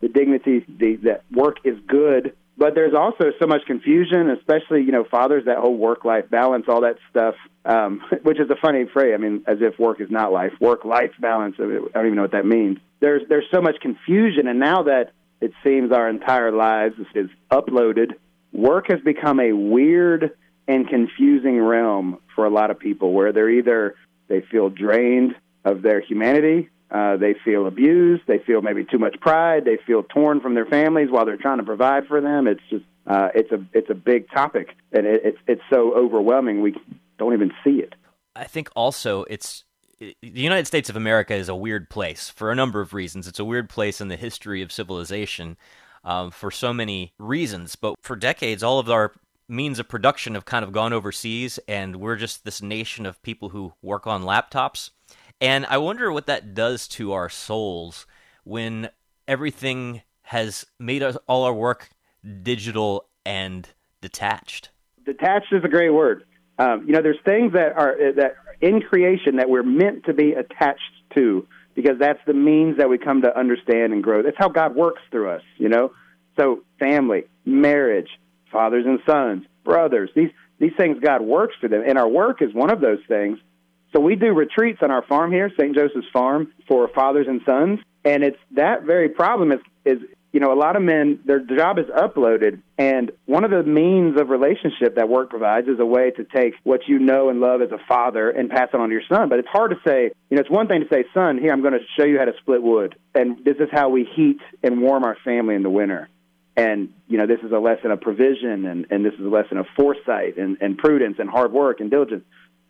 the 0.00 0.08
dignity, 0.08 0.64
the, 0.68 0.96
that 1.04 1.24
work 1.32 1.58
is 1.64 1.78
good, 1.86 2.34
but 2.58 2.74
there's 2.74 2.94
also 2.94 3.32
so 3.38 3.46
much 3.46 3.62
confusion, 3.66 4.28
especially 4.30 4.82
you 4.82 4.92
know 4.92 5.04
fathers 5.04 5.46
that 5.46 5.58
whole 5.58 5.76
work 5.76 6.04
life 6.04 6.28
balance, 6.28 6.66
all 6.68 6.82
that 6.82 6.96
stuff, 7.10 7.34
um, 7.64 8.02
which 8.22 8.38
is 8.38 8.50
a 8.50 8.56
funny 8.56 8.84
phrase. 8.92 9.14
I 9.14 9.16
mean, 9.16 9.44
as 9.46 9.58
if 9.62 9.78
work 9.78 10.02
is 10.02 10.10
not 10.10 10.30
life, 10.30 10.52
work 10.60 10.84
life 10.84 11.12
balance. 11.18 11.56
I 11.58 11.62
don't 11.62 11.88
even 11.94 12.16
know 12.16 12.22
what 12.22 12.32
that 12.32 12.46
means. 12.46 12.78
There's 13.00 13.22
there's 13.30 13.46
so 13.50 13.62
much 13.62 13.76
confusion, 13.80 14.46
and 14.46 14.58
now 14.58 14.82
that 14.82 15.12
it 15.40 15.52
seems 15.64 15.90
our 15.90 16.08
entire 16.10 16.52
lives 16.52 16.96
is 17.14 17.30
uploaded 17.50 18.12
work 18.56 18.88
has 18.88 19.00
become 19.00 19.38
a 19.38 19.52
weird 19.52 20.32
and 20.66 20.88
confusing 20.88 21.60
realm 21.60 22.18
for 22.34 22.46
a 22.46 22.50
lot 22.50 22.70
of 22.70 22.78
people 22.78 23.12
where 23.12 23.32
they're 23.32 23.50
either 23.50 23.94
they 24.28 24.40
feel 24.50 24.68
drained 24.68 25.34
of 25.64 25.82
their 25.82 26.00
humanity, 26.00 26.68
uh, 26.90 27.16
they 27.16 27.34
feel 27.44 27.66
abused, 27.66 28.22
they 28.26 28.38
feel 28.38 28.62
maybe 28.62 28.84
too 28.84 28.98
much 28.98 29.18
pride, 29.20 29.64
they 29.64 29.78
feel 29.86 30.02
torn 30.02 30.40
from 30.40 30.54
their 30.54 30.66
families 30.66 31.10
while 31.10 31.24
they're 31.24 31.36
trying 31.36 31.58
to 31.58 31.64
provide 31.64 32.06
for 32.06 32.20
them. 32.20 32.46
It's 32.46 32.62
just 32.70 32.84
uh, 33.06 33.28
it's 33.34 33.52
a 33.52 33.64
it's 33.72 33.90
a 33.90 33.94
big 33.94 34.28
topic, 34.30 34.70
and 34.92 35.06
it, 35.06 35.20
it's 35.24 35.38
it's 35.46 35.62
so 35.70 35.94
overwhelming 35.94 36.60
we 36.60 36.74
don't 37.18 37.34
even 37.34 37.52
see 37.62 37.78
it. 37.78 37.94
I 38.34 38.44
think 38.44 38.68
also 38.74 39.24
it's 39.24 39.64
the 39.98 40.14
United 40.20 40.66
States 40.66 40.90
of 40.90 40.96
America 40.96 41.34
is 41.34 41.48
a 41.48 41.54
weird 41.54 41.88
place 41.88 42.28
for 42.28 42.50
a 42.50 42.54
number 42.54 42.80
of 42.80 42.92
reasons. 42.92 43.26
It's 43.26 43.38
a 43.38 43.44
weird 43.44 43.68
place 43.68 44.00
in 44.00 44.08
the 44.08 44.16
history 44.16 44.60
of 44.60 44.70
civilization 44.70 45.56
um, 46.06 46.30
for 46.30 46.50
so 46.50 46.72
many 46.72 47.12
reasons. 47.18 47.76
But 47.76 47.96
for 48.00 48.16
decades, 48.16 48.62
all 48.62 48.78
of 48.78 48.88
our 48.88 49.12
means 49.48 49.78
of 49.78 49.88
production 49.88 50.34
have 50.34 50.46
kind 50.46 50.64
of 50.64 50.72
gone 50.72 50.92
overseas, 50.92 51.58
and 51.68 51.96
we're 51.96 52.16
just 52.16 52.44
this 52.44 52.62
nation 52.62 53.04
of 53.04 53.20
people 53.22 53.50
who 53.50 53.74
work 53.82 54.06
on 54.06 54.22
laptops. 54.22 54.90
And 55.40 55.66
I 55.66 55.76
wonder 55.76 56.10
what 56.10 56.26
that 56.26 56.54
does 56.54 56.88
to 56.88 57.12
our 57.12 57.28
souls 57.28 58.06
when 58.44 58.88
everything 59.28 60.02
has 60.22 60.64
made 60.78 61.02
us, 61.02 61.16
all 61.28 61.44
our 61.44 61.52
work 61.52 61.90
digital 62.42 63.06
and 63.24 63.68
detached. 64.00 64.70
Detached 65.04 65.52
is 65.52 65.62
a 65.62 65.68
great 65.68 65.90
word. 65.90 66.24
Um, 66.58 66.84
you 66.86 66.92
know, 66.92 67.02
there's 67.02 67.20
things 67.24 67.52
that 67.52 67.76
are 67.76 67.96
that 68.14 68.36
in 68.60 68.80
creation 68.80 69.36
that 69.36 69.50
we're 69.50 69.62
meant 69.62 70.04
to 70.04 70.14
be 70.14 70.32
attached 70.32 70.80
to 71.14 71.46
because 71.76 71.98
that's 72.00 72.18
the 72.26 72.34
means 72.34 72.78
that 72.78 72.88
we 72.88 72.98
come 72.98 73.22
to 73.22 73.38
understand 73.38 73.92
and 73.92 74.02
grow. 74.02 74.22
That's 74.22 74.36
how 74.36 74.48
God 74.48 74.74
works 74.74 75.02
through 75.12 75.30
us, 75.30 75.42
you 75.58 75.68
know? 75.68 75.92
So 76.36 76.64
family, 76.80 77.26
marriage, 77.44 78.08
fathers 78.50 78.84
and 78.86 78.98
sons, 79.06 79.44
brothers, 79.62 80.10
these 80.16 80.30
these 80.58 80.72
things 80.76 80.98
God 81.00 81.20
works 81.20 81.54
through 81.60 81.68
them. 81.68 81.84
And 81.86 81.98
our 81.98 82.08
work 82.08 82.40
is 82.40 82.52
one 82.54 82.70
of 82.70 82.80
those 82.80 83.00
things. 83.06 83.38
So 83.92 84.00
we 84.00 84.16
do 84.16 84.32
retreats 84.32 84.78
on 84.82 84.90
our 84.90 85.02
farm 85.02 85.30
here, 85.30 85.50
St. 85.50 85.74
Joseph's 85.76 86.08
Farm, 86.14 86.50
for 86.66 86.88
fathers 86.88 87.26
and 87.28 87.42
sons. 87.44 87.80
And 88.06 88.24
it's 88.24 88.38
that 88.52 88.84
very 88.84 89.10
problem 89.10 89.52
is 89.52 89.60
is 89.84 89.98
you 90.36 90.40
know, 90.40 90.52
a 90.52 90.60
lot 90.60 90.76
of 90.76 90.82
men, 90.82 91.18
their 91.24 91.40
job 91.40 91.78
is 91.78 91.86
uploaded, 91.86 92.60
and 92.76 93.10
one 93.24 93.42
of 93.44 93.50
the 93.50 93.62
means 93.62 94.20
of 94.20 94.28
relationship 94.28 94.96
that 94.96 95.08
work 95.08 95.30
provides 95.30 95.66
is 95.66 95.80
a 95.80 95.86
way 95.86 96.10
to 96.10 96.24
take 96.24 96.52
what 96.62 96.82
you 96.86 96.98
know 96.98 97.30
and 97.30 97.40
love 97.40 97.62
as 97.62 97.70
a 97.70 97.78
father 97.88 98.28
and 98.28 98.50
pass 98.50 98.68
it 98.70 98.78
on 98.78 98.90
to 98.90 98.92
your 98.92 99.02
son. 99.08 99.30
But 99.30 99.38
it's 99.38 99.48
hard 99.48 99.70
to 99.70 99.78
say, 99.88 100.10
you 100.28 100.36
know, 100.36 100.42
it's 100.42 100.50
one 100.50 100.68
thing 100.68 100.82
to 100.82 100.88
say, 100.92 101.06
son, 101.14 101.38
here, 101.38 101.52
I'm 101.52 101.62
going 101.62 101.72
to 101.72 101.80
show 101.98 102.04
you 102.04 102.18
how 102.18 102.26
to 102.26 102.34
split 102.38 102.62
wood, 102.62 102.96
and 103.14 103.42
this 103.46 103.56
is 103.60 103.70
how 103.72 103.88
we 103.88 104.06
heat 104.14 104.36
and 104.62 104.82
warm 104.82 105.04
our 105.04 105.16
family 105.24 105.54
in 105.54 105.62
the 105.62 105.70
winter. 105.70 106.10
And, 106.54 106.92
you 107.08 107.16
know, 107.16 107.26
this 107.26 107.40
is 107.42 107.50
a 107.50 107.58
lesson 107.58 107.90
of 107.90 108.02
provision, 108.02 108.66
and, 108.66 108.88
and 108.90 109.06
this 109.06 109.14
is 109.14 109.24
a 109.24 109.30
lesson 109.30 109.56
of 109.56 109.64
foresight 109.74 110.36
and, 110.36 110.58
and 110.60 110.76
prudence 110.76 111.16
and 111.18 111.30
hard 111.30 111.50
work 111.50 111.80
and 111.80 111.90
diligence. 111.90 112.24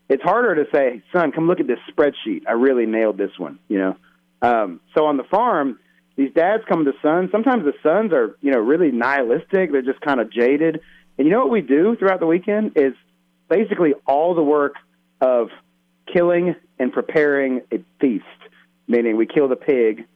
It's 0.09 0.23
harder 0.23 0.55
to 0.55 0.71
say, 0.73 1.03
son, 1.13 1.33
come 1.33 1.49
look 1.49 1.59
at 1.59 1.67
this 1.67 1.81
spreadsheet. 1.91 2.43
I 2.47 2.53
really 2.53 2.87
nailed 2.87 3.19
this 3.19 3.37
one, 3.37 3.59
you 3.67 3.81
know. 3.81 3.97
Um, 4.41 4.81
so 4.95 5.07
on 5.07 5.17
the 5.17 5.25
farm, 5.25 5.81
these 6.17 6.33
dads 6.33 6.63
come 6.67 6.85
to 6.87 6.93
sons. 7.03 7.31
Sometimes 7.31 7.65
the 7.65 7.75
sons 7.83 8.13
are, 8.13 8.37
you 8.41 8.51
know, 8.51 8.59
really 8.59 8.91
nihilistic. 8.91 9.71
They're 9.71 9.83
just 9.83 10.01
kind 10.01 10.19
of 10.19 10.33
jaded. 10.33 10.81
And 11.19 11.27
you 11.27 11.33
know 11.33 11.41
what 11.41 11.51
we 11.51 11.61
do 11.61 11.95
throughout 11.97 12.21
the 12.21 12.27
weekend 12.27 12.73
is 12.77 12.95
basically 13.51 13.93
all 14.07 14.35
the 14.35 14.43
work 14.43 14.75
of 15.21 15.49
killing 16.13 16.55
and 16.79 16.93
preparing 16.93 17.63
a 17.71 17.79
feast, 18.01 18.25
meaning 18.89 19.17
we 19.17 19.27
kill 19.27 19.49
the 19.49 19.57
pig. 19.57 20.07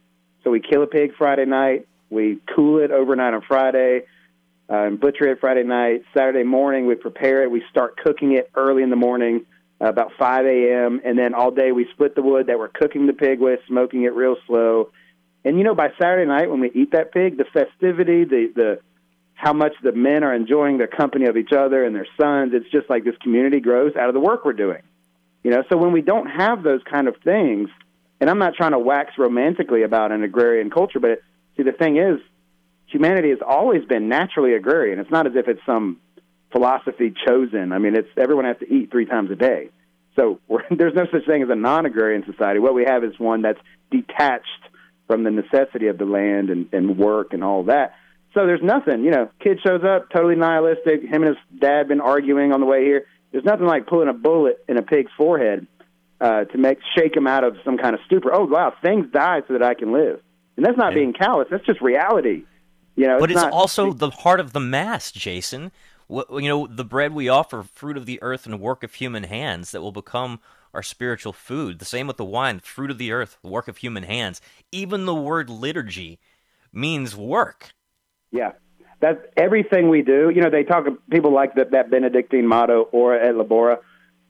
So 0.43 0.49
we 0.49 0.59
kill 0.59 0.81
a 0.81 0.87
pig 0.87 1.11
Friday 1.17 1.45
night, 1.45 1.87
we 2.09 2.39
cool 2.55 2.79
it 2.83 2.89
overnight 2.89 3.35
on 3.35 3.43
Friday, 3.47 4.01
uh, 4.69 4.85
and 4.85 4.99
butcher 4.99 5.27
it 5.27 5.39
Friday 5.39 5.63
night. 5.63 6.03
Saturday 6.17 6.43
morning, 6.43 6.87
we 6.87 6.95
prepare 6.95 7.43
it. 7.43 7.51
We 7.51 7.63
start 7.69 7.97
cooking 7.97 8.33
it 8.33 8.49
early 8.55 8.81
in 8.81 8.89
the 8.89 8.95
morning, 8.95 9.45
uh, 9.79 9.89
about 9.89 10.13
5 10.17 10.45
a.m., 10.45 11.01
and 11.05 11.17
then 11.17 11.35
all 11.35 11.51
day 11.51 11.71
we 11.71 11.87
split 11.93 12.15
the 12.15 12.23
wood 12.23 12.47
that 12.47 12.57
we're 12.57 12.69
cooking 12.69 13.05
the 13.05 13.13
pig 13.13 13.39
with, 13.39 13.59
smoking 13.67 14.03
it 14.03 14.15
real 14.15 14.35
slow 14.47 14.89
and 15.43 15.57
you 15.57 15.63
know, 15.63 15.75
by 15.75 15.89
Saturday 15.99 16.27
night 16.27 16.49
when 16.49 16.59
we 16.59 16.71
eat 16.73 16.91
that 16.91 17.11
pig, 17.11 17.37
the 17.37 17.45
festivity, 17.45 18.23
the 18.23 18.51
the 18.55 18.79
how 19.33 19.53
much 19.53 19.73
the 19.81 19.91
men 19.91 20.23
are 20.23 20.35
enjoying 20.35 20.77
the 20.77 20.85
company 20.85 21.25
of 21.25 21.35
each 21.35 21.51
other 21.51 21.83
and 21.83 21.95
their 21.95 22.07
sons, 22.19 22.51
it's 22.53 22.69
just 22.69 22.87
like 22.89 23.03
this 23.03 23.17
community 23.23 23.59
grows 23.59 23.95
out 23.95 24.07
of 24.07 24.13
the 24.13 24.19
work 24.19 24.45
we're 24.45 24.53
doing. 24.53 24.83
You 25.43 25.49
know, 25.49 25.63
so 25.67 25.77
when 25.77 25.91
we 25.91 26.01
don't 26.01 26.27
have 26.27 26.61
those 26.61 26.81
kind 26.83 27.07
of 27.07 27.15
things, 27.23 27.69
and 28.19 28.29
I'm 28.29 28.37
not 28.37 28.53
trying 28.53 28.73
to 28.73 28.79
wax 28.79 29.13
romantically 29.17 29.81
about 29.81 30.11
an 30.11 30.21
agrarian 30.21 30.69
culture, 30.69 30.99
but 30.99 31.09
it, 31.09 31.23
see, 31.57 31.63
the 31.63 31.71
thing 31.71 31.97
is, 31.97 32.19
humanity 32.85 33.29
has 33.29 33.39
always 33.43 33.83
been 33.85 34.07
naturally 34.07 34.53
agrarian. 34.53 34.99
It's 34.99 35.09
not 35.09 35.25
as 35.25 35.33
if 35.35 35.47
it's 35.47 35.65
some 35.65 35.97
philosophy 36.51 37.11
chosen. 37.25 37.71
I 37.71 37.79
mean, 37.79 37.95
it's 37.95 38.09
everyone 38.17 38.45
has 38.45 38.57
to 38.59 38.71
eat 38.71 38.91
three 38.91 39.05
times 39.05 39.31
a 39.31 39.35
day. 39.35 39.69
So 40.15 40.39
there's 40.69 40.93
no 40.93 41.07
such 41.11 41.25
thing 41.25 41.41
as 41.41 41.49
a 41.49 41.55
non-agrarian 41.55 42.25
society. 42.31 42.59
What 42.59 42.75
we 42.75 42.85
have 42.85 43.03
is 43.03 43.17
one 43.17 43.41
that's 43.41 43.59
detached 43.89 44.45
from 45.11 45.23
the 45.23 45.31
necessity 45.31 45.87
of 45.87 45.97
the 45.97 46.05
land 46.05 46.49
and, 46.49 46.69
and 46.71 46.97
work 46.97 47.33
and 47.33 47.43
all 47.43 47.63
that. 47.63 47.95
So 48.33 48.45
there's 48.45 48.61
nothing, 48.63 49.03
you 49.03 49.11
know, 49.11 49.29
kid 49.41 49.59
shows 49.61 49.83
up, 49.83 50.09
totally 50.09 50.35
nihilistic. 50.35 51.01
Him 51.01 51.23
and 51.23 51.35
his 51.35 51.59
dad 51.59 51.89
been 51.89 51.99
arguing 51.99 52.53
on 52.53 52.61
the 52.61 52.65
way 52.65 52.85
here. 52.85 53.07
There's 53.33 53.43
nothing 53.43 53.65
like 53.65 53.87
pulling 53.87 54.07
a 54.07 54.13
bullet 54.13 54.63
in 54.69 54.77
a 54.77 54.81
pig's 54.81 55.11
forehead 55.17 55.67
uh, 56.21 56.45
to 56.45 56.57
make 56.57 56.77
shake 56.97 57.13
him 57.13 57.27
out 57.27 57.43
of 57.43 57.57
some 57.65 57.77
kind 57.77 57.93
of 57.93 57.99
stupor. 58.05 58.33
Oh 58.33 58.45
wow, 58.45 58.73
things 58.81 59.11
die 59.11 59.41
so 59.49 59.53
that 59.53 59.63
I 59.63 59.73
can 59.73 59.91
live, 59.91 60.21
and 60.55 60.65
that's 60.65 60.77
not 60.77 60.93
being 60.93 61.11
callous. 61.11 61.49
That's 61.51 61.65
just 61.65 61.81
reality. 61.81 62.43
You 62.95 63.07
know, 63.07 63.19
but 63.19 63.31
it's, 63.31 63.41
not, 63.41 63.51
also 63.51 63.91
the 63.91 64.11
heart 64.11 64.39
of 64.39 64.53
the 64.53 64.61
mass, 64.61 65.11
Jason. 65.11 65.73
What, 66.07 66.27
you 66.31 66.47
know, 66.47 66.67
the 66.67 66.85
bread 66.85 67.13
we 67.13 67.27
offer, 67.27 67.63
fruit 67.63 67.97
of 67.97 68.05
the 68.05 68.21
earth 68.21 68.45
and 68.45 68.61
work 68.61 68.83
of 68.83 68.93
human 68.93 69.23
hands, 69.23 69.71
that 69.71 69.81
will 69.81 69.91
become 69.91 70.39
our 70.73 70.83
spiritual 70.83 71.33
food. 71.33 71.79
The 71.79 71.85
same 71.85 72.07
with 72.07 72.17
the 72.17 72.25
wine, 72.25 72.59
fruit 72.59 72.91
of 72.91 72.97
the 72.97 73.11
earth, 73.11 73.37
the 73.41 73.49
work 73.49 73.67
of 73.67 73.77
human 73.77 74.03
hands. 74.03 74.41
Even 74.71 75.05
the 75.05 75.15
word 75.15 75.49
liturgy 75.49 76.19
means 76.71 77.15
work. 77.15 77.73
Yeah, 78.31 78.53
that's 78.99 79.19
everything 79.35 79.89
we 79.89 80.01
do. 80.01 80.31
You 80.33 80.41
know, 80.41 80.49
they 80.49 80.63
talk. 80.63 80.85
People 81.09 81.33
like 81.33 81.55
that 81.55 81.71
that 81.71 81.89
Benedictine 81.89 82.47
motto, 82.47 82.87
"Ora 82.91 83.27
et 83.27 83.35
labora," 83.35 83.79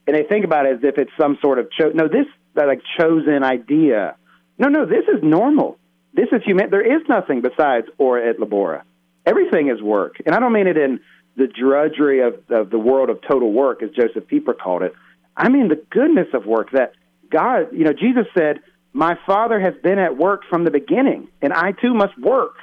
and 0.06 0.16
they 0.16 0.24
think 0.24 0.44
about 0.44 0.66
it 0.66 0.76
as 0.76 0.84
if 0.84 0.98
it's 0.98 1.12
some 1.20 1.38
sort 1.40 1.58
of 1.58 1.70
cho- 1.70 1.92
no. 1.94 2.08
This 2.08 2.26
that 2.54 2.66
like 2.66 2.80
chosen 2.98 3.44
idea. 3.44 4.16
No, 4.58 4.68
no. 4.68 4.84
This 4.84 5.04
is 5.08 5.22
normal. 5.22 5.78
This 6.14 6.28
is 6.32 6.42
human. 6.44 6.70
There 6.70 6.82
is 6.82 7.02
nothing 7.08 7.40
besides 7.42 7.86
"Ora 7.98 8.28
et 8.28 8.38
labora." 8.38 8.82
Everything 9.24 9.68
is 9.68 9.80
work, 9.80 10.16
and 10.26 10.34
I 10.34 10.40
don't 10.40 10.52
mean 10.52 10.66
it 10.66 10.76
in 10.76 11.00
the 11.36 11.46
drudgery 11.46 12.20
of, 12.20 12.34
of 12.50 12.70
the 12.70 12.78
world 12.78 13.08
of 13.08 13.20
total 13.22 13.52
work, 13.52 13.82
as 13.82 13.90
Josef 13.90 14.26
Pieper 14.26 14.52
called 14.52 14.82
it. 14.82 14.94
I 15.36 15.48
mean 15.48 15.68
the 15.68 15.82
goodness 15.90 16.28
of 16.34 16.46
work 16.46 16.70
that 16.72 16.92
God, 17.30 17.68
you 17.72 17.84
know, 17.84 17.92
Jesus 17.92 18.26
said, 18.36 18.60
My 18.92 19.16
Father 19.26 19.58
has 19.58 19.74
been 19.82 19.98
at 19.98 20.16
work 20.16 20.42
from 20.48 20.64
the 20.64 20.70
beginning, 20.70 21.28
and 21.40 21.52
I 21.52 21.72
too 21.72 21.94
must 21.94 22.18
work. 22.18 22.56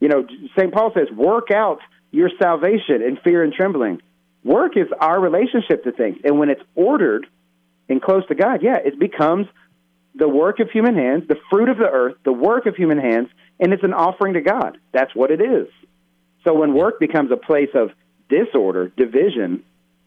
You 0.00 0.08
know, 0.08 0.26
St. 0.58 0.72
Paul 0.72 0.92
says, 0.94 1.08
Work 1.14 1.50
out 1.50 1.78
your 2.10 2.30
salvation 2.40 3.02
in 3.02 3.18
fear 3.22 3.42
and 3.42 3.52
trembling. 3.52 4.00
Work 4.44 4.76
is 4.76 4.88
our 4.98 5.20
relationship 5.20 5.84
to 5.84 5.92
things, 5.92 6.18
and 6.24 6.38
when 6.38 6.50
it's 6.50 6.62
ordered 6.74 7.26
and 7.88 8.00
close 8.02 8.26
to 8.28 8.34
God, 8.34 8.60
yeah, 8.62 8.78
it 8.84 8.98
becomes 8.98 9.46
the 10.14 10.28
work 10.28 10.60
of 10.60 10.70
human 10.70 10.94
hands, 10.94 11.24
the 11.28 11.38
fruit 11.50 11.68
of 11.68 11.78
the 11.78 11.88
earth, 11.88 12.16
the 12.24 12.32
work 12.32 12.66
of 12.66 12.74
human 12.76 12.98
hands, 12.98 13.28
and 13.60 13.72
it's 13.72 13.84
an 13.84 13.94
offering 13.94 14.34
to 14.34 14.40
God. 14.40 14.78
That's 14.92 15.14
what 15.14 15.30
it 15.30 15.40
is. 15.40 15.68
So 16.44 16.54
when 16.54 16.74
work 16.74 16.98
becomes 16.98 17.30
a 17.30 17.36
place 17.36 17.70
of 17.74 17.90
disorder, 18.28 18.88
division, 18.88 19.62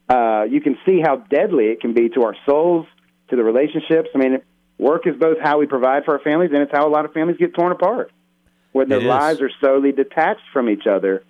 uh, 0.08 0.44
you 0.48 0.60
can 0.60 0.78
see 0.86 1.00
how 1.00 1.16
deadly 1.16 1.66
it 1.66 1.80
can 1.80 1.94
be 1.94 2.08
to 2.10 2.22
our 2.22 2.36
souls, 2.46 2.86
to 3.28 3.36
the 3.36 3.42
relationships. 3.42 4.08
I 4.14 4.18
mean, 4.18 4.38
work 4.78 5.06
is 5.06 5.14
both 5.18 5.38
how 5.42 5.58
we 5.58 5.66
provide 5.66 6.04
for 6.04 6.14
our 6.14 6.20
families, 6.22 6.50
and 6.52 6.62
it's 6.62 6.72
how 6.72 6.86
a 6.86 6.90
lot 6.90 7.04
of 7.04 7.12
families 7.12 7.36
get 7.38 7.54
torn 7.54 7.72
apart, 7.72 8.12
where 8.72 8.86
their 8.86 9.00
lives 9.00 9.40
are 9.40 9.50
solely 9.60 9.92
detached 9.92 10.48
from 10.52 10.68
each 10.68 10.86
other. 10.86 11.24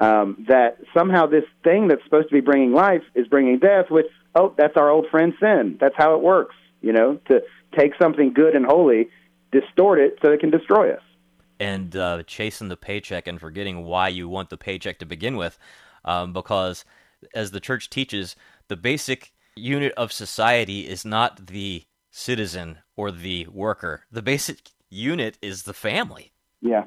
Um, 0.00 0.44
that 0.48 0.78
somehow 0.94 1.26
this 1.26 1.42
thing 1.64 1.88
that's 1.88 2.04
supposed 2.04 2.28
to 2.28 2.34
be 2.34 2.40
bringing 2.40 2.72
life 2.72 3.02
is 3.16 3.26
bringing 3.26 3.58
death. 3.58 3.86
Which 3.90 4.06
oh, 4.36 4.54
that's 4.56 4.76
our 4.76 4.90
old 4.90 5.06
friend 5.10 5.32
sin. 5.40 5.76
That's 5.80 5.96
how 5.96 6.14
it 6.14 6.22
works. 6.22 6.54
You 6.82 6.92
know, 6.92 7.18
to 7.26 7.42
take 7.76 7.92
something 8.00 8.32
good 8.32 8.54
and 8.54 8.64
holy, 8.64 9.08
distort 9.50 9.98
it 9.98 10.18
so 10.22 10.30
it 10.30 10.38
can 10.38 10.50
destroy 10.50 10.92
us 10.92 11.02
and 11.60 11.96
uh, 11.96 12.22
chasing 12.24 12.68
the 12.68 12.76
paycheck 12.76 13.26
and 13.26 13.40
forgetting 13.40 13.84
why 13.84 14.08
you 14.08 14.28
want 14.28 14.50
the 14.50 14.56
paycheck 14.56 14.98
to 14.98 15.06
begin 15.06 15.36
with. 15.36 15.58
Um, 16.04 16.32
because, 16.32 16.84
as 17.34 17.50
the 17.50 17.60
church 17.60 17.90
teaches, 17.90 18.36
the 18.68 18.76
basic 18.76 19.32
unit 19.56 19.92
of 19.96 20.12
society 20.12 20.88
is 20.88 21.04
not 21.04 21.46
the 21.48 21.84
citizen 22.10 22.78
or 22.96 23.10
the 23.10 23.46
worker. 23.46 24.04
The 24.10 24.22
basic 24.22 24.70
unit 24.90 25.38
is 25.42 25.64
the 25.64 25.74
family. 25.74 26.32
Yeah. 26.60 26.84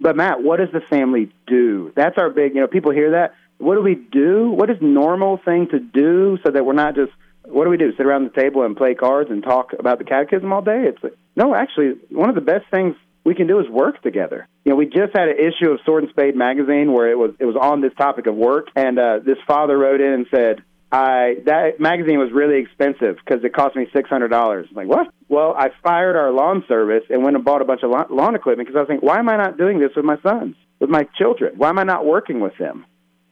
But, 0.00 0.16
Matt, 0.16 0.42
what 0.42 0.58
does 0.58 0.72
the 0.72 0.80
family 0.80 1.32
do? 1.46 1.92
That's 1.94 2.16
our 2.18 2.30
big, 2.30 2.54
you 2.54 2.60
know, 2.60 2.66
people 2.66 2.92
hear 2.92 3.12
that. 3.12 3.34
What 3.58 3.74
do 3.74 3.82
we 3.82 3.94
do? 3.94 4.50
What 4.50 4.70
is 4.70 4.78
normal 4.80 5.38
thing 5.44 5.68
to 5.70 5.78
do 5.78 6.38
so 6.42 6.50
that 6.50 6.64
we're 6.64 6.72
not 6.72 6.94
just 6.94 7.12
what 7.44 7.64
do 7.64 7.70
we 7.70 7.76
do? 7.76 7.92
Sit 7.96 8.06
around 8.06 8.24
the 8.24 8.40
table 8.40 8.62
and 8.62 8.76
play 8.76 8.94
cards 8.94 9.30
and 9.30 9.42
talk 9.42 9.72
about 9.78 9.98
the 9.98 10.04
catechism 10.04 10.52
all 10.52 10.62
day? 10.62 10.84
It's 10.86 11.02
like, 11.02 11.16
no, 11.36 11.54
actually, 11.54 11.94
one 12.10 12.28
of 12.28 12.34
the 12.34 12.40
best 12.40 12.64
things 12.70 12.94
we 13.24 13.34
can 13.34 13.46
do 13.46 13.58
is 13.60 13.68
work 13.68 14.02
together. 14.02 14.46
You 14.64 14.70
know, 14.70 14.76
we 14.76 14.86
just 14.86 15.12
had 15.14 15.28
an 15.28 15.36
issue 15.38 15.70
of 15.70 15.80
Sword 15.86 16.04
and 16.04 16.12
Spade 16.12 16.36
magazine 16.36 16.92
where 16.92 17.10
it 17.10 17.18
was 17.18 17.32
it 17.38 17.46
was 17.46 17.56
on 17.56 17.80
this 17.80 17.92
topic 17.96 18.26
of 18.26 18.34
work, 18.34 18.68
and 18.76 18.98
uh, 18.98 19.20
this 19.24 19.38
father 19.46 19.76
wrote 19.76 20.02
in 20.02 20.12
and 20.12 20.26
said, 20.30 20.62
"I 20.92 21.36
that 21.46 21.80
magazine 21.80 22.18
was 22.18 22.30
really 22.30 22.60
expensive 22.60 23.16
because 23.24 23.42
it 23.42 23.54
cost 23.54 23.74
me 23.74 23.86
six 23.94 24.10
hundred 24.10 24.28
dollars." 24.28 24.68
Like 24.72 24.86
what? 24.86 25.08
Well, 25.28 25.54
I 25.56 25.70
fired 25.82 26.14
our 26.14 26.30
lawn 26.30 26.64
service 26.68 27.04
and 27.08 27.24
went 27.24 27.36
and 27.36 27.44
bought 27.44 27.62
a 27.62 27.64
bunch 27.64 27.82
of 27.82 27.90
lawn 28.10 28.34
equipment 28.34 28.68
because 28.68 28.76
I 28.76 28.80
was 28.80 28.88
thinking, 28.88 29.06
why 29.06 29.18
am 29.18 29.28
I 29.28 29.36
not 29.36 29.56
doing 29.56 29.78
this 29.78 29.92
with 29.96 30.04
my 30.04 30.20
sons, 30.22 30.56
with 30.78 30.90
my 30.90 31.04
children? 31.16 31.54
Why 31.56 31.70
am 31.70 31.78
I 31.78 31.84
not 31.84 32.04
working 32.04 32.40
with 32.40 32.58
them? 32.58 32.84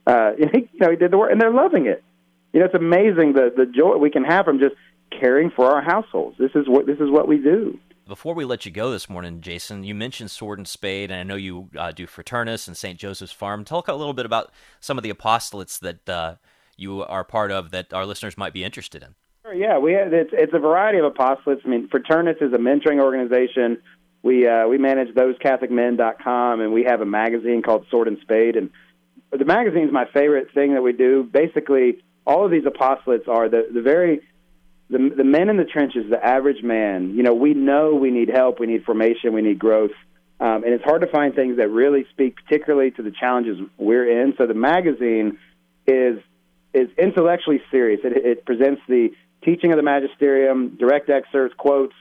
Uh, 0.07 0.31
you 0.39 0.45
know, 0.79 0.89
he 0.89 0.95
did 0.95 1.11
the 1.11 1.17
work, 1.17 1.31
and 1.31 1.39
they're 1.39 1.53
loving 1.53 1.85
it. 1.85 2.03
You 2.53 2.61
know, 2.61 2.65
it's 2.65 2.75
amazing 2.75 3.33
the 3.33 3.53
the 3.55 3.67
joy 3.67 3.97
we 3.97 4.09
can 4.09 4.23
have 4.23 4.45
from 4.45 4.57
just 4.59 4.73
caring 5.11 5.51
for 5.51 5.71
our 5.71 5.81
households. 5.83 6.39
This 6.39 6.51
is 6.55 6.67
what 6.67 6.87
this 6.87 6.99
is 6.99 7.11
what 7.11 7.27
we 7.27 7.37
do 7.37 7.77
before 8.09 8.33
we 8.33 8.43
let 8.43 8.65
you 8.65 8.71
go 8.71 8.91
this 8.91 9.07
morning, 9.07 9.39
Jason, 9.39 9.83
you 9.83 9.95
mentioned 9.95 10.31
Sword 10.31 10.59
and 10.59 10.67
Spade, 10.67 11.11
and 11.11 11.19
I 11.19 11.23
know 11.23 11.35
you 11.35 11.69
uh, 11.77 11.91
do 11.91 12.07
Fraternus 12.07 12.67
and 12.67 12.75
St. 12.75 12.99
Joseph's 12.99 13.31
Farm. 13.31 13.63
Talk 13.63 13.87
a 13.87 13.93
little 13.93 14.13
bit 14.13 14.25
about 14.25 14.51
some 14.81 14.97
of 14.97 15.03
the 15.03 15.13
apostolates 15.13 15.79
that 15.79 16.09
uh, 16.09 16.35
you 16.75 17.03
are 17.03 17.23
part 17.23 17.51
of 17.51 17.71
that 17.71 17.93
our 17.93 18.05
listeners 18.05 18.37
might 18.37 18.51
be 18.51 18.63
interested 18.63 19.03
in. 19.03 19.15
Sure, 19.43 19.53
yeah, 19.53 19.77
we 19.77 19.93
have, 19.93 20.11
it's, 20.11 20.31
it's 20.33 20.53
a 20.53 20.59
variety 20.59 20.97
of 20.97 21.13
apostolates. 21.13 21.61
I 21.63 21.69
mean, 21.69 21.87
Fraternus 21.87 22.41
is 22.41 22.51
a 22.51 22.57
mentoring 22.57 22.99
organization. 22.99 23.77
We 24.23 24.45
uh, 24.45 24.67
we 24.67 24.77
manage 24.77 25.15
thosecatholicmen.com, 25.15 26.59
and 26.59 26.73
we 26.73 26.83
have 26.83 26.99
a 26.99 27.05
magazine 27.05 27.61
called 27.61 27.85
Sword 27.89 28.09
and 28.09 28.17
Spade. 28.21 28.57
And 28.57 28.69
the 29.31 29.45
magazine 29.45 29.85
is 29.85 29.93
my 29.93 30.05
favorite 30.13 30.47
thing 30.53 30.73
that 30.73 30.81
we 30.81 30.91
do. 30.91 31.23
Basically, 31.23 32.03
all 32.25 32.43
of 32.43 32.51
these 32.51 32.65
apostolates 32.65 33.27
are 33.29 33.47
the, 33.47 33.69
the 33.73 33.81
very 33.81 34.21
the 34.89 35.13
the 35.15 35.23
men 35.23 35.49
in 35.49 35.57
the 35.57 35.65
trenches, 35.65 36.09
the 36.09 36.23
average 36.23 36.63
man, 36.63 37.15
you 37.15 37.23
know, 37.23 37.33
we 37.33 37.53
know 37.53 37.95
we 37.95 38.11
need 38.11 38.29
help, 38.29 38.59
we 38.59 38.67
need 38.67 38.83
formation, 38.83 39.33
we 39.33 39.41
need 39.41 39.59
growth, 39.59 39.91
um, 40.39 40.63
and 40.63 40.73
it's 40.73 40.83
hard 40.83 41.01
to 41.01 41.07
find 41.07 41.35
things 41.35 41.57
that 41.57 41.69
really 41.69 42.05
speak 42.11 42.35
particularly 42.35 42.91
to 42.91 43.03
the 43.03 43.11
challenges 43.11 43.57
we're 43.77 44.23
in. 44.23 44.33
So 44.37 44.47
the 44.47 44.53
magazine 44.53 45.37
is 45.85 46.19
is 46.73 46.89
intellectually 46.97 47.61
serious. 47.71 48.01
It, 48.03 48.13
it 48.25 48.45
presents 48.45 48.81
the 48.87 49.09
teaching 49.43 49.71
of 49.71 49.77
the 49.77 49.83
magisterium, 49.83 50.77
direct 50.77 51.09
excerpts, 51.09 51.55
quotes, 51.57 51.95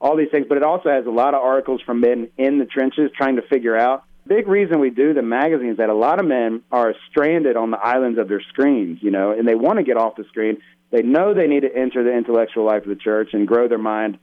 all 0.00 0.16
these 0.16 0.30
things, 0.30 0.46
but 0.48 0.56
it 0.56 0.62
also 0.62 0.88
has 0.90 1.06
a 1.06 1.10
lot 1.10 1.34
of 1.34 1.42
articles 1.42 1.80
from 1.82 2.00
men 2.00 2.30
in 2.36 2.58
the 2.58 2.64
trenches 2.64 3.10
trying 3.16 3.36
to 3.36 3.42
figure 3.42 3.76
out. 3.76 4.04
Big 4.26 4.48
reason 4.48 4.80
we 4.80 4.88
do 4.88 5.12
the 5.12 5.22
magazine 5.22 5.70
is 5.70 5.76
that 5.76 5.90
a 5.90 5.94
lot 5.94 6.18
of 6.18 6.26
men 6.26 6.62
are 6.72 6.94
stranded 7.10 7.56
on 7.56 7.70
the 7.70 7.78
islands 7.78 8.18
of 8.18 8.28
their 8.28 8.40
screens, 8.40 8.98
you 9.02 9.10
know, 9.10 9.32
and 9.32 9.46
they 9.46 9.54
want 9.54 9.78
to 9.78 9.82
get 9.82 9.98
off 9.98 10.16
the 10.16 10.24
screen 10.24 10.58
they 10.94 11.02
know 11.02 11.34
they 11.34 11.48
need 11.48 11.62
to 11.62 11.76
enter 11.76 12.04
the 12.04 12.16
intellectual 12.16 12.64
life 12.64 12.82
of 12.82 12.88
the 12.88 12.94
church 12.94 13.30
and 13.32 13.48
grow 13.48 13.66
their 13.66 13.78
mind, 13.78 14.16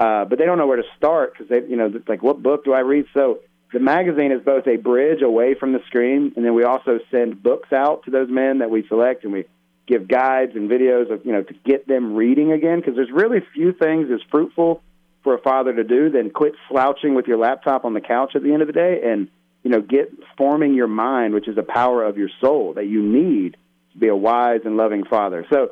uh, 0.00 0.24
but 0.24 0.38
they 0.38 0.46
don't 0.46 0.56
know 0.56 0.66
where 0.66 0.78
to 0.78 0.88
start 0.96 1.34
because 1.34 1.50
they, 1.50 1.68
you 1.68 1.76
know, 1.76 1.92
like 2.08 2.22
what 2.22 2.42
book 2.42 2.64
do 2.64 2.72
I 2.72 2.80
read? 2.80 3.04
So 3.12 3.40
the 3.74 3.78
magazine 3.78 4.32
is 4.32 4.40
both 4.42 4.66
a 4.66 4.76
bridge 4.76 5.20
away 5.20 5.52
from 5.52 5.74
the 5.74 5.80
screen, 5.86 6.32
and 6.34 6.46
then 6.46 6.54
we 6.54 6.64
also 6.64 6.98
send 7.10 7.42
books 7.42 7.74
out 7.74 8.04
to 8.06 8.10
those 8.10 8.30
men 8.30 8.60
that 8.60 8.70
we 8.70 8.88
select, 8.88 9.24
and 9.24 9.34
we 9.34 9.44
give 9.86 10.08
guides 10.08 10.52
and 10.56 10.70
videos 10.70 11.12
of 11.12 11.26
you 11.26 11.32
know 11.32 11.42
to 11.42 11.52
get 11.62 11.86
them 11.86 12.14
reading 12.14 12.52
again 12.52 12.80
because 12.80 12.94
there's 12.96 13.12
really 13.12 13.40
few 13.52 13.74
things 13.74 14.08
as 14.10 14.20
fruitful 14.30 14.82
for 15.22 15.34
a 15.34 15.38
father 15.42 15.74
to 15.74 15.84
do 15.84 16.08
than 16.08 16.30
quit 16.30 16.54
slouching 16.70 17.14
with 17.16 17.26
your 17.26 17.36
laptop 17.36 17.84
on 17.84 17.92
the 17.92 18.00
couch 18.00 18.32
at 18.34 18.42
the 18.42 18.52
end 18.52 18.62
of 18.62 18.66
the 18.66 18.72
day 18.72 19.00
and 19.04 19.28
you 19.62 19.70
know 19.70 19.82
get 19.82 20.10
forming 20.38 20.74
your 20.74 20.86
mind 20.86 21.34
which 21.34 21.48
is 21.48 21.56
the 21.56 21.62
power 21.62 22.02
of 22.04 22.16
your 22.16 22.30
soul 22.40 22.74
that 22.74 22.86
you 22.86 23.02
need 23.02 23.56
to 23.92 23.98
be 23.98 24.08
a 24.08 24.16
wise 24.16 24.60
and 24.64 24.76
loving 24.76 25.04
father 25.04 25.46
so 25.50 25.70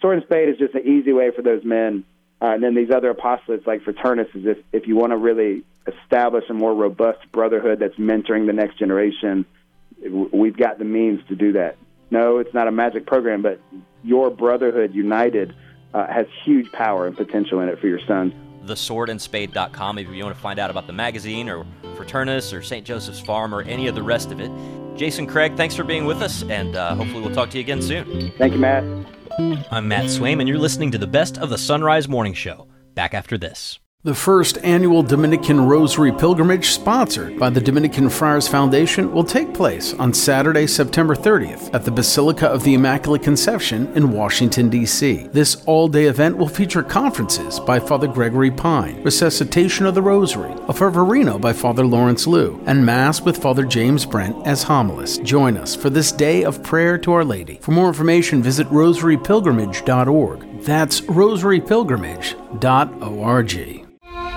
sword 0.00 0.18
and 0.18 0.24
spade 0.24 0.48
is 0.48 0.58
just 0.58 0.74
an 0.74 0.86
easy 0.86 1.12
way 1.12 1.30
for 1.30 1.42
those 1.42 1.64
men. 1.64 2.04
Uh, 2.40 2.46
and 2.46 2.62
then 2.62 2.74
these 2.74 2.90
other 2.90 3.12
apostolates 3.12 3.66
like 3.66 3.82
Fraternus 3.82 4.34
is 4.34 4.44
if, 4.46 4.58
if 4.72 4.86
you 4.86 4.96
want 4.96 5.12
to 5.12 5.16
really 5.16 5.64
establish 5.86 6.44
a 6.50 6.54
more 6.54 6.74
robust 6.74 7.20
brotherhood 7.32 7.78
that's 7.78 7.94
mentoring 7.94 8.46
the 8.46 8.52
next 8.52 8.78
generation, 8.78 9.46
we've 10.32 10.56
got 10.56 10.78
the 10.78 10.84
means 10.84 11.20
to 11.28 11.34
do 11.34 11.52
that. 11.52 11.76
No, 12.10 12.38
it's 12.38 12.52
not 12.52 12.68
a 12.68 12.72
magic 12.72 13.06
program, 13.06 13.42
but 13.42 13.60
your 14.04 14.30
brotherhood 14.30 14.94
united 14.94 15.54
uh, 15.94 16.06
has 16.06 16.26
huge 16.44 16.70
power 16.72 17.06
and 17.06 17.16
potential 17.16 17.60
in 17.60 17.68
it 17.68 17.78
for 17.80 17.86
your 17.86 18.00
sons. 18.06 18.32
TheSwordandSpade.com 18.66 19.98
if 19.98 20.08
you 20.08 20.24
want 20.24 20.36
to 20.36 20.42
find 20.42 20.58
out 20.58 20.70
about 20.70 20.86
the 20.86 20.92
magazine 20.92 21.48
or 21.48 21.64
Fraternus 21.94 22.56
or 22.56 22.62
St. 22.62 22.84
Joseph's 22.84 23.20
Farm 23.20 23.54
or 23.54 23.62
any 23.62 23.86
of 23.86 23.94
the 23.94 24.02
rest 24.02 24.32
of 24.32 24.40
it. 24.40 24.50
Jason 24.96 25.26
Craig, 25.26 25.56
thanks 25.56 25.74
for 25.74 25.84
being 25.84 26.06
with 26.06 26.22
us, 26.22 26.42
and 26.44 26.74
uh, 26.74 26.94
hopefully 26.94 27.20
we'll 27.20 27.34
talk 27.34 27.50
to 27.50 27.58
you 27.58 27.64
again 27.64 27.82
soon. 27.82 28.32
Thank 28.38 28.54
you, 28.54 28.58
Matt. 28.58 28.84
I'm 29.70 29.86
Matt 29.86 30.06
Swaim, 30.06 30.40
and 30.40 30.48
you're 30.48 30.58
listening 30.58 30.90
to 30.92 30.98
the 30.98 31.06
best 31.06 31.36
of 31.38 31.50
the 31.50 31.58
Son 31.58 31.82
Rise 31.82 32.08
Morning 32.08 32.32
Show. 32.32 32.68
Back 32.94 33.12
after 33.12 33.36
this. 33.36 33.78
The 34.06 34.14
first 34.14 34.58
annual 34.62 35.02
Dominican 35.02 35.66
Rosary 35.66 36.12
Pilgrimage, 36.12 36.68
sponsored 36.68 37.40
by 37.40 37.50
the 37.50 37.60
Dominican 37.60 38.08
Friars 38.08 38.46
Foundation, 38.46 39.10
will 39.10 39.24
take 39.24 39.52
place 39.52 39.94
on 39.94 40.14
Saturday, 40.14 40.68
September 40.68 41.16
30th 41.16 41.74
at 41.74 41.84
the 41.84 41.90
Basilica 41.90 42.46
of 42.46 42.62
the 42.62 42.74
Immaculate 42.74 43.24
Conception 43.24 43.92
in 43.96 44.12
Washington, 44.12 44.68
D.C. 44.68 45.26
This 45.32 45.56
all 45.66 45.88
day 45.88 46.04
event 46.04 46.36
will 46.36 46.46
feature 46.46 46.84
conferences 46.84 47.58
by 47.58 47.80
Father 47.80 48.06
Gregory 48.06 48.52
Pine, 48.52 49.02
Resuscitation 49.02 49.86
of 49.86 49.96
the 49.96 50.02
Rosary, 50.02 50.52
a 50.52 50.72
Fervorino 50.72 51.40
by 51.40 51.52
Father 51.52 51.84
Lawrence 51.84 52.28
Lew, 52.28 52.62
and 52.64 52.86
Mass 52.86 53.22
with 53.22 53.42
Father 53.42 53.64
James 53.64 54.06
Brent 54.06 54.36
as 54.46 54.62
homilist. 54.62 55.24
Join 55.24 55.56
us 55.56 55.74
for 55.74 55.90
this 55.90 56.12
day 56.12 56.44
of 56.44 56.62
prayer 56.62 56.96
to 56.98 57.10
Our 57.10 57.24
Lady. 57.24 57.58
For 57.60 57.72
more 57.72 57.88
information, 57.88 58.40
visit 58.40 58.68
rosarypilgrimage.org. 58.68 60.62
That's 60.62 61.00
rosarypilgrimage.org. 61.00 63.86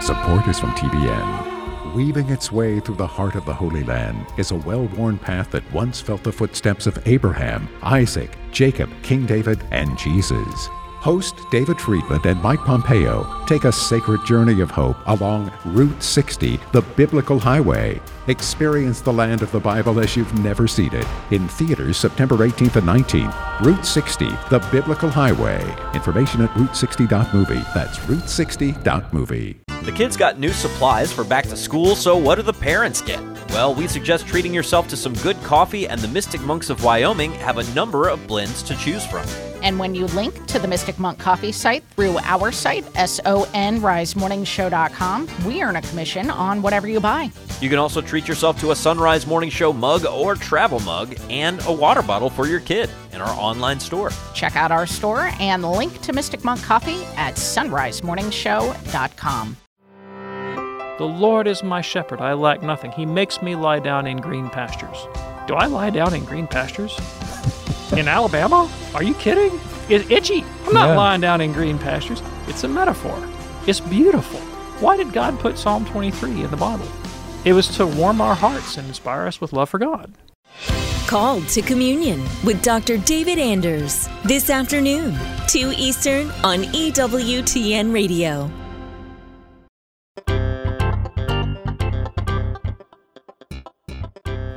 Support 0.02 0.48
is 0.48 0.58
from 0.60 0.72
TBN. 0.72 1.94
Weaving 1.94 2.30
its 2.30 2.52
way 2.54 2.80
through 2.80 2.96
the 2.96 3.06
heart 3.06 3.36
of 3.36 3.46
the 3.46 3.54
Holy 3.54 3.84
Land 3.84 4.26
is 4.38 4.52
a 4.52 4.56
well 4.56 4.86
worn 4.88 5.18
path 5.18 5.52
that 5.52 5.72
once 5.74 6.00
felt 6.00 6.24
the 6.24 6.32
footsteps 6.32 6.88
of 6.88 7.06
Abraham, 7.06 7.68
Isaac, 7.82 8.38
Jacob, 8.52 8.90
King 9.04 9.26
David, 9.26 9.62
and 9.72 9.98
Jesus. 9.98 10.70
Host 11.00 11.36
David 11.52 11.80
Friedman 11.80 12.22
and 12.26 12.42
Mike 12.42 12.60
Pompeo 12.60 13.46
take 13.46 13.66
a 13.66 13.72
sacred 13.72 14.26
journey 14.26 14.62
of 14.62 14.72
hope 14.72 14.98
along 15.06 15.52
Route 15.66 16.02
60, 16.02 16.60
the 16.72 16.82
biblical 16.82 17.40
highway. 17.40 18.02
Experience 18.28 19.02
the 19.02 19.14
land 19.14 19.42
of 19.42 19.52
the 19.52 19.60
Bible 19.60 20.00
as 20.00 20.16
you've 20.16 20.40
never 20.40 20.68
seen 20.68 20.94
it. 20.94 21.08
In 21.32 21.48
theaters 21.48 21.98
September 21.98 22.38
18th 22.38 22.78
and 22.78 22.88
19th. 22.88 23.62
Route 23.62 23.86
60, 23.86 24.28
the 24.50 24.66
biblical 24.72 25.10
highway. 25.10 25.62
Information 25.94 26.42
at 26.42 26.50
route60.movie. 26.52 27.64
That's 27.74 27.98
route60.movie. 28.00 29.69
The 29.84 29.92
kids 29.94 30.18
got 30.18 30.38
new 30.38 30.52
supplies 30.52 31.10
for 31.12 31.24
back 31.24 31.46
to 31.46 31.56
school, 31.56 31.96
so 31.96 32.18
what 32.18 32.36
do 32.36 32.42
the 32.42 32.52
parents 32.54 33.02
get? 33.02 33.22
Well, 33.50 33.74
we 33.74 33.88
suggest 33.88 34.28
treating 34.28 34.54
yourself 34.54 34.90
to 34.90 34.98
some 34.98 35.14
good 35.16 35.42
coffee, 35.42 35.88
and 35.88 36.00
the 36.02 36.08
Mystic 36.10 36.42
Monks 36.42 36.70
of 36.70 36.84
Wyoming 36.84 37.32
have 37.36 37.58
a 37.58 37.64
number 37.74 38.10
of 38.10 38.28
blends 38.28 38.62
to 38.64 38.76
choose 38.76 39.06
from. 39.06 39.26
And 39.64 39.80
when 39.80 39.96
you 39.96 40.08
link 40.08 40.46
to 40.48 40.60
the 40.60 40.68
Mystic 40.68 41.00
Monk 41.00 41.18
Coffee 41.18 41.54
site 41.54 41.84
through 41.96 42.18
our 42.20 42.52
site, 42.52 42.84
sonrisemorningshow.com, 42.94 45.30
we 45.46 45.64
earn 45.64 45.78
a 45.78 45.82
commission 45.82 46.30
on 46.30 46.62
whatever 46.62 46.88
you 46.88 47.00
buy. 47.00 47.32
You 47.62 47.70
can 47.70 47.80
also 47.80 48.02
treat 48.02 48.28
yourself 48.28 48.60
to 48.60 48.72
a 48.72 48.76
Son 48.76 49.00
Rise 49.00 49.26
Morning 49.26 49.50
Show 49.50 49.72
mug 49.74 50.06
or 50.06 50.36
travel 50.36 50.80
mug 50.82 51.16
and 51.30 51.66
a 51.66 51.74
water 51.74 52.02
bottle 52.02 52.30
for 52.30 52.48
your 52.48 52.60
kid 52.60 52.90
in 53.12 53.22
our 53.22 53.40
online 53.40 53.80
store. 53.80 54.12
Check 54.34 54.56
out 54.56 54.72
our 54.72 54.86
store 54.86 55.32
and 55.40 55.64
link 55.64 56.00
to 56.02 56.14
Mystic 56.14 56.44
Monk 56.44 56.62
Coffee 56.64 57.04
at 57.16 57.36
sonrisemorningshow.com. 57.36 59.58
The 61.00 61.06
Lord 61.06 61.48
is 61.48 61.64
my 61.64 61.80
shepherd, 61.80 62.20
I 62.20 62.34
lack 62.34 62.62
nothing. 62.62 62.92
He 62.92 63.06
makes 63.06 63.42
me 63.42 63.56
lie 63.56 63.80
down 63.80 64.06
in 64.06 64.18
green 64.18 64.50
pastures. 64.50 65.08
Do 65.48 65.54
I 65.56 65.66
lie 65.66 65.92
down 65.92 66.14
in 66.14 66.26
green 66.26 66.46
pastures? 66.46 67.00
in 67.94 68.08
Alabama? 68.10 68.70
Are 68.94 69.02
you 69.02 69.14
kidding? 69.16 69.58
It's 69.88 70.08
itchy. 70.12 70.44
I'm 70.68 70.74
not 70.74 70.90
Yeah. 70.90 70.98
lying 70.98 71.22
down 71.22 71.40
in 71.42 71.54
green 71.54 71.80
pastures. 71.80 72.22
It's 72.48 72.64
a 72.66 72.68
metaphor. 72.68 73.18
It's 73.66 73.80
beautiful. 73.80 74.42
Why 74.82 74.98
did 74.98 75.14
God 75.14 75.40
put 75.40 75.58
Psalm 75.58 75.86
23 75.86 76.44
in 76.44 76.52
the 76.52 76.58
Bible? 76.58 76.86
It 77.46 77.54
was 77.54 77.70
to 77.78 77.88
warm 77.88 78.20
our 78.20 78.36
hearts 78.36 78.78
and 78.78 78.88
inspire 78.90 79.26
us 79.26 79.40
with 79.42 79.54
love 79.54 79.70
for 79.70 79.80
God. 79.80 80.12
Called 81.08 81.48
to 81.48 81.62
Communion 81.62 82.22
with 82.44 82.62
Dr. 82.62 82.98
David 82.98 83.40
Anders 83.40 84.08
this 84.26 84.50
afternoon, 84.50 85.18
2 85.48 85.74
Eastern 85.78 86.30
on 86.44 86.66
EWTN 86.76 87.92
Radio. 87.92 88.52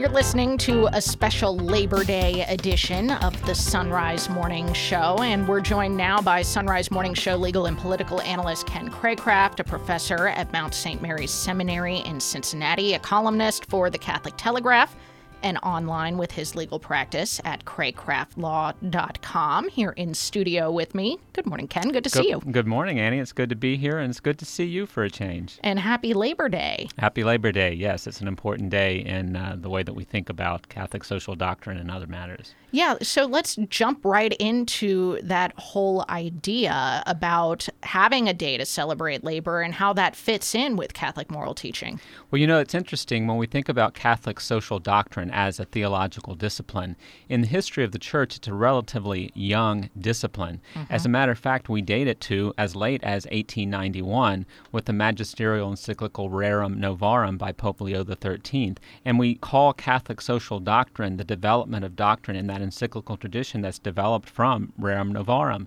You're 0.02 0.10
listening 0.10 0.58
to 0.58 0.88
a 0.92 1.00
special 1.00 1.56
Labor 1.56 2.02
Day 2.02 2.44
edition 2.48 3.12
of 3.12 3.40
the 3.46 3.54
Son 3.54 3.88
Rise 3.88 4.28
Morning 4.28 4.72
Show, 4.72 5.18
and 5.20 5.46
we're 5.46 5.60
joined 5.60 5.96
now 5.96 6.20
by 6.20 6.42
Son 6.42 6.66
Rise 6.66 6.90
Morning 6.90 7.14
Show 7.14 7.36
legal 7.36 7.66
and 7.66 7.78
political 7.78 8.20
analyst 8.22 8.66
Ken 8.66 8.90
Craycraft, 8.90 9.60
a 9.60 9.64
professor 9.64 10.26
at 10.26 10.52
Mount 10.52 10.74
St. 10.74 11.00
Mary's 11.00 11.30
Seminary 11.30 11.98
in 11.98 12.18
Cincinnati, 12.18 12.94
a 12.94 12.98
columnist 12.98 13.66
for 13.66 13.90
the 13.90 13.98
Catholic 13.98 14.34
Telegraph, 14.36 14.96
and 15.42 15.58
online 15.62 16.18
with 16.18 16.32
his 16.32 16.54
legal 16.54 16.78
practice 16.78 17.40
at 17.44 17.64
craycraftlaw.com. 17.64 19.68
Here 19.68 19.90
in 19.90 20.14
studio 20.14 20.70
with 20.70 20.94
me. 20.94 21.18
Good 21.32 21.46
morning, 21.46 21.68
Ken. 21.68 21.90
Good 21.90 22.04
to 22.04 22.10
good, 22.10 22.22
see 22.22 22.30
you. 22.30 22.40
Good 22.50 22.66
morning, 22.66 22.98
Annie. 22.98 23.18
It's 23.18 23.32
good 23.32 23.50
to 23.50 23.56
be 23.56 23.76
here, 23.76 23.98
and 23.98 24.10
it's 24.10 24.20
good 24.20 24.38
to 24.38 24.44
see 24.44 24.64
you 24.64 24.86
for 24.86 25.02
a 25.02 25.10
change. 25.10 25.58
And 25.62 25.78
happy 25.78 26.14
Labor 26.14 26.48
Day. 26.48 26.88
Happy 26.98 27.24
Labor 27.24 27.52
Day. 27.52 27.72
Yes, 27.72 28.06
it's 28.06 28.20
an 28.20 28.28
important 28.28 28.70
day 28.70 28.98
in 28.98 29.36
uh, 29.36 29.56
the 29.58 29.70
way 29.70 29.82
that 29.82 29.94
we 29.94 30.04
think 30.04 30.28
about 30.28 30.68
Catholic 30.68 31.04
social 31.04 31.34
doctrine 31.34 31.78
and 31.78 31.90
other 31.90 32.06
matters. 32.06 32.54
Yeah, 32.74 32.96
so 33.02 33.26
let's 33.26 33.56
jump 33.68 34.02
right 34.02 34.32
into 34.40 35.20
that 35.22 35.52
whole 35.58 36.06
idea 36.08 37.02
about 37.06 37.68
having 37.82 38.30
a 38.30 38.32
day 38.32 38.56
to 38.56 38.64
celebrate 38.64 39.22
labor 39.22 39.60
and 39.60 39.74
how 39.74 39.92
that 39.92 40.16
fits 40.16 40.54
in 40.54 40.76
with 40.76 40.94
Catholic 40.94 41.30
moral 41.30 41.54
teaching. 41.54 42.00
Well, 42.30 42.40
you 42.40 42.46
know, 42.46 42.58
it's 42.60 42.74
interesting 42.74 43.26
when 43.26 43.36
we 43.36 43.46
think 43.46 43.68
about 43.68 43.92
Catholic 43.92 44.40
social 44.40 44.78
doctrine 44.78 45.30
as 45.30 45.60
a 45.60 45.66
theological 45.66 46.34
discipline. 46.34 46.96
In 47.28 47.42
the 47.42 47.46
history 47.46 47.84
of 47.84 47.92
the 47.92 47.98
church, 47.98 48.36
it's 48.36 48.48
a 48.48 48.54
relatively 48.54 49.30
young 49.34 49.90
discipline. 49.98 50.62
Mm-hmm. 50.74 50.92
As 50.94 51.04
a 51.04 51.10
matter 51.10 51.32
of 51.32 51.38
fact, 51.38 51.68
we 51.68 51.82
date 51.82 52.08
it 52.08 52.22
to 52.22 52.54
as 52.56 52.74
late 52.74 53.04
as 53.04 53.26
1891 53.26 54.46
with 54.72 54.86
the 54.86 54.94
magisterial 54.94 55.68
encyclical 55.68 56.30
Rerum 56.30 56.78
Novarum 56.78 57.36
by 57.36 57.52
Pope 57.52 57.82
Leo 57.82 58.02
XIII. 58.02 58.76
And 59.04 59.18
we 59.18 59.34
call 59.34 59.74
Catholic 59.74 60.22
social 60.22 60.58
doctrine 60.58 61.18
the 61.18 61.24
development 61.24 61.84
of 61.84 61.96
doctrine 61.96 62.36
in 62.36 62.46
that 62.46 62.61
encyclical 62.62 63.16
tradition 63.16 63.60
that's 63.60 63.78
developed 63.78 64.30
from 64.30 64.72
Rerum 64.80 65.12
Novarum. 65.12 65.66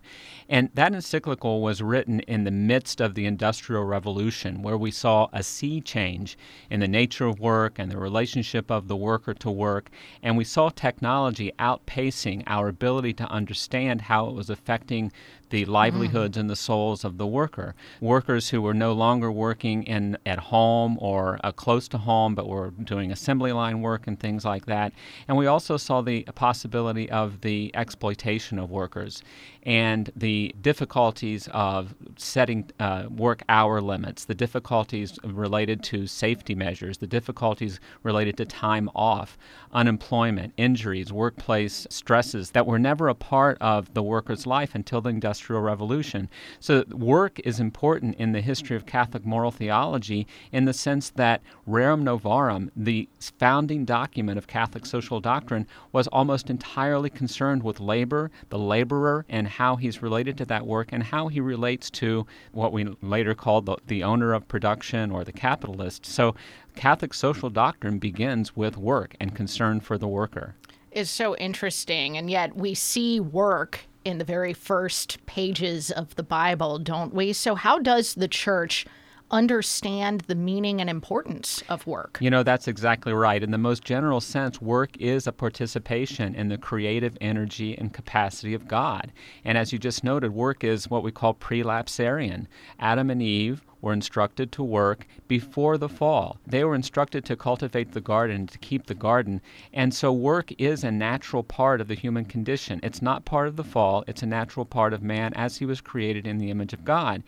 And 0.49 0.69
that 0.73 0.93
encyclical 0.93 1.61
was 1.61 1.81
written 1.81 2.21
in 2.21 2.43
the 2.43 2.51
midst 2.51 3.01
of 3.01 3.15
the 3.15 3.25
Industrial 3.25 3.83
Revolution, 3.83 4.61
where 4.61 4.77
we 4.77 4.91
saw 4.91 5.27
a 5.33 5.43
sea 5.43 5.81
change 5.81 6.37
in 6.69 6.79
the 6.79 6.87
nature 6.87 7.25
of 7.25 7.39
work 7.39 7.77
and 7.77 7.91
the 7.91 7.97
relationship 7.97 8.71
of 8.71 8.87
the 8.87 8.95
worker 8.95 9.33
to 9.33 9.51
work. 9.51 9.89
And 10.23 10.37
we 10.37 10.43
saw 10.43 10.69
technology 10.69 11.51
outpacing 11.59 12.43
our 12.47 12.67
ability 12.67 13.13
to 13.13 13.29
understand 13.29 14.01
how 14.01 14.27
it 14.27 14.33
was 14.33 14.49
affecting 14.49 15.11
the 15.49 15.65
livelihoods 15.65 16.37
and 16.37 16.49
the 16.49 16.55
souls 16.55 17.03
of 17.03 17.17
the 17.17 17.27
worker. 17.27 17.75
Workers 18.01 18.49
who 18.49 18.61
were 18.61 18.73
no 18.73 18.93
longer 18.93 19.31
working 19.31 19.83
in 19.83 20.17
at 20.25 20.39
home 20.39 20.97
or 20.99 21.39
uh, 21.43 21.51
close 21.51 21.87
to 21.89 21.97
home, 21.97 22.35
but 22.35 22.47
were 22.47 22.71
doing 22.71 23.11
assembly 23.11 23.51
line 23.51 23.81
work 23.81 24.07
and 24.07 24.19
things 24.19 24.45
like 24.45 24.65
that. 24.65 24.93
And 25.27 25.37
we 25.37 25.47
also 25.47 25.77
saw 25.77 26.01
the 26.01 26.23
possibility 26.35 27.09
of 27.09 27.41
the 27.41 27.71
exploitation 27.73 28.59
of 28.59 28.69
workers 28.69 29.21
and 29.63 30.11
the 30.15 30.53
difficulties 30.61 31.49
of 31.51 31.95
setting 32.17 32.69
uh, 32.79 33.05
work 33.09 33.41
hour 33.49 33.81
limits, 33.81 34.25
the 34.25 34.35
difficulties 34.35 35.17
related 35.23 35.81
to 35.83 36.05
safety 36.05 36.53
measures, 36.53 36.99
the 36.99 37.07
difficulties 37.07 37.79
related 38.03 38.37
to 38.37 38.45
time 38.45 38.89
off, 38.93 39.37
unemployment, 39.73 40.53
injuries, 40.57 41.11
workplace 41.11 41.87
stresses 41.89 42.51
that 42.51 42.67
were 42.67 42.77
never 42.77 43.07
a 43.07 43.15
part 43.15 43.57
of 43.59 43.93
the 43.93 44.03
worker's 44.03 44.45
life 44.45 44.75
until 44.75 45.01
the 45.01 45.09
Industrial 45.35 45.61
Revolution. 45.61 46.29
So, 46.61 46.85
work 46.91 47.41
is 47.43 47.59
important 47.59 48.15
in 48.15 48.31
the 48.31 48.39
history 48.39 48.77
of 48.77 48.85
Catholic 48.85 49.25
moral 49.25 49.51
theology 49.51 50.27
in 50.53 50.63
the 50.63 50.71
sense 50.71 51.09
that 51.11 51.41
Rerum 51.67 52.03
Novarum, 52.03 52.69
the 52.73 53.09
founding 53.37 53.83
document 53.83 54.37
of 54.37 54.47
Catholic 54.47 54.85
social 54.85 55.19
doctrine, 55.19 55.67
was 55.91 56.07
almost 56.07 56.49
entirely 56.49 57.09
concerned 57.09 57.63
with 57.63 57.81
labor, 57.81 58.31
the 58.49 58.57
laborer, 58.57 59.25
and 59.27 59.45
how 59.45 59.75
he's 59.75 60.01
related 60.01 60.37
to 60.37 60.45
that 60.45 60.65
work, 60.65 60.87
and 60.93 61.03
how 61.03 61.27
he 61.27 61.41
relates 61.41 61.89
to 61.89 62.25
what 62.53 62.71
we 62.71 62.85
later 63.01 63.35
called 63.35 63.65
the, 63.65 63.75
the 63.87 64.03
owner 64.03 64.33
of 64.33 64.47
production 64.47 65.11
or 65.11 65.25
the 65.25 65.33
capitalist. 65.33 66.05
So, 66.05 66.33
Catholic 66.75 67.13
social 67.13 67.49
doctrine 67.49 67.99
begins 67.99 68.55
with 68.55 68.77
work 68.77 69.15
and 69.19 69.35
concern 69.35 69.81
for 69.81 69.97
the 69.97 70.07
worker. 70.07 70.55
Is 70.91 71.09
so 71.09 71.35
interesting, 71.35 72.17
and 72.17 72.29
yet 72.29 72.55
we 72.55 72.73
see 72.73 73.19
work 73.19 73.81
in 74.05 74.19
the 74.19 74.23
very 74.23 74.53
first 74.53 75.25
pages 75.25 75.91
of 75.91 76.15
the 76.15 76.23
Bible, 76.23 76.79
don't 76.79 77.13
we? 77.13 77.33
So, 77.33 77.55
how 77.55 77.79
does 77.79 78.13
the 78.13 78.27
church 78.27 78.85
understand 79.31 80.21
the 80.21 80.35
meaning 80.35 80.79
and 80.79 80.89
importance 80.89 81.63
of 81.67 81.85
work? 81.87 82.19
You 82.21 82.29
know, 82.29 82.43
that's 82.43 82.67
exactly 82.67 83.11
right. 83.11 83.41
In 83.41 83.51
the 83.51 83.57
most 83.57 83.83
general 83.83 84.21
sense, 84.21 84.61
work 84.61 84.95
is 84.97 85.25
a 85.25 85.31
participation 85.31 86.35
in 86.35 86.49
the 86.49 86.57
creative 86.57 87.17
energy 87.19 87.77
and 87.77 87.91
capacity 87.91 88.53
of 88.53 88.67
God. 88.67 89.11
And 89.43 89.57
as 89.57 89.73
you 89.73 89.79
just 89.79 90.03
noted, 90.03 90.33
work 90.33 90.63
is 90.63 90.89
what 90.89 91.03
we 91.03 91.11
call 91.11 91.33
prelapsarian. 91.33 92.45
Adam 92.79 93.09
and 93.09 93.21
Eve 93.21 93.63
were 93.85 93.93
instructed 93.93 94.51
to 94.51 94.63
work 94.63 95.05
before 95.27 95.77
the 95.77 95.87
fall. 95.87 96.39
They 96.47 96.63
were 96.63 96.73
instructed 96.73 97.23
to 97.25 97.35
cultivate 97.35 97.91
the 97.91 98.01
garden, 98.01 98.47
to 98.47 98.57
keep 98.57 98.87
the 98.87 98.95
garden. 98.95 99.41
And 99.71 99.93
so 99.93 100.11
work 100.11 100.51
is 100.57 100.83
a 100.83 100.91
natural 100.91 101.43
part 101.43 101.79
of 101.79 101.87
the 101.87 101.93
human 101.93 102.25
condition. 102.25 102.79
It's 102.81 103.03
not 103.03 103.25
part 103.25 103.47
of 103.47 103.57
the 103.57 103.63
fall, 103.63 104.03
it's 104.07 104.23
a 104.23 104.25
natural 104.25 104.65
part 104.65 104.91
of 104.91 105.03
man 105.03 105.33
as 105.35 105.57
he 105.57 105.67
was 105.67 105.81
created 105.81 106.25
in 106.25 106.39
the 106.39 106.49
image 106.49 106.73
of 106.73 106.83
God. 106.83 107.21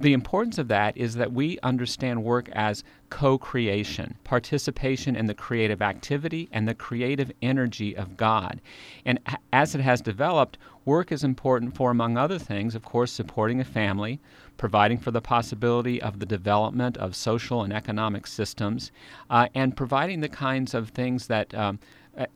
the 0.00 0.12
importance 0.12 0.58
of 0.58 0.68
that 0.68 0.96
is 0.96 1.16
that 1.16 1.32
we 1.32 1.58
understand 1.64 2.22
work 2.22 2.48
as 2.52 2.84
co 3.10 3.36
creation, 3.36 4.16
participation 4.22 5.16
in 5.16 5.26
the 5.26 5.34
creative 5.34 5.82
activity 5.82 6.48
and 6.52 6.68
the 6.68 6.74
creative 6.74 7.32
energy 7.42 7.96
of 7.96 8.16
God. 8.16 8.60
And 9.04 9.18
as 9.52 9.74
it 9.74 9.80
has 9.80 10.00
developed, 10.00 10.58
work 10.84 11.10
is 11.10 11.24
important 11.24 11.74
for, 11.74 11.90
among 11.90 12.16
other 12.16 12.38
things, 12.38 12.76
of 12.76 12.84
course, 12.84 13.10
supporting 13.10 13.60
a 13.60 13.64
family, 13.64 14.20
providing 14.58 14.98
for 14.98 15.10
the 15.10 15.22
possibility 15.22 16.02
of 16.02 16.18
the 16.18 16.26
development 16.26 16.98
of 16.98 17.16
social 17.16 17.62
and 17.62 17.72
economic 17.72 18.26
systems, 18.26 18.92
uh, 19.30 19.48
and 19.54 19.76
providing 19.76 20.20
the 20.20 20.28
kinds 20.28 20.74
of 20.74 20.90
things 20.90 21.28
that. 21.28 21.54
Um, 21.54 21.78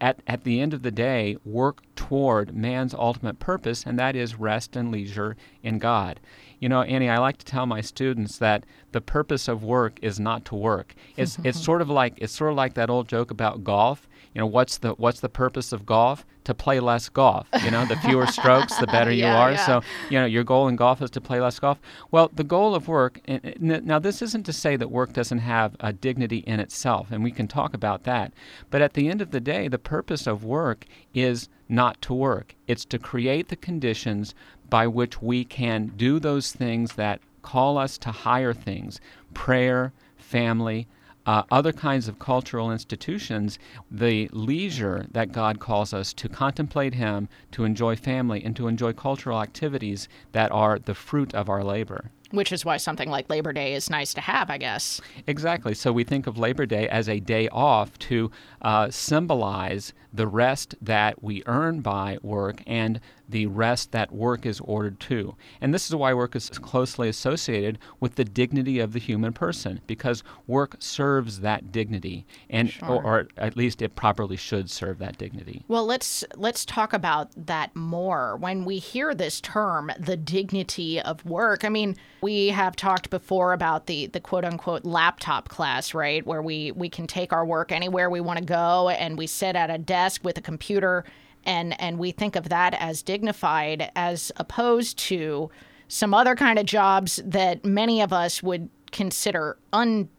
at, 0.00 0.20
at 0.28 0.44
the 0.44 0.60
end 0.60 0.72
of 0.72 0.82
the 0.82 0.92
day, 0.92 1.36
work 1.44 1.82
toward 1.96 2.54
man's 2.54 2.94
ultimate 2.94 3.40
purpose, 3.40 3.84
and 3.84 3.98
that 3.98 4.14
is 4.14 4.38
rest 4.38 4.76
and 4.76 4.92
leisure 4.92 5.36
in 5.62 5.80
God. 5.80 6.20
You 6.60 6.68
know, 6.68 6.82
Annie, 6.82 7.08
I 7.08 7.18
like 7.18 7.38
to 7.38 7.44
tell 7.44 7.66
my 7.66 7.80
students 7.80 8.38
that 8.38 8.64
the 8.92 9.00
purpose 9.00 9.48
of 9.48 9.64
work 9.64 9.98
is 10.00 10.20
not 10.20 10.44
to 10.44 10.54
work. 10.54 10.94
It's 11.16 11.36
it's 11.42 11.60
sort 11.64 11.82
of 11.82 11.90
like 11.90 12.14
it's 12.18 12.32
sort 12.32 12.52
of 12.52 12.56
like 12.56 12.74
that 12.74 12.90
old 12.90 13.08
joke 13.08 13.32
about 13.32 13.64
golf. 13.64 14.08
You 14.34 14.40
know, 14.40 14.46
what's 14.46 14.78
the 14.78 14.92
what's 14.92 15.20
the 15.20 15.28
purpose 15.28 15.72
of 15.72 15.84
golf? 15.86 16.24
To 16.44 16.54
play 16.54 16.80
less 16.80 17.08
golf. 17.08 17.46
You 17.62 17.70
know, 17.70 17.84
the 17.84 17.94
fewer 17.96 18.26
strokes, 18.38 18.76
the 18.78 18.86
better 18.88 19.12
you 19.12 19.22
Yeah, 19.24 19.38
are. 19.38 19.52
yeah. 19.52 19.64
So, 19.66 19.82
you 20.10 20.18
know, 20.18 20.24
your 20.26 20.42
goal 20.42 20.66
in 20.66 20.74
golf 20.74 21.00
is 21.00 21.10
to 21.10 21.20
play 21.20 21.38
less 21.40 21.58
golf. 21.60 21.78
Well, 22.10 22.30
the 22.34 22.42
goal 22.42 22.74
of 22.74 22.88
work. 22.88 23.20
Eh, 23.28 23.34
eh, 23.44 23.52
and- 23.60 23.70
and 23.70 23.86
Now, 23.86 24.00
this 24.00 24.22
isn't 24.22 24.44
to 24.46 24.52
say 24.52 24.74
that 24.74 24.90
work 24.90 25.12
doesn't 25.12 25.38
have 25.38 25.76
a 25.78 25.92
dignity 25.92 26.38
in 26.38 26.58
itself, 26.58 27.12
and 27.12 27.22
we 27.22 27.30
can 27.30 27.46
talk 27.46 27.74
about 27.74 28.02
that. 28.04 28.32
But 28.70 28.82
at 28.82 28.94
the 28.94 29.08
end 29.08 29.20
of 29.20 29.30
the 29.30 29.40
day, 29.40 29.68
the 29.68 29.78
purpose 29.78 30.26
of 30.26 30.42
work 30.42 30.86
is 31.14 31.48
not 31.68 32.02
to 32.02 32.12
work. 32.14 32.56
It's 32.66 32.84
to 32.86 32.98
create 32.98 33.48
the 33.48 33.56
conditions 33.56 34.34
by 34.68 34.88
which 34.88 35.22
we 35.22 35.44
can 35.44 35.92
do 35.96 36.18
those 36.18 36.50
things 36.50 36.94
that 36.94 37.20
call 37.42 37.78
us 37.78 37.98
to 37.98 38.10
higher 38.10 38.52
things 38.52 39.00
prayer, 39.32 39.92
family, 40.16 40.88
uh, 41.26 41.42
other 41.50 41.72
kinds 41.72 42.08
of 42.08 42.18
cultural 42.18 42.70
institutions, 42.72 43.58
the 43.90 44.28
leisure 44.32 45.06
that 45.12 45.32
God 45.32 45.60
calls 45.60 45.92
us 45.92 46.12
to 46.14 46.28
contemplate 46.28 46.94
Him, 46.94 47.28
to 47.52 47.64
enjoy 47.64 47.96
family, 47.96 48.42
and 48.44 48.56
to 48.56 48.68
enjoy 48.68 48.92
cultural 48.92 49.40
activities 49.40 50.08
that 50.32 50.50
are 50.50 50.78
the 50.78 50.94
fruit 50.94 51.34
of 51.34 51.48
our 51.48 51.62
labor. 51.62 52.10
Which 52.32 52.50
is 52.50 52.64
why 52.64 52.78
something 52.78 53.10
like 53.10 53.28
Labor 53.28 53.52
Day 53.52 53.74
is 53.74 53.90
nice 53.90 54.14
to 54.14 54.22
have, 54.22 54.48
I 54.48 54.56
guess. 54.56 55.02
Exactly. 55.26 55.74
So 55.74 55.92
we 55.92 56.02
think 56.02 56.26
of 56.26 56.38
Labor 56.38 56.64
Day 56.64 56.88
as 56.88 57.06
a 57.06 57.20
day 57.20 57.46
off 57.50 57.98
to 58.00 58.30
uh, 58.62 58.90
symbolize 58.90 59.92
the 60.14 60.26
rest 60.26 60.74
that 60.80 61.22
we 61.22 61.42
earn 61.44 61.80
by 61.80 62.16
work 62.22 62.62
and 62.66 63.00
the 63.32 63.46
rest 63.46 63.90
that 63.90 64.12
work 64.12 64.46
is 64.46 64.60
ordered 64.60 65.00
to. 65.00 65.34
And 65.60 65.74
this 65.74 65.88
is 65.88 65.96
why 65.96 66.14
work 66.14 66.36
is 66.36 66.48
closely 66.50 67.08
associated 67.08 67.78
with 67.98 68.14
the 68.14 68.24
dignity 68.24 68.78
of 68.78 68.92
the 68.92 68.98
human 69.00 69.32
person, 69.32 69.80
because 69.86 70.22
work 70.46 70.76
serves 70.78 71.40
that 71.40 71.72
dignity, 71.72 72.24
and 72.48 72.70
Sure. 72.70 72.88
or, 72.88 73.02
or 73.04 73.28
at 73.36 73.56
least 73.56 73.82
it 73.82 73.96
properly 73.96 74.36
should 74.36 74.70
serve 74.70 74.98
that 74.98 75.18
dignity. 75.18 75.64
Well, 75.66 75.84
let's 75.84 76.22
let's 76.36 76.64
talk 76.64 76.92
about 76.92 77.30
that 77.46 77.74
more. 77.74 78.36
When 78.36 78.64
we 78.64 78.78
hear 78.78 79.14
this 79.14 79.40
term, 79.40 79.90
the 79.98 80.16
dignity 80.16 81.00
of 81.00 81.24
work, 81.24 81.64
I 81.64 81.68
mean, 81.70 81.96
we 82.20 82.48
have 82.48 82.76
talked 82.76 83.10
before 83.10 83.52
about 83.52 83.86
the 83.86 84.06
the 84.06 84.20
quote 84.20 84.44
unquote 84.44 84.84
laptop 84.84 85.48
class, 85.48 85.94
right? 85.94 86.24
Where 86.24 86.42
we 86.42 86.70
we 86.72 86.88
can 86.88 87.06
take 87.06 87.32
our 87.32 87.44
work 87.44 87.72
anywhere 87.72 88.08
we 88.10 88.20
want 88.20 88.38
to 88.38 88.44
go 88.44 88.90
and 88.90 89.16
we 89.18 89.26
sit 89.26 89.56
at 89.56 89.70
a 89.70 89.78
desk 89.78 90.22
with 90.22 90.36
a 90.38 90.42
computer 90.42 91.04
and 91.44 91.80
and 91.80 91.98
we 91.98 92.12
think 92.12 92.36
of 92.36 92.48
that 92.48 92.74
as 92.78 93.02
dignified 93.02 93.90
as 93.96 94.32
opposed 94.36 94.98
to 94.98 95.50
some 95.88 96.14
other 96.14 96.34
kind 96.34 96.58
of 96.58 96.66
jobs 96.66 97.20
that 97.24 97.64
many 97.64 98.00
of 98.00 98.12
us 98.12 98.42
would 98.42 98.70
consider 98.92 99.58
undignified. 99.72 100.18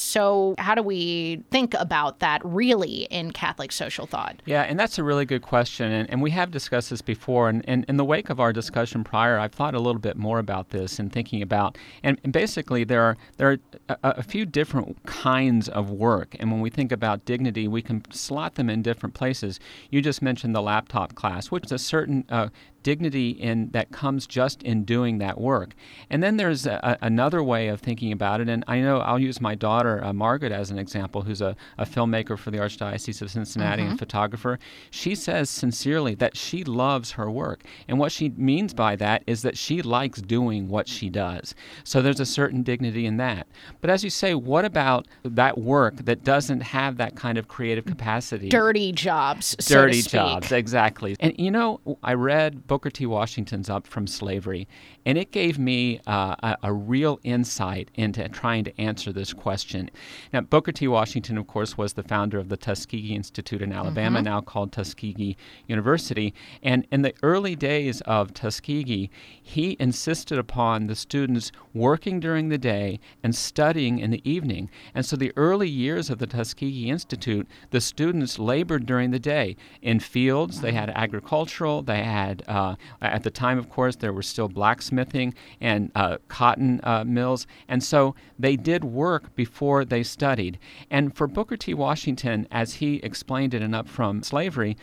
So, 0.00 0.54
how 0.58 0.74
do 0.74 0.82
we 0.82 1.42
think 1.50 1.74
about 1.74 2.20
that 2.20 2.40
really 2.44 3.06
in 3.10 3.32
Catholic 3.32 3.72
social 3.72 4.06
thought? 4.06 4.42
Yeah, 4.44 4.62
and 4.62 4.78
that's 4.78 4.98
a 4.98 5.04
really 5.04 5.24
good 5.24 5.42
question. 5.42 5.90
And, 5.90 6.10
and 6.10 6.22
we 6.22 6.30
have 6.32 6.50
discussed 6.50 6.90
this 6.90 7.02
before. 7.02 7.48
And, 7.48 7.64
and 7.68 7.84
in 7.88 7.96
the 7.96 8.04
wake 8.04 8.30
of 8.30 8.40
our 8.40 8.52
discussion 8.52 9.04
prior, 9.04 9.38
I've 9.38 9.52
thought 9.52 9.74
a 9.74 9.80
little 9.80 10.00
bit 10.00 10.16
more 10.16 10.38
about 10.38 10.70
this 10.70 10.98
and 10.98 11.12
thinking 11.12 11.42
about, 11.42 11.78
and, 12.02 12.18
and 12.24 12.32
basically, 12.32 12.84
there 12.84 13.02
are, 13.02 13.16
there 13.36 13.50
are 13.52 13.58
a, 13.88 13.96
a 14.02 14.22
few 14.22 14.46
different 14.46 15.04
kinds 15.04 15.68
of 15.68 15.90
work. 15.90 16.36
And 16.38 16.50
when 16.50 16.60
we 16.60 16.70
think 16.70 16.92
about 16.92 17.24
dignity, 17.24 17.68
we 17.68 17.82
can 17.82 18.02
slot 18.10 18.54
them 18.54 18.70
in 18.70 18.82
different 18.82 19.14
places. 19.14 19.60
You 19.90 20.02
just 20.02 20.22
mentioned 20.22 20.54
the 20.54 20.62
laptop 20.62 21.14
class, 21.14 21.50
which 21.50 21.66
is 21.66 21.72
a 21.72 21.78
certain 21.78 22.24
uh, 22.28 22.48
dignity 22.84 23.30
in 23.30 23.70
that 23.70 23.90
comes 23.90 24.26
just 24.28 24.62
in 24.62 24.84
doing 24.84 25.18
that 25.18 25.40
work. 25.40 25.74
And 26.10 26.22
then 26.22 26.36
there's 26.36 26.66
a, 26.66 26.96
another 27.02 27.42
way 27.42 27.66
of 27.66 27.80
thinking 27.80 28.12
about 28.12 28.40
it. 28.40 28.48
And 28.48 28.62
I 28.68 28.80
know 28.80 28.98
I'll 28.98 29.18
use 29.18 29.40
my 29.40 29.56
daughter, 29.56 30.04
uh, 30.04 30.12
Margaret, 30.12 30.52
as 30.52 30.70
an 30.70 30.78
example, 30.78 31.22
who's 31.22 31.40
a, 31.40 31.56
a 31.78 31.84
filmmaker 31.84 32.38
for 32.38 32.52
the 32.52 32.58
Archdiocese 32.58 33.20
of 33.20 33.30
Cincinnati 33.32 33.64
Mm-hmm. 33.82 33.90
and 33.90 33.98
photographer. 33.98 34.58
She 34.90 35.14
says 35.16 35.50
sincerely 35.50 36.14
that 36.16 36.36
she 36.36 36.62
loves 36.62 37.12
her 37.12 37.28
work. 37.30 37.64
And 37.88 37.98
what 37.98 38.12
she 38.12 38.28
means 38.36 38.72
by 38.74 38.94
that 38.96 39.24
is 39.26 39.42
that 39.42 39.58
she 39.58 39.80
likes 39.82 40.20
doing 40.20 40.68
what 40.68 40.86
she 40.86 41.08
does. 41.10 41.54
So 41.82 42.02
there's 42.02 42.20
a 42.20 42.26
certain 42.26 42.62
dignity 42.62 43.06
in 43.06 43.16
that. 43.16 43.48
But 43.80 43.90
as 43.90 44.04
you 44.04 44.10
say, 44.10 44.34
what 44.34 44.64
about 44.64 45.08
that 45.24 45.56
work 45.58 45.96
that 46.04 46.22
doesn't 46.24 46.60
have 46.60 46.98
that 46.98 47.16
kind 47.16 47.38
of 47.38 47.48
creative 47.48 47.86
capacity? 47.86 48.48
Dirty 48.50 48.92
jobs, 48.92 49.56
so 49.58 49.74
dirty 49.82 50.02
speak. 50.02 50.12
jobs 50.12 50.52
exactly 50.52 51.16
and 51.20 51.32
you 51.38 51.50
know 51.50 51.80
i 52.02 52.12
read 52.12 52.66
booker 52.74 52.90
t 52.90 53.06
washington's 53.06 53.70
up 53.70 53.86
from 53.86 54.04
slavery 54.04 54.66
and 55.06 55.16
it 55.16 55.30
gave 55.30 55.60
me 55.60 56.00
uh, 56.08 56.34
a, 56.42 56.56
a 56.64 56.72
real 56.72 57.20
insight 57.22 57.88
into 57.94 58.28
trying 58.30 58.64
to 58.64 58.80
answer 58.80 59.12
this 59.12 59.32
question 59.32 59.88
now 60.32 60.40
booker 60.40 60.72
t 60.72 60.88
washington 60.88 61.38
of 61.38 61.46
course 61.46 61.78
was 61.78 61.92
the 61.92 62.02
founder 62.02 62.36
of 62.36 62.48
the 62.48 62.56
tuskegee 62.56 63.14
institute 63.14 63.62
in 63.62 63.72
alabama 63.72 64.18
Mhm. 64.18 64.24
now 64.24 64.40
called 64.40 64.72
tuskegee 64.72 65.36
university 65.68 66.34
and 66.64 66.84
in 66.90 67.02
the 67.02 67.14
early 67.22 67.54
days 67.54 68.00
of 68.00 68.34
tuskegee 68.34 69.08
he 69.40 69.76
insisted 69.78 70.36
upon 70.36 70.88
the 70.88 70.96
students 70.96 71.52
working 71.72 72.18
during 72.18 72.48
the 72.48 72.58
day 72.58 72.98
and 73.22 73.36
studying 73.36 74.00
in 74.00 74.10
the 74.10 74.28
evening 74.28 74.68
and 74.96 75.06
so 75.06 75.14
the 75.14 75.32
early 75.36 75.68
years 75.68 76.10
of 76.10 76.18
the 76.18 76.26
tuskegee 76.26 76.90
institute 76.90 77.46
the 77.70 77.80
students 77.80 78.36
labored 78.40 78.84
during 78.84 79.12
the 79.12 79.18
day 79.20 79.54
in 79.80 80.00
fields. 80.00 80.60
They 80.60 80.72
had 80.72 80.90
agricultural. 80.90 81.82
They 81.82 82.02
had, 82.02 82.42
uh, 82.48 82.63
at 83.00 83.22
the 83.22 83.30
time, 83.30 83.58
of 83.58 83.68
course, 83.68 83.96
there 83.96 84.12
were 84.12 84.22
still 84.22 84.48
blacksmithing 84.48 85.34
and 85.60 85.90
uh, 85.94 86.18
cotton 86.28 86.80
uh, 86.82 87.04
mills. 87.04 87.46
And 87.68 87.82
so 87.82 88.14
they 88.38 88.56
did 88.56 88.84
work 88.84 89.34
before 89.34 89.84
they 89.84 90.02
studied. 90.02 90.58
And 90.90 91.14
for 91.16 91.26
Booker 91.26 91.56
T. 91.56 91.74
Washington, 91.74 92.46
as 92.50 92.74
he 92.74 92.96
explained 92.96 93.54
it 93.54 93.62
in 93.62 93.74
Up 93.74 93.88
From 93.88 94.22
Slavery, 94.22 94.76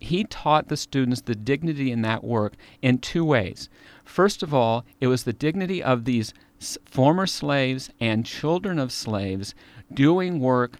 he 0.00 0.24
taught 0.24 0.68
the 0.68 0.76
students 0.76 1.20
the 1.20 1.34
dignity 1.34 1.92
in 1.92 2.02
that 2.02 2.24
work 2.24 2.54
in 2.80 2.98
two 2.98 3.24
ways. 3.24 3.68
First 4.04 4.42
of 4.42 4.54
all, 4.54 4.84
it 5.00 5.08
was 5.08 5.24
the 5.24 5.32
dignity 5.32 5.82
of 5.82 6.04
these 6.04 6.32
former 6.86 7.26
slaves 7.26 7.90
and 8.00 8.24
children 8.24 8.78
of 8.78 8.90
slaves 8.90 9.54
doing 9.92 10.40
work 10.40 10.78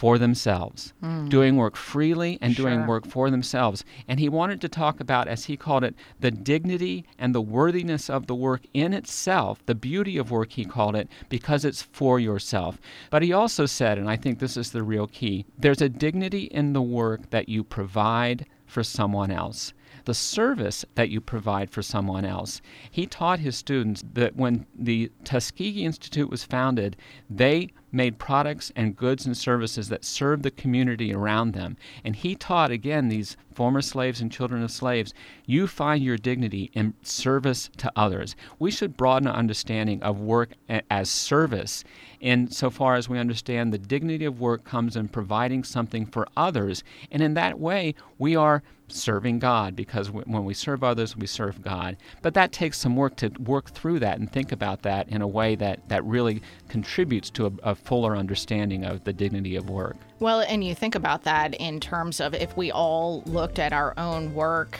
for 0.00 0.16
themselves, 0.16 0.94
Mm. 1.02 1.28
doing 1.28 1.56
work 1.56 1.76
freely 1.76 2.38
and 2.40 2.56
doing 2.56 2.86
work 2.86 3.06
for 3.06 3.28
themselves. 3.28 3.84
And 4.08 4.18
he 4.18 4.30
wanted 4.30 4.58
to 4.62 4.68
talk 4.82 4.98
about, 4.98 5.28
as 5.28 5.44
he 5.44 5.58
called 5.58 5.84
it, 5.84 5.94
the 6.18 6.30
dignity 6.30 7.04
and 7.18 7.34
the 7.34 7.42
worthiness 7.42 8.08
of 8.08 8.26
the 8.26 8.34
work 8.34 8.62
in 8.72 8.94
itself, 8.94 9.62
the 9.66 9.74
beauty 9.74 10.16
of 10.16 10.30
work, 10.30 10.52
he 10.52 10.64
called 10.64 10.96
it, 10.96 11.06
because 11.28 11.66
it's 11.66 11.82
for 11.82 12.18
yourself. 12.18 12.80
But 13.10 13.22
he 13.22 13.34
also 13.34 13.66
said, 13.66 13.98
and 13.98 14.08
I 14.08 14.16
think 14.16 14.38
this 14.38 14.56
is 14.56 14.70
the 14.70 14.82
real 14.82 15.06
key 15.06 15.44
there's 15.58 15.82
a 15.82 15.90
dignity 15.90 16.44
in 16.44 16.72
the 16.72 16.80
work 16.80 17.28
that 17.28 17.50
you 17.50 17.62
provide 17.62 18.46
for 18.64 18.82
someone 18.82 19.30
else 19.30 19.74
the 20.06 20.14
service 20.14 20.82
that 20.94 21.10
you 21.10 21.20
provide 21.20 21.68
for 21.70 21.82
someone 21.82 22.24
else. 22.24 22.62
He 22.90 23.04
taught 23.06 23.40
his 23.40 23.54
students 23.54 24.02
that 24.14 24.34
when 24.34 24.66
the 24.74 25.12
Tuskegee 25.24 25.84
Institute 25.84 26.30
was 26.30 26.42
founded, 26.42 26.96
they 27.28 27.68
made 27.92 28.18
products 28.18 28.72
and 28.76 28.96
goods 28.96 29.26
and 29.26 29.36
services 29.36 29.88
that 29.88 30.04
served 30.04 30.42
the 30.42 30.50
community 30.50 31.12
around 31.12 31.52
them. 31.52 31.76
And 32.04 32.16
he 32.16 32.34
taught, 32.34 32.70
again, 32.70 33.08
these 33.08 33.36
former 33.54 33.82
slaves 33.82 34.20
and 34.20 34.30
children 34.30 34.62
of 34.62 34.70
slaves, 34.70 35.14
you 35.46 35.66
find 35.66 36.02
your 36.02 36.16
dignity 36.16 36.70
in 36.74 36.94
service 37.02 37.70
to 37.78 37.92
others. 37.96 38.36
We 38.58 38.70
should 38.70 38.96
broaden 38.96 39.28
our 39.28 39.36
understanding 39.36 40.02
of 40.02 40.20
work 40.20 40.50
as 40.90 41.10
service 41.10 41.84
insofar 42.20 42.94
as 42.94 43.08
we 43.08 43.18
understand 43.18 43.72
the 43.72 43.78
dignity 43.78 44.24
of 44.24 44.40
work 44.40 44.64
comes 44.64 44.96
in 44.96 45.08
providing 45.08 45.64
something 45.64 46.06
for 46.06 46.28
others. 46.36 46.84
And 47.10 47.22
in 47.22 47.34
that 47.34 47.58
way, 47.58 47.94
we 48.18 48.36
are 48.36 48.62
serving 48.88 49.38
God 49.38 49.76
because 49.76 50.10
when 50.10 50.44
we 50.44 50.54
serve 50.54 50.84
others, 50.84 51.16
we 51.16 51.26
serve 51.26 51.62
God. 51.62 51.96
But 52.22 52.34
that 52.34 52.52
takes 52.52 52.78
some 52.78 52.96
work 52.96 53.16
to 53.16 53.30
work 53.40 53.70
through 53.70 54.00
that 54.00 54.18
and 54.18 54.30
think 54.30 54.52
about 54.52 54.82
that 54.82 55.08
in 55.08 55.22
a 55.22 55.28
way 55.28 55.54
that, 55.56 55.88
that 55.88 56.04
really 56.04 56.42
contributes 56.68 57.30
to 57.30 57.46
a, 57.46 57.52
a 57.70 57.74
fuller 57.74 58.16
understanding 58.16 58.84
of 58.84 59.04
the 59.04 59.12
dignity 59.12 59.56
of 59.56 59.70
work. 59.70 59.96
Well, 60.20 60.42
and 60.42 60.62
you 60.62 60.74
think 60.74 60.94
about 60.94 61.24
that 61.24 61.54
in 61.54 61.80
terms 61.80 62.20
of 62.20 62.34
if 62.34 62.54
we 62.54 62.70
all 62.70 63.22
looked 63.24 63.58
at 63.58 63.72
our 63.72 63.94
own 63.96 64.34
work 64.34 64.78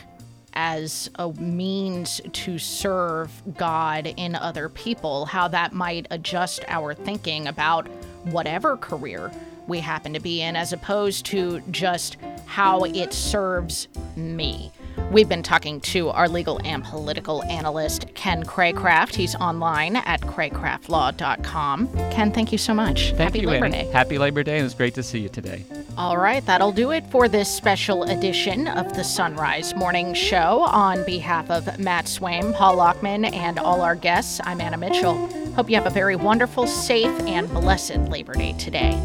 as 0.52 1.08
a 1.14 1.32
means 1.32 2.20
to 2.32 2.58
serve 2.58 3.42
God 3.56 4.12
in 4.18 4.34
other 4.34 4.68
people, 4.68 5.24
how 5.24 5.48
that 5.48 5.72
might 5.72 6.06
adjust 6.10 6.62
our 6.68 6.92
thinking 6.92 7.46
about 7.46 7.88
whatever 8.24 8.76
career 8.76 9.32
we 9.66 9.80
happen 9.80 10.12
to 10.12 10.20
be 10.20 10.42
in, 10.42 10.56
as 10.56 10.74
opposed 10.74 11.24
to 11.26 11.60
just 11.70 12.18
how 12.44 12.84
it 12.84 13.14
serves 13.14 13.88
me. 14.16 14.70
We've 15.11 15.28
been 15.28 15.43
talking 15.43 15.81
to 15.81 16.11
our 16.11 16.28
legal 16.28 16.61
and 16.65 16.85
political 16.85 17.43
analyst, 17.45 18.07
Ken 18.15 18.45
Craycraft. 18.45 19.16
He's 19.16 19.35
online 19.35 19.97
at 19.97 20.20
craycraftlaw.com. 20.20 21.89
Ken, 22.12 22.31
thank 22.31 22.53
you 22.53 22.59
so 22.59 22.73
much. 22.73 23.09
Thank 23.09 23.19
Happy 23.19 23.41
you, 23.41 23.49
Labor 23.49 23.65
Annie. 23.65 23.82
Day. 23.82 23.91
Happy 23.91 24.19
Labor 24.19 24.45
Day, 24.45 24.59
and 24.59 24.66
it's 24.66 24.74
great 24.77 24.95
to 24.95 25.03
see 25.03 25.19
you 25.19 25.28
today. 25.28 25.65
All 25.99 26.16
right, 26.16 26.47
that'll 26.47 26.70
do 26.70 26.93
it 26.93 27.05
for 27.09 27.27
this 27.27 27.53
special 27.53 28.05
edition 28.05 28.69
of 28.69 28.95
the 28.95 29.03
Son 29.03 29.35
Rise 29.35 29.74
Morning 29.74 30.15
Show. 30.15 30.61
On 30.61 31.05
behalf 31.05 31.51
of 31.51 31.81
Matt 31.81 32.05
Swaim, 32.05 32.55
Paul 32.55 32.77
Lockman, 32.77 33.24
and 33.35 33.59
all 33.59 33.81
our 33.81 33.97
guests, 33.97 34.41
I'm 34.45 34.61
Anna 34.61 34.77
Mitchell. 34.77 35.27
Hope 35.55 35.69
you 35.69 35.74
have 35.74 35.87
a 35.87 35.91
very 35.91 36.15
wonderful, 36.15 36.69
safe, 36.69 37.11
and 37.23 37.49
blessed 37.51 37.99
Labor 38.09 38.35
Day 38.35 38.53
today. 38.53 39.03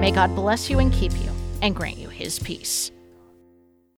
May 0.00 0.10
God 0.10 0.34
bless 0.34 0.68
you 0.68 0.80
and 0.80 0.92
keep 0.92 1.12
you 1.12 1.30
and 1.62 1.76
grant 1.76 1.98
you 1.98 2.08
his 2.08 2.40
peace. 2.40 2.90